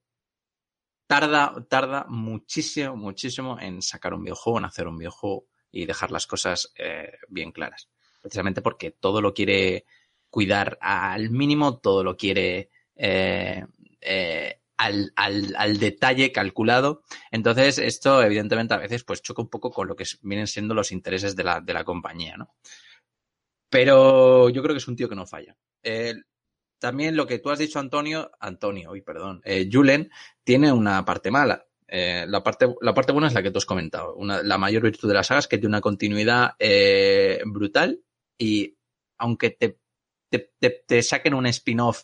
tarda, 1.07 1.65
tarda 1.69 2.05
muchísimo, 2.07 2.95
muchísimo 2.95 3.59
en 3.59 3.81
sacar 3.81 4.13
un 4.13 4.23
videojuego, 4.23 4.59
en 4.59 4.65
hacer 4.65 4.87
un 4.87 4.97
videojuego 4.97 5.45
y 5.71 5.85
dejar 5.85 6.11
las 6.11 6.25
cosas 6.25 6.73
eh, 6.77 7.11
bien 7.27 7.51
claras. 7.51 7.89
Precisamente 8.21 8.61
porque 8.61 8.91
todo 8.91 9.21
lo 9.21 9.33
quiere 9.33 9.85
cuidar 10.29 10.77
al 10.81 11.29
mínimo, 11.31 11.79
todo 11.79 12.03
lo 12.03 12.15
quiere 12.15 12.69
eh, 12.95 13.65
al, 14.77 15.13
al, 15.15 15.53
al, 15.57 15.79
detalle 15.79 16.31
calculado. 16.31 17.03
Entonces, 17.31 17.77
esto 17.77 18.21
evidentemente 18.21 18.73
a 18.73 18.77
veces 18.77 19.03
pues 19.03 19.21
choca 19.21 19.41
un 19.41 19.49
poco 19.49 19.71
con 19.71 19.87
lo 19.87 19.95
que 19.95 20.05
vienen 20.21 20.47
siendo 20.47 20.73
los 20.73 20.91
intereses 20.91 21.35
de 21.35 21.43
la, 21.43 21.61
de 21.61 21.73
la 21.73 21.83
compañía, 21.83 22.37
¿no? 22.37 22.53
Pero 23.69 24.49
yo 24.49 24.61
creo 24.61 24.75
que 24.75 24.79
es 24.79 24.87
un 24.87 24.95
tío 24.95 25.09
que 25.09 25.15
no 25.15 25.25
falla. 25.25 25.57
También 26.83 27.15
lo 27.15 27.25
que 27.25 27.39
tú 27.39 27.49
has 27.49 27.59
dicho, 27.59 27.79
Antonio, 27.79 28.29
Antonio, 28.41 28.91
uy, 28.91 28.99
perdón, 28.99 29.41
eh, 29.45 29.69
Julen, 29.71 30.11
tiene 30.43 30.69
una 30.69 31.05
parte 31.05 31.31
mala. 31.31 31.65
Eh, 31.87 32.25
la, 32.27 32.43
parte, 32.43 32.75
la 32.81 32.93
parte 32.93 33.13
buena 33.13 33.29
es 33.29 33.33
la 33.33 33.41
que 33.41 33.51
tú 33.51 33.59
has 33.59 33.65
comentado. 33.65 34.13
Una, 34.15 34.43
la 34.43 34.57
mayor 34.57 34.83
virtud 34.83 35.07
de 35.07 35.13
la 35.13 35.23
saga 35.23 35.39
es 35.39 35.47
que 35.47 35.57
tiene 35.57 35.69
una 35.69 35.79
continuidad 35.79 36.55
eh, 36.59 37.41
brutal 37.45 38.01
y 38.37 38.75
aunque 39.17 39.51
te, 39.51 39.79
te, 40.29 40.51
te 40.85 41.01
saquen 41.03 41.35
un 41.35 41.45
spin-off 41.45 42.03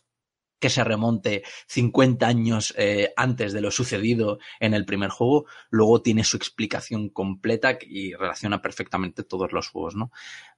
que 0.60 0.70
se 0.70 0.84
remonte 0.84 1.44
50 1.68 2.28
años 2.28 2.74
eh, 2.78 3.14
antes 3.16 3.54
de 3.54 3.62
lo 3.62 3.72
sucedido 3.72 4.40
en 4.60 4.74
el 4.74 4.86
primer 4.86 5.10
juego, 5.10 5.46
luego 5.70 6.02
tiene 6.02 6.24
su 6.24 6.38
explicación 6.38 7.10
completa 7.10 7.78
y 7.82 8.14
relaciona 8.14 8.62
perfectamente 8.62 9.24
todos 9.24 9.52
los 9.52 9.70
juegos, 9.70 9.96
¿no? 9.96 10.12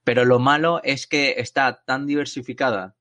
Pero 0.04 0.26
lo 0.26 0.40
malo 0.40 0.82
es 0.84 1.08
que 1.08 1.36
está 1.38 1.84
tan 1.86 2.08
diversificada 2.08 2.96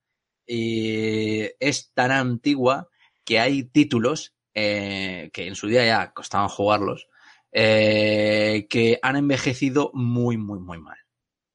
y 0.47 1.49
es 1.59 1.93
tan 1.95 2.11
antigua 2.11 2.89
que 3.25 3.41
hay 3.41 3.65
títulos 3.65 4.35
eh, 4.55 5.31
que 5.33 5.47
en 5.47 5.55
su 5.55 5.69
día 5.69 5.87
ya 5.87 6.13
costaban 6.13 6.49
jugarlos, 6.49 7.09
eh, 7.53 8.67
que 8.69 8.99
han 9.03 9.17
envejecido 9.17 9.91
muy, 9.95 10.37
muy, 10.37 10.59
muy 10.59 10.79
mal. 10.79 10.99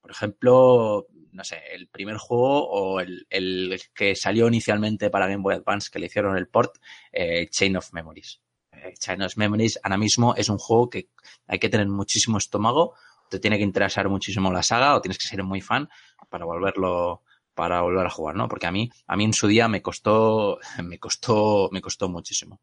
Por 0.00 0.10
ejemplo, 0.10 1.06
no 1.36 1.44
sé, 1.44 1.60
el 1.72 1.88
primer 1.88 2.16
juego 2.16 2.66
o 2.68 3.00
el, 3.00 3.26
el, 3.30 3.80
que 3.94 4.16
salió 4.16 4.48
inicialmente 4.48 5.10
para 5.10 5.28
Game 5.28 5.42
Boy 5.42 5.54
Advance, 5.54 5.90
que 5.92 5.98
le 5.98 6.06
hicieron 6.06 6.36
el 6.36 6.48
port, 6.48 6.76
eh, 7.12 7.48
Chain 7.50 7.76
of 7.76 7.92
Memories. 7.92 8.40
Eh, 8.72 8.94
Chain 8.98 9.22
of 9.22 9.36
Memories 9.36 9.78
ahora 9.82 9.98
mismo 9.98 10.34
es 10.34 10.48
un 10.48 10.58
juego 10.58 10.90
que 10.90 11.10
hay 11.46 11.58
que 11.58 11.68
tener 11.68 11.86
muchísimo 11.88 12.38
estómago, 12.38 12.94
te 13.28 13.38
tiene 13.38 13.58
que 13.58 13.64
interesar 13.64 14.08
muchísimo 14.08 14.50
la 14.50 14.62
saga 14.62 14.94
o 14.94 15.00
tienes 15.00 15.18
que 15.18 15.28
ser 15.28 15.42
muy 15.42 15.60
fan 15.60 15.88
para 16.30 16.44
volverlo 16.44 17.22
para 17.54 17.80
volver 17.80 18.06
a 18.06 18.10
jugar, 18.10 18.36
¿no? 18.36 18.48
Porque 18.48 18.66
a 18.66 18.70
mí, 18.70 18.90
a 19.06 19.16
mí 19.16 19.24
en 19.24 19.32
su 19.32 19.46
día 19.46 19.66
me 19.66 19.80
costó, 19.80 20.58
me 20.84 20.98
costó, 20.98 21.70
me 21.72 21.80
costó 21.80 22.08
muchísimo. 22.08 22.60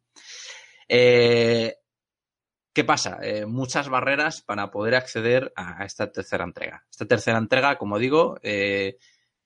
Eh, 0.88 1.76
¿Qué 2.74 2.84
pasa? 2.84 3.20
Eh, 3.22 3.46
muchas 3.46 3.88
barreras 3.88 4.42
para 4.42 4.72
poder 4.72 4.96
acceder 4.96 5.54
a 5.56 5.86
esta 5.86 6.12
tercera 6.12 6.44
entrega. 6.44 6.84
Esta 6.90 7.06
tercera 7.06 7.38
entrega, 7.38 7.78
como 7.78 8.00
digo, 8.00 8.40
eh, 8.42 8.98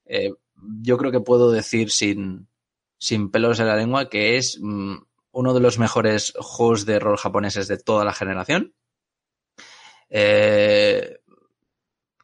eh, 0.05 0.31
yo 0.55 0.97
creo 0.97 1.11
que 1.11 1.19
puedo 1.19 1.51
decir 1.51 1.91
sin, 1.91 2.47
sin 2.97 3.29
pelos 3.29 3.59
en 3.59 3.67
la 3.67 3.75
lengua 3.75 4.09
que 4.09 4.37
es 4.37 4.57
mm, 4.61 4.95
uno 5.31 5.53
de 5.53 5.59
los 5.59 5.77
mejores 5.77 6.33
juegos 6.39 6.85
de 6.85 6.99
rol 6.99 7.17
japoneses 7.17 7.67
de 7.67 7.77
toda 7.77 8.05
la 8.05 8.13
generación. 8.13 8.73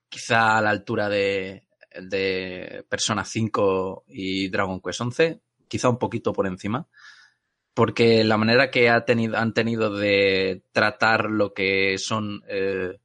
Quizá 0.08 0.58
a 0.58 0.62
la 0.62 0.70
altura 0.70 1.10
de, 1.10 1.68
de 2.02 2.86
Persona 2.88 3.26
5 3.26 4.06
y 4.08 4.48
Dragon 4.48 4.80
Quest 4.80 5.02
11, 5.02 5.42
quizá 5.68 5.90
un 5.90 5.98
poquito 5.98 6.32
por 6.32 6.48
encima 6.48 6.88
porque 7.74 8.24
la 8.24 8.38
manera 8.38 8.70
que 8.70 8.90
han 8.90 9.54
tenido 9.54 9.96
de 9.96 10.64
tratar 10.72 11.26
lo 11.26 11.54
que 11.54 11.98
son 11.98 12.44
eh, 12.48 13.00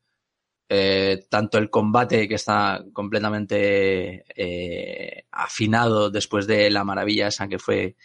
eh, 0.69 1.27
tanto 1.31 1.57
el 1.57 1.71
combate 1.71 2.29
que 2.29 2.35
está 2.35 2.85
completamente 2.93 4.25
eh, 4.37 5.25
afinado 5.31 6.11
después 6.11 6.47
de 6.47 6.71
la 6.71 6.85
maravilla 6.85 7.29
esa 7.29 7.49
que 7.49 7.59
fue 7.59 7.97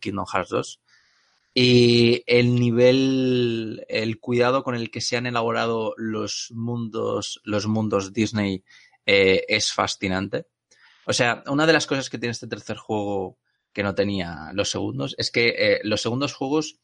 Kingdom 0.00 0.24
Hearts 0.26 0.50
2 0.50 0.80
y 1.52 2.22
el 2.26 2.54
nivel, 2.54 3.84
el 3.88 4.20
cuidado 4.20 4.62
con 4.62 4.76
el 4.76 4.90
que 4.90 5.00
se 5.00 5.16
han 5.16 5.26
elaborado 5.26 5.92
los 5.96 6.52
mundos, 6.54 7.40
los 7.42 7.66
mundos 7.66 8.12
Disney 8.12 8.62
es 9.04 9.72
fascinante. 9.72 10.46
O 11.04 11.12
sea, 11.12 11.42
una 11.48 11.66
de 11.66 11.72
las 11.72 11.86
cosas 11.86 12.08
que 12.08 12.18
tiene 12.18 12.32
este 12.32 12.46
tercer 12.46 12.76
juego 12.76 13.38
que 13.78 13.84
no 13.84 13.94
tenía 13.94 14.50
los 14.54 14.70
segundos, 14.70 15.14
es 15.18 15.30
que 15.30 15.50
eh, 15.56 15.80
los 15.84 16.02
segundos 16.02 16.34
juegos, 16.34 16.80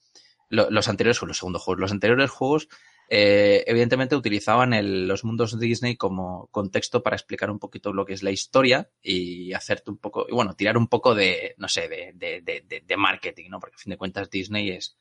lo, 0.48 0.70
los 0.70 0.86
anteriores 0.86 1.20
los 1.22 1.36
segundos 1.36 1.60
juegos, 1.60 1.80
los 1.80 1.90
anteriores 1.90 2.30
juegos, 2.30 2.68
eh, 3.10 3.64
evidentemente 3.66 4.14
utilizaban 4.14 4.72
el, 4.72 5.08
los 5.08 5.24
mundos 5.24 5.58
Disney 5.58 5.96
como 5.96 6.46
contexto 6.52 7.02
para 7.02 7.16
explicar 7.16 7.50
un 7.50 7.58
poquito 7.58 7.92
lo 7.92 8.06
que 8.06 8.12
es 8.12 8.22
la 8.22 8.30
historia 8.30 8.88
y 9.02 9.52
hacerte 9.54 9.90
un 9.90 9.96
poco, 9.96 10.26
y 10.28 10.34
bueno, 10.34 10.54
tirar 10.54 10.76
un 10.76 10.86
poco 10.86 11.16
de, 11.16 11.56
no 11.58 11.66
sé, 11.66 11.88
de, 11.88 12.12
de, 12.14 12.82
de, 12.86 12.96
marketing, 12.96 13.50
¿no? 13.50 13.58
Porque 13.58 13.74
a 13.74 13.78
fin 13.78 13.90
de 13.90 13.96
cuentas 13.96 14.30
Disney 14.30 14.70
es, 14.70 14.96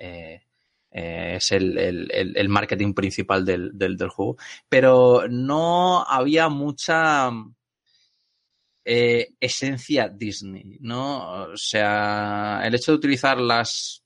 eh, 0.00 0.42
es 0.90 1.52
el, 1.52 1.78
el, 1.78 2.10
el, 2.10 2.48
marketing 2.48 2.92
principal 2.92 3.44
del, 3.44 3.70
del, 3.78 4.08
juego. 4.08 4.36
Pero 4.68 5.28
no 5.28 6.02
había 6.08 6.48
mucha 6.48 7.30
eh, 8.88 9.34
esencia 9.40 10.08
Disney, 10.08 10.78
¿no? 10.80 11.42
O 11.50 11.56
sea, 11.56 12.60
el 12.62 12.72
hecho 12.72 12.92
de 12.92 12.98
utilizar 12.98 13.40
las, 13.40 14.04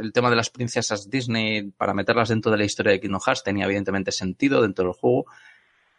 el 0.00 0.12
tema 0.12 0.30
de 0.30 0.36
las 0.36 0.48
princesas 0.48 1.10
Disney 1.10 1.72
para 1.72 1.92
meterlas 1.92 2.28
dentro 2.28 2.52
de 2.52 2.58
la 2.58 2.64
historia 2.64 2.92
de 2.92 3.00
Kingdom 3.00 3.20
Hearts 3.20 3.42
tenía 3.42 3.64
evidentemente 3.64 4.12
sentido 4.12 4.62
dentro 4.62 4.84
del 4.84 4.94
juego, 4.94 5.26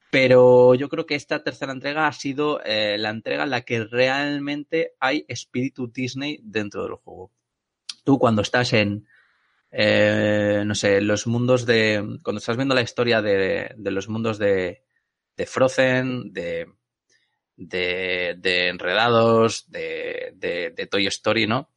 pero 0.10 0.74
yo 0.74 0.88
creo 0.88 1.06
que 1.06 1.16
esta 1.16 1.44
tercera 1.44 1.74
entrega 1.74 2.08
ha 2.08 2.14
sido 2.14 2.62
eh, 2.64 2.98
la 2.98 3.10
entrega 3.10 3.44
en 3.44 3.50
la 3.50 3.64
que 3.64 3.84
realmente 3.84 4.94
hay 5.02 5.26
espíritu 5.28 5.92
Disney 5.94 6.40
dentro 6.44 6.84
del 6.84 6.94
juego. 6.94 7.30
Tú 8.06 8.18
cuando 8.20 8.42
estás 8.42 8.72
en, 8.72 9.06
eh, 9.70 10.64
no 10.66 10.76
sé, 10.76 11.02
los 11.02 11.28
mundos 11.28 11.66
de, 11.66 12.20
cuando 12.24 12.40
estás 12.40 12.56
viendo 12.56 12.74
la 12.74 12.84
historia 12.84 13.22
de, 13.22 13.76
los 13.78 14.08
mundos 14.08 14.38
de 14.38 14.82
Frozen, 15.46 16.32
de 16.32 16.68
de, 17.56 18.36
de 18.38 18.70
Enredados, 18.70 19.70
de, 19.70 20.34
de, 20.36 20.72
de, 20.72 20.88
Toy 20.88 21.08
Story, 21.08 21.48
¿no? 21.48 21.70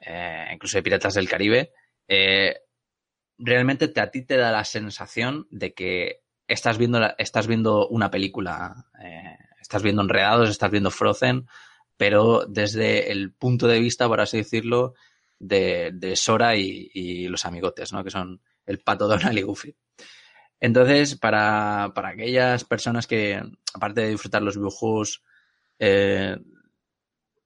Eh, 0.00 0.46
incluso 0.52 0.78
de 0.78 0.82
Piratas 0.82 1.14
del 1.14 1.28
Caribe, 1.28 1.72
eh, 2.06 2.56
realmente 3.38 3.88
te, 3.88 4.00
a 4.00 4.10
ti 4.10 4.22
te 4.22 4.36
da 4.36 4.52
la 4.52 4.64
sensación 4.64 5.46
de 5.50 5.74
que 5.74 6.22
estás 6.46 6.78
viendo, 6.78 7.00
la, 7.00 7.14
estás 7.18 7.46
viendo 7.46 7.88
una 7.88 8.10
película, 8.10 8.86
eh, 9.02 9.36
estás 9.60 9.82
viendo 9.82 10.02
Enredados, 10.02 10.50
estás 10.50 10.70
viendo 10.70 10.90
Frozen, 10.90 11.46
pero 11.96 12.44
desde 12.46 13.10
el 13.12 13.32
punto 13.32 13.66
de 13.66 13.80
vista, 13.80 14.06
por 14.08 14.20
así 14.20 14.38
decirlo, 14.38 14.94
de, 15.38 15.90
de 15.92 16.16
Sora 16.16 16.56
y, 16.56 17.28
los 17.28 17.44
amigotes, 17.44 17.92
¿no? 17.92 18.02
Que 18.02 18.10
son 18.10 18.40
el 18.66 18.78
pato 18.78 19.06
Donald 19.08 19.38
y 19.38 19.42
Goofy. 19.42 19.76
Entonces, 20.60 21.16
para, 21.16 21.92
para 21.94 22.10
aquellas 22.10 22.64
personas 22.64 23.06
que, 23.06 23.40
aparte 23.74 24.00
de 24.00 24.10
disfrutar 24.10 24.42
los 24.42 24.56
videojuegos, 24.56 25.22
eh, 25.78 26.36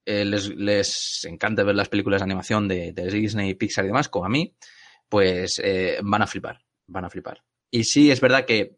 eh, 0.04 0.24
les, 0.24 0.48
les 0.48 1.24
encanta 1.26 1.62
ver 1.62 1.76
las 1.76 1.88
películas 1.88 2.20
de 2.20 2.24
animación 2.24 2.66
de, 2.66 2.92
Disney, 2.92 3.54
Pixar 3.54 3.84
y 3.84 3.88
demás, 3.88 4.08
como 4.08 4.24
a 4.24 4.28
mí, 4.28 4.54
pues 5.08 5.60
eh, 5.62 5.98
van 6.02 6.22
a 6.22 6.26
flipar, 6.26 6.60
van 6.86 7.04
a 7.04 7.10
flipar. 7.10 7.42
Y 7.70 7.84
sí, 7.84 8.10
es 8.10 8.20
verdad 8.20 8.44
que 8.46 8.76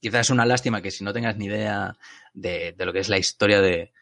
quizás 0.00 0.26
es 0.26 0.30
una 0.30 0.46
lástima 0.46 0.80
que 0.80 0.90
si 0.90 1.04
no 1.04 1.12
tengas 1.12 1.36
ni 1.36 1.46
idea 1.46 1.98
de, 2.32 2.72
de 2.72 2.86
lo 2.86 2.92
que 2.92 3.00
es 3.00 3.08
la 3.08 3.18
historia 3.18 3.60
de, 3.60 3.92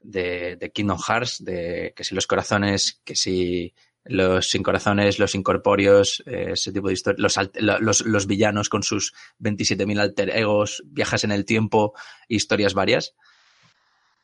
de, 0.00 0.56
de, 0.56 0.70
Kingdom 0.70 0.98
Hearts, 0.98 1.44
de 1.44 1.92
que 1.96 2.04
si 2.04 2.14
los 2.14 2.26
corazones, 2.26 3.00
que 3.04 3.16
si 3.16 3.74
los 4.04 4.48
sin 4.48 4.62
corazones, 4.62 5.18
los 5.18 5.34
incorpóreos, 5.34 6.22
eh, 6.26 6.50
ese 6.52 6.72
tipo 6.72 6.88
de 6.88 6.94
historias, 6.94 7.20
los, 7.20 7.80
los, 7.80 8.00
los, 8.06 8.26
villanos 8.26 8.68
con 8.68 8.82
sus 8.82 9.12
27.000 9.40 10.00
alter 10.00 10.30
egos, 10.30 10.82
viajas 10.86 11.24
en 11.24 11.32
el 11.32 11.44
tiempo, 11.44 11.94
historias 12.28 12.74
varias. 12.74 13.14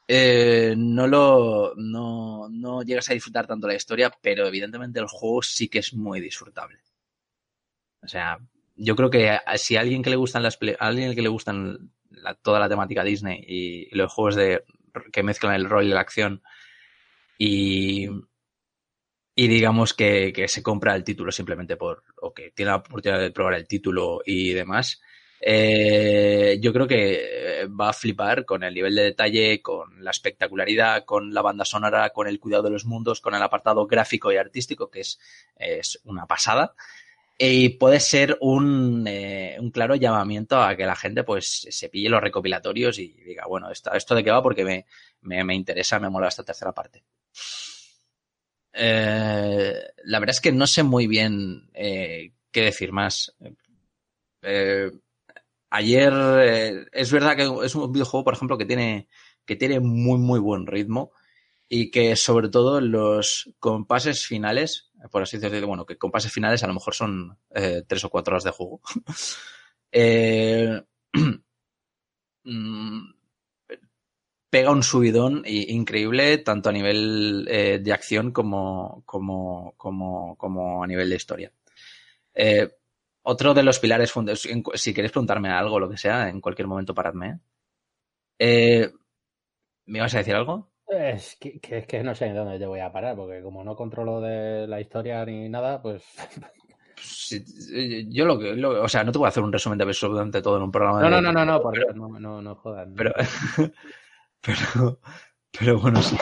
Eh, 0.08 0.74
no 0.76 1.08
lo 1.08 1.74
no, 1.76 2.48
no 2.48 2.82
llegas 2.82 3.10
a 3.10 3.14
disfrutar 3.14 3.46
tanto 3.46 3.66
la 3.66 3.74
historia, 3.74 4.12
pero 4.22 4.46
evidentemente 4.46 5.00
el 5.00 5.08
juego 5.08 5.42
sí 5.42 5.68
que 5.68 5.80
es 5.80 5.92
muy 5.94 6.20
disfrutable. 6.20 6.78
O 8.02 8.08
sea, 8.08 8.38
yo 8.76 8.94
creo 8.94 9.10
que 9.10 9.38
si 9.56 9.76
a 9.76 9.80
alguien 9.80 10.02
que 10.02 10.10
le 10.10 10.16
gustan 10.16 10.42
las 10.42 10.58
a 10.78 10.86
alguien 10.86 11.14
que 11.14 11.22
le 11.22 11.28
gustan 11.28 11.90
toda 12.42 12.60
la 12.60 12.68
temática 12.68 13.04
Disney 13.04 13.44
y, 13.46 13.88
y, 13.92 13.96
los 13.96 14.12
juegos 14.12 14.36
de 14.36 14.64
que 15.12 15.22
mezclan 15.22 15.54
el 15.54 15.68
rol 15.68 15.84
y 15.84 15.88
la 15.88 16.00
acción 16.00 16.42
y, 17.38 18.08
y 19.36 19.46
digamos 19.46 19.94
que, 19.94 20.32
que, 20.32 20.48
se 20.48 20.62
compra 20.62 20.96
el 20.96 21.04
título 21.04 21.30
simplemente 21.30 21.76
por 21.76 22.02
o 22.22 22.34
que 22.34 22.50
tiene 22.50 22.72
la 22.72 22.78
oportunidad 22.78 23.20
de 23.20 23.30
probar 23.30 23.54
el 23.54 23.68
título 23.68 24.20
y 24.24 24.52
demás 24.52 25.00
eh, 25.40 26.58
yo 26.60 26.72
creo 26.72 26.86
que 26.86 27.68
va 27.68 27.90
a 27.90 27.92
flipar 27.92 28.44
con 28.44 28.62
el 28.62 28.74
nivel 28.74 28.94
de 28.94 29.02
detalle, 29.02 29.60
con 29.62 30.02
la 30.02 30.10
espectacularidad, 30.10 31.04
con 31.04 31.32
la 31.34 31.42
banda 31.42 31.64
sonora, 31.64 32.10
con 32.10 32.26
el 32.26 32.40
cuidado 32.40 32.64
de 32.64 32.70
los 32.70 32.84
mundos, 32.86 33.20
con 33.20 33.34
el 33.34 33.42
apartado 33.42 33.86
gráfico 33.86 34.32
y 34.32 34.36
artístico, 34.36 34.90
que 34.90 35.00
es, 35.00 35.18
es 35.56 36.00
una 36.04 36.26
pasada. 36.26 36.74
Y 37.38 37.70
puede 37.70 38.00
ser 38.00 38.38
un, 38.40 39.06
eh, 39.06 39.56
un, 39.60 39.70
claro 39.70 39.94
llamamiento 39.94 40.60
a 40.60 40.74
que 40.74 40.86
la 40.86 40.96
gente 40.96 41.22
pues 41.22 41.66
se 41.68 41.88
pille 41.90 42.08
los 42.08 42.22
recopilatorios 42.22 42.98
y 42.98 43.08
diga, 43.08 43.44
bueno, 43.46 43.70
esto, 43.70 43.92
esto 43.92 44.14
de 44.14 44.24
qué 44.24 44.30
va 44.30 44.42
porque 44.42 44.64
me, 44.64 44.86
me, 45.20 45.44
me 45.44 45.54
interesa, 45.54 46.00
me 46.00 46.08
mola 46.08 46.28
esta 46.28 46.44
tercera 46.44 46.72
parte. 46.72 47.04
Eh, 48.78 49.74
la 50.04 50.18
verdad 50.20 50.34
es 50.36 50.40
que 50.40 50.52
no 50.52 50.66
sé 50.66 50.82
muy 50.82 51.06
bien 51.06 51.70
eh, 51.74 52.32
qué 52.52 52.62
decir 52.62 52.92
más. 52.92 53.34
Eh, 54.42 54.90
ayer 55.70 56.88
es 56.92 57.12
verdad 57.12 57.36
que 57.36 57.50
es 57.64 57.74
un 57.74 57.92
videojuego, 57.92 58.24
por 58.24 58.34
ejemplo, 58.34 58.58
que 58.58 58.66
tiene, 58.66 59.08
que 59.44 59.56
tiene 59.56 59.80
muy, 59.80 60.18
muy 60.18 60.40
buen 60.40 60.66
ritmo 60.66 61.12
y 61.68 61.90
que 61.90 62.16
sobre 62.16 62.48
todo 62.48 62.80
los 62.80 63.50
compases 63.58 64.26
finales, 64.26 64.90
por 65.10 65.22
así 65.22 65.38
decirlo, 65.38 65.66
bueno, 65.68 65.86
que 65.86 65.98
compases 65.98 66.32
finales 66.32 66.62
a 66.62 66.68
lo 66.68 66.74
mejor 66.74 66.94
son 66.94 67.38
tres 67.88 68.04
o 68.04 68.10
cuatro 68.10 68.34
horas 68.34 68.44
de 68.44 68.50
juego. 68.50 68.80
eh, 69.92 70.82
pega 74.50 74.70
un 74.70 74.82
subidón 74.82 75.42
increíble 75.46 76.38
tanto 76.38 76.68
a 76.68 76.72
nivel 76.72 77.46
eh, 77.50 77.78
de 77.82 77.92
acción 77.92 78.32
como, 78.32 79.02
como, 79.04 79.74
como, 79.76 80.36
como, 80.36 80.82
a 80.82 80.86
nivel 80.86 81.10
de 81.10 81.16
historia. 81.16 81.52
Eh, 82.34 82.68
otro 83.22 83.54
de 83.54 83.62
los 83.62 83.78
pilares 83.78 84.12
si 84.74 84.94
queréis 84.94 85.12
preguntarme 85.12 85.50
algo, 85.50 85.80
lo 85.80 85.88
que 85.88 85.96
sea, 85.96 86.28
en 86.28 86.40
cualquier 86.40 86.68
momento 86.68 86.94
paradme. 86.94 87.40
Eh, 88.38 88.90
¿Me 89.86 89.98
ibas 89.98 90.14
a 90.14 90.18
decir 90.18 90.34
algo? 90.34 90.70
Es 90.88 91.36
que, 91.40 91.58
que, 91.58 91.78
es 91.78 91.86
que 91.86 92.02
no 92.02 92.14
sé 92.14 92.26
en 92.26 92.36
dónde 92.36 92.58
te 92.58 92.66
voy 92.66 92.80
a 92.80 92.92
parar, 92.92 93.16
porque 93.16 93.42
como 93.42 93.64
no 93.64 93.74
controlo 93.74 94.20
de 94.20 94.68
la 94.68 94.80
historia 94.80 95.24
ni 95.24 95.48
nada, 95.48 95.82
pues 95.82 96.04
yo 98.08 98.24
lo 98.24 98.38
que, 98.38 98.54
lo, 98.54 98.82
o 98.82 98.88
sea, 98.88 99.04
no 99.04 99.12
te 99.12 99.18
voy 99.18 99.26
a 99.26 99.28
hacer 99.28 99.42
un 99.42 99.52
resumen 99.52 99.78
de 99.78 99.84
absolutamente 99.84 100.40
todo 100.42 100.56
en 100.56 100.62
un 100.62 100.72
programa. 100.72 101.00
No, 101.00 101.06
de, 101.06 101.10
no, 101.10 101.20
no, 101.20 101.32
no, 101.32 101.44
no, 101.44 101.70
pero, 101.70 101.92
no, 101.92 102.20
no, 102.20 102.40
no 102.40 102.54
jodas. 102.54 102.88
Pero, 102.96 103.12
pero, 104.46 105.00
pero 105.58 105.80
bueno, 105.80 106.02
sí, 106.02 106.16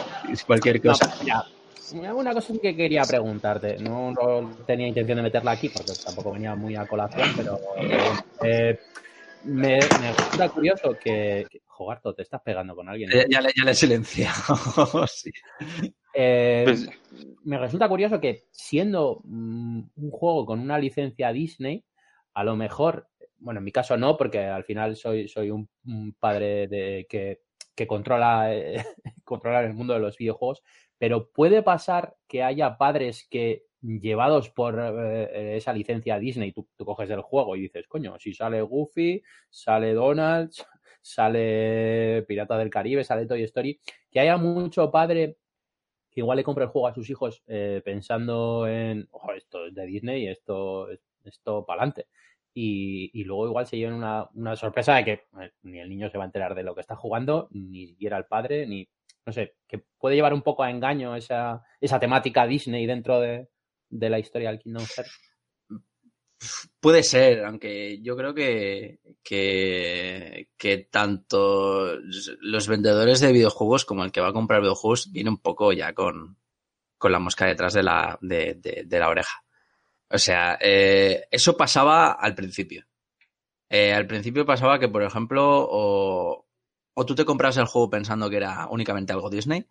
cualquier 0.46 0.80
cosa. 0.80 1.12
No. 1.26 2.16
Una 2.16 2.32
cosa 2.32 2.54
que 2.60 2.74
quería 2.74 3.02
preguntarte, 3.04 3.76
no, 3.78 4.10
no, 4.10 4.56
tenía 4.66 4.88
intención 4.88 5.16
de 5.16 5.22
meterla 5.22 5.52
aquí 5.52 5.68
porque 5.68 5.92
tampoco 6.02 6.32
venía 6.32 6.54
muy 6.54 6.74
a 6.74 6.86
colación, 6.86 7.28
pero 7.36 7.60
eh, 8.42 8.80
me, 9.44 9.78
me, 10.00 10.12
resulta 10.12 10.48
curioso 10.48 10.96
que, 10.98 11.46
que 11.48 11.60
Jogarto, 11.66 12.14
te 12.14 12.22
estás 12.22 12.40
pegando 12.42 12.74
con 12.74 12.88
alguien. 12.88 13.10
¿eh? 13.12 13.26
Ya, 13.28 13.40
le, 13.40 13.50
ya 13.54 13.64
le 13.64 13.72
he 13.72 13.74
silenciado. 13.74 15.06
sí. 15.06 15.30
eh, 16.14 16.62
pues... 16.64 16.88
Me 17.44 17.58
resulta 17.58 17.88
curioso 17.88 18.20
que 18.20 18.44
siendo 18.50 19.20
mm, 19.24 19.82
un 19.96 20.10
juego 20.10 20.46
con 20.46 20.60
una 20.60 20.78
licencia 20.78 21.32
Disney, 21.32 21.84
a 22.32 22.44
lo 22.44 22.56
mejor, 22.56 23.08
bueno, 23.38 23.58
en 23.58 23.64
mi 23.64 23.72
caso 23.72 23.96
no, 23.96 24.16
porque 24.16 24.40
al 24.40 24.64
final 24.64 24.96
soy, 24.96 25.28
soy 25.28 25.50
un, 25.50 25.68
un 25.84 26.14
padre 26.14 26.66
de 26.66 27.06
que, 27.08 27.42
que 27.74 27.86
controla, 27.86 28.54
eh, 28.54 28.84
el 29.64 29.74
mundo 29.74 29.94
de 29.94 30.00
los 30.00 30.16
videojuegos, 30.16 30.62
pero 30.98 31.30
puede 31.30 31.62
pasar 31.62 32.16
que 32.26 32.42
haya 32.42 32.78
padres 32.78 33.26
que 33.28 33.64
llevados 33.80 34.50
por 34.50 34.78
eh, 34.80 35.56
esa 35.56 35.72
licencia 35.72 36.18
Disney, 36.18 36.52
tú, 36.52 36.66
coges 36.84 37.10
el 37.10 37.20
juego 37.20 37.56
y 37.56 37.62
dices, 37.62 37.86
coño, 37.86 38.18
si 38.18 38.32
sale 38.32 38.62
Goofy, 38.62 39.22
sale 39.50 39.92
Donald, 39.92 40.50
sale 41.02 42.24
Pirata 42.26 42.56
del 42.56 42.70
Caribe, 42.70 43.04
sale 43.04 43.26
Toy 43.26 43.42
Story, 43.42 43.80
que 44.10 44.20
haya 44.20 44.36
mucho 44.36 44.90
padre 44.90 45.36
que 46.10 46.20
igual 46.20 46.36
le 46.36 46.44
compre 46.44 46.64
el 46.64 46.70
juego 46.70 46.86
a 46.86 46.94
sus 46.94 47.10
hijos 47.10 47.42
eh, 47.48 47.82
pensando 47.84 48.68
en, 48.68 49.08
ojo, 49.10 49.32
esto 49.32 49.66
es 49.66 49.74
de 49.74 49.84
Disney, 49.84 50.28
esto, 50.28 50.88
esto 51.24 51.66
para 51.66 51.82
adelante. 51.82 52.06
Y, 52.56 53.10
y, 53.12 53.24
luego 53.24 53.48
igual 53.48 53.66
se 53.66 53.76
llevan 53.76 53.94
una, 53.94 54.28
una 54.34 54.54
sorpresa 54.54 54.94
de 54.94 55.04
que 55.04 55.12
eh, 55.40 55.52
ni 55.62 55.80
el 55.80 55.88
niño 55.88 56.08
se 56.08 56.18
va 56.18 56.24
a 56.24 56.26
enterar 56.26 56.54
de 56.54 56.62
lo 56.62 56.72
que 56.72 56.82
está 56.82 56.94
jugando, 56.94 57.48
ni 57.50 57.88
siquiera 57.88 58.16
el 58.16 58.26
padre, 58.26 58.64
ni, 58.66 58.88
no 59.26 59.32
sé, 59.32 59.56
que 59.66 59.82
puede 59.98 60.14
llevar 60.14 60.34
un 60.34 60.42
poco 60.42 60.62
a 60.62 60.70
engaño 60.70 61.16
esa, 61.16 61.64
esa 61.80 61.98
temática 61.98 62.46
Disney 62.46 62.86
dentro 62.86 63.20
de, 63.20 63.48
de 63.88 64.10
la 64.10 64.18
historia 64.18 64.50
del 64.50 64.60
Kingdom 64.60 64.84
Hearts. 64.84 65.34
Puede 66.80 67.02
ser, 67.02 67.44
aunque 67.44 68.00
yo 68.02 68.16
creo 68.16 68.34
que, 68.34 68.98
que, 69.22 70.88
tanto 70.90 71.96
los 72.40 72.68
vendedores 72.68 73.20
de 73.20 73.32
videojuegos 73.32 73.84
como 73.84 74.04
el 74.04 74.12
que 74.12 74.20
va 74.20 74.28
a 74.28 74.32
comprar 74.32 74.60
videojuegos 74.60 75.10
viene 75.10 75.30
un 75.30 75.38
poco 75.38 75.72
ya 75.72 75.94
con, 75.94 76.36
con 76.98 77.12
la 77.12 77.18
mosca 77.18 77.46
detrás 77.46 77.72
de 77.72 77.82
la, 77.82 78.18
de, 78.20 78.54
de, 78.54 78.84
de 78.84 78.98
la 78.98 79.08
oreja. 79.08 79.43
O 80.10 80.18
sea, 80.18 80.58
eh, 80.60 81.26
eso 81.30 81.56
pasaba 81.56 82.12
al 82.12 82.34
principio. 82.34 82.84
Eh, 83.68 83.92
al 83.92 84.06
principio 84.06 84.46
pasaba 84.46 84.78
que, 84.78 84.88
por 84.88 85.02
ejemplo, 85.02 85.42
o, 85.68 86.46
o 86.94 87.06
tú 87.06 87.14
te 87.14 87.24
compras 87.24 87.56
el 87.56 87.66
juego 87.66 87.90
pensando 87.90 88.30
que 88.30 88.36
era 88.36 88.68
únicamente 88.68 89.12
algo 89.12 89.30
Disney, 89.30 89.66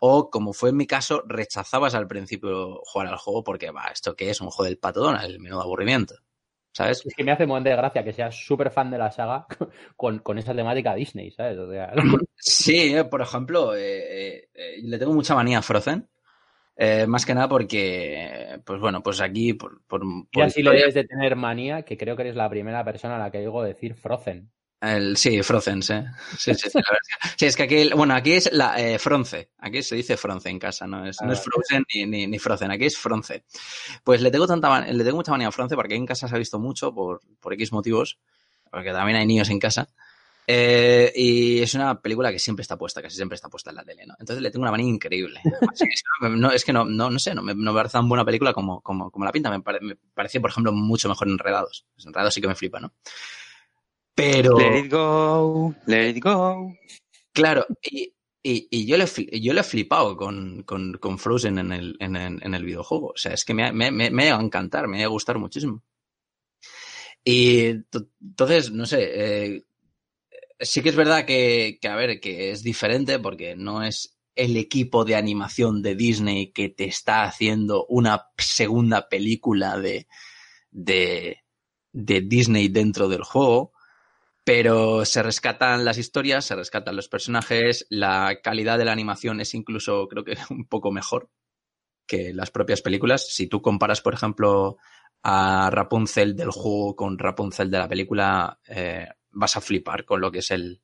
o 0.00 0.30
como 0.30 0.52
fue 0.52 0.70
en 0.70 0.76
mi 0.76 0.86
caso, 0.86 1.22
rechazabas 1.26 1.94
al 1.94 2.06
principio 2.06 2.80
jugar 2.84 3.08
al 3.08 3.16
juego 3.16 3.44
porque, 3.44 3.70
va, 3.70 3.86
¿esto 3.92 4.14
qué 4.16 4.30
es? 4.30 4.40
Un 4.40 4.50
juego 4.50 4.68
del 4.68 4.78
pato 4.78 5.00
Donald, 5.00 5.30
el 5.30 5.40
menudo 5.40 5.62
aburrimiento. 5.62 6.16
¿Sabes? 6.72 7.06
Es 7.06 7.14
que 7.14 7.22
me 7.22 7.30
hace 7.30 7.46
muy 7.46 7.62
de 7.62 7.70
gracia 7.70 8.02
que 8.02 8.12
seas 8.12 8.34
súper 8.34 8.70
fan 8.70 8.90
de 8.90 8.98
la 8.98 9.12
saga 9.12 9.46
con, 9.96 10.18
con, 10.18 10.38
esa 10.38 10.54
temática 10.54 10.94
Disney, 10.94 11.30
¿sabes? 11.30 11.56
O 11.58 11.70
sea... 11.70 11.92
Sí, 12.36 12.94
eh, 12.94 13.04
por 13.04 13.22
ejemplo, 13.22 13.74
eh, 13.74 14.50
eh, 14.52 14.80
le 14.82 14.98
tengo 14.98 15.14
mucha 15.14 15.34
manía 15.34 15.58
a 15.58 15.62
Frozen. 15.62 16.06
Eh, 16.76 17.06
más 17.06 17.24
que 17.24 17.34
nada 17.34 17.48
porque, 17.48 18.60
pues 18.64 18.80
bueno, 18.80 19.02
pues 19.02 19.20
aquí 19.20 19.54
por... 19.54 19.82
por, 19.86 20.00
por 20.00 20.28
y 20.32 20.40
así 20.40 20.62
le 20.62 20.72
debes 20.72 20.94
de 20.94 21.04
tener 21.04 21.36
manía, 21.36 21.82
que 21.82 21.96
creo 21.96 22.16
que 22.16 22.22
eres 22.22 22.36
la 22.36 22.50
primera 22.50 22.84
persona 22.84 23.16
a 23.16 23.18
la 23.18 23.30
que 23.30 23.40
digo 23.40 23.62
decir 23.62 23.94
Frozen. 23.94 24.50
El, 24.80 25.16
sí, 25.16 25.42
Frozen, 25.42 25.82
sí. 25.82 25.94
Sí, 26.36 26.54
sí, 26.54 26.68
sí, 26.68 26.78
sí, 27.38 27.46
es 27.46 27.56
que 27.56 27.62
aquí, 27.62 27.90
bueno, 27.94 28.14
aquí 28.14 28.32
es 28.32 28.52
la 28.52 28.78
eh, 28.78 28.98
Fronce. 28.98 29.50
Aquí 29.58 29.82
se 29.82 29.94
dice 29.96 30.16
Fronce 30.18 30.50
en 30.50 30.58
casa, 30.58 30.86
no 30.86 31.06
es, 31.06 31.22
no 31.22 31.32
es 31.32 31.40
Frozen 31.40 31.84
ni, 31.94 32.04
ni, 32.04 32.26
ni, 32.26 32.38
Frozen, 32.38 32.70
aquí 32.70 32.84
es 32.84 32.98
Fronce. 32.98 33.44
Pues 34.02 34.20
le 34.20 34.30
tengo 34.30 34.46
tanta 34.46 34.80
le 34.80 35.04
tengo 35.04 35.16
mucha 35.16 35.30
manía 35.30 35.48
a 35.48 35.52
Fronce 35.52 35.74
porque 35.74 35.94
en 35.94 36.04
casa 36.04 36.28
se 36.28 36.34
ha 36.34 36.38
visto 36.38 36.58
mucho 36.58 36.92
por, 36.92 37.22
por 37.40 37.54
X 37.54 37.72
motivos, 37.72 38.18
porque 38.70 38.92
también 38.92 39.16
hay 39.16 39.26
niños 39.26 39.48
en 39.48 39.58
casa. 39.58 39.88
Eh, 40.46 41.10
y 41.14 41.60
es 41.60 41.74
una 41.74 42.00
película 42.00 42.30
que 42.30 42.38
siempre 42.38 42.62
está 42.62 42.76
puesta, 42.76 43.00
casi 43.00 43.16
siempre 43.16 43.36
está 43.36 43.48
puesta 43.48 43.70
en 43.70 43.76
la 43.76 43.84
tele, 43.84 44.04
¿no? 44.06 44.14
Entonces 44.18 44.42
le 44.42 44.50
tengo 44.50 44.62
una 44.62 44.70
manía 44.70 44.88
increíble. 44.88 45.40
No, 46.20 46.50
es 46.50 46.64
que 46.64 46.72
no, 46.72 46.84
no, 46.84 47.10
no 47.10 47.18
sé, 47.18 47.34
no 47.34 47.42
me, 47.42 47.54
no 47.54 47.72
me, 47.72 47.78
parece 47.78 47.94
tan 47.94 48.08
buena 48.08 48.24
película 48.24 48.52
como, 48.52 48.80
como, 48.80 49.10
como 49.10 49.24
la 49.24 49.32
pinta. 49.32 49.50
Me, 49.50 49.60
pare, 49.60 49.80
me 49.80 49.96
parecía, 49.96 50.40
por 50.40 50.50
ejemplo, 50.50 50.72
mucho 50.72 51.08
mejor 51.08 51.28
Enredados. 51.28 51.86
Enredados 52.04 52.32
sí 52.32 52.40
que 52.40 52.48
me 52.48 52.54
flipa, 52.54 52.80
¿no? 52.80 52.94
Pero. 54.14 54.58
Let 54.58 54.78
it 54.78 54.92
go, 54.92 55.74
let 55.86 56.10
it 56.10 56.22
go. 56.22 56.72
Claro, 57.32 57.66
y, 57.82 58.14
y, 58.42 58.68
y 58.70 58.86
yo, 58.86 58.96
le, 58.96 59.06
yo 59.40 59.52
le 59.52 59.60
he 59.60 59.64
flipado 59.64 60.16
con, 60.16 60.62
con, 60.62 60.94
con 60.94 61.18
Frozen 61.18 61.58
en 61.58 61.72
el, 61.72 61.96
en, 61.98 62.16
en, 62.16 62.54
el, 62.54 62.64
videojuego. 62.64 63.08
O 63.08 63.16
sea, 63.16 63.32
es 63.32 63.44
que 63.44 63.54
me, 63.54 63.72
me, 63.72 63.90
me, 63.90 64.10
me 64.10 64.30
va 64.30 64.38
a 64.38 64.42
encantar, 64.42 64.86
me 64.86 64.98
va 65.00 65.04
a 65.04 65.08
gustar 65.08 65.38
muchísimo. 65.38 65.82
Y 67.24 67.66
entonces, 68.20 68.70
no 68.70 68.86
sé, 68.86 69.00
eh, 69.02 69.64
sí 70.58 70.82
que 70.82 70.88
es 70.88 70.96
verdad 70.96 71.24
que, 71.24 71.78
a 71.88 71.96
ver, 71.96 72.20
que 72.20 72.50
es 72.50 72.62
diferente 72.62 73.18
porque 73.18 73.56
no 73.56 73.82
es 73.82 74.18
el 74.34 74.56
equipo 74.56 75.04
de 75.04 75.16
animación 75.16 75.82
de 75.82 75.94
Disney 75.94 76.52
que 76.52 76.68
te 76.68 76.84
está 76.84 77.22
haciendo 77.24 77.86
una 77.88 78.26
segunda 78.36 79.08
película 79.08 79.78
de, 79.78 80.08
de, 80.70 81.38
de 81.92 82.20
Disney 82.20 82.68
dentro 82.68 83.08
del 83.08 83.22
juego, 83.22 83.72
pero 84.44 85.04
se 85.04 85.22
rescatan 85.22 85.84
las 85.84 85.98
historias, 85.98 86.44
se 86.44 86.56
rescatan 86.56 86.96
los 86.96 87.08
personajes, 87.08 87.86
la 87.90 88.40
calidad 88.42 88.78
de 88.78 88.84
la 88.84 88.92
animación 88.92 89.40
es 89.40 89.54
incluso 89.54 90.08
creo 90.08 90.24
que 90.24 90.36
un 90.50 90.66
poco 90.66 90.90
mejor 90.90 91.30
que 92.06 92.32
las 92.34 92.50
propias 92.50 92.82
películas. 92.82 93.26
Si 93.28 93.46
tú 93.46 93.62
comparas, 93.62 94.00
por 94.00 94.14
ejemplo, 94.14 94.76
a 95.22 95.70
Rapunzel 95.70 96.36
del 96.36 96.50
juego 96.50 96.94
con 96.94 97.18
Rapunzel 97.18 97.70
de 97.70 97.78
la 97.78 97.88
película, 97.88 98.58
eh, 98.68 99.06
vas 99.34 99.56
a 99.56 99.60
flipar 99.60 100.04
con 100.04 100.20
lo 100.20 100.30
que 100.30 100.38
es 100.38 100.50
el, 100.50 100.80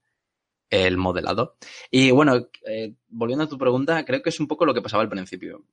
el 0.70 0.97
modelado. 0.97 1.56
Y 1.90 2.12
bueno, 2.12 2.48
eh, 2.66 2.94
volviendo 3.09 3.44
a 3.44 3.48
tu 3.48 3.59
pregunta, 3.59 4.05
creo 4.05 4.22
que 4.22 4.31
es 4.31 4.40
un 4.40 4.47
poco 4.47 4.64
lo 4.64 4.72
que 4.72 4.82
pasaba 4.82 5.02
al 5.02 5.09
principio. 5.09 5.64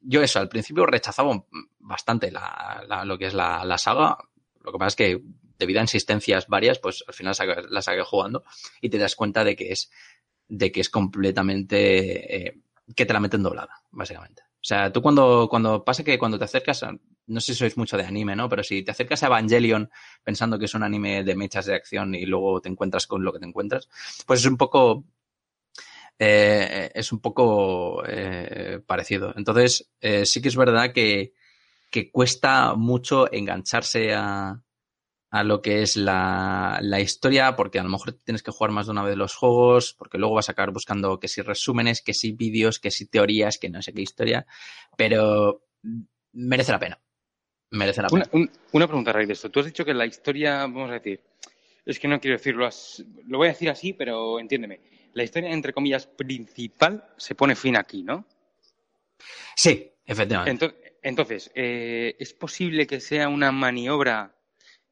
Yo 0.00 0.22
eso, 0.22 0.40
al 0.40 0.48
principio 0.48 0.86
rechazaba 0.86 1.44
bastante 1.78 2.32
lo 2.32 3.18
que 3.18 3.26
es 3.26 3.34
la, 3.34 3.64
la, 3.64 3.78
saga. 3.78 4.16
Lo 4.62 4.72
que 4.72 4.78
pasa 4.78 4.88
es 4.88 4.96
que 4.96 5.22
debido 5.58 5.80
a 5.80 5.82
insistencias 5.82 6.46
varias, 6.48 6.78
pues 6.78 7.04
al 7.06 7.14
final 7.14 7.34
la 7.68 7.82
saqué 7.82 8.02
jugando 8.02 8.42
y 8.80 8.88
te 8.88 8.98
das 8.98 9.16
cuenta 9.16 9.44
de 9.44 9.54
que 9.54 9.72
es, 9.72 9.90
de 10.48 10.72
que 10.72 10.80
es 10.80 10.88
completamente, 10.88 12.48
eh, 12.48 12.58
que 12.96 13.04
te 13.04 13.12
la 13.12 13.20
meten 13.20 13.42
doblada, 13.42 13.82
básicamente. 13.90 14.47
Sea, 14.68 14.92
tú 14.92 15.00
cuando, 15.00 15.48
cuando 15.48 15.82
pasa 15.82 16.04
que 16.04 16.18
cuando 16.18 16.38
te 16.38 16.44
acercas, 16.44 16.82
a, 16.82 16.92
no 16.92 17.40
sé 17.40 17.54
si 17.54 17.58
sois 17.60 17.78
mucho 17.78 17.96
de 17.96 18.04
anime, 18.04 18.36
¿no? 18.36 18.50
Pero 18.50 18.62
si 18.62 18.82
te 18.82 18.90
acercas 18.90 19.22
a 19.22 19.28
Evangelion 19.28 19.88
pensando 20.22 20.58
que 20.58 20.66
es 20.66 20.74
un 20.74 20.82
anime 20.82 21.24
de 21.24 21.34
mechas 21.36 21.64
de 21.64 21.74
acción 21.74 22.14
y 22.14 22.26
luego 22.26 22.60
te 22.60 22.68
encuentras 22.68 23.06
con 23.06 23.24
lo 23.24 23.32
que 23.32 23.38
te 23.38 23.46
encuentras, 23.46 23.88
pues 24.26 24.40
es 24.40 24.46
un 24.46 24.58
poco, 24.58 25.04
eh, 26.18 26.90
es 26.94 27.10
un 27.12 27.20
poco 27.20 28.02
eh, 28.06 28.82
parecido. 28.86 29.32
Entonces, 29.38 29.88
eh, 30.02 30.26
sí 30.26 30.42
que 30.42 30.48
es 30.48 30.56
verdad 30.56 30.92
que, 30.92 31.32
que 31.90 32.10
cuesta 32.10 32.74
mucho 32.74 33.32
engancharse 33.32 34.12
a, 34.12 34.60
a 35.30 35.44
lo 35.44 35.60
que 35.60 35.82
es 35.82 35.96
la, 35.96 36.78
la, 36.80 37.00
historia, 37.00 37.54
porque 37.54 37.78
a 37.78 37.82
lo 37.82 37.90
mejor 37.90 38.12
tienes 38.12 38.42
que 38.42 38.50
jugar 38.50 38.70
más 38.70 38.86
de 38.86 38.92
una 38.92 39.02
vez 39.02 39.16
los 39.16 39.34
juegos, 39.34 39.94
porque 39.94 40.18
luego 40.18 40.34
vas 40.34 40.48
a 40.48 40.52
acabar 40.52 40.70
buscando 40.70 41.20
que 41.20 41.28
si 41.28 41.42
resúmenes, 41.42 42.00
que 42.00 42.14
si 42.14 42.32
vídeos, 42.32 42.78
que 42.78 42.90
si 42.90 43.06
teorías, 43.06 43.58
que 43.58 43.68
no 43.68 43.82
sé 43.82 43.92
qué 43.92 44.00
historia, 44.00 44.46
pero 44.96 45.62
merece 46.32 46.72
la 46.72 46.78
pena. 46.78 46.98
Merece 47.70 48.00
la 48.00 48.08
pena. 48.08 48.24
Una, 48.32 48.42
un, 48.44 48.50
una 48.72 48.86
pregunta, 48.86 49.12
Ray, 49.12 49.26
de 49.26 49.34
esto. 49.34 49.50
Tú 49.50 49.60
has 49.60 49.66
dicho 49.66 49.84
que 49.84 49.92
la 49.92 50.06
historia, 50.06 50.60
vamos 50.60 50.90
a 50.90 50.94
decir, 50.94 51.20
es 51.84 51.98
que 51.98 52.08
no 52.08 52.20
quiero 52.20 52.38
decirlo 52.38 52.66
así, 52.66 53.06
lo 53.26 53.38
voy 53.38 53.48
a 53.48 53.52
decir 53.52 53.68
así, 53.68 53.92
pero 53.92 54.40
entiéndeme. 54.40 54.80
La 55.12 55.24
historia, 55.24 55.50
entre 55.50 55.74
comillas, 55.74 56.06
principal 56.06 57.04
se 57.18 57.34
pone 57.34 57.54
fin 57.54 57.76
aquí, 57.76 58.02
¿no? 58.02 58.24
Sí, 59.54 59.90
efectivamente. 60.06 60.50
Entonces, 60.50 60.92
entonces 61.02 61.50
eh, 61.54 62.16
¿es 62.18 62.32
posible 62.32 62.86
que 62.86 63.00
sea 63.00 63.28
una 63.28 63.52
maniobra 63.52 64.37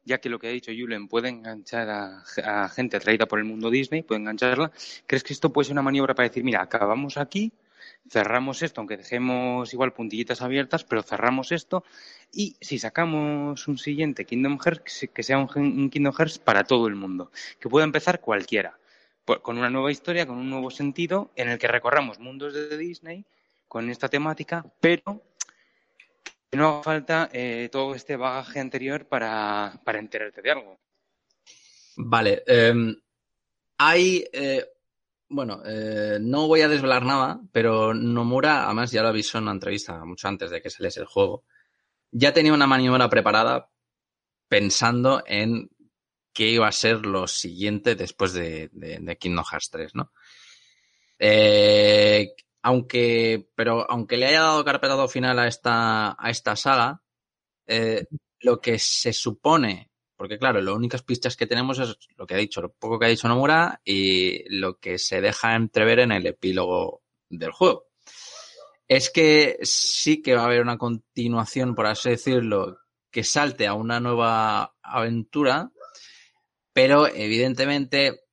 ya 0.07 0.19
que 0.19 0.29
lo 0.29 0.39
que 0.39 0.47
ha 0.47 0.51
dicho 0.51 0.71
Julen 0.71 1.07
puede 1.07 1.29
enganchar 1.29 1.89
a, 1.89 2.69
gente 2.69 2.97
atraída 2.97 3.27
por 3.27 3.39
el 3.39 3.45
mundo 3.45 3.69
Disney, 3.69 4.01
puede 4.01 4.21
engancharla. 4.21 4.71
¿Crees 5.05 5.23
que 5.23 5.33
esto 5.33 5.51
puede 5.51 5.65
ser 5.65 5.73
una 5.73 5.81
maniobra 5.81 6.15
para 6.15 6.29
decir, 6.29 6.43
mira, 6.43 6.61
acabamos 6.61 7.17
aquí, 7.17 7.51
cerramos 8.09 8.63
esto, 8.63 8.79
aunque 8.81 8.97
dejemos 8.97 9.73
igual 9.73 9.93
puntillitas 9.93 10.41
abiertas, 10.41 10.85
pero 10.85 11.03
cerramos 11.03 11.51
esto 11.51 11.83
y 12.31 12.55
si 12.61 12.79
sacamos 12.79 13.67
un 13.67 13.77
siguiente 13.77 14.25
Kingdom 14.25 14.57
Hearts, 14.59 15.09
que 15.13 15.23
sea 15.23 15.37
un, 15.37 15.49
un 15.55 15.89
Kingdom 15.89 16.13
Hearts 16.13 16.39
para 16.39 16.63
todo 16.63 16.87
el 16.87 16.95
mundo, 16.95 17.31
que 17.59 17.69
pueda 17.69 17.83
empezar 17.83 18.21
cualquiera, 18.21 18.79
con 19.41 19.57
una 19.57 19.69
nueva 19.69 19.91
historia, 19.91 20.25
con 20.25 20.37
un 20.37 20.49
nuevo 20.49 20.71
sentido, 20.71 21.31
en 21.35 21.49
el 21.49 21.59
que 21.59 21.67
recorramos 21.67 22.19
mundos 22.19 22.53
de 22.53 22.77
Disney 22.77 23.25
con 23.67 23.89
esta 23.89 24.07
temática, 24.07 24.65
pero 24.79 25.21
no 26.53 26.67
haga 26.67 26.83
falta 26.83 27.29
eh, 27.33 27.69
todo 27.71 27.95
este 27.95 28.15
bagaje 28.15 28.59
anterior 28.59 29.07
para, 29.07 29.81
para, 29.83 29.99
enterarte 29.99 30.41
de 30.41 30.51
algo. 30.51 30.79
Vale. 31.97 32.43
Eh, 32.47 32.73
hay. 33.77 34.25
Eh, 34.31 34.65
bueno, 35.29 35.61
eh, 35.65 36.19
no 36.21 36.47
voy 36.47 36.61
a 36.61 36.69
desvelar 36.69 37.03
nada, 37.03 37.41
pero 37.51 37.93
Nomura, 37.93 38.65
además 38.65 38.91
ya 38.91 39.01
lo 39.01 39.09
avisó 39.09 39.37
en 39.37 39.45
una 39.45 39.51
entrevista 39.51 40.03
mucho 40.05 40.27
antes 40.27 40.49
de 40.49 40.61
que 40.61 40.69
saliese 40.69 41.01
el 41.01 41.05
juego, 41.05 41.43
ya 42.11 42.33
tenía 42.33 42.53
una 42.53 42.65
maniobra 42.65 43.09
preparada 43.09 43.69
pensando 44.47 45.21
en 45.25 45.69
qué 46.31 46.49
iba 46.49 46.67
a 46.67 46.71
ser 46.71 47.05
lo 47.05 47.27
siguiente 47.27 47.95
después 47.95 48.31
de, 48.31 48.69
de, 48.71 48.99
de 49.01 49.17
Kingdom 49.17 49.43
Hearts 49.43 49.69
3, 49.69 49.95
¿no? 49.95 50.13
Eh, 51.19 52.33
aunque, 52.67 53.47
pero 53.55 53.89
aunque 53.89 54.17
le 54.17 54.25
haya 54.25 54.41
dado 54.41 54.65
carpetado 54.65 55.07
final 55.07 55.39
a 55.39 55.47
esta, 55.47 56.17
a 56.19 56.29
esta 56.29 56.57
saga, 56.57 57.01
eh, 57.65 58.07
lo 58.41 58.59
que 58.59 58.77
se 58.77 59.13
supone, 59.13 59.89
porque 60.17 60.37
claro, 60.37 60.59
las 60.59 60.75
únicas 60.75 61.01
pistas 61.01 61.37
que 61.37 61.47
tenemos 61.47 61.79
es 61.79 61.97
lo 62.17 62.27
que 62.27 62.33
ha 62.33 62.37
dicho, 62.37 62.61
lo 62.61 62.73
poco 62.73 62.99
que 62.99 63.05
ha 63.05 63.09
dicho 63.09 63.29
Nomura 63.29 63.79
y 63.85 64.43
lo 64.53 64.79
que 64.79 64.99
se 64.99 65.21
deja 65.21 65.55
entrever 65.55 65.99
en 65.99 66.11
el 66.11 66.27
epílogo 66.27 67.03
del 67.29 67.51
juego. 67.51 67.87
Es 68.85 69.11
que 69.11 69.59
sí 69.61 70.21
que 70.21 70.35
va 70.35 70.41
a 70.41 70.47
haber 70.47 70.61
una 70.61 70.77
continuación, 70.77 71.73
por 71.73 71.85
así 71.85 72.09
decirlo, 72.09 72.79
que 73.09 73.23
salte 73.23 73.65
a 73.65 73.75
una 73.75 74.01
nueva 74.01 74.75
aventura, 74.81 75.71
pero 76.73 77.07
evidentemente 77.07 78.25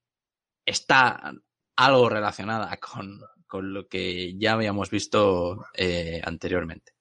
está 0.66 1.34
algo 1.76 2.08
relacionada 2.08 2.76
con, 2.78 3.20
con 3.46 3.72
lo 3.72 3.86
que 3.88 4.36
ya 4.36 4.52
habíamos 4.52 4.90
visto 4.90 5.66
eh, 5.74 6.20
anteriormente. 6.24 6.92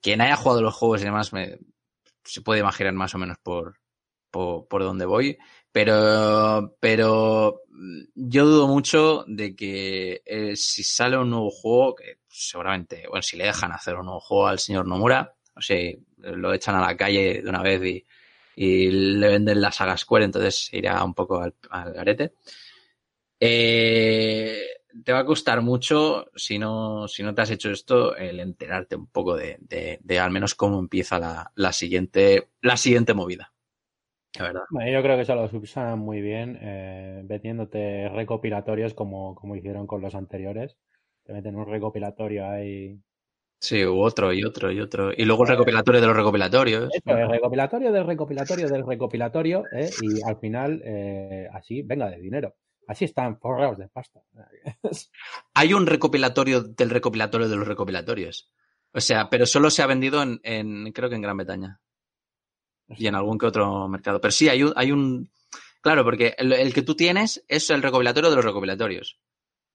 Quien 0.00 0.20
haya 0.20 0.36
jugado 0.36 0.62
los 0.62 0.74
juegos 0.74 1.02
y 1.02 1.04
demás 1.04 1.32
se 2.24 2.40
puede 2.42 2.60
imaginar 2.60 2.92
más 2.92 3.14
o 3.14 3.18
menos 3.18 3.38
por, 3.42 3.78
por, 4.30 4.66
por 4.68 4.82
dónde 4.82 5.06
voy, 5.06 5.38
pero, 5.72 6.76
pero 6.80 7.60
yo 8.14 8.46
dudo 8.46 8.66
mucho 8.66 9.24
de 9.26 9.54
que 9.54 10.22
eh, 10.24 10.56
si 10.56 10.82
sale 10.82 11.18
un 11.18 11.30
nuevo 11.30 11.50
juego, 11.50 11.94
que 11.96 12.18
seguramente, 12.28 13.04
bueno, 13.08 13.22
si 13.22 13.36
le 13.36 13.44
dejan 13.44 13.72
hacer 13.72 13.96
un 13.96 14.06
nuevo 14.06 14.20
juego 14.20 14.46
al 14.46 14.58
señor 14.58 14.86
Nomura, 14.86 15.34
o 15.54 15.60
sea, 15.60 15.92
lo 16.18 16.52
echan 16.54 16.76
a 16.76 16.80
la 16.80 16.96
calle 16.96 17.42
de 17.42 17.48
una 17.48 17.62
vez 17.62 17.82
y, 17.84 18.04
le 18.90 19.28
venden 19.28 19.60
la 19.60 19.70
saga 19.70 19.98
Square, 19.98 20.24
entonces 20.24 20.70
irá 20.72 21.04
un 21.04 21.12
poco 21.12 21.42
al, 21.42 21.54
al 21.68 21.92
garete. 21.92 22.32
Eh, 23.38 24.62
te 25.04 25.12
va 25.12 25.20
a 25.20 25.24
costar 25.24 25.62
mucho, 25.62 26.30
si 26.34 26.58
no, 26.58 27.08
si 27.08 27.22
no 27.22 27.34
te 27.34 27.42
has 27.42 27.50
hecho 27.50 27.70
esto, 27.70 28.16
el 28.16 28.40
enterarte 28.40 28.96
un 28.96 29.06
poco 29.06 29.36
de, 29.36 29.56
de, 29.60 29.98
de 30.02 30.18
al 30.18 30.30
menos 30.30 30.54
cómo 30.54 30.78
empieza 30.78 31.18
la, 31.18 31.52
la, 31.54 31.72
siguiente, 31.72 32.48
la 32.60 32.76
siguiente 32.76 33.14
movida. 33.14 33.52
La 34.38 34.44
verdad. 34.44 34.62
Bueno, 34.70 34.90
yo 34.90 35.02
creo 35.02 35.16
que 35.16 35.22
eso 35.22 35.34
lo 35.34 35.48
subsanan 35.48 35.98
muy 35.98 36.20
bien, 36.20 36.58
eh, 36.60 37.24
metiéndote 37.28 38.08
recopilatorios 38.08 38.94
como, 38.94 39.34
como 39.34 39.56
hicieron 39.56 39.86
con 39.86 40.02
los 40.02 40.14
anteriores. 40.14 40.76
Te 41.24 41.32
meten 41.32 41.56
un 41.56 41.66
recopilatorio 41.66 42.48
ahí. 42.48 43.00
Sí, 43.58 43.84
u 43.84 44.00
otro 44.00 44.32
y 44.32 44.44
otro 44.44 44.70
y 44.70 44.80
otro. 44.80 45.10
Y 45.16 45.24
luego 45.24 45.44
el 45.44 45.50
recopilatorio 45.50 46.00
de 46.00 46.06
los 46.06 46.16
recopilatorios. 46.16 46.90
Eso, 46.92 47.16
el 47.16 47.30
recopilatorio 47.30 47.90
del 47.90 48.06
recopilatorio 48.06 48.68
del 48.68 48.86
recopilatorio, 48.86 49.64
¿eh? 49.72 49.90
y 50.02 50.22
al 50.22 50.36
final, 50.38 50.82
eh, 50.84 51.48
así, 51.52 51.82
venga, 51.82 52.10
de 52.10 52.18
dinero. 52.18 52.54
Así 52.86 53.04
están 53.04 53.38
forrados 53.38 53.78
de 53.78 53.88
pasta. 53.88 54.22
Hay 55.54 55.72
un 55.72 55.86
recopilatorio 55.86 56.62
del 56.62 56.90
recopilatorio 56.90 57.48
de 57.48 57.56
los 57.56 57.66
recopilatorios. 57.66 58.50
O 58.92 59.00
sea, 59.00 59.28
pero 59.28 59.44
solo 59.46 59.70
se 59.70 59.82
ha 59.82 59.86
vendido 59.86 60.22
en, 60.22 60.40
en 60.42 60.92
creo 60.92 61.08
que 61.08 61.16
en 61.16 61.22
Gran 61.22 61.36
Bretaña. 61.36 61.80
Y 62.88 63.08
en 63.08 63.16
algún 63.16 63.38
que 63.38 63.46
otro 63.46 63.88
mercado. 63.88 64.20
Pero 64.20 64.32
sí, 64.32 64.48
hay 64.48 64.62
un, 64.62 64.72
hay 64.76 64.92
un 64.92 65.30
claro, 65.80 66.04
porque 66.04 66.34
el, 66.38 66.52
el, 66.52 66.72
que 66.72 66.82
tú 66.82 66.94
tienes 66.94 67.44
es 67.48 67.68
el 67.70 67.82
recopilatorio 67.82 68.30
de 68.30 68.36
los 68.36 68.44
recopilatorios. 68.44 69.18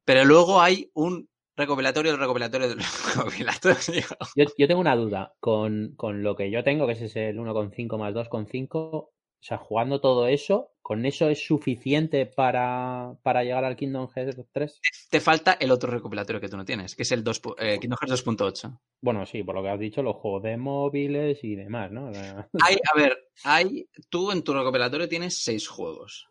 Pero 0.06 0.26
luego 0.26 0.62
hay 0.62 0.90
un 0.94 1.30
recopilatorio 1.56 2.12
del 2.12 2.22
recopilatorio 2.22 2.70
de 2.70 2.76
los 2.76 3.16
recopilatorios. 3.16 3.88
Yo, 4.36 4.46
yo 4.58 4.68
tengo 4.68 4.82
una 4.82 4.96
duda. 4.96 5.34
Con, 5.40 5.94
con, 5.96 6.24
lo 6.24 6.36
que 6.36 6.50
yo 6.50 6.64
tengo, 6.64 6.88
que 6.88 6.94
es 6.94 7.16
el 7.16 7.38
1,5 7.38 7.98
más 8.00 8.14
2,5, 8.14 9.10
o 9.42 9.44
sea, 9.44 9.58
jugando 9.58 10.00
todo 10.00 10.28
eso, 10.28 10.72
¿con 10.84 11.04
eso 11.04 11.28
es 11.28 11.44
suficiente 11.44 12.28
para, 12.28 13.16
para 13.24 13.44
llegar 13.44 13.66
al 13.66 13.76
Kingdom 13.76 14.08
Hearts 14.08 14.40
3? 14.52 14.82
Te 15.10 15.20
falta 15.20 15.54
el 15.54 15.72
otro 15.72 15.90
recopilatorio 15.90 16.40
que 16.40 16.48
tú 16.48 16.58
no 16.58 16.64
tienes, 16.64 16.96
que 16.96 17.02
es 17.02 17.12
el 17.12 17.24
2, 17.24 17.42
eh, 17.58 17.80
Kingdom 17.80 17.98
Hearts 18.00 18.24
2.8. 18.24 18.80
Bueno, 19.02 19.26
sí, 19.26 19.42
por 19.42 19.56
lo 19.56 19.64
que 19.64 19.70
has 19.70 19.80
dicho, 19.80 20.04
los 20.04 20.18
juegos 20.18 20.44
de 20.44 20.58
móviles 20.58 21.44
y 21.44 21.56
demás, 21.56 21.92
¿no? 21.92 22.12
Hay, 22.64 22.76
a 22.94 22.96
ver, 22.96 23.18
hay, 23.44 23.90
tú 24.10 24.32
en 24.32 24.44
tu 24.44 24.54
recopilatorio 24.54 25.10
tienes 25.10 25.42
seis 25.42 25.68
juegos. 25.68 26.28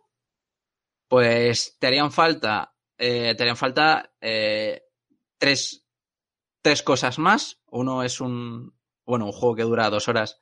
Pues 1.09 1.77
te 1.81 1.89
harían 1.89 2.13
falta, 2.13 2.77
eh, 2.97 3.35
te 3.35 3.43
harían 3.43 3.57
falta 3.57 4.13
eh, 4.21 4.85
tres, 5.37 5.85
tres 6.63 6.85
cosas 6.85 7.19
más. 7.19 7.61
Uno 7.67 8.05
es 8.05 8.21
un, 8.21 8.73
bueno, 9.05 9.27
un 9.27 9.33
juego 9.33 9.57
que 9.57 9.65
dura 9.65 9.91
dos 9.91 10.07
horas 10.07 10.39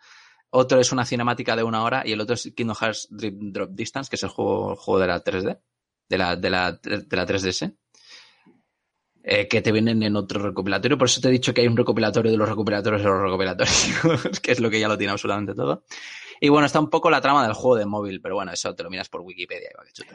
otro 0.51 0.81
es 0.81 0.93
una 0.93 1.05
cinemática 1.05 1.57
de 1.57 1.63
una 1.63 1.83
hora 1.83 2.03
y 2.07 2.13
el 2.13 2.21
otro 2.21 2.35
es 2.35 2.53
Kingdom 2.57 2.77
Hearts 2.77 3.09
Dream 3.11 3.53
Drop 3.53 3.71
Distance, 3.73 4.09
que 4.11 4.17
es 4.17 4.23
el 4.23 4.29
juego, 4.31 4.77
juego 4.77 5.01
de 5.01 5.07
la 5.07 5.23
3D, 5.23 5.61
de 6.09 6.19
la, 6.19 6.37
de 6.37 6.51
la, 6.51 6.73
de 6.73 7.17
la 7.17 7.27
3DS. 7.27 7.75
eh, 9.23 9.49
que 9.49 9.61
te 9.63 9.73
vienen 9.73 10.03
en 10.03 10.17
otro 10.17 10.41
recopilatorio. 10.43 10.97
Por 10.97 11.07
eso 11.09 11.21
te 11.21 11.29
he 11.29 11.33
dicho 11.33 11.53
que 11.53 11.61
hay 11.61 11.67
un 11.69 11.77
recopilatorio 11.77 12.31
de 12.31 12.39
los 12.39 12.49
recopilatorios 12.49 13.03
de 13.03 13.09
los 13.09 13.23
recopilatorios, 13.23 14.41
que 14.43 14.53
es 14.53 14.61
lo 14.61 14.71
que 14.71 14.81
ya 14.81 14.89
lo 14.89 14.97
tiene 14.97 15.13
absolutamente 15.13 15.55
todo. 15.55 15.85
Y 16.41 16.49
bueno, 16.49 16.67
está 16.67 16.81
un 16.81 16.91
poco 16.91 17.11
la 17.11 17.21
trama 17.21 17.43
del 17.45 17.55
juego 17.55 17.77
de 17.77 17.87
móvil, 17.87 18.21
pero 18.21 18.37
bueno, 18.37 18.53
eso 18.53 18.75
te 18.75 18.83
lo 18.83 18.91
miras 18.91 19.09
por 19.09 19.23
Wikipedia. 19.23 19.71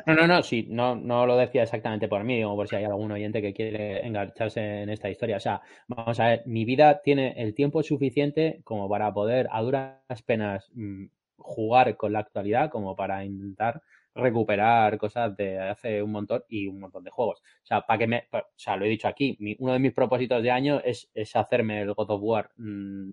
No, 0.06 0.14
no, 0.14 0.28
no, 0.28 0.44
sí, 0.44 0.68
no, 0.70 0.96
no 0.96 1.26
lo 1.26 1.38
decía 1.38 1.64
exactamente 1.64 2.08
por 2.08 2.24
mí, 2.24 2.44
o 2.44 2.56
por 2.56 2.68
si 2.68 2.76
hay 2.76 2.86
algún 2.86 3.12
oyente 3.12 3.42
que 3.42 3.54
quiere 3.54 4.06
engancharse 4.06 4.84
en 4.84 4.90
esta 4.90 5.10
historia. 5.10 5.38
O 5.38 5.42
sea, 5.42 5.62
vamos 5.88 6.20
a 6.20 6.28
ver, 6.28 6.44
mi 6.46 6.66
vida 6.66 7.02
tiene 7.02 7.34
el 7.38 7.54
tiempo 7.54 7.84
suficiente 7.84 8.62
como 8.64 8.90
para 8.90 9.14
poder 9.14 9.48
a 9.52 9.62
duras 9.62 10.22
penas 10.26 10.70
mm, 10.74 11.06
jugar 11.38 11.98
con 11.98 12.14
la 12.14 12.20
actualidad, 12.20 12.70
como 12.70 12.96
para 12.96 13.26
intentar 13.26 13.82
recuperar 14.16 14.98
cosas 14.98 15.36
de 15.36 15.60
hace 15.60 16.02
un 16.04 16.12
montón 16.12 16.44
y 16.48 16.68
un 16.68 16.80
montón 16.80 17.04
de 17.04 17.12
juegos. 17.12 17.42
O 17.64 17.66
sea, 17.66 17.82
para 17.82 17.98
que 17.98 18.08
me, 18.08 18.28
o 18.32 18.42
sea, 18.56 18.76
lo 18.76 18.86
he 18.86 18.90
dicho 18.90 19.08
aquí, 19.08 19.38
uno 19.60 19.74
de 19.74 19.80
mis 19.80 19.94
propósitos 19.94 20.44
de 20.44 20.52
año 20.52 20.82
es, 20.84 21.10
es 21.14 21.36
hacerme 21.36 21.82
el 21.82 21.94
God 21.94 22.12
of 22.12 22.22
War 22.22 22.52
mm, 22.58 23.10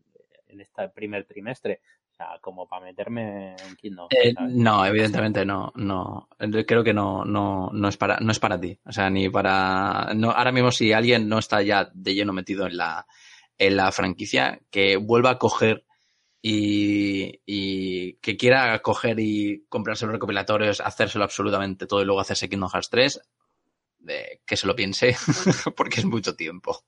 en 0.49 0.61
este 0.61 0.89
primer 0.91 1.24
trimestre. 1.24 1.81
Sea, 2.21 2.39
como 2.43 2.69
para 2.69 2.85
meterme 2.85 3.57
en 3.57 3.77
Kingdom. 3.77 4.09
Eh, 4.11 4.35
no, 4.51 4.85
evidentemente 4.85 5.47
no, 5.47 5.73
no. 5.77 6.29
Creo 6.67 6.85
que 6.85 6.93
no, 6.93 7.25
no, 7.25 7.71
no 7.73 7.89
es 7.89 7.97
para, 7.97 8.19
no 8.21 8.31
es 8.31 8.39
para 8.39 8.61
ti. 8.61 8.79
O 8.85 8.93
sea, 8.93 9.09
ni 9.09 9.31
para. 9.31 10.13
No, 10.15 10.31
ahora 10.31 10.53
mismo 10.53 10.71
si 10.71 10.93
alguien 10.93 11.31
no 11.31 11.39
está 11.39 11.63
ya 11.63 11.91
de 11.95 12.15
lleno 12.15 12.35
metido 12.35 12.67
en 12.67 12.77
la, 12.77 13.07
en 13.57 13.75
la 13.75 13.91
franquicia, 13.91 14.61
que 14.71 14.99
vuelva 14.99 15.31
a 15.31 15.39
coger 15.39 15.87
y, 16.43 18.13
que 18.21 18.37
quiera 18.37 18.79
coger 18.83 19.19
y 19.19 19.65
comprarse 19.71 20.05
los 20.05 20.13
recopilatorios, 20.13 20.83
hacérselo 20.83 21.25
absolutamente 21.25 21.87
todo 21.87 22.03
y 22.03 22.05
luego 22.05 22.21
hacerse 22.21 22.51
Kingdom 22.51 22.69
Hearts 22.69 22.91
3, 22.91 23.21
de, 24.01 24.43
que 24.45 24.59
se 24.59 24.67
lo 24.67 24.77
piense, 24.77 25.17
porque 25.75 26.01
es 26.01 26.05
mucho 26.05 26.37
tiempo. 26.37 26.85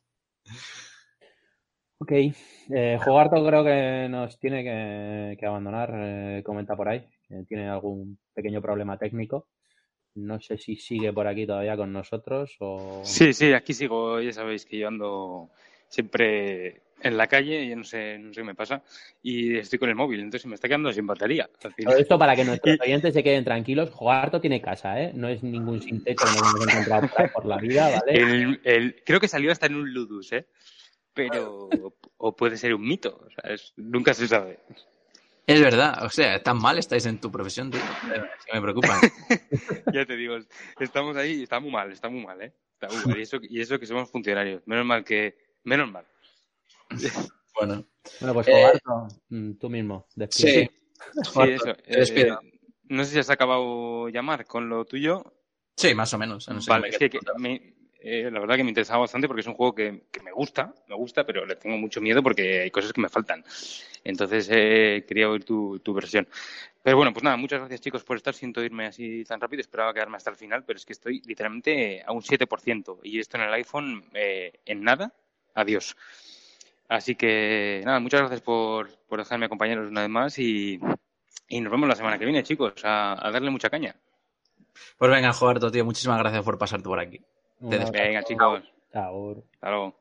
Ok, 2.02 2.10
eh, 2.10 2.98
Jugarto 3.00 3.46
creo 3.46 3.62
que 3.62 4.08
nos 4.10 4.36
tiene 4.40 4.64
que, 5.38 5.46
abandonar, 5.46 5.92
eh, 5.94 6.42
comenta 6.44 6.74
por 6.74 6.88
ahí, 6.88 7.06
tiene 7.46 7.68
algún 7.68 8.18
pequeño 8.34 8.60
problema 8.60 8.98
técnico. 8.98 9.46
No 10.16 10.40
sé 10.40 10.58
si 10.58 10.74
sigue 10.74 11.12
por 11.12 11.28
aquí 11.28 11.46
todavía 11.46 11.76
con 11.76 11.92
nosotros 11.92 12.56
o... 12.58 13.02
Sí, 13.04 13.32
sí, 13.32 13.52
aquí 13.52 13.72
sigo, 13.72 14.20
ya 14.20 14.32
sabéis 14.32 14.66
que 14.66 14.78
yo 14.78 14.88
ando 14.88 15.50
siempre 15.86 16.82
en 17.00 17.16
la 17.16 17.28
calle, 17.28 17.62
y 17.62 17.76
no 17.76 17.84
sé, 17.84 18.18
no 18.18 18.34
sé 18.34 18.40
qué 18.40 18.46
me 18.46 18.56
pasa, 18.56 18.82
y 19.22 19.56
estoy 19.58 19.78
con 19.78 19.88
el 19.88 19.94
móvil, 19.94 20.18
entonces 20.18 20.46
me 20.46 20.56
está 20.56 20.66
quedando 20.66 20.92
sin 20.92 21.06
batería. 21.06 21.48
Todo 21.60 21.96
esto 21.96 22.18
para 22.18 22.34
que 22.34 22.44
nuestros 22.44 22.80
oyentes 22.80 23.14
se 23.14 23.22
queden 23.22 23.44
tranquilos, 23.44 23.90
Jogarto 23.90 24.40
tiene 24.40 24.60
casa, 24.60 25.00
¿eh? 25.00 25.12
No 25.14 25.28
es 25.28 25.40
ningún 25.44 25.80
sin 25.80 26.02
techo 26.02 26.24
nos 26.24 26.36
hemos 26.36 26.68
encontrado 26.68 27.30
por 27.32 27.46
la 27.46 27.58
vida, 27.58 27.90
¿vale? 27.90 28.58
El, 28.64 29.02
creo 29.04 29.20
que 29.20 29.28
salió 29.28 29.52
hasta 29.52 29.66
en 29.66 29.76
un 29.76 29.92
Ludus, 29.92 30.32
¿eh? 30.32 30.46
Pero, 31.14 31.68
o 32.16 32.36
puede 32.36 32.56
ser 32.56 32.74
un 32.74 32.82
mito, 32.82 33.20
o 33.26 33.30
sea, 33.30 33.56
nunca 33.76 34.14
se 34.14 34.26
sabe. 34.26 34.60
Es 35.46 35.60
verdad, 35.60 36.04
o 36.04 36.08
sea, 36.08 36.42
tan 36.42 36.58
mal 36.58 36.78
estáis 36.78 37.04
en 37.06 37.20
tu 37.20 37.30
profesión, 37.30 37.70
tío. 37.70 37.80
me 38.52 38.60
preocupa. 38.60 38.98
ya 39.92 40.06
te 40.06 40.16
digo, 40.16 40.36
estamos 40.78 41.16
ahí, 41.16 41.42
está 41.42 41.58
muy 41.58 41.70
mal, 41.70 41.90
está 41.90 42.08
muy 42.08 42.24
mal, 42.24 42.40
¿eh? 42.40 42.54
Está 42.74 42.88
muy 42.88 43.06
mal. 43.06 43.18
Y 43.18 43.22
eso, 43.22 43.38
y 43.42 43.60
eso 43.60 43.78
que 43.78 43.86
somos 43.86 44.10
funcionarios. 44.10 44.62
Menos 44.66 44.86
mal 44.86 45.04
que, 45.04 45.36
menos 45.64 45.90
mal. 45.90 46.06
bueno. 47.54 47.84
Bueno, 48.20 48.34
pues 48.34 48.46
Roberto, 48.46 49.08
eh, 49.30 49.54
tú 49.60 49.68
mismo. 49.68 50.06
Sí. 50.30 50.48
sí, 50.48 51.40
eso. 51.48 51.70
Eh, 51.86 52.36
no 52.84 53.04
sé 53.04 53.12
si 53.12 53.18
has 53.18 53.30
acabado 53.30 54.08
llamar 54.08 54.44
con 54.46 54.68
lo 54.68 54.84
tuyo. 54.84 55.34
Sí, 55.76 55.94
más 55.94 56.12
o 56.14 56.18
menos. 56.18 56.48
vale, 56.66 56.88
es 56.88 56.98
que, 56.98 57.10
eh, 58.04 58.30
la 58.30 58.40
verdad 58.40 58.56
que 58.56 58.64
me 58.64 58.70
interesaba 58.70 59.00
bastante 59.00 59.26
porque 59.26 59.40
es 59.40 59.46
un 59.46 59.54
juego 59.54 59.74
que, 59.74 60.02
me 60.22 60.32
gusta, 60.32 60.74
me 60.88 60.94
gusta, 60.94 61.24
pero 61.24 61.46
le 61.46 61.56
tengo 61.56 61.76
mucho 61.76 62.00
miedo 62.00 62.22
porque 62.22 62.62
hay 62.62 62.70
cosas 62.70 62.92
que 62.92 63.00
me 63.00 63.08
faltan. 63.08 63.44
Entonces 64.04 64.48
quería 64.48 65.28
oír 65.28 65.44
tu, 65.44 65.78
tu, 65.78 65.94
versión. 65.94 66.26
Pero 66.82 66.96
bueno, 66.96 67.12
pues 67.12 67.22
nada, 67.22 67.36
muchas 67.36 67.60
gracias 67.60 67.80
chicos 67.80 68.02
por 68.02 68.16
estar. 68.16 68.34
Siento 68.34 68.62
irme 68.62 68.86
así 68.86 69.24
tan 69.24 69.40
rápido, 69.40 69.60
esperaba 69.60 69.94
quedarme 69.94 70.16
hasta 70.16 70.30
el 70.30 70.36
final, 70.36 70.64
pero 70.64 70.76
es 70.76 70.84
que 70.84 70.92
estoy 70.92 71.22
literalmente 71.24 72.02
a 72.04 72.12
un 72.12 72.22
7% 72.22 72.98
y 73.04 73.20
esto 73.20 73.36
en 73.36 73.44
el 73.44 73.52
iPhone 73.54 74.04
en 74.12 74.82
nada, 74.82 75.12
adiós. 75.54 75.96
Así 76.92 77.14
que 77.14 77.80
nada, 77.86 78.00
muchas 78.00 78.20
gracias 78.20 78.42
por, 78.42 78.90
por 79.08 79.18
dejarme 79.18 79.46
acompañaros 79.46 79.88
una 79.88 80.02
vez 80.02 80.10
más 80.10 80.38
y, 80.38 80.78
nos 80.78 81.70
vemos 81.70 81.88
la 81.88 81.96
semana 81.96 82.18
que 82.18 82.26
viene, 82.26 82.42
chicos, 82.42 82.74
a, 82.84 83.30
darle 83.32 83.48
mucha 83.48 83.70
caña. 83.70 83.96
Pues 84.98 85.10
venga, 85.10 85.32
Joberto, 85.32 85.70
tío, 85.70 85.86
muchísimas 85.86 86.18
gracias 86.18 86.44
por 86.44 86.58
pasarte 86.58 86.84
por 86.84 87.00
aquí. 87.00 87.18
Venga, 87.62 88.22
chicos. 88.24 88.62
Chao. 88.92 89.44
Hasta 89.54 89.70
luego. 89.70 90.00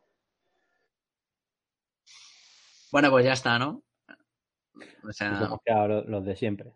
Bueno, 2.92 3.10
pues 3.10 3.26
ya 3.26 3.34
está, 3.34 3.58
¿no? 3.58 3.84
nos 5.04 5.22
hemos 5.22 5.60
quedado 5.64 6.04
los 6.04 6.26
de 6.26 6.36
siempre. 6.36 6.74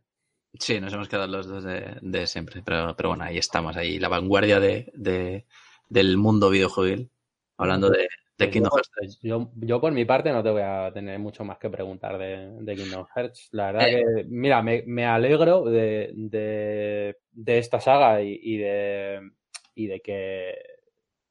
Sí, 0.60 0.80
nos 0.80 0.94
hemos 0.94 1.10
quedado 1.10 1.28
los 1.28 1.48
dos 1.48 1.64
de, 1.64 2.28
siempre, 2.28 2.62
pero, 2.64 2.96
pero 2.96 3.10
bueno, 3.10 3.26
ahí 3.26 3.38
estamos, 3.38 3.76
ahí 3.76 4.00
la 4.00 4.08
vanguardia 4.08 4.60
de, 4.60 5.46
del 5.90 6.18
mundo 6.18 6.50
videojuegil, 6.50 7.10
hablando 7.58 7.90
de, 7.90 8.08
de 8.38 8.50
Kingdom 8.50 8.72
Hearts 8.72 9.20
Yo, 9.22 9.52
yo, 9.56 9.82
por 9.82 9.92
mi 9.92 10.06
parte 10.06 10.32
no 10.32 10.42
te 10.42 10.50
voy 10.50 10.62
a 10.62 10.92
tener 10.94 11.20
mucho 11.20 11.44
más 11.44 11.58
que 11.58 11.70
preguntar 11.70 12.18
de, 12.18 12.52
de 12.62 12.76
Kingdom 12.76 13.06
Hearts. 13.14 13.50
La 13.52 13.72
verdad 13.72 13.90
eh. 13.90 14.04
que, 14.06 14.24
mira, 14.30 14.62
me, 14.62 14.84
me 14.88 15.06
alegro 15.06 15.66
de, 15.66 16.12
de, 16.16 17.18
de, 17.32 17.58
esta 17.58 17.82
saga 17.82 18.22
y, 18.22 18.40
y, 18.42 18.58
de, 18.58 19.32
y 19.76 19.88
de 19.88 20.00
que 20.00 20.75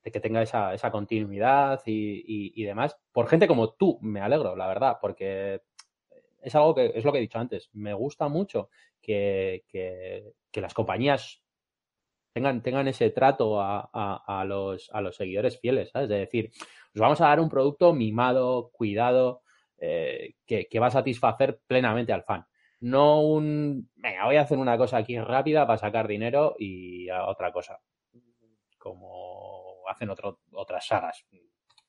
de 0.05 0.13
que 0.13 0.21
tenga 0.21 0.43
esa, 0.43 0.75
esa 0.75 0.91
continuidad 0.91 1.81
y, 1.87 2.53
y, 2.55 2.65
demás. 2.65 2.97
Por 3.11 3.27
gente 3.27 3.49
como 3.49 3.73
tú, 3.73 3.99
me 4.03 4.21
alegro, 4.21 4.55
la 4.55 4.67
verdad, 4.67 4.99
porque 5.01 5.63
es 6.43 6.55
algo 6.55 6.75
que 6.75 6.93
es 6.95 7.05
lo 7.05 7.11
que 7.11 7.19
he 7.19 7.23
dicho 7.23 7.39
antes. 7.39 7.71
Me 7.73 7.95
gusta 7.95 8.29
mucho 8.29 8.69
que, 9.01 9.65
que, 9.67 10.35
que 10.51 10.61
las 10.61 10.75
compañías 10.75 11.43
tengan, 12.35 12.63
tengan 12.63 12.89
ese 12.89 13.11
trato 13.11 13.61
a, 13.61 13.89
a, 13.93 14.45
los, 14.45 14.91
a 14.93 15.01
los 15.01 15.17
seguidores 15.17 15.59
fieles, 15.59 15.91
¿sabes? 15.91 16.09
De 16.09 16.19
decir, 16.19 16.51
os 16.95 17.01
vamos 17.01 17.21
a 17.21 17.29
dar 17.29 17.41
un 17.41 17.49
producto 17.49 17.95
mimado, 17.95 18.71
cuidado, 18.73 19.43
eh, 19.79 20.35
que, 20.47 20.81
va 20.81 20.89
a 20.89 20.91
satisfacer 20.91 21.61
plenamente 21.67 22.13
al 22.13 22.25
fan. 22.25 22.45
No 22.81 23.23
un, 23.23 23.89
venga, 23.97 24.27
voy 24.27 24.37
a 24.37 24.43
hacer 24.43 24.59
una 24.59 24.77
cosa 24.77 24.99
aquí 24.99 25.19
rápida 25.19 25.67
para 25.67 25.79
sacar 25.79 26.09
dinero 26.09 26.57
y 26.59 27.09
otra 27.11 27.53
cosa, 27.53 27.81
como 28.79 29.44
hacen 29.89 30.11
otro, 30.11 30.41
otras 30.53 30.87
sagas. 30.87 31.25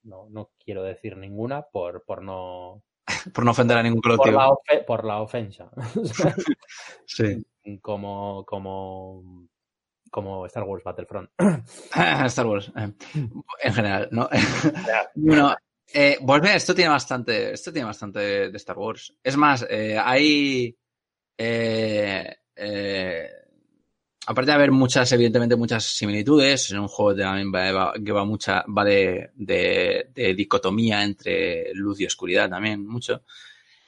No, 0.04 0.28
no 0.30 0.52
quiero 0.64 0.84
decir 0.84 1.18
ninguna 1.18 1.64
por, 1.64 2.04
por 2.04 2.22
no... 2.22 2.84
por 3.34 3.44
no 3.46 3.52
ofender 3.52 3.78
a 3.78 3.84
ningún 3.84 4.02
colectivo. 4.02 4.38
Por 4.38 4.76
la, 4.76 4.86
por 4.86 5.06
la 5.06 5.22
ofensa. 5.22 5.70
sí. 7.06 7.46
Como, 7.82 8.46
como 8.46 9.48
como 10.16 10.46
Star 10.46 10.64
Wars 10.64 10.82
Battlefront. 10.82 11.30
Star 12.28 12.46
Wars, 12.46 12.72
eh, 12.78 12.94
en 13.64 13.74
general, 13.74 14.08
¿no? 14.12 14.30
bueno, 15.16 15.54
eh, 15.94 16.18
pues 16.26 16.56
esto 16.56 16.74
tiene 16.74 16.90
bastante, 16.90 17.52
esto 17.52 17.74
tiene 17.74 17.88
bastante 17.88 18.50
de 18.50 18.58
Star 18.58 18.78
Wars. 18.78 19.14
Es 19.22 19.36
más, 19.36 19.66
eh, 19.70 19.98
hay, 20.02 20.74
eh, 21.38 22.36
eh, 22.56 23.30
aparte 24.26 24.52
de 24.52 24.56
haber 24.56 24.72
muchas, 24.72 25.12
evidentemente 25.12 25.56
muchas 25.56 25.86
similitudes, 25.86 26.72
en 26.72 26.80
un 26.80 26.88
juego 26.88 27.16
también 27.16 27.52
que 28.04 28.12
va 28.12 28.26
mucha, 28.26 28.66
va 28.66 28.84
de, 28.84 29.32
de, 29.36 30.34
dicotomía 30.36 31.04
entre 31.04 31.74
luz 31.74 32.00
y 32.00 32.06
oscuridad 32.06 32.50
también, 32.50 32.86
mucho. 32.86 33.24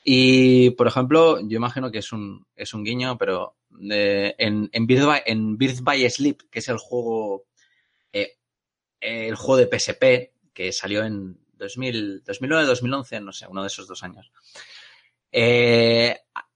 Y, 0.03 0.69
por 0.72 0.88
ejemplo, 0.88 1.39
yo 1.41 1.57
imagino 1.57 1.91
que 1.91 1.99
es 1.99 2.11
un, 2.11 2.45
es 2.55 2.73
un 2.73 2.84
guiño, 2.84 3.18
pero 3.18 3.57
en, 3.80 4.69
en, 4.72 4.88
Birth 4.88 5.05
by, 5.05 5.22
en 5.26 5.57
by 5.57 6.09
Sleep, 6.09 6.49
que 6.49 6.59
es 6.59 6.69
el 6.69 6.77
juego, 6.77 7.45
eh, 8.14 8.38
el 9.01 9.35
juego 9.35 9.57
de 9.57 9.80
PSP, 9.80 10.53
que 10.53 10.72
salió 10.72 11.03
en 11.03 11.38
2000, 11.57 12.23
2009-2011, 12.23 13.23
no 13.23 13.34
sé, 13.34 13.47
uno 13.47 13.61
de 13.61 13.68
esos 13.68 13.88
dos 13.88 14.03
años. 14.03 14.31
Eh, 15.31 16.15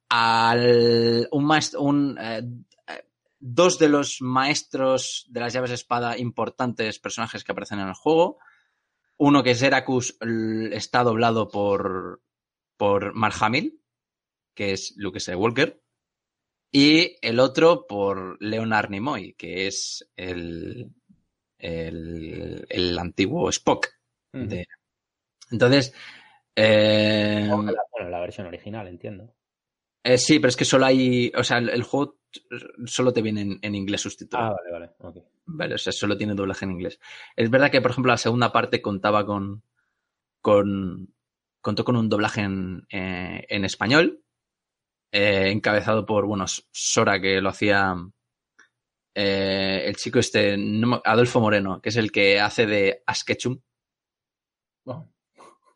al, 0.10 1.28
un 1.32 1.60
un, 1.78 2.18
eh, 2.20 2.42
dos 3.42 3.80
de 3.80 3.90
los 3.90 4.22
maestros 4.22 5.26
de 5.30 5.40
las 5.40 5.52
llaves 5.52 5.72
de 5.72 5.76
espada 5.76 6.18
importantes 6.18 7.00
personajes 7.00 7.44
que 7.44 7.52
aparecen 7.52 7.80
en 7.80 7.90
el 7.90 7.94
juego. 7.94 8.38
Uno 9.18 9.44
que 9.44 9.52
es 9.52 9.62
Heracus, 9.62 10.18
está 10.72 11.04
doblado 11.04 11.48
por, 11.50 12.22
por 12.78 13.14
Mark 13.14 13.36
Hamill, 13.42 13.80
que 14.56 14.72
es 14.72 14.94
Luke 14.96 15.20
Skywalker. 15.20 15.82
Y 16.72 17.18
el 17.22 17.40
otro 17.40 17.86
por 17.86 18.42
Leonard 18.42 18.90
Nimoy, 18.90 19.34
que 19.34 19.68
es 19.68 20.10
el, 20.16 20.90
el, 21.58 22.66
el 22.70 23.00
antiguo 23.00 23.50
Spock. 23.50 23.90
de... 24.32 24.66
Entonces. 25.52 25.94
Eh... 26.56 27.48
Bueno, 27.50 27.74
la 28.10 28.20
versión 28.20 28.48
original, 28.48 28.88
entiendo. 28.88 29.36
Eh, 30.04 30.18
sí, 30.18 30.40
pero 30.40 30.50
es 30.50 30.56
que 30.56 30.66
solo 30.66 30.86
hay. 30.86 31.32
O 31.36 31.44
sea, 31.44 31.58
el, 31.58 31.84
juego 31.84 32.18
solo 32.86 33.14
te 33.14 33.22
viene 33.22 33.42
en, 33.42 33.60
en 33.62 33.76
inglés 33.76 34.02
subtitulado. 34.02 34.56
Ah, 34.56 34.58
vale, 34.72 34.90
vale. 35.00 35.24
Vale, 35.46 35.76
o 35.76 35.78
sea, 35.78 35.92
solo 35.92 36.18
tiene 36.18 36.34
doblaje 36.36 36.66
en 36.66 36.72
inglés. 36.72 37.00
Es 37.36 37.50
verdad 37.50 37.72
que, 37.72 37.82
por 37.82 37.92
ejemplo, 37.92 38.12
la 38.12 38.18
segunda 38.18 38.52
parte 38.52 38.82
contaba 38.82 39.26
con. 39.26 39.64
con 40.42 41.14
contó 41.62 41.84
con 41.84 41.96
un 41.96 42.10
doblaje 42.10 42.42
en, 42.42 42.88
eh, 42.90 43.46
en 43.48 43.66
español, 43.66 44.24
eh, 45.12 45.52
encabezado 45.52 46.06
por, 46.08 46.26
bueno, 46.26 46.46
Sora, 46.48 47.22
que 47.22 47.40
lo 47.40 47.50
hacía 47.50 47.96
eh, 49.14 49.84
el 49.86 49.96
chico 49.96 50.18
este, 50.20 50.56
Adolfo 51.04 51.40
Moreno, 51.40 51.80
que 51.80 51.90
es 51.90 51.98
el 51.98 52.12
que 52.12 52.40
hace 52.40 52.66
de 52.66 53.04
Askechum, 53.06 53.60
Oh. 54.86 55.08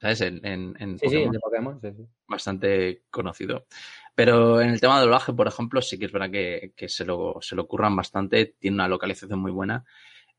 ¿sabes? 0.01 0.21
En, 0.21 0.43
en, 0.43 0.75
en 0.79 0.97
Sí, 0.97 1.07
sí, 1.07 1.15
Pokémon. 1.17 1.31
de 1.31 1.39
Pokémon, 1.39 1.81
sí, 1.81 1.91
sí. 1.95 2.03
bastante 2.27 3.03
conocido. 3.11 3.67
Pero 4.15 4.61
en 4.61 4.69
el 4.69 4.79
tema 4.79 4.95
de 4.95 5.01
doblaje, 5.03 5.33
por 5.33 5.47
ejemplo, 5.47 5.81
sí 5.81 5.99
que 5.99 6.05
es 6.05 6.11
verdad 6.11 6.31
que, 6.31 6.73
que 6.75 6.87
se, 6.89 7.05
lo, 7.05 7.37
se 7.41 7.55
lo 7.55 7.67
curran 7.67 7.95
bastante, 7.95 8.55
tiene 8.59 8.75
una 8.75 8.87
localización 8.87 9.39
muy 9.39 9.51
buena 9.51 9.83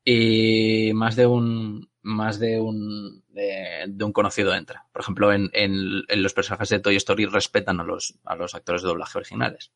y 0.03 0.91
más 0.93 1.15
de 1.15 1.27
un 1.27 1.89
más 2.01 2.39
de 2.39 2.59
un 2.61 3.23
de, 3.27 3.85
de 3.87 4.03
un 4.05 4.13
conocido 4.13 4.55
entra. 4.55 4.85
Por 4.93 5.01
ejemplo, 5.01 5.33
en, 5.33 5.49
en, 5.53 6.03
en 6.07 6.23
los 6.23 6.33
personajes 6.33 6.69
de 6.69 6.79
Toy 6.79 6.95
Story 6.95 7.25
respetan 7.25 7.79
a 7.81 7.83
los, 7.83 8.15
a 8.25 8.35
los 8.35 8.55
actores 8.55 8.81
de 8.81 8.87
doblaje 8.87 9.17
originales. 9.17 9.71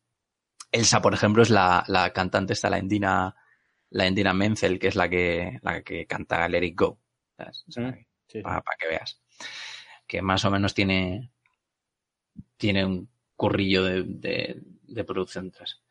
Elsa, 0.72 1.02
por 1.02 1.12
ejemplo, 1.14 1.42
es 1.42 1.50
la, 1.50 1.84
la 1.88 2.12
cantante, 2.12 2.54
está 2.54 2.70
la 2.70 2.78
Endina, 2.78 3.36
la 3.90 4.06
Endina 4.06 4.32
Menzel, 4.32 4.78
que 4.78 4.88
es 4.88 4.96
la 4.96 5.08
que, 5.10 5.58
la 5.62 5.82
que 5.82 6.06
canta 6.06 6.48
Let 6.48 6.64
It 6.64 6.78
Go. 6.78 6.98
¿sabes? 7.36 7.64
O 7.68 7.72
sea, 7.72 7.90
Mm, 7.90 7.94
sí, 8.28 8.38
sí. 8.38 8.42
para, 8.42 8.62
que 8.78 8.88
veas. 8.88 9.20
Que 10.06 10.22
más 10.22 10.44
o 10.46 10.50
menos 10.50 10.72
tiene, 10.74 11.30
tiene 12.56 12.84
un 12.86 13.08
currillo 13.42 13.82
de, 13.82 14.04
de, 14.04 14.62
de 14.86 15.04
producción 15.04 15.46
detrás. 15.46 15.82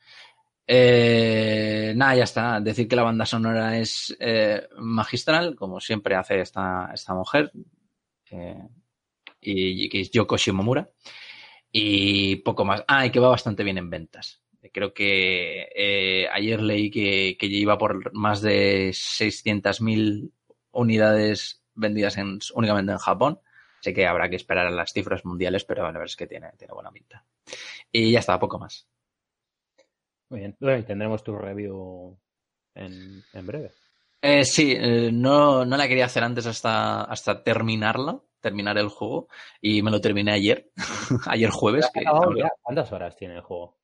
Eh, 0.65 1.91
nada, 1.97 2.15
ya 2.15 2.23
está. 2.23 2.61
Decir 2.61 2.87
que 2.87 2.95
la 2.95 3.03
banda 3.03 3.25
sonora 3.25 3.77
es 3.77 4.15
eh, 4.21 4.69
magistral, 4.77 5.57
como 5.57 5.81
siempre 5.81 6.15
hace 6.15 6.39
esta, 6.39 6.89
esta 6.93 7.13
mujer, 7.13 7.51
eh, 8.29 8.69
y, 9.41 9.89
que 9.89 9.99
es 9.99 10.11
Yoko 10.11 10.37
Shimomura. 10.37 10.89
Y 11.73 12.37
poco 12.37 12.63
más. 12.63 12.85
Ah, 12.87 13.05
y 13.05 13.11
que 13.11 13.19
va 13.19 13.27
bastante 13.27 13.65
bien 13.65 13.77
en 13.77 13.89
ventas. 13.89 14.41
Creo 14.71 14.93
que 14.93 16.29
ayer 16.33 16.61
leí 16.61 16.89
que, 16.89 17.35
que 17.37 17.47
iba 17.47 17.77
por 17.77 18.13
más 18.13 18.41
de 18.41 18.91
600.000 18.91 20.31
unidades 20.71 21.63
vendidas 21.75 22.17
en, 22.17 22.39
únicamente 22.55 22.93
en 22.93 22.97
Japón. 22.97 23.39
Sé 23.81 23.93
que 23.93 24.05
habrá 24.07 24.29
que 24.29 24.35
esperar 24.37 24.67
a 24.67 24.71
las 24.71 24.93
cifras 24.93 25.25
mundiales, 25.25 25.65
pero 25.65 25.83
verdad 25.83 26.03
es 26.05 26.15
que 26.15 26.27
tiene, 26.27 26.51
tiene 26.57 26.73
buena 26.73 26.91
pinta. 26.91 27.25
Y 27.91 28.11
ya 28.11 28.19
está, 28.19 28.39
poco 28.39 28.59
más. 28.59 28.87
Muy 30.29 30.39
bien. 30.39 30.55
Bueno, 30.59 30.85
tendremos 30.85 31.23
tu 31.23 31.35
review 31.35 32.17
en, 32.75 33.23
en 33.33 33.47
breve. 33.47 33.71
Eh, 34.21 34.45
sí, 34.45 34.75
eh, 34.77 35.09
no, 35.11 35.65
no 35.65 35.77
la 35.77 35.87
quería 35.87 36.05
hacer 36.05 36.23
antes 36.23 36.45
hasta, 36.45 37.01
hasta 37.03 37.43
terminarla, 37.43 38.21
terminar 38.39 38.77
el 38.77 38.87
juego, 38.87 39.27
y 39.61 39.81
me 39.81 39.91
lo 39.91 39.99
terminé 39.99 40.31
ayer, 40.31 40.71
ayer 41.27 41.49
jueves. 41.49 41.89
¿Cuántas 42.61 42.91
horas 42.91 43.15
tiene 43.15 43.35
el 43.35 43.41
juego? 43.41 43.77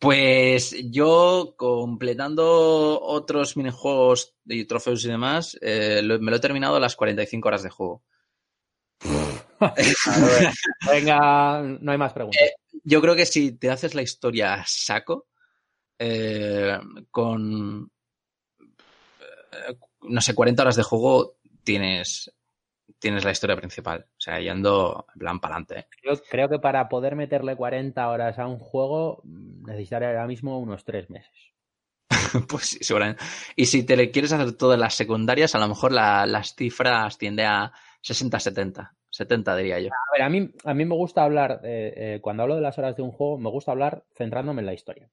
Pues 0.00 0.76
yo, 0.90 1.54
completando 1.56 3.00
otros 3.02 3.56
minijuegos 3.56 4.34
y 4.46 4.64
trofeos 4.64 5.04
y 5.04 5.08
demás, 5.08 5.58
eh, 5.60 6.00
lo- 6.04 6.20
me 6.20 6.30
lo 6.30 6.36
he 6.36 6.40
terminado 6.40 6.76
a 6.76 6.80
las 6.80 6.94
45 6.94 7.48
horas 7.48 7.64
de 7.64 7.70
juego. 7.70 8.04
Ver, 9.60 10.52
Venga, 10.90 11.62
no 11.62 11.92
hay 11.92 11.98
más 11.98 12.12
preguntas. 12.12 12.42
Yo 12.84 13.00
creo 13.00 13.16
que 13.16 13.26
si 13.26 13.52
te 13.52 13.70
haces 13.70 13.94
la 13.94 14.02
historia 14.02 14.54
a 14.54 14.64
saco, 14.66 15.26
eh, 15.98 16.78
con, 17.10 17.90
eh, 19.52 19.74
no 20.02 20.20
sé, 20.20 20.34
40 20.34 20.62
horas 20.62 20.76
de 20.76 20.82
juego, 20.82 21.36
tienes, 21.64 22.32
tienes 22.98 23.24
la 23.24 23.32
historia 23.32 23.56
principal. 23.56 24.06
O 24.10 24.20
sea, 24.20 24.38
yendo 24.40 25.06
en 25.14 25.18
plan 25.18 25.40
para 25.40 25.56
adelante. 25.56 25.88
Yo 26.04 26.12
creo 26.30 26.48
que 26.48 26.58
para 26.58 26.88
poder 26.88 27.16
meterle 27.16 27.56
40 27.56 28.08
horas 28.08 28.38
a 28.38 28.46
un 28.46 28.58
juego 28.58 29.22
necesitaré 29.24 30.06
ahora 30.06 30.26
mismo 30.26 30.58
unos 30.58 30.84
3 30.84 31.10
meses. 31.10 31.32
Pues 32.48 32.66
sí, 32.66 32.78
seguramente. 32.82 33.22
Y 33.56 33.66
si 33.66 33.84
te 33.84 33.96
le 33.96 34.10
quieres 34.10 34.32
hacer 34.32 34.52
todas 34.52 34.78
las 34.78 34.94
secundarias, 34.94 35.54
a 35.54 35.58
lo 35.58 35.66
mejor 35.68 35.92
la- 35.92 36.26
las 36.26 36.54
cifras 36.54 37.16
tiende 37.18 37.44
a 37.44 37.72
60-70. 38.00 38.94
70 39.10 39.56
diría 39.56 39.80
yo. 39.80 39.88
A 39.88 40.12
ver, 40.12 40.22
a 40.22 40.28
mí, 40.28 40.50
a 40.64 40.74
mí 40.74 40.84
me 40.84 40.94
gusta 40.94 41.24
hablar, 41.24 41.60
eh, 41.64 41.92
eh, 41.96 42.18
cuando 42.20 42.42
hablo 42.42 42.56
de 42.56 42.60
las 42.60 42.78
horas 42.78 42.96
de 42.96 43.02
un 43.02 43.10
juego, 43.10 43.38
me 43.38 43.50
gusta 43.50 43.72
hablar 43.72 44.04
centrándome 44.14 44.60
en 44.60 44.66
la 44.66 44.74
historia. 44.74 45.08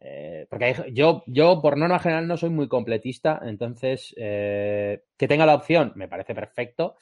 Eh, 0.00 0.46
porque 0.48 0.64
hay- 0.66 0.94
yo, 0.94 1.22
yo, 1.26 1.60
por 1.62 1.76
norma 1.76 1.98
general, 1.98 2.26
no 2.26 2.36
soy 2.36 2.50
muy 2.50 2.68
completista, 2.68 3.40
entonces, 3.44 4.14
que 4.16 5.28
tenga 5.28 5.46
la 5.46 5.54
opción 5.54 5.92
me 5.94 6.08
parece 6.08 6.34
perfecto, 6.34 6.96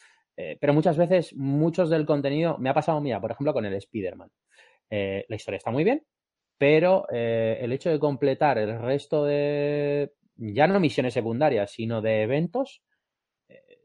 pero 0.60 0.72
muchas 0.72 0.96
veces, 0.96 1.34
muchos 1.34 1.90
del 1.90 2.06
contenido, 2.06 2.58
me 2.58 2.70
ha 2.70 2.74
pasado, 2.74 3.00
mira, 3.00 3.20
por 3.20 3.32
ejemplo, 3.32 3.52
con 3.52 3.64
el 3.66 3.74
Spider-Man. 3.74 4.30
La 4.90 5.36
historia 5.36 5.58
está 5.58 5.70
muy 5.70 5.84
bien, 5.84 6.04
pero 6.58 7.08
el 7.10 7.72
hecho 7.72 7.90
de 7.90 7.98
completar 7.98 8.58
el 8.58 8.80
resto 8.80 9.24
de, 9.24 10.12
ya 10.36 10.66
no 10.66 10.80
misiones 10.80 11.14
secundarias, 11.14 11.72
sino 11.72 12.00
de 12.02 12.22
eventos, 12.22 12.82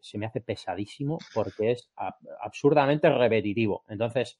se 0.04 0.18
me 0.18 0.26
hace 0.26 0.42
pesadísimo 0.42 1.18
porque 1.34 1.72
es 1.72 1.90
ab- 1.96 2.18
absurdamente 2.42 3.10
repetitivo. 3.10 3.84
Entonces, 3.88 4.38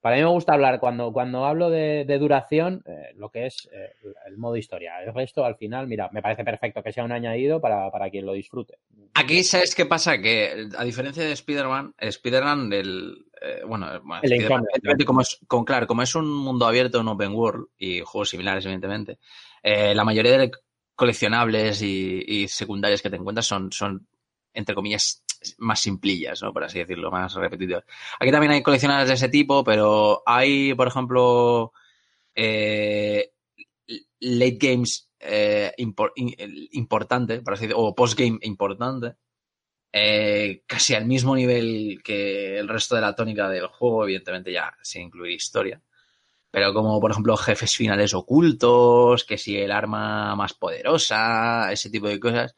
para 0.00 0.16
mí 0.16 0.22
me 0.22 0.28
gusta 0.28 0.54
hablar, 0.54 0.80
cuando, 0.80 1.12
cuando 1.12 1.44
hablo 1.44 1.68
de, 1.68 2.04
de 2.06 2.18
duración, 2.18 2.82
eh, 2.86 3.12
lo 3.16 3.28
que 3.28 3.46
es 3.46 3.68
eh, 3.72 3.90
el 4.26 4.38
modo 4.38 4.56
historia. 4.56 5.02
El 5.02 5.12
resto, 5.12 5.44
al 5.44 5.56
final, 5.56 5.88
mira, 5.88 6.08
me 6.12 6.22
parece 6.22 6.44
perfecto 6.44 6.82
que 6.82 6.92
sea 6.92 7.04
un 7.04 7.12
añadido 7.12 7.60
para, 7.60 7.90
para 7.90 8.08
quien 8.08 8.24
lo 8.24 8.32
disfrute. 8.32 8.78
Aquí, 9.14 9.42
¿sabes 9.42 9.74
qué 9.74 9.84
pasa? 9.84 10.18
Que 10.18 10.68
a 10.78 10.84
diferencia 10.84 11.22
de 11.22 11.32
Spider-Man, 11.32 11.94
Spider-Man, 11.98 12.72
el, 12.72 13.26
eh, 13.42 13.62
bueno, 13.66 13.88
El 14.22 15.04
como 15.04 15.20
es, 15.20 15.38
con, 15.46 15.64
claro, 15.64 15.86
como 15.86 16.02
es 16.02 16.14
un 16.14 16.30
mundo 16.34 16.66
abierto, 16.66 17.00
un 17.00 17.08
open 17.08 17.34
world 17.34 17.66
y 17.76 18.00
juegos 18.00 18.30
similares, 18.30 18.64
evidentemente, 18.64 19.18
la 19.62 20.04
mayoría 20.04 20.38
de 20.38 20.50
coleccionables 20.94 21.82
y, 21.82 22.22
y 22.26 22.48
secundarias 22.48 23.02
que 23.02 23.10
te 23.10 23.16
encuentras 23.16 23.46
son, 23.46 23.72
son, 23.72 24.06
entre 24.52 24.74
comillas, 24.74 25.22
más 25.58 25.80
simplillas, 25.80 26.42
¿no? 26.42 26.52
Por 26.52 26.64
así 26.64 26.78
decirlo, 26.78 27.10
más 27.10 27.34
repetitivas. 27.34 27.84
Aquí 28.18 28.30
también 28.30 28.52
hay 28.52 28.62
coleccionables 28.62 29.08
de 29.08 29.14
ese 29.14 29.28
tipo, 29.28 29.64
pero 29.64 30.22
hay, 30.26 30.74
por 30.74 30.88
ejemplo, 30.88 31.72
eh, 32.34 33.32
late 34.20 34.58
games 34.60 35.10
eh, 35.18 35.72
importante, 36.72 37.40
por 37.42 37.54
así 37.54 37.64
decirlo, 37.64 37.82
o 37.82 37.94
postgame 37.94 38.38
importante, 38.42 39.16
eh, 39.92 40.62
casi 40.66 40.94
al 40.94 41.06
mismo 41.06 41.34
nivel 41.34 42.00
que 42.04 42.58
el 42.58 42.68
resto 42.68 42.94
de 42.94 43.00
la 43.00 43.14
tónica 43.14 43.48
del 43.48 43.66
juego, 43.66 44.04
evidentemente 44.04 44.52
ya 44.52 44.72
sin 44.82 45.02
incluir 45.02 45.32
historia. 45.32 45.82
Pero 46.50 46.74
como 46.74 47.00
por 47.00 47.10
ejemplo 47.12 47.36
jefes 47.36 47.76
finales 47.76 48.14
ocultos, 48.14 49.24
que 49.24 49.38
si 49.38 49.56
el 49.56 49.72
arma 49.72 50.34
más 50.36 50.54
poderosa, 50.54 51.70
ese 51.72 51.90
tipo 51.90 52.08
de 52.08 52.20
cosas, 52.20 52.56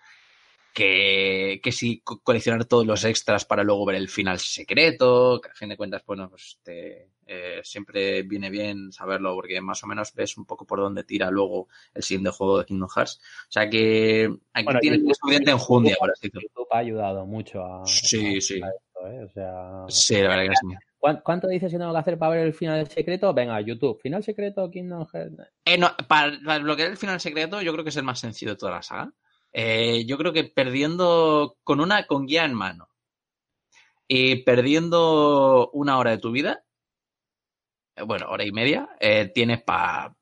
que, 0.72 1.60
que 1.62 1.72
si 1.72 2.00
co- 2.00 2.20
coleccionar 2.22 2.64
todos 2.64 2.86
los 2.86 3.04
extras 3.04 3.44
para 3.44 3.62
luego 3.64 3.84
ver 3.86 3.96
el 3.96 4.08
final 4.08 4.38
secreto, 4.38 5.40
que 5.42 5.50
a 5.50 5.54
fin 5.54 5.68
de 5.68 5.76
cuentas, 5.76 6.02
bueno, 6.06 6.28
pues 6.30 6.58
te, 6.62 7.08
eh, 7.26 7.60
siempre 7.62 8.22
viene 8.22 8.50
bien 8.50 8.90
saberlo 8.92 9.34
porque 9.34 9.60
más 9.60 9.82
o 9.84 9.86
menos 9.86 10.12
ves 10.14 10.36
un 10.36 10.44
poco 10.46 10.66
por 10.66 10.80
dónde 10.80 11.04
tira 11.04 11.30
luego 11.30 11.68
el 11.94 12.02
siguiente 12.02 12.30
juego 12.30 12.58
de 12.58 12.64
Kingdom 12.64 12.88
Hearts. 12.94 13.20
O 13.48 13.52
sea 13.52 13.68
que 13.68 14.30
aquí 14.52 14.64
Bueno, 14.64 14.80
tienen 14.80 15.00
YouTube- 15.02 15.14
suficiente 15.20 15.50
enjundia, 15.50 15.96
por 15.98 16.10
así 16.10 16.28
decirlo. 16.28 16.40
YouTube 16.42 16.68
ha 16.72 16.78
ayudado 16.78 17.26
mucho 17.26 17.62
a, 17.64 17.86
Sí, 17.86 18.36
a- 18.36 18.40
sí. 18.40 18.60
a 18.62 18.68
esto, 18.68 19.06
¿eh? 19.08 19.24
O 19.24 19.28
sea, 19.30 19.84
Sí, 19.88 20.14
la 20.22 20.28
verdad 20.28 20.44
que 20.50 20.56
sí. 20.56 20.76
¿cuán- 20.98 21.20
¿cuánto 21.24 21.48
dices 21.48 21.70
que 21.72 21.78
tengo 21.78 21.92
que 21.92 21.98
hacer 21.98 22.18
para 22.18 22.32
ver 22.36 22.46
el 22.46 22.54
final 22.54 22.86
secreto? 22.88 23.32
Venga, 23.34 23.60
YouTube. 23.60 24.00
Final 24.00 24.22
secreto, 24.22 24.70
Kingdom 24.70 25.06
Hearts. 25.12 25.36
Eh, 25.64 25.76
no, 25.78 25.90
para, 26.08 26.38
para 26.44 26.58
lo 26.64 26.76
que 26.76 26.84
es 26.84 26.90
el 26.90 26.96
final 26.96 27.20
secreto, 27.20 27.60
yo 27.60 27.72
creo 27.72 27.84
que 27.84 27.90
es 27.90 27.96
el 27.96 28.04
más 28.04 28.20
sencillo 28.20 28.52
de 28.52 28.58
toda 28.58 28.72
la 28.72 28.82
saga. 28.82 29.12
Eh, 29.52 30.04
yo 30.06 30.16
creo 30.16 30.32
que 30.32 30.44
perdiendo 30.44 31.56
con 31.62 31.80
una 31.80 32.06
con 32.06 32.26
guía 32.26 32.44
en 32.44 32.54
mano 32.54 32.88
y 34.08 34.36
perdiendo 34.44 35.70
una 35.72 35.98
hora 35.98 36.10
de 36.12 36.18
tu 36.18 36.30
vida, 36.32 36.64
eh, 37.96 38.02
bueno, 38.02 38.26
hora 38.30 38.44
y 38.44 38.52
media, 38.52 38.88
eh, 39.00 39.30
tienes 39.34 39.62
para 39.62 40.14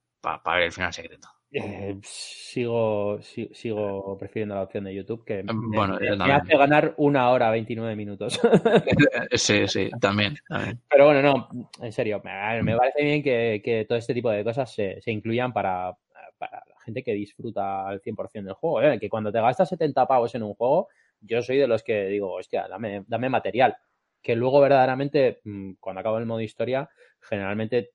ver 0.44 0.62
el 0.62 0.72
final 0.72 0.92
secreto. 0.92 1.28
Eh, 1.52 1.96
sigo, 2.04 3.20
si- 3.22 3.50
sigo 3.52 4.16
prefiriendo 4.16 4.54
la 4.54 4.62
opción 4.62 4.84
de 4.84 4.94
YouTube 4.94 5.24
que 5.24 5.42
me, 5.42 5.52
Bueno, 5.52 5.94
me- 5.98 6.06
yo 6.06 6.12
me 6.12 6.18
también. 6.18 6.40
hace 6.40 6.56
ganar 6.56 6.94
una 6.96 7.28
hora 7.30 7.50
29 7.50 7.96
minutos. 7.96 8.40
Sí, 9.32 9.66
sí, 9.66 9.90
también. 10.00 10.36
también. 10.48 10.80
Pero 10.88 11.06
bueno, 11.06 11.22
no, 11.22 11.48
en 11.80 11.92
serio, 11.92 12.20
me, 12.24 12.62
me 12.62 12.76
parece 12.76 13.02
bien 13.02 13.22
que, 13.22 13.60
que 13.64 13.84
todo 13.84 13.98
este 13.98 14.14
tipo 14.14 14.30
de 14.30 14.44
cosas 14.44 14.72
se, 14.72 15.00
se 15.00 15.10
incluyan 15.10 15.52
para, 15.52 15.96
para 16.40 16.64
la 16.66 16.80
gente 16.80 17.02
que 17.02 17.12
disfruta 17.12 17.86
al 17.86 18.00
100% 18.00 18.46
del 18.46 18.54
juego. 18.54 18.82
¿eh? 18.82 18.98
Que 18.98 19.10
cuando 19.10 19.30
te 19.30 19.40
gastas 19.40 19.68
70 19.68 20.06
pavos 20.06 20.34
en 20.34 20.42
un 20.42 20.54
juego, 20.54 20.88
yo 21.20 21.42
soy 21.42 21.58
de 21.58 21.68
los 21.68 21.82
que 21.82 22.06
digo, 22.06 22.32
hostia, 22.32 22.66
dame, 22.66 23.04
dame 23.06 23.28
material. 23.28 23.76
Que 24.22 24.34
luego 24.34 24.60
verdaderamente, 24.60 25.40
mm, 25.44 25.72
cuando 25.78 26.00
acabo 26.00 26.18
el 26.18 26.26
modo 26.26 26.40
historia, 26.40 26.88
generalmente 27.20 27.90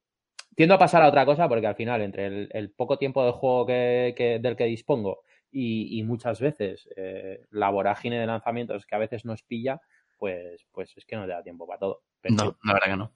tiendo 0.55 0.75
a 0.75 0.79
pasar 0.79 1.01
a 1.01 1.09
otra 1.09 1.25
cosa 1.25 1.49
porque 1.49 1.67
al 1.67 1.75
final, 1.75 2.01
entre 2.01 2.27
el, 2.27 2.49
el 2.53 2.71
poco 2.71 2.97
tiempo 2.97 3.25
de 3.25 3.31
juego 3.31 3.65
que, 3.65 4.13
que, 4.15 4.39
del 4.39 4.55
que 4.55 4.65
dispongo 4.65 5.23
y, 5.51 5.99
y 5.99 6.03
muchas 6.03 6.39
veces 6.39 6.87
eh, 6.95 7.41
la 7.49 7.69
vorágine 7.69 8.19
de 8.19 8.27
lanzamientos 8.27 8.85
que 8.85 8.95
a 8.95 8.99
veces 8.99 9.25
nos 9.25 9.41
pilla, 9.41 9.81
pues, 10.17 10.65
pues 10.71 10.95
es 10.95 11.05
que 11.05 11.15
no 11.15 11.25
te 11.25 11.31
da 11.31 11.43
tiempo 11.43 11.65
para 11.65 11.79
todo. 11.79 12.03
Pero 12.21 12.35
no, 12.35 12.57
la 12.63 12.73
verdad 12.73 12.87
que 12.87 12.97
no. 12.97 13.11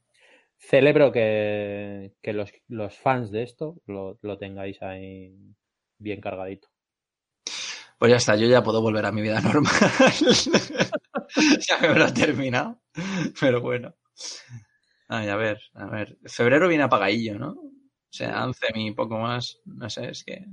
Celebro 0.59 1.11
que, 1.11 2.13
que 2.21 2.33
los, 2.33 2.51
los, 2.67 2.95
fans 2.97 3.31
de 3.31 3.43
esto 3.43 3.81
lo, 3.87 4.19
lo 4.21 4.37
tengáis 4.37 4.81
ahí 4.81 5.33
bien 5.97 6.19
cargadito. 6.19 6.67
Pues 7.97 8.11
ya 8.11 8.17
está, 8.17 8.35
yo 8.35 8.47
ya 8.47 8.63
puedo 8.63 8.81
volver 8.81 9.05
a 9.05 9.11
mi 9.11 9.21
vida 9.21 9.41
normal. 9.41 9.71
ya 11.67 11.77
me 11.81 11.87
habrá 11.87 12.13
terminado. 12.13 12.81
Pero 13.39 13.61
bueno. 13.61 13.93
Ay, 15.07 15.27
a 15.27 15.35
ver, 15.35 15.59
a 15.73 15.85
ver. 15.87 16.17
Febrero 16.25 16.67
viene 16.67 16.83
apagadillo, 16.83 17.39
¿no? 17.39 17.51
O 17.51 18.11
sea, 18.11 18.41
Anthem 18.41 18.77
y 18.77 18.91
poco 18.91 19.17
más. 19.17 19.59
No 19.65 19.89
sé, 19.89 20.09
es 20.09 20.23
que. 20.23 20.45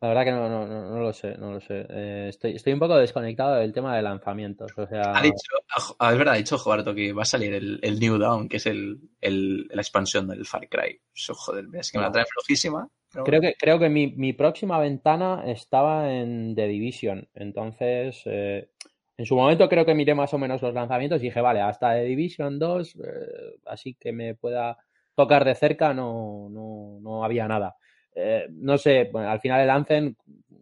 La 0.00 0.08
verdad 0.08 0.24
que 0.24 0.32
no, 0.32 0.48
no, 0.48 0.66
no, 0.66 0.90
no 0.90 1.00
lo 1.00 1.12
sé, 1.12 1.36
no 1.36 1.52
lo 1.52 1.60
sé. 1.60 1.86
Eh, 1.90 2.26
estoy, 2.30 2.56
estoy 2.56 2.72
un 2.72 2.78
poco 2.78 2.96
desconectado 2.96 3.56
del 3.56 3.72
tema 3.72 3.94
de 3.94 4.00
lanzamientos. 4.00 4.72
O 4.78 4.86
sea... 4.86 5.12
Ha 5.14 5.20
dicho, 5.20 5.52
es 5.76 6.18
verdad, 6.18 6.34
ha 6.34 6.38
dicho 6.38 6.56
Jobarto 6.56 6.94
que 6.94 7.12
va 7.12 7.22
a 7.22 7.26
salir 7.26 7.52
el, 7.52 7.78
el 7.82 8.00
New 8.00 8.16
Dawn, 8.16 8.48
que 8.48 8.56
es 8.56 8.66
el, 8.66 8.98
el, 9.20 9.68
la 9.68 9.82
expansión 9.82 10.26
del 10.26 10.46
Far 10.46 10.68
Cry. 10.70 10.98
Eso, 11.14 11.34
joder, 11.34 11.66
es 11.74 11.92
que 11.92 11.98
me 11.98 12.04
la 12.04 12.12
trae 12.12 12.24
flojísima. 12.24 12.88
Creo 13.24 13.42
que, 13.42 13.54
creo 13.58 13.78
que 13.78 13.90
mi, 13.90 14.06
mi, 14.06 14.32
próxima 14.32 14.78
ventana 14.78 15.42
estaba 15.44 16.10
en 16.10 16.54
The 16.54 16.66
Division. 16.66 17.28
Entonces, 17.34 18.22
eh, 18.24 18.70
en 19.18 19.26
su 19.26 19.36
momento 19.36 19.68
creo 19.68 19.84
que 19.84 19.94
miré 19.94 20.14
más 20.14 20.32
o 20.32 20.38
menos 20.38 20.62
los 20.62 20.72
lanzamientos 20.72 21.20
y 21.20 21.26
dije, 21.26 21.42
vale, 21.42 21.60
hasta 21.60 21.92
The 21.92 22.04
Division 22.04 22.58
2, 22.58 22.96
eh, 22.96 23.00
así 23.66 23.94
que 24.00 24.12
me 24.12 24.34
pueda 24.34 24.78
tocar 25.14 25.44
de 25.44 25.54
cerca, 25.56 25.92
no, 25.92 26.48
no, 26.50 26.98
no 27.02 27.22
había 27.22 27.46
nada. 27.46 27.76
Eh, 28.14 28.46
no 28.50 28.76
sé, 28.78 29.08
bueno, 29.12 29.30
al 29.30 29.40
final 29.40 29.60
el 29.60 29.70
Anthem, 29.70 30.14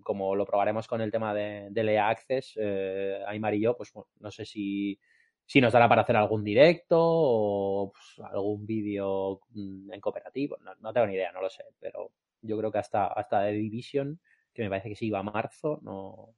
como 0.03 0.35
lo 0.37 0.45
probaremos 0.45 0.87
con 0.87 1.01
el 1.01 1.11
tema 1.11 1.35
de, 1.35 1.69
de 1.70 1.93
EA 1.93 2.09
Access, 2.09 2.55
eh, 2.61 3.23
Aymar 3.27 3.55
y 3.55 3.61
yo, 3.61 3.77
pues 3.77 3.93
bueno, 3.93 4.09
no 4.20 4.31
sé 4.31 4.45
si, 4.45 4.99
si 5.47 5.61
nos 5.61 5.73
dará 5.73 5.89
para 5.89 6.03
hacer 6.03 6.16
algún 6.16 6.45
directo 6.45 6.97
o 7.01 7.93
pues, 7.93 8.27
algún 8.31 8.66
vídeo 8.66 9.41
mm, 9.51 9.93
en 9.93 10.01
cooperativo, 10.01 10.59
no, 10.81 10.93
tengo 10.93 11.07
ni 11.07 11.15
idea, 11.15 11.33
no 11.33 11.41
lo 11.41 11.51
sé, 11.51 11.65
pero 11.81 12.12
yo 12.43 12.59
creo 12.59 12.70
que 12.70 12.79
hasta, 12.79 13.07
hasta 13.07 13.45
The 13.45 13.53
Division, 13.53 14.20
que 14.53 14.62
me 14.62 14.70
parece 14.70 14.91
que 14.91 14.97
sí 14.97 15.07
iba 15.07 15.20
a 15.20 15.23
marzo, 15.23 15.81
no, 15.83 16.35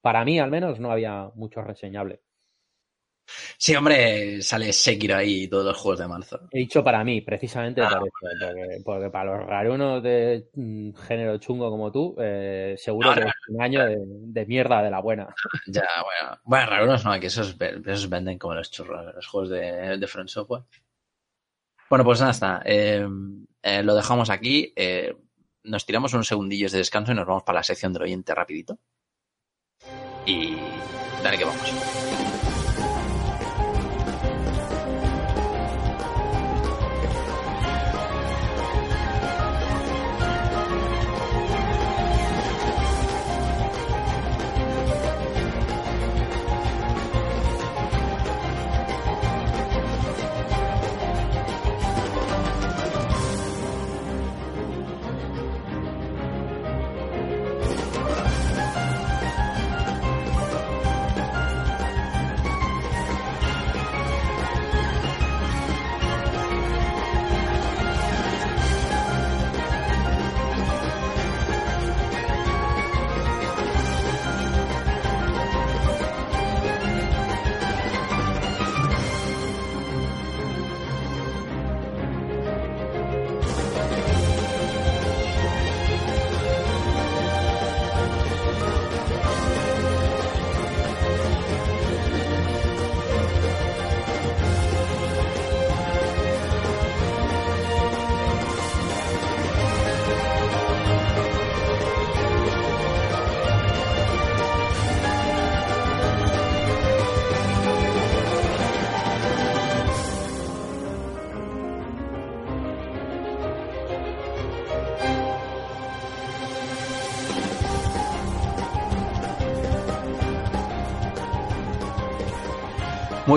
para 0.00 0.24
mí 0.24 0.38
al 0.38 0.50
menos 0.50 0.80
no 0.80 0.90
había 0.90 1.30
mucho 1.34 1.62
reseñable. 1.62 2.22
Sí, 3.56 3.74
hombre, 3.74 4.42
sale 4.42 4.72
Sekiro 4.72 5.16
ahí 5.16 5.48
todos 5.48 5.64
los 5.64 5.76
juegos 5.76 6.00
de 6.00 6.08
marzo. 6.08 6.40
He 6.50 6.60
dicho 6.60 6.82
para 6.82 7.04
mí, 7.04 7.20
precisamente 7.20 7.82
ah, 7.82 7.88
eso, 7.88 7.98
porque, 7.98 8.82
porque, 8.84 9.10
para 9.10 9.36
los 9.36 9.46
rarunos 9.46 10.02
de 10.02 10.48
mm, 10.54 10.94
género 10.94 11.38
chungo 11.38 11.70
como 11.70 11.92
tú, 11.92 12.16
eh, 12.18 12.74
seguro 12.78 13.10
no, 13.10 13.14
que 13.14 13.20
no, 13.22 13.28
es 13.28 13.34
un 13.48 13.62
año 13.62 13.84
de, 13.84 13.96
de, 14.00 14.46
mierda 14.46 14.82
de 14.82 14.90
la 14.90 15.00
buena. 15.00 15.34
Ya, 15.66 15.86
bueno. 16.02 16.38
Bueno, 16.44 16.66
rarunos 16.66 17.04
no, 17.04 17.20
que 17.20 17.26
esos, 17.26 17.56
esos 17.60 18.08
venden 18.08 18.38
como 18.38 18.54
los 18.54 18.70
churros, 18.70 19.14
los 19.14 19.26
juegos 19.26 19.50
de, 19.50 19.98
de 19.98 20.06
Front 20.06 20.28
Software. 20.28 20.62
Bueno, 21.88 22.04
pues 22.04 22.20
nada, 22.20 22.32
está. 22.32 22.62
Eh, 22.64 23.06
eh, 23.62 23.82
lo 23.82 23.94
dejamos 23.94 24.30
aquí. 24.30 24.72
Eh, 24.76 25.16
nos 25.64 25.86
tiramos 25.86 26.12
unos 26.14 26.28
segundillos 26.28 26.72
de 26.72 26.78
descanso 26.78 27.12
y 27.12 27.14
nos 27.14 27.26
vamos 27.26 27.42
para 27.42 27.60
la 27.60 27.62
sección 27.62 27.92
del 27.92 28.02
oyente 28.02 28.34
rapidito. 28.34 28.78
Y 30.26 30.56
dale 31.22 31.38
que 31.38 31.44
vamos. 31.44 32.07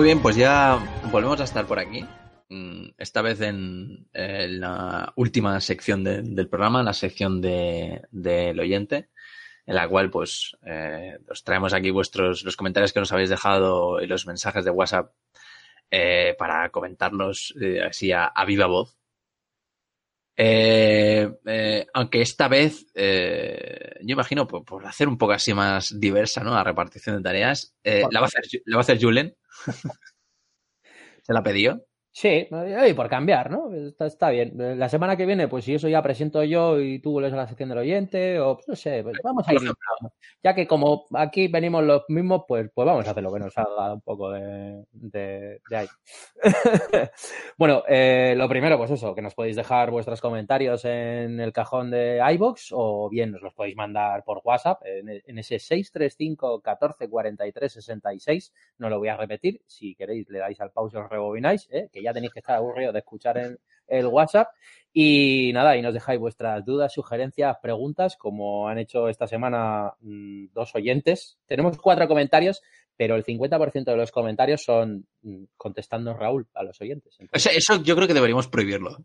Muy 0.02 0.08
bien, 0.08 0.20
pues 0.20 0.34
ya 0.34 0.80
volvemos 1.12 1.40
a 1.40 1.44
estar 1.44 1.64
por 1.64 1.78
aquí. 1.78 2.04
Mm, 2.48 2.88
esta 2.98 3.22
vez 3.22 3.40
en, 3.40 4.08
en 4.12 4.60
la 4.60 5.12
última 5.14 5.60
sección 5.60 6.02
de, 6.02 6.22
del 6.22 6.48
programa, 6.48 6.82
la 6.82 6.92
sección 6.92 7.40
del 7.40 8.02
de, 8.10 8.52
oyente, 8.58 9.10
en 9.64 9.76
la 9.76 9.86
cual 9.86 10.10
pues 10.10 10.56
eh, 10.66 11.18
os 11.30 11.44
traemos 11.44 11.72
aquí 11.72 11.92
vuestros 11.92 12.42
los 12.42 12.56
comentarios 12.56 12.92
que 12.92 12.98
nos 12.98 13.12
habéis 13.12 13.30
dejado 13.30 14.00
y 14.02 14.08
los 14.08 14.26
mensajes 14.26 14.64
de 14.64 14.72
WhatsApp 14.72 15.12
eh, 15.88 16.34
para 16.36 16.70
comentarnos 16.70 17.54
eh, 17.62 17.80
así 17.84 18.10
a, 18.10 18.24
a, 18.24 18.44
viva 18.44 18.66
voz. 18.66 18.98
Eh, 20.36 21.86
aunque 21.94 22.22
esta 22.22 22.48
vez, 22.48 22.86
yo 22.92 24.12
imagino 24.14 24.48
por, 24.48 24.64
por, 24.64 24.84
hacer 24.84 25.06
un 25.06 25.16
poco 25.16 25.34
así 25.34 25.54
más 25.54 26.00
diversa, 26.00 26.42
¿no? 26.42 26.52
La 26.52 26.64
repartición 26.64 27.18
de 27.18 27.22
tareas, 27.22 27.76
la 27.84 28.18
va 28.18 28.26
a 28.26 28.28
hacer, 28.28 28.42
la 28.66 28.78
va 28.78 28.80
a 28.80 28.82
hacer 28.82 29.00
Julen. 29.00 29.36
¿Se 31.22 31.32
la 31.32 31.42
pidió? 31.42 31.84
Sí, 32.14 32.46
y 32.86 32.92
por 32.92 33.08
cambiar, 33.08 33.50
¿no? 33.50 33.72
Está, 33.72 34.04
está, 34.04 34.28
bien. 34.28 34.52
La 34.78 34.90
semana 34.90 35.16
que 35.16 35.24
viene, 35.24 35.48
pues 35.48 35.64
si 35.64 35.74
eso 35.74 35.88
ya 35.88 36.02
presento 36.02 36.44
yo 36.44 36.78
y 36.78 36.98
tú 36.98 37.12
vuelves 37.12 37.32
a 37.32 37.36
la 37.36 37.46
sección 37.46 37.70
del 37.70 37.78
oyente, 37.78 38.38
o 38.38 38.56
pues, 38.56 38.68
no 38.68 38.76
sé, 38.76 39.02
pues 39.02 39.16
vamos 39.24 39.48
a 39.48 39.54
ir. 39.54 39.60
Ya 40.42 40.54
que 40.54 40.66
como 40.66 41.06
aquí 41.14 41.48
venimos 41.48 41.82
los 41.82 42.02
mismos, 42.08 42.42
pues, 42.46 42.70
pues 42.74 42.84
vamos 42.84 43.08
a 43.08 43.12
hacer 43.12 43.22
lo 43.22 43.32
que 43.32 43.38
nos 43.38 43.54
salga 43.54 43.94
un 43.94 44.02
poco 44.02 44.30
de, 44.30 44.84
de, 44.92 45.60
de 45.70 45.76
ahí. 45.76 45.86
bueno, 47.56 47.82
eh, 47.88 48.34
lo 48.36 48.46
primero, 48.46 48.76
pues 48.76 48.90
eso, 48.90 49.14
que 49.14 49.22
nos 49.22 49.34
podéis 49.34 49.56
dejar 49.56 49.90
vuestros 49.90 50.20
comentarios 50.20 50.84
en 50.84 51.40
el 51.40 51.52
cajón 51.52 51.90
de 51.90 52.20
iBox 52.34 52.72
o 52.72 53.08
bien 53.08 53.32
nos 53.32 53.40
los 53.40 53.54
podéis 53.54 53.76
mandar 53.76 54.22
por 54.22 54.42
WhatsApp 54.44 54.82
en, 54.84 55.08
en 55.08 55.38
ese 55.38 55.58
635 55.58 56.60
14 56.60 57.08
43 57.08 57.72
66. 57.72 58.52
No 58.76 58.90
lo 58.90 58.98
voy 58.98 59.08
a 59.08 59.16
repetir. 59.16 59.62
Si 59.66 59.94
queréis, 59.94 60.28
le 60.28 60.40
dais 60.40 60.60
al 60.60 60.72
pause 60.72 60.92
y 60.94 60.96
os 60.98 61.08
rebobináis, 61.08 61.68
¿eh? 61.70 61.88
que 61.90 62.01
ya 62.02 62.12
tenéis 62.12 62.32
que 62.32 62.40
estar 62.40 62.56
aburridos 62.56 62.92
de 62.92 62.98
escuchar 63.00 63.38
en 63.38 63.58
el 63.86 64.06
WhatsApp. 64.06 64.48
Y 64.92 65.52
nada, 65.54 65.76
y 65.76 65.82
nos 65.82 65.94
dejáis 65.94 66.20
vuestras 66.20 66.64
dudas, 66.64 66.92
sugerencias, 66.92 67.56
preguntas, 67.62 68.16
como 68.16 68.68
han 68.68 68.78
hecho 68.78 69.08
esta 69.08 69.26
semana 69.26 69.94
mmm, 70.00 70.46
dos 70.52 70.74
oyentes. 70.74 71.38
Tenemos 71.46 71.78
cuatro 71.78 72.06
comentarios, 72.06 72.62
pero 72.94 73.16
el 73.16 73.24
50% 73.24 73.84
de 73.84 73.96
los 73.96 74.12
comentarios 74.12 74.62
son 74.62 75.06
mmm, 75.22 75.44
contestando 75.56 76.14
Raúl 76.14 76.46
a 76.52 76.62
los 76.62 76.78
oyentes. 76.82 77.16
Entonces, 77.18 77.46
o 77.46 77.50
sea, 77.50 77.56
eso 77.56 77.82
yo 77.82 77.96
creo 77.96 78.06
que 78.06 78.14
deberíamos 78.14 78.48
prohibirlo. 78.48 78.98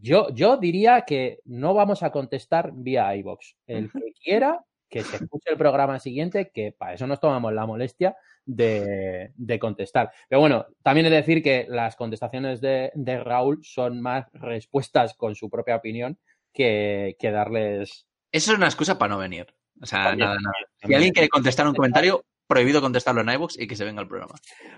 Yo, 0.00 0.28
yo 0.32 0.58
diría 0.58 1.02
que 1.04 1.40
no 1.44 1.74
vamos 1.74 2.04
a 2.04 2.10
contestar 2.10 2.70
vía 2.72 3.14
iBox. 3.16 3.56
El 3.66 3.90
que 3.90 4.12
quiera 4.22 4.64
que 4.88 5.02
se 5.02 5.16
escuche 5.16 5.50
el 5.50 5.58
programa 5.58 5.98
siguiente, 5.98 6.50
que 6.52 6.72
para 6.72 6.94
eso 6.94 7.06
nos 7.06 7.20
tomamos 7.20 7.52
la 7.52 7.66
molestia 7.66 8.16
de, 8.44 9.58
contestar. 9.60 10.12
Pero 10.28 10.40
bueno, 10.40 10.66
también 10.82 11.06
es 11.06 11.12
decir 11.12 11.42
que 11.42 11.66
las 11.68 11.96
contestaciones 11.96 12.60
de, 12.60 13.22
Raúl 13.24 13.60
son 13.62 14.00
más 14.00 14.26
respuestas 14.32 15.14
con 15.14 15.34
su 15.34 15.50
propia 15.50 15.76
opinión 15.76 16.18
que, 16.52 17.16
que 17.18 17.30
darles... 17.30 18.06
Eso 18.32 18.52
es 18.52 18.58
una 18.58 18.66
excusa 18.66 18.98
para 18.98 19.14
no 19.14 19.18
venir. 19.18 19.46
O 19.80 19.86
sea, 19.86 20.14
nada, 20.16 20.36
nada. 20.40 20.54
Si 20.82 20.94
alguien 20.94 21.12
quiere 21.12 21.28
contestar 21.28 21.66
un 21.66 21.74
comentario, 21.74 22.24
prohibido 22.46 22.80
contestarlo 22.80 23.20
en 23.20 23.30
iVoox 23.30 23.58
y 23.58 23.66
que 23.66 23.76
se 23.76 23.84
venga 23.84 24.02
el 24.02 24.08
programa. 24.08 24.34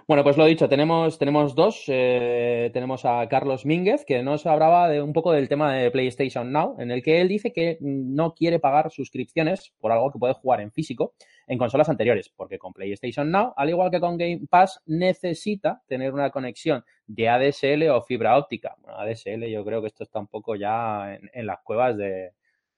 Bueno, 0.07 0.23
pues 0.23 0.37
lo 0.37 0.47
dicho, 0.47 0.69
tenemos, 0.69 1.19
tenemos 1.19 1.55
dos. 1.55 1.85
Eh, 1.89 2.71
tenemos 2.73 3.05
a 3.05 3.29
Carlos 3.29 3.67
Mínguez, 3.67 4.05
que 4.07 4.23
nos 4.23 4.47
hablaba 4.47 4.89
de 4.89 5.03
un 5.03 5.13
poco 5.13 5.33
del 5.33 5.49
tema 5.49 5.75
de 5.75 5.91
PlayStation 5.91 6.51
Now, 6.51 6.77
en 6.79 6.91
el 6.91 7.03
que 7.03 7.21
él 7.21 7.29
dice 7.29 7.53
que 7.53 7.79
no 7.81 8.35
quiere 8.35 8.59
pagar 8.59 8.91
suscripciones 8.91 9.73
por 9.81 9.93
algo 9.93 10.11
que 10.11 10.19
puede 10.19 10.35
jugar 10.35 10.61
en 10.61 10.73
físico 10.73 11.15
en 11.47 11.59
consolas 11.59 11.89
anteriores, 11.89 12.29
porque 12.29 12.59
con 12.59 12.73
PlayStation 12.73 13.31
Now, 13.31 13.55
al 13.57 13.71
igual 13.71 13.91
que 13.91 14.01
con 14.01 14.19
Game 14.19 14.43
Pass, 14.51 14.83
necesita 14.87 15.83
tener 15.87 16.13
una 16.13 16.31
conexión 16.31 16.85
de 17.07 17.29
ADSL 17.29 17.89
o 17.89 18.03
fibra 18.03 18.37
óptica. 18.37 18.77
Bueno, 18.83 18.99
ADSL 18.99 19.47
yo 19.47 19.65
creo 19.65 19.81
que 19.81 19.89
esto 19.89 20.05
está 20.05 20.19
un 20.19 20.27
poco 20.27 20.57
ya 20.57 21.19
en 21.33 21.47
las 21.47 21.61
cuevas 21.61 21.97
de, 21.97 22.33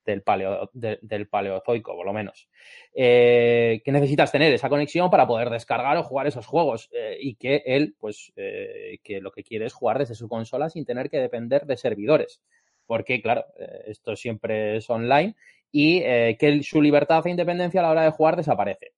del, 0.05 0.23
paleo, 0.23 0.71
del 0.73 1.29
paleozoico, 1.29 1.95
por 1.95 2.07
lo 2.07 2.13
menos. 2.13 2.49
Eh, 2.95 3.81
que 3.85 3.93
necesitas 3.93 4.33
tener 4.33 4.53
esa 4.53 4.69
conexión 4.69 5.11
para 5.11 5.27
poder 5.27 5.51
descargar 5.51 5.97
o 5.97 6.03
jugar 6.03 6.27
esos 6.27 6.47
juegos 6.47 6.89
eh, 6.93 7.17
y 7.21 7.35
que 7.35 7.63
él, 7.67 7.95
pues, 7.99 8.33
eh, 8.37 8.99
que 9.03 9.21
lo 9.21 9.31
que 9.31 9.45
quiere 9.45 9.67
es 9.67 9.73
jugar 9.73 9.99
desde 9.99 10.15
su 10.15 10.29
consola 10.29 10.71
sin 10.71 10.85
tener 10.85 11.11
que 11.11 11.19
depender 11.19 11.67
de 11.67 11.77
servidores. 11.77 12.41
Porque, 12.87 13.23
claro, 13.23 13.45
esto 13.87 14.17
siempre 14.17 14.77
es 14.77 14.91
online 14.91 15.37
y 15.71 16.01
que 16.01 16.61
su 16.65 16.83
libertad 16.83 17.25
e 17.25 17.31
independencia 17.31 17.79
a 17.79 17.85
la 17.85 17.91
hora 17.91 18.03
de 18.03 18.11
jugar 18.11 18.35
desaparece. 18.35 18.95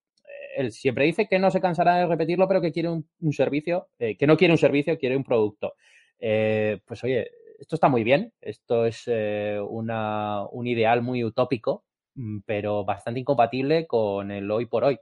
él 0.57 0.71
siempre 0.71 1.05
dice 1.05 1.27
que 1.27 1.37
no 1.37 1.51
se 1.51 1.61
cansará 1.61 1.97
de 1.97 2.07
repetirlo, 2.07 2.47
pero 2.47 2.59
que 2.59 2.71
quiere 2.71 2.89
un, 2.89 3.07
un 3.19 3.33
servicio, 3.33 3.89
que 3.99 4.25
no 4.25 4.35
quiere 4.35 4.51
un 4.51 4.57
servicio, 4.57 4.97
quiere 4.97 5.15
un 5.15 5.23
producto. 5.23 5.75
pues 6.17 7.03
oye, 7.03 7.29
esto 7.63 7.75
está 7.75 7.87
muy 7.87 8.03
bien, 8.03 8.33
esto 8.41 8.85
es 8.85 9.03
eh, 9.07 9.57
un 9.61 10.67
ideal 10.67 11.01
muy 11.01 11.23
utópico, 11.23 11.85
mm, 12.15 12.39
pero 12.45 12.83
bastante 12.83 13.21
incompatible 13.21 13.87
con 13.87 14.31
el 14.31 14.51
hoy 14.51 14.65
por 14.65 14.83
hoy. 14.83 14.99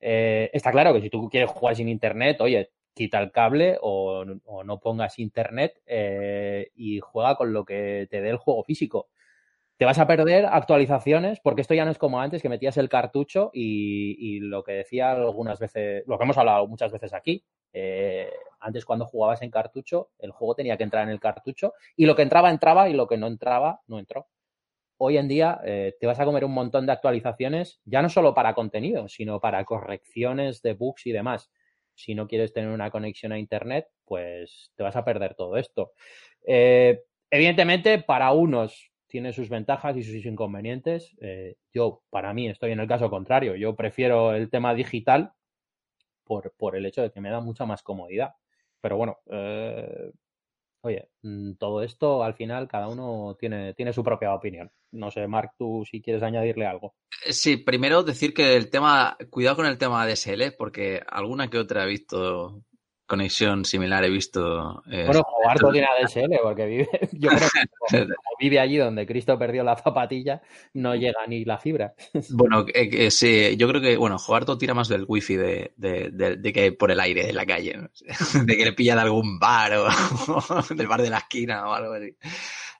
Eh, 0.00 0.50
está 0.52 0.72
claro 0.72 0.92
que 0.92 1.00
si 1.00 1.10
tú 1.10 1.28
quieres 1.30 1.50
jugar 1.50 1.76
sin 1.76 1.88
internet, 1.88 2.40
oye, 2.40 2.72
quita 2.92 3.20
el 3.20 3.30
cable 3.30 3.78
o, 3.80 4.24
no 4.24 4.80
pongas 4.80 5.18
internet 5.20 5.80
eh, 5.86 6.70
y 6.74 6.98
juega 7.00 7.36
con 7.36 7.52
lo 7.52 7.64
que 7.64 8.08
te 8.10 8.20
dé 8.20 8.30
el 8.30 8.36
juego 8.36 8.64
físico. 8.64 9.08
Te 9.76 9.84
vas 9.84 9.98
a 9.98 10.06
perder 10.08 10.46
actualizaciones 10.46 11.40
porque 11.40 11.62
esto 11.62 11.74
ya 11.74 11.84
no 11.84 11.92
es 11.92 11.98
como 11.98 12.20
antes 12.20 12.42
que 12.42 12.48
metías 12.48 12.76
el 12.78 12.88
cartucho 12.88 13.50
y, 13.54 14.16
y 14.18 14.40
lo 14.40 14.64
que 14.64 14.72
decía 14.72 15.12
algunas 15.12 15.60
veces, 15.60 16.04
lo 16.06 16.18
que 16.18 16.24
hemos 16.24 16.38
hablado 16.38 16.66
muchas 16.66 16.92
veces 16.92 17.14
aquí, 17.14 17.44
eh, 17.72 18.30
antes 18.60 18.84
cuando 18.84 19.06
jugabas 19.06 19.42
en 19.42 19.50
cartucho, 19.50 20.10
el 20.18 20.30
juego 20.30 20.54
tenía 20.54 20.76
que 20.76 20.84
entrar 20.84 21.04
en 21.04 21.10
el 21.10 21.20
cartucho 21.20 21.74
y 21.96 22.06
lo 22.06 22.14
que 22.14 22.22
entraba 22.22 22.50
entraba 22.50 22.88
y 22.88 22.94
lo 22.94 23.06
que 23.06 23.16
no 23.16 23.26
entraba 23.26 23.80
no 23.86 23.98
entró. 23.98 24.28
Hoy 24.98 25.16
en 25.16 25.26
día 25.26 25.60
eh, 25.64 25.96
te 25.98 26.06
vas 26.06 26.20
a 26.20 26.24
comer 26.24 26.44
un 26.44 26.52
montón 26.52 26.86
de 26.86 26.92
actualizaciones, 26.92 27.80
ya 27.84 28.02
no 28.02 28.08
solo 28.08 28.34
para 28.34 28.54
contenido, 28.54 29.08
sino 29.08 29.40
para 29.40 29.64
correcciones 29.64 30.62
de 30.62 30.74
bugs 30.74 31.06
y 31.06 31.12
demás. 31.12 31.50
Si 31.94 32.14
no 32.14 32.28
quieres 32.28 32.52
tener 32.52 32.70
una 32.70 32.90
conexión 32.90 33.32
a 33.32 33.38
Internet, 33.38 33.88
pues 34.04 34.70
te 34.76 34.82
vas 34.82 34.94
a 34.94 35.04
perder 35.04 35.34
todo 35.34 35.56
esto. 35.56 35.92
Eh, 36.46 37.02
evidentemente, 37.30 37.98
para 37.98 38.30
unos 38.32 38.92
tiene 39.08 39.32
sus 39.32 39.48
ventajas 39.48 39.96
y 39.96 40.02
sus 40.02 40.24
inconvenientes. 40.24 41.14
yo, 41.74 42.02
para 42.08 42.32
mí, 42.32 42.48
estoy 42.48 42.72
en 42.72 42.80
el 42.80 42.88
caso 42.88 43.10
contrario. 43.10 43.56
Yo 43.56 43.76
prefiero 43.76 44.32
el 44.34 44.48
tema 44.48 44.72
digital 44.72 45.34
por, 46.24 46.52
por 46.56 46.76
el 46.76 46.86
hecho 46.86 47.02
de 47.02 47.10
que 47.10 47.20
me 47.20 47.30
da 47.30 47.40
mucha 47.40 47.66
más 47.66 47.82
comodidad. 47.82 48.34
Pero 48.80 48.96
bueno, 48.96 49.18
eh, 49.30 50.12
oye, 50.82 51.08
mm, 51.22 51.52
todo 51.54 51.82
esto 51.82 52.22
al 52.22 52.34
final 52.34 52.68
cada 52.68 52.88
uno 52.88 53.36
tiene, 53.38 53.74
tiene 53.74 53.92
su 53.92 54.02
propia 54.02 54.34
opinión. 54.34 54.70
No 54.92 55.10
sé, 55.10 55.26
Mark, 55.26 55.52
tú 55.56 55.84
si 55.90 56.02
quieres 56.02 56.22
añadirle 56.22 56.66
algo. 56.66 56.94
Eh, 57.24 57.32
sí, 57.32 57.56
primero 57.56 58.02
decir 58.02 58.34
que 58.34 58.56
el 58.56 58.70
tema, 58.70 59.16
cuidado 59.30 59.56
con 59.56 59.66
el 59.66 59.78
tema 59.78 60.06
de 60.06 60.16
SL, 60.16 60.56
porque 60.58 61.00
alguna 61.06 61.48
que 61.48 61.58
otra 61.58 61.84
he 61.84 61.88
visto 61.88 62.62
conexión 63.12 63.66
similar 63.66 64.02
he 64.04 64.08
visto. 64.08 64.82
Eh, 64.90 65.04
bueno, 65.04 65.22
Jugarto 65.22 65.70
tiene 65.70 65.86
ADSL, 65.86 66.34
porque 66.42 66.64
vive, 66.64 66.88
yo 67.12 67.28
creo 67.28 67.48
que 67.90 68.06
vive 68.40 68.58
allí 68.58 68.78
donde 68.78 69.06
Cristo 69.06 69.38
perdió 69.38 69.62
la 69.62 69.76
zapatilla, 69.76 70.40
no 70.72 70.94
llega 70.94 71.26
ni 71.28 71.44
la 71.44 71.58
fibra. 71.58 71.94
Bueno, 72.30 72.64
eh, 72.72 73.10
sí, 73.10 73.54
yo 73.58 73.68
creo 73.68 73.82
que, 73.82 73.96
bueno, 73.96 74.18
Jugarto 74.18 74.56
tira 74.56 74.72
más 74.72 74.88
del 74.88 75.04
wifi 75.06 75.36
de, 75.36 75.72
de, 75.76 76.10
de, 76.10 76.52
que 76.52 76.72
por 76.72 76.90
el 76.90 77.00
aire, 77.00 77.26
de 77.26 77.32
la 77.34 77.44
calle, 77.44 77.88
de 78.44 78.56
que 78.56 78.64
le 78.64 78.72
pillan 78.72 78.96
de 78.96 79.02
algún 79.02 79.38
bar 79.38 79.72
o 79.74 79.88
del 80.74 80.86
bar 80.86 81.02
de 81.02 81.10
la 81.10 81.18
esquina 81.18 81.68
o 81.68 81.74
algo 81.74 81.92
así. 81.92 82.16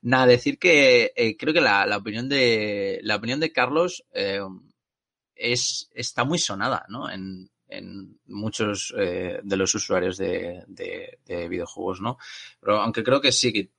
Nada, 0.01 0.27
decir 0.27 0.59
que 0.59 1.13
eh, 1.15 1.37
creo 1.37 1.53
que 1.53 1.61
la, 1.61 1.85
la, 1.87 1.99
opinión 1.99 2.29
de 2.29 3.01
la 3.03 3.17
opinión 3.17 3.41
de 3.41 3.53
Carlos 3.53 4.05
es, 5.35 5.91
está 5.95 6.25
muy 6.25 6.39
sonada, 6.39 6.87
¿no? 6.89 7.11
En, 7.11 7.52
en 7.73 8.19
muchos 8.27 8.95
eh, 8.99 9.41
de 9.43 9.57
los 9.57 9.75
usuarios 9.75 10.17
de, 10.17 10.65
videojuegos, 11.27 12.01
¿no? 12.01 12.19
Pero 12.61 12.81
aunque 12.81 13.03
creo 13.03 13.21
que 13.21 13.33
sí, 13.33 13.53
que 13.53 13.71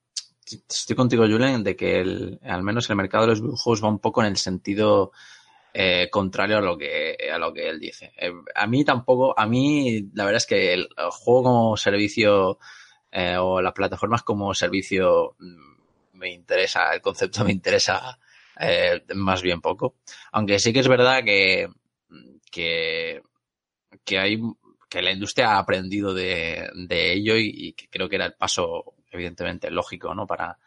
estoy 0.46 0.96
contigo, 0.96 1.26
Julen, 1.26 1.64
de 1.64 1.76
que 1.76 2.00
el, 2.00 2.40
al 2.44 2.64
menos 2.64 2.90
el 2.90 2.96
mercado 2.96 3.24
de 3.24 3.30
los 3.32 3.42
videojuegos 3.42 3.84
va 3.84 3.90
un 3.90 4.00
poco 4.00 4.22
en 4.22 4.28
el 4.28 4.38
sentido 4.38 5.12
eh, 5.74 6.10
contrario 6.12 6.58
a 6.58 6.62
lo 6.62 6.78
que 6.78 7.18
a 7.32 7.38
lo 7.38 7.54
que 7.54 7.70
él 7.70 7.80
dice. 7.80 8.12
Eh, 8.18 8.32
a 8.56 8.68
mí 8.68 8.84
tampoco, 8.84 9.38
a 9.38 9.46
mí 9.46 10.10
la 10.14 10.26
verdad 10.26 10.38
es 10.38 10.46
que 10.48 10.74
el, 10.74 10.90
juego 11.12 11.44
como 11.44 11.78
servicio 11.78 12.60
o 13.40 13.62
las 13.62 13.74
plataformas 13.74 14.24
como 14.24 14.56
servicio 14.56 15.36
mm, 15.38 16.18
me 16.18 16.32
interesa, 16.32 16.94
el 16.94 17.02
concepto 17.02 17.44
me 17.46 17.52
interesa 17.52 18.18
más 19.16 19.42
bien 19.42 19.62
poco. 19.62 19.96
Aunque 20.32 20.60
sí 20.60 20.72
que 20.72 20.80
es 20.80 20.88
verdad 20.88 21.24
que, 21.24 21.68
que 22.52 23.22
que 24.04 24.20
hay 24.20 24.40
que 24.90 25.02
la 25.02 25.12
industria 25.12 25.54
ha 25.54 25.60
aprendido 25.60 26.14
de, 26.14 26.70
ello 26.90 27.36
y, 27.36 27.74
que 27.74 27.88
creo 27.90 28.08
que 28.08 28.16
era 28.18 28.28
el 28.28 28.34
paso 28.36 28.94
evidentemente 29.12 29.72
lógico, 29.72 30.14
¿no? 30.14 30.28
Para 30.28 30.60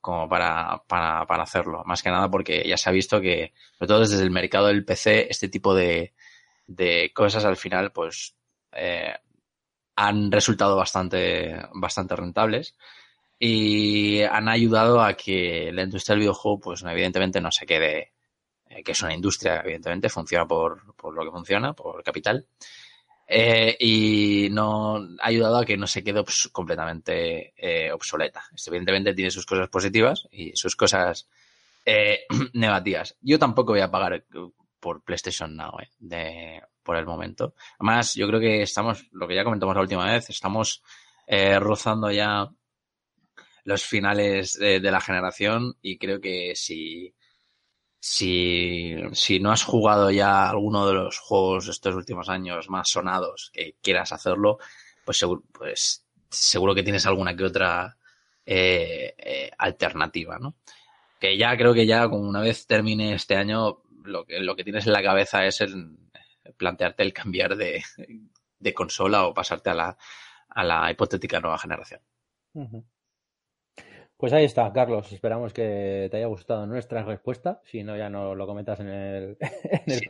como 0.00 0.28
para, 0.28 0.84
para, 0.86 1.42
hacerlo. 1.42 1.82
Más 1.84 2.02
que 2.02 2.10
nada 2.10 2.30
porque 2.30 2.62
ya 2.68 2.76
se 2.76 2.88
ha 2.90 2.92
visto 2.92 3.20
que, 3.20 3.52
sobre 3.78 3.88
todo 3.88 4.00
desde 4.00 4.22
el 4.22 4.30
mercado 4.30 4.66
del 4.68 4.84
PC, 4.84 5.28
este 5.30 5.48
tipo 5.48 5.74
de, 5.74 6.14
de 6.66 7.10
cosas 7.14 7.44
al 7.44 7.56
final, 7.56 7.90
pues, 7.90 8.36
eh, 8.72 9.14
han 9.96 10.30
resultado 10.30 10.76
bastante, 10.76 11.56
bastante 11.74 12.16
rentables 12.16 12.76
y 13.38 14.22
han 14.22 14.48
ayudado 14.48 15.02
a 15.02 15.14
que 15.14 15.70
la 15.72 15.82
industria 15.82 16.14
del 16.14 16.20
videojuego, 16.20 16.60
pues, 16.60 16.82
evidentemente 16.82 17.40
no 17.40 17.50
se 17.50 17.66
quede 17.66 18.13
que 18.82 18.92
es 18.92 19.02
una 19.02 19.14
industria, 19.14 19.60
evidentemente, 19.60 20.08
funciona 20.08 20.46
por, 20.46 20.94
por 20.96 21.14
lo 21.14 21.24
que 21.24 21.30
funciona, 21.30 21.72
por 21.72 22.02
capital. 22.02 22.46
Eh, 23.26 23.76
y 23.80 24.48
no 24.50 24.96
ha 24.96 25.28
ayudado 25.28 25.58
a 25.58 25.64
que 25.64 25.76
no 25.76 25.86
se 25.86 26.04
quede 26.04 26.22
completamente 26.52 27.54
eh, 27.56 27.90
obsoleta. 27.90 28.44
Esto, 28.54 28.70
evidentemente, 28.70 29.14
tiene 29.14 29.30
sus 29.30 29.46
cosas 29.46 29.68
positivas 29.68 30.28
y 30.30 30.52
sus 30.54 30.76
cosas 30.76 31.28
negativas. 32.52 33.16
Yo 33.20 33.38
tampoco 33.38 33.72
voy 33.72 33.80
a 33.80 33.90
pagar 33.90 34.24
por 34.80 35.02
PlayStation 35.02 35.56
Now 35.56 35.76
de, 35.98 36.62
por 36.82 36.96
el 36.96 37.06
momento. 37.06 37.54
Además, 37.78 38.14
yo 38.14 38.26
creo 38.28 38.40
que 38.40 38.62
estamos, 38.62 39.06
lo 39.12 39.26
que 39.26 39.34
ya 39.34 39.44
comentamos 39.44 39.74
la 39.74 39.82
última 39.82 40.12
vez, 40.12 40.28
estamos 40.30 40.82
rozando 41.58 42.10
ya 42.10 42.50
los 43.64 43.82
finales 43.82 44.52
de, 44.54 44.80
la 44.80 45.00
generación 45.00 45.76
y 45.80 45.96
creo 45.96 46.20
que 46.20 46.52
si 46.54 47.14
si, 48.06 48.94
si 49.12 49.40
no 49.40 49.50
has 49.50 49.62
jugado 49.62 50.10
ya 50.10 50.50
alguno 50.50 50.86
de 50.86 50.92
los 50.92 51.18
juegos 51.18 51.64
de 51.64 51.70
estos 51.72 51.94
últimos 51.94 52.28
años 52.28 52.68
más 52.68 52.90
sonados 52.90 53.50
que 53.50 53.76
quieras 53.80 54.12
hacerlo, 54.12 54.58
pues 55.06 55.16
seguro, 55.16 55.42
pues 55.50 56.04
seguro 56.28 56.74
que 56.74 56.82
tienes 56.82 57.06
alguna 57.06 57.34
que 57.34 57.44
otra 57.44 57.96
eh, 58.44 59.14
eh, 59.16 59.50
alternativa, 59.56 60.38
¿no? 60.38 60.54
Que 61.18 61.38
ya 61.38 61.56
creo 61.56 61.72
que 61.72 61.86
ya 61.86 62.06
como 62.06 62.28
una 62.28 62.42
vez 62.42 62.66
termine 62.66 63.14
este 63.14 63.36
año, 63.36 63.78
lo 64.02 64.26
que, 64.26 64.38
lo 64.38 64.54
que 64.54 64.64
tienes 64.64 64.86
en 64.86 64.92
la 64.92 65.02
cabeza 65.02 65.46
es 65.46 65.62
el, 65.62 65.96
plantearte 66.58 67.04
el 67.04 67.14
cambiar 67.14 67.56
de, 67.56 67.82
de 68.58 68.74
consola 68.74 69.26
o 69.26 69.32
pasarte 69.32 69.70
a 69.70 69.74
la, 69.74 69.96
a 70.50 70.62
la 70.62 70.90
hipotética 70.90 71.40
nueva 71.40 71.56
generación. 71.56 72.02
Pues 74.16 74.32
ahí 74.32 74.44
está, 74.44 74.72
Carlos. 74.72 75.10
Esperamos 75.12 75.52
que 75.52 76.08
te 76.10 76.16
haya 76.18 76.26
gustado 76.26 76.66
nuestra 76.66 77.02
respuesta. 77.02 77.60
Si 77.64 77.82
no, 77.82 77.96
ya 77.96 78.08
no 78.08 78.34
lo 78.36 78.46
comentas 78.46 78.78
en 78.78 78.88
el, 78.88 79.36
en 79.86 80.00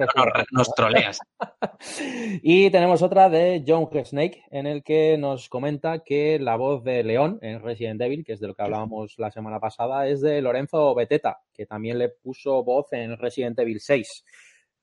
nos, 0.53 0.75
troleas. 0.75 1.19
y 2.43 2.71
tenemos 2.71 3.01
otra 3.03 3.31
de 3.31 3.65
John 3.67 3.89
Snake, 4.05 4.45
en 4.51 4.67
el 4.67 4.83
que 4.83 5.17
nos 5.17 5.49
comenta 5.49 6.01
que 6.01 6.39
la 6.39 6.57
voz 6.57 6.85
de 6.85 7.03
León 7.03 7.39
en 7.41 7.63
Resident 7.63 8.01
Evil, 8.03 8.25
que 8.25 8.35
es 8.35 8.41
de 8.41 8.49
lo 8.49 8.55
que 8.55 8.63
hablábamos 8.63 9.15
la 9.17 9.31
semana 9.31 9.59
pasada, 9.59 10.07
es 10.07 10.21
de 10.21 10.43
Lorenzo 10.43 10.95
Beteta, 10.95 11.41
que 11.55 11.65
también 11.65 11.99
le 11.99 12.11
puso 12.11 12.63
voz 12.63 12.93
en 12.93 13.17
Resident 13.17 13.59
Evil 13.59 13.81
6. 13.81 14.25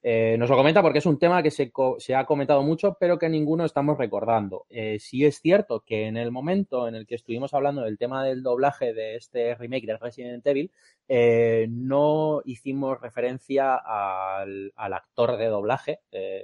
Eh, 0.04 0.36
nos 0.40 0.50
lo 0.50 0.56
comenta 0.56 0.82
porque 0.82 0.98
es 0.98 1.06
un 1.06 1.20
tema 1.20 1.44
que 1.44 1.52
se, 1.52 1.72
ha 2.16 2.26
comentado 2.26 2.64
mucho, 2.64 2.98
pero 3.00 3.20
que 3.20 3.30
ninguno 3.30 3.66
estamos 3.66 3.98
recordando. 3.98 4.66
Eh, 4.70 4.98
sí 5.00 5.26
es 5.26 5.40
cierto 5.40 5.82
que 5.82 6.08
en 6.08 6.18
el 6.18 6.32
momento 6.32 6.88
en 6.88 6.96
el 6.96 7.06
que 7.06 7.16
estuvimos 7.16 7.54
hablando 7.54 7.84
del 7.84 8.00
tema 8.00 8.24
del 8.24 8.42
doblaje 8.42 8.94
de 8.94 9.16
este 9.16 9.54
remake 9.56 9.86
de 9.86 9.98
Resident 9.98 10.46
Evil, 10.48 10.72
eh, 11.08 11.68
no 11.70 12.42
hicimos 12.46 13.00
referencia 13.00 13.76
al, 13.76 14.74
actor 14.76 15.38
de 15.38 15.46
doblaje 15.48 16.00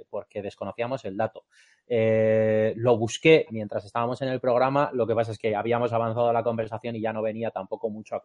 porque 0.08 0.42
desconocíamos 0.42 1.04
el 1.04 1.16
dato. 1.16 1.44
Lo 1.88 2.96
busqué 2.96 3.46
mientras 3.50 3.84
estábamos 3.84 4.22
en 4.22 4.28
el 4.28 4.40
programa, 4.40 4.90
lo 4.92 5.06
que 5.06 5.14
pasa 5.14 5.32
es 5.32 5.38
que 5.38 5.56
habíamos 5.56 5.92
avanzado 5.92 6.32
la 6.32 6.44
conversación 6.44 6.94
y 6.96 7.00
ya 7.00 7.12
no 7.12 7.22
venía 7.22 7.50
tampoco 7.50 7.90
mucho 7.90 8.14
a. 8.14 8.22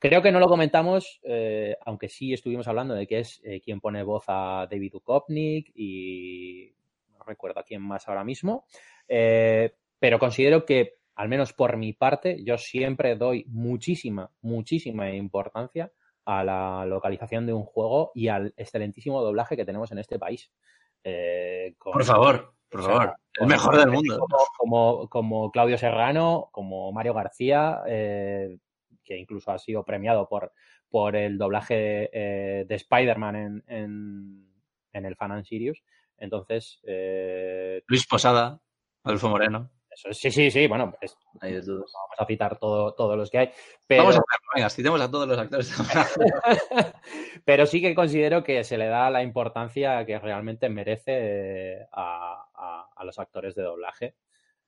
Creo 0.00 0.22
que 0.22 0.30
no 0.30 0.38
lo 0.38 0.46
comentamos, 0.46 1.20
eh, 1.24 1.76
aunque 1.84 2.08
sí 2.08 2.32
estuvimos 2.32 2.68
hablando 2.68 2.94
de 2.94 3.06
que 3.06 3.18
es 3.18 3.40
eh, 3.42 3.60
quien 3.60 3.80
pone 3.80 4.04
voz 4.04 4.24
a 4.28 4.68
David 4.70 4.92
Duchovny 4.92 5.64
y 5.74 6.72
no 7.16 7.24
recuerdo 7.24 7.58
a 7.58 7.64
quién 7.64 7.82
más 7.82 8.08
ahora 8.08 8.22
mismo, 8.22 8.64
eh, 9.08 9.74
pero 9.98 10.20
considero 10.20 10.64
que, 10.64 10.98
al 11.16 11.28
menos 11.28 11.52
por 11.52 11.76
mi 11.76 11.94
parte, 11.94 12.44
yo 12.44 12.58
siempre 12.58 13.16
doy 13.16 13.44
muchísima, 13.48 14.30
muchísima 14.40 15.10
importancia 15.10 15.90
a 16.24 16.44
la 16.44 16.86
localización 16.86 17.46
de 17.46 17.54
un 17.54 17.64
juego 17.64 18.12
y 18.14 18.28
al 18.28 18.54
excelentísimo 18.56 19.20
doblaje 19.20 19.56
que 19.56 19.64
tenemos 19.64 19.90
en 19.90 19.98
este 19.98 20.18
país. 20.18 20.52
Con, 21.78 21.92
por 21.92 22.04
favor, 22.04 22.54
por 22.68 22.80
o 22.80 22.84
sea, 22.84 22.92
favor, 22.92 23.16
el 23.40 23.46
mejor 23.46 23.78
del 23.78 23.90
mundo. 23.90 24.18
Como, 24.18 24.38
como, 24.56 25.08
como, 25.08 25.50
Claudio 25.50 25.78
Serrano, 25.78 26.50
como 26.52 26.92
Mario 26.92 27.14
García, 27.14 27.80
eh, 27.86 28.58
que 29.08 29.16
incluso 29.16 29.50
ha 29.50 29.58
sido 29.58 29.84
premiado 29.84 30.28
por, 30.28 30.52
por 30.90 31.16
el 31.16 31.38
doblaje 31.38 32.10
eh, 32.12 32.66
de 32.66 32.74
Spider-Man 32.74 33.36
en, 33.36 33.64
en, 33.66 34.52
en, 34.92 35.04
el 35.06 35.16
Fan 35.16 35.32
and 35.32 35.44
Sirius. 35.44 35.82
Entonces. 36.18 36.80
Eh, 36.86 37.82
Luis 37.86 38.06
Posada, 38.06 38.60
Adolfo 39.02 39.30
Moreno. 39.30 39.70
Eso, 39.90 40.12
sí, 40.12 40.30
sí, 40.30 40.50
sí, 40.50 40.66
bueno, 40.66 40.94
es, 41.00 41.16
Ahí 41.40 41.54
es 41.54 41.66
vamos 41.66 41.90
a 42.18 42.26
citar 42.26 42.58
todo, 42.58 42.92
todos 42.92 43.16
los 43.16 43.30
que 43.30 43.38
hay. 43.38 43.50
Pero, 43.86 44.02
Vamos 44.02 44.16
a 44.16 44.18
hacerlo, 44.18 44.48
venga, 44.54 44.70
citemos 44.70 45.00
a 45.00 45.10
todos 45.10 45.26
los 45.26 45.38
actores. 45.38 45.72
pero 47.44 47.64
sí 47.64 47.80
que 47.80 47.94
considero 47.94 48.44
que 48.44 48.62
se 48.62 48.76
le 48.76 48.86
da 48.86 49.08
la 49.10 49.22
importancia 49.22 50.04
que 50.04 50.18
realmente 50.18 50.68
merece 50.68 51.88
a, 51.92 52.46
a, 52.54 52.90
a 52.94 53.04
los 53.04 53.18
actores 53.18 53.54
de 53.54 53.62
doblaje. 53.62 54.14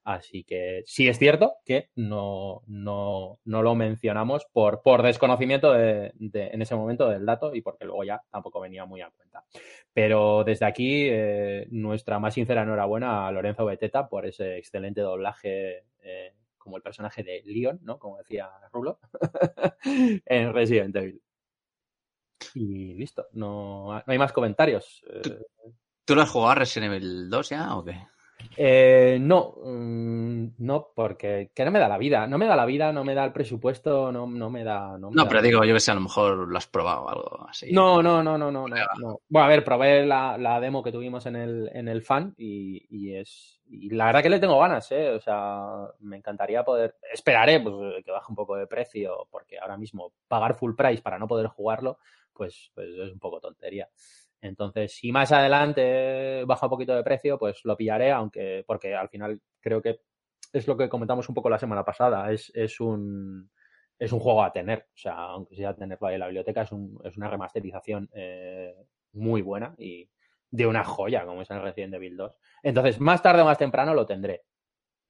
Así 0.04 0.44
que 0.44 0.82
sí 0.86 1.08
es 1.08 1.18
cierto 1.18 1.56
que 1.64 1.90
no, 1.94 2.62
no, 2.66 3.38
no 3.44 3.62
lo 3.62 3.74
mencionamos 3.74 4.46
por, 4.50 4.80
por 4.82 5.02
desconocimiento 5.02 5.72
de, 5.72 6.12
de, 6.14 6.48
en 6.48 6.62
ese 6.62 6.74
momento 6.74 7.08
del 7.08 7.26
dato 7.26 7.54
y 7.54 7.60
porque 7.60 7.84
luego 7.84 8.04
ya 8.04 8.22
tampoco 8.30 8.60
venía 8.60 8.86
muy 8.86 9.02
a 9.02 9.10
cuenta. 9.10 9.44
Pero 9.92 10.42
desde 10.44 10.66
aquí, 10.66 11.06
eh, 11.10 11.66
nuestra 11.70 12.18
más 12.18 12.34
sincera 12.34 12.62
enhorabuena 12.62 13.26
a 13.26 13.32
Lorenzo 13.32 13.66
Beteta 13.66 14.08
por 14.08 14.24
ese 14.24 14.56
excelente 14.56 15.02
doblaje 15.02 15.84
eh, 16.02 16.34
como 16.56 16.76
el 16.76 16.82
personaje 16.82 17.22
de 17.22 17.42
Leon, 17.44 17.80
¿no? 17.82 17.98
Como 17.98 18.18
decía 18.18 18.50
Rulo, 18.72 19.00
en 19.84 20.52
Resident 20.52 20.96
Evil. 20.96 21.22
Y 22.54 22.94
listo, 22.94 23.26
no, 23.32 23.94
no 23.94 24.04
hay 24.06 24.18
más 24.18 24.32
comentarios. 24.32 25.04
¿Tú, 25.22 25.36
¿Tú 26.06 26.14
lo 26.14 26.22
has 26.22 26.30
jugado 26.30 26.52
a 26.52 26.54
Resident 26.54 26.94
Evil 26.94 27.28
2 27.28 27.48
ya 27.50 27.76
o 27.76 27.84
qué? 27.84 28.00
Eh, 28.56 29.18
no, 29.20 29.54
mmm, 29.62 30.46
no, 30.58 30.88
porque 30.94 31.50
que 31.54 31.64
no 31.64 31.70
me 31.70 31.78
da 31.78 31.88
la 31.88 31.98
vida, 31.98 32.26
no 32.26 32.36
me 32.36 32.46
da 32.46 32.56
la 32.56 32.66
vida, 32.66 32.92
no 32.92 33.04
me 33.04 33.14
da 33.14 33.24
el 33.24 33.32
presupuesto, 33.32 34.10
no, 34.10 34.26
no 34.26 34.50
me 34.50 34.64
da. 34.64 34.98
No, 34.98 35.10
me 35.10 35.16
no 35.16 35.24
da... 35.24 35.28
pero 35.28 35.42
digo, 35.42 35.64
yo 35.64 35.74
que 35.74 35.80
sé, 35.80 35.90
a 35.92 35.94
lo 35.94 36.00
mejor 36.00 36.48
lo 36.48 36.58
has 36.58 36.66
probado 36.66 37.08
algo 37.08 37.46
así. 37.48 37.72
No, 37.72 38.02
no, 38.02 38.22
no, 38.22 38.36
no, 38.36 38.50
no, 38.50 38.66
no, 38.66 38.76
no. 38.98 39.20
Bueno, 39.28 39.46
a 39.46 39.48
ver, 39.48 39.64
probé 39.64 40.04
la, 40.04 40.36
la, 40.36 40.60
demo 40.60 40.82
que 40.82 40.92
tuvimos 40.92 41.26
en 41.26 41.36
el, 41.36 41.70
en 41.72 41.88
el 41.88 42.02
fan 42.02 42.34
y, 42.36 42.86
y, 42.90 43.14
es. 43.14 43.60
Y 43.66 43.90
la 43.90 44.06
verdad 44.06 44.22
que 44.22 44.30
le 44.30 44.40
tengo 44.40 44.58
ganas, 44.58 44.90
¿eh? 44.90 45.10
O 45.10 45.20
sea, 45.20 45.86
me 46.00 46.16
encantaría 46.16 46.64
poder. 46.64 46.96
Esperaré 47.12 47.60
pues, 47.60 48.04
que 48.04 48.10
baje 48.10 48.26
un 48.28 48.36
poco 48.36 48.56
de 48.56 48.66
precio, 48.66 49.28
porque 49.30 49.58
ahora 49.58 49.76
mismo 49.76 50.12
pagar 50.26 50.54
full 50.56 50.74
price 50.74 51.02
para 51.02 51.18
no 51.18 51.28
poder 51.28 51.46
jugarlo, 51.46 51.98
pues, 52.32 52.72
pues 52.74 52.88
es 52.88 53.12
un 53.12 53.18
poco 53.20 53.40
tontería. 53.40 53.88
Entonces, 54.40 54.92
si 54.92 55.12
más 55.12 55.32
adelante 55.32 56.44
baja 56.44 56.66
un 56.66 56.70
poquito 56.70 56.94
de 56.94 57.02
precio, 57.02 57.38
pues 57.38 57.60
lo 57.64 57.76
pillaré, 57.76 58.10
aunque, 58.12 58.64
porque 58.66 58.94
al 58.94 59.08
final 59.08 59.40
creo 59.60 59.82
que 59.82 60.00
es 60.52 60.66
lo 60.66 60.76
que 60.76 60.88
comentamos 60.88 61.28
un 61.28 61.34
poco 61.34 61.50
la 61.50 61.58
semana 61.58 61.84
pasada, 61.84 62.32
es, 62.32 62.50
es 62.54 62.80
un 62.80 63.50
es 64.00 64.12
un 64.12 64.18
juego 64.18 64.42
a 64.42 64.50
tener, 64.50 64.86
o 64.94 64.98
sea, 64.98 65.12
aunque 65.12 65.54
sea 65.54 65.76
tenerlo 65.76 66.06
ahí 66.06 66.14
en 66.14 66.20
la 66.20 66.26
biblioteca, 66.26 66.62
es, 66.62 66.72
un, 66.72 66.98
es 67.04 67.18
una 67.18 67.28
remasterización 67.28 68.08
eh, 68.14 68.74
muy 69.12 69.42
buena 69.42 69.74
y 69.76 70.08
de 70.50 70.66
una 70.66 70.82
joya, 70.84 71.26
como 71.26 71.42
es 71.42 71.50
el 71.50 71.60
Resident 71.60 71.94
Evil 71.94 72.16
2. 72.16 72.38
Entonces, 72.62 72.98
más 72.98 73.22
tarde 73.22 73.42
o 73.42 73.44
más 73.44 73.58
temprano 73.58 73.92
lo 73.92 74.06
tendré. 74.06 74.44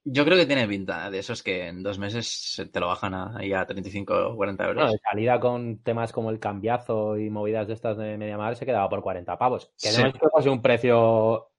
Yo 0.04 0.24
creo 0.24 0.38
que 0.38 0.46
tiene 0.46 0.66
pinta 0.66 1.10
de 1.10 1.18
esos 1.18 1.42
que 1.42 1.68
en 1.68 1.82
dos 1.82 1.98
meses 1.98 2.68
te 2.72 2.80
lo 2.80 2.88
bajan 2.88 3.14
ahí 3.14 3.52
a 3.52 3.66
35 3.66 4.30
o 4.30 4.36
40 4.36 4.68
euros. 4.68 4.92
De 4.92 4.98
salida 4.98 5.38
con 5.38 5.82
temas 5.82 6.12
como 6.12 6.30
el 6.30 6.38
cambiazo 6.38 7.18
y 7.18 7.28
movidas 7.28 7.68
de 7.68 7.74
estas 7.74 7.98
de 7.98 8.16
Mediamar 8.16 8.56
se 8.56 8.64
quedaba 8.64 8.88
por 8.88 9.02
40 9.02 9.36
pavos. 9.36 9.70
Que 9.78 9.90
no 9.92 10.38
es 10.38 10.46
un 10.46 10.62
precio 10.62 11.50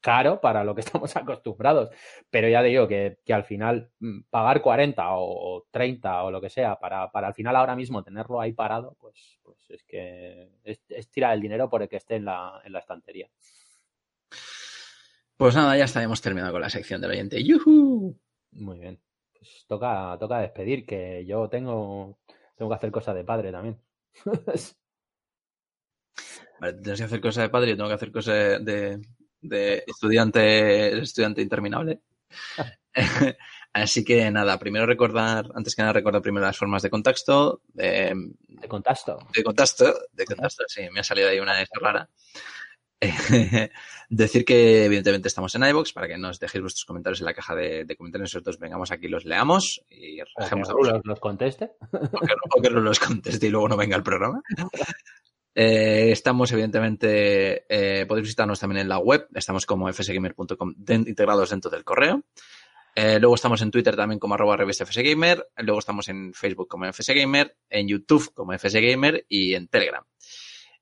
caro 0.00 0.40
para 0.40 0.64
lo 0.64 0.74
que 0.74 0.80
estamos 1.02 1.14
acostumbrados, 1.16 1.90
pero 2.30 2.48
ya 2.48 2.62
digo 2.62 2.88
que, 2.88 3.18
que 3.24 3.34
al 3.34 3.44
final 3.44 3.90
pagar 4.30 4.62
40 4.62 5.04
o 5.10 5.66
30 5.70 6.24
o 6.24 6.30
lo 6.30 6.40
que 6.40 6.50
sea 6.50 6.76
para, 6.76 7.10
para 7.10 7.28
al 7.28 7.34
final 7.34 7.56
ahora 7.56 7.76
mismo 7.76 8.02
tenerlo 8.02 8.40
ahí 8.40 8.52
parado, 8.52 8.96
pues, 8.98 9.38
pues 9.42 9.58
es 9.68 9.82
que 9.84 10.48
es, 10.64 10.80
es 10.88 11.10
tirar 11.10 11.34
el 11.34 11.40
dinero 11.40 11.68
por 11.68 11.82
el 11.82 11.88
que 11.88 11.96
esté 11.96 12.16
en 12.16 12.24
la, 12.24 12.60
en 12.64 12.72
la 12.72 12.78
estantería. 12.78 13.28
Pues 15.38 15.54
nada, 15.54 15.76
ya 15.78 15.84
está, 15.84 16.02
hemos 16.02 16.20
terminado 16.20 16.52
con 16.52 16.60
la 16.60 16.68
sección 16.68 17.00
del 17.00 17.12
oyente. 17.12 17.40
¡Yuhu! 17.44 18.18
Muy 18.50 18.78
bien. 18.80 19.00
Pues 19.32 19.64
toca, 19.68 20.16
toca 20.18 20.40
despedir, 20.40 20.84
que 20.84 21.24
yo 21.24 21.48
tengo, 21.48 22.18
tengo 22.56 22.68
que 22.68 22.74
hacer 22.74 22.90
cosas 22.90 23.14
de 23.14 23.22
padre 23.22 23.52
también. 23.52 23.80
vale, 26.60 26.72
tienes 26.82 26.98
que 26.98 27.04
hacer 27.04 27.20
cosas 27.20 27.44
de 27.44 27.50
padre, 27.50 27.70
yo 27.70 27.76
tengo 27.76 27.88
que 27.88 27.94
hacer 27.94 28.10
cosas 28.10 28.64
de, 28.64 29.00
de 29.40 29.84
estudiante, 29.86 30.98
estudiante 30.98 31.40
interminable. 31.40 32.00
Así 33.72 34.04
que 34.04 34.28
nada, 34.32 34.58
primero 34.58 34.86
recordar, 34.86 35.52
antes 35.54 35.76
que 35.76 35.82
nada 35.82 35.92
recordar 35.92 36.20
primero 36.20 36.46
las 36.46 36.58
formas 36.58 36.82
de 36.82 36.90
contacto. 36.90 37.62
De, 37.68 38.12
de 38.48 38.66
contacto. 38.66 39.20
De 39.32 39.44
contacto, 39.44 39.94
de 40.10 40.24
contacto, 40.24 40.64
sí, 40.66 40.88
me 40.90 40.98
ha 40.98 41.04
salido 41.04 41.28
ahí 41.28 41.38
una 41.38 41.54
rara. 41.80 42.10
decir 44.08 44.44
que 44.44 44.84
evidentemente 44.84 45.28
estamos 45.28 45.54
en 45.54 45.62
iVoox 45.64 45.92
para 45.92 46.08
que 46.08 46.18
nos 46.18 46.40
dejéis 46.40 46.62
vuestros 46.62 46.84
comentarios 46.84 47.20
en 47.20 47.26
la 47.26 47.34
caja 47.34 47.54
de, 47.54 47.84
de 47.84 47.96
comentarios 47.96 48.34
nosotros 48.34 48.58
vengamos 48.58 48.90
aquí 48.90 49.08
los 49.08 49.24
leamos 49.24 49.82
y 49.88 50.18
dejemos 50.36 50.68
o 50.70 50.76
que 50.76 50.90
los, 50.90 51.00
los 51.04 51.20
conteste. 51.20 51.72
O 51.92 52.20
que, 52.20 52.34
o 52.56 52.62
que 52.62 52.70
no 52.70 52.80
los 52.80 52.98
conteste 52.98 53.46
y 53.46 53.50
luego 53.50 53.68
no 53.68 53.76
venga 53.76 53.96
el 53.96 54.02
programa. 54.02 54.42
Eh, 55.60 56.12
estamos 56.12 56.52
evidentemente 56.52 57.64
eh, 57.68 58.06
podéis 58.06 58.26
visitarnos 58.26 58.60
también 58.60 58.82
en 58.82 58.88
la 58.88 58.98
web 58.98 59.26
estamos 59.34 59.66
como 59.66 59.92
fsgamer.com 59.92 60.72
integrados 60.88 61.50
dentro 61.50 61.68
del 61.68 61.82
correo. 61.82 62.22
Eh, 62.94 63.18
luego 63.18 63.34
estamos 63.34 63.60
en 63.62 63.72
Twitter 63.72 63.96
también 63.96 64.20
como 64.20 64.34
arroba 64.34 64.56
revista 64.56 64.86
fsgamer 64.86 65.48
luego 65.56 65.80
estamos 65.80 66.08
en 66.08 66.32
Facebook 66.32 66.68
como 66.68 66.86
fsgamer 66.92 67.56
en 67.70 67.88
YouTube 67.88 68.32
como 68.34 68.56
fsgamer 68.56 69.26
y 69.28 69.54
en 69.54 69.66
Telegram 69.66 70.04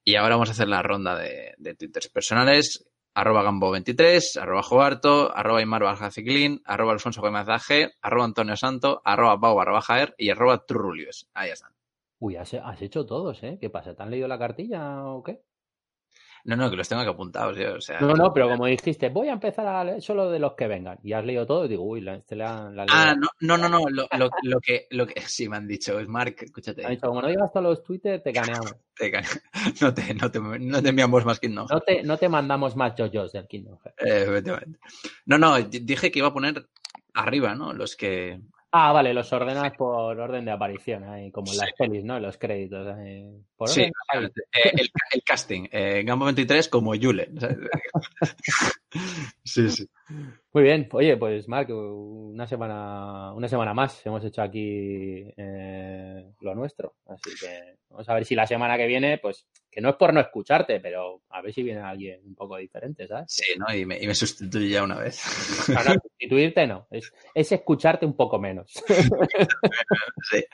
y 0.07 0.15
ahora 0.15 0.37
vamos 0.37 0.51
a 0.51 0.53
hacer 0.53 0.69
la 0.69 0.83
ronda 0.83 1.19
de, 1.19 1.55
de 1.59 1.75
twitters 1.75 2.09
personales. 2.09 2.89
Arroba 3.13 3.43
Gambo23, 3.43 4.41
arroba 4.41 4.63
Joarto, 4.63 5.35
arroba 5.35 5.61
Imar 5.63 5.83
arroba 5.83 6.93
Alfonso 6.93 7.21
Gómez 7.21 7.47
arroba 8.03 8.25
Antonio 8.25 8.57
Santo, 8.57 9.03
arroba 9.05 9.41
Pau 9.41 9.57
barra 9.57 9.81
Jaer 9.81 10.15
y 10.17 10.31
arroba 10.31 10.65
Trurulius. 10.65 11.29
Ahí 11.35 11.51
están. 11.51 11.73
Uy, 12.21 12.37
has, 12.37 12.55
has, 12.55 12.83
hecho 12.83 13.05
todos, 13.05 13.43
¿eh? 13.43 13.59
¿Qué 13.61 13.69
pasa? 13.69 13.97
¿Te 13.97 14.03
han 14.05 14.11
leído 14.11 14.29
la 14.29 14.39
cartilla 14.39 15.07
o 15.07 15.25
qué? 15.25 15.43
No, 16.47 16.55
no, 16.55 16.71
que 16.71 16.77
los 16.77 16.89
tengo 16.89 17.03
que 17.03 17.09
apuntados 17.09 17.57
yo. 17.57 17.75
O 17.75 17.81
sea, 17.81 17.99
no, 17.99 18.15
no, 18.15 18.33
pero 18.33 18.49
como 18.49 18.67
dijiste, 18.67 19.09
voy 19.09 19.29
a 19.29 19.33
empezar 19.33 19.67
a 19.67 19.83
leer 19.83 20.01
solo 20.01 20.31
de 20.31 20.39
los 20.39 20.55
que 20.55 20.69
vengan. 20.69 20.97
Y 21.03 21.13
has 21.13 21.25
leído 21.25 21.45
todo 21.45 21.65
y 21.65 21.69
digo, 21.69 21.83
uy, 21.83 22.01
la, 22.01 22.15
este 22.15 22.37
la, 22.37 22.71
la 22.71 22.87
Ah, 22.89 23.17
no, 23.17 23.29
no, 23.41 23.59
no, 23.59 23.69
no. 23.69 23.89
Lo, 23.91 24.07
lo, 24.17 24.31
lo, 24.43 24.61
que, 24.61 24.87
lo 24.91 25.09
que 25.09 25.21
sí 25.23 25.49
me 25.49 25.57
han 25.57 25.67
dicho 25.67 25.99
es 25.99 26.07
Mark, 26.07 26.37
escúchate. 26.39 26.85
Han 26.85 26.93
dicho, 26.93 27.09
como 27.09 27.21
no 27.21 27.29
llegas 27.29 27.55
a 27.55 27.61
los 27.61 27.83
Twitter, 27.83 28.23
te 28.23 28.33
caneamos. 28.33 28.77
te 28.97 29.11
cane... 29.11 29.27
no, 29.81 29.93
te, 29.93 30.15
no, 30.15 30.31
te, 30.31 30.41
no 30.41 30.83
te 30.83 30.89
enviamos 30.89 31.25
más 31.25 31.41
Kingdom 31.41 31.67
no 31.69 31.81
te, 31.81 32.03
no 32.03 32.17
te 32.17 32.29
mandamos 32.29 32.77
más 32.77 32.95
JoJo's 32.97 33.33
del 33.33 33.47
Kingdom 33.47 33.79
eh, 33.99 34.25
efectivamente. 34.29 34.79
No, 35.27 35.39
no, 35.39 35.61
dije 35.61 36.13
que 36.13 36.19
iba 36.21 36.29
a 36.29 36.33
poner 36.33 36.69
arriba, 37.15 37.55
¿no? 37.57 37.73
Los 37.73 37.97
que. 37.97 38.41
Ah, 38.79 38.93
vale, 38.93 39.15
los 39.15 39.33
ordenas 39.33 39.73
por 39.73 40.21
orden 40.21 40.45
de 40.45 40.51
aparición, 40.51 41.05
ahí, 41.05 41.31
como 41.31 41.51
en 41.51 41.57
las 41.57 41.73
pelis, 41.73 42.05
¿no? 42.05 42.21
Los 42.21 42.37
créditos. 42.37 42.87
Ahí. 42.87 43.25
Por 43.57 43.71
sí, 43.71 43.85
eh, 43.85 43.91
el, 44.13 44.91
el, 45.13 45.23
casting. 45.25 45.67
Eh, 45.73 46.03
Gambo 46.05 46.27
23 46.27 46.69
como 46.69 46.95
Yule. 46.95 47.31
Sí, 49.45 49.71
sí. 49.71 49.89
Muy 50.53 50.63
bien, 50.63 50.89
oye, 50.93 51.17
pues 51.17 51.49
Marc, 51.49 51.71
una 51.71 52.47
semana, 52.47 53.33
una 53.33 53.49
semana 53.49 53.75
más 53.75 54.05
hemos 54.07 54.25
hecho 54.25 54.41
aquí 54.41 55.25
eh, 55.37 56.33
lo 56.41 56.55
nuestro, 56.55 56.95
así 57.07 57.31
que 57.41 57.77
vamos 57.91 58.09
a 58.09 58.15
ver 58.15 58.25
si 58.25 58.35
la 58.35 58.47
semana 58.47 58.77
que 58.77 58.87
viene, 58.87 59.19
pues 59.19 59.47
que 59.71 59.81
no 59.83 59.91
es 59.91 59.97
por 59.97 60.15
no 60.15 60.21
escucharte, 60.21 60.81
pero 60.81 61.21
a 61.29 61.43
ver 61.43 61.53
si 61.53 61.63
viene 61.63 61.81
alguien 61.81 62.23
un 62.25 62.35
poco 62.35 62.57
diferente, 62.57 63.07
¿sabes? 63.07 63.27
Sí, 63.29 63.59
¿no? 63.59 63.75
Y 63.75 63.85
me, 63.85 64.01
y 64.01 64.07
me 64.07 64.15
sustituye 64.15 64.71
ya 64.71 64.83
una 64.85 64.99
vez. 64.99 65.21
No, 65.69 65.75
no, 65.75 66.01
sustituirte 66.01 66.67
no, 66.67 66.87
es, 66.91 67.13
es 67.35 67.53
escucharte 67.53 68.07
un 68.07 68.17
poco 68.17 68.39
menos. 68.39 68.73
Sí. 70.29 70.45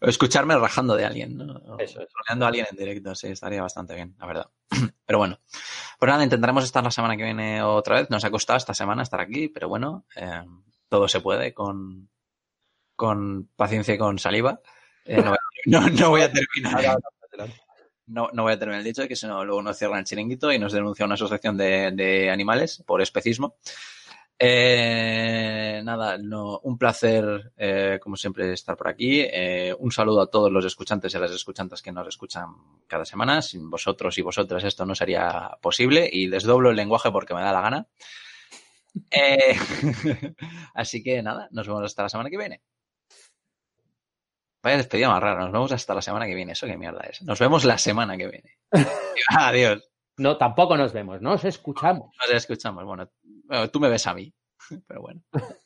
O 0.00 0.08
Escucharme 0.08 0.56
rajando 0.56 0.96
de 0.96 1.04
alguien, 1.04 1.36
¿no? 1.36 1.78
Eso 1.78 2.00
es. 2.00 2.08
Troleando 2.08 2.44
a 2.44 2.48
alguien 2.48 2.66
en 2.70 2.76
directo, 2.76 3.14
sí, 3.14 3.28
estaría 3.28 3.62
bastante 3.62 3.94
bien, 3.94 4.16
la 4.18 4.26
verdad. 4.26 4.50
Pero 5.06 5.18
bueno, 5.18 5.38
pues 5.98 6.10
nada, 6.10 6.24
intentaremos 6.24 6.64
estar 6.64 6.82
la 6.82 6.90
semana 6.90 7.16
que 7.16 7.24
viene 7.24 7.62
otra 7.62 7.96
vez. 8.00 8.10
Nos 8.10 8.24
ha 8.24 8.30
costado 8.30 8.56
esta 8.56 8.74
semana 8.74 9.02
estar 9.02 9.20
aquí, 9.20 9.48
pero 9.48 9.68
bueno, 9.68 10.04
eh, 10.16 10.42
todo 10.88 11.06
se 11.08 11.20
puede 11.20 11.52
con, 11.54 12.08
con 12.96 13.48
paciencia 13.56 13.94
y 13.94 13.98
con 13.98 14.18
saliva. 14.18 14.60
Eh, 15.04 15.16
no, 15.22 15.30
voy 15.30 15.36
a- 15.36 15.38
no- 15.66 15.88
no 15.90 16.10
voy 16.10 16.22
a 16.22 16.32
terminar. 16.32 16.98
No, 18.06 18.28
no 18.32 18.42
voy 18.42 18.52
a 18.52 18.58
terminar 18.58 18.80
el 18.80 18.84
dicho, 18.84 19.06
que 19.06 19.14
si 19.16 19.26
no, 19.26 19.44
luego 19.44 19.62
nos 19.62 19.78
cierran 19.78 20.00
el 20.00 20.04
chiringuito 20.04 20.52
y 20.52 20.58
nos 20.58 20.72
denuncia 20.72 21.04
una 21.04 21.14
asociación 21.14 21.56
de, 21.56 21.92
de 21.92 22.30
animales 22.30 22.82
por 22.84 23.00
especismo. 23.00 23.56
Eh, 24.44 25.80
nada, 25.84 26.18
no, 26.18 26.58
un 26.64 26.76
placer, 26.76 27.52
eh, 27.56 28.00
como 28.02 28.16
siempre, 28.16 28.52
estar 28.52 28.76
por 28.76 28.88
aquí. 28.88 29.20
Eh, 29.20 29.72
un 29.78 29.92
saludo 29.92 30.20
a 30.22 30.30
todos 30.30 30.50
los 30.50 30.64
escuchantes 30.64 31.14
y 31.14 31.16
a 31.16 31.20
las 31.20 31.30
escuchantes 31.30 31.80
que 31.80 31.92
nos 31.92 32.08
escuchan 32.08 32.48
cada 32.88 33.04
semana. 33.04 33.40
Sin 33.40 33.70
vosotros 33.70 34.18
y 34.18 34.22
vosotras 34.22 34.64
esto 34.64 34.84
no 34.84 34.96
sería 34.96 35.56
posible 35.60 36.10
y 36.12 36.26
desdoblo 36.26 36.70
el 36.70 36.76
lenguaje 36.76 37.12
porque 37.12 37.34
me 37.34 37.40
da 37.40 37.52
la 37.52 37.60
gana. 37.60 37.86
Así 40.74 41.04
que 41.04 41.22
nada, 41.22 41.46
nos 41.52 41.68
vemos 41.68 41.84
hasta 41.84 42.02
la 42.02 42.08
semana 42.08 42.28
que 42.28 42.38
viene. 42.38 42.62
Vaya 44.60 44.76
despedida 44.76 45.08
más 45.08 45.22
rara, 45.22 45.40
nos 45.44 45.52
vemos 45.52 45.70
hasta 45.70 45.94
la 45.94 46.02
semana 46.02 46.26
que 46.26 46.34
viene. 46.34 46.52
¿Eso 46.52 46.66
qué 46.66 46.76
mierda 46.76 47.02
es? 47.08 47.22
Nos 47.22 47.38
vemos 47.38 47.64
la 47.64 47.78
semana 47.78 48.16
que 48.16 48.26
viene. 48.26 48.58
Adiós. 49.38 49.88
No, 50.18 50.36
tampoco 50.36 50.76
nos 50.76 50.92
vemos, 50.92 51.22
nos 51.22 51.44
escuchamos. 51.44 52.14
Nos 52.20 52.30
escuchamos. 52.36 52.84
Bueno, 52.84 53.08
bueno, 53.52 53.70
tú 53.70 53.80
me 53.80 53.90
ves 53.90 54.06
a 54.06 54.14
mí. 54.14 54.32
Pero 54.86 55.02
bueno. 55.02 55.22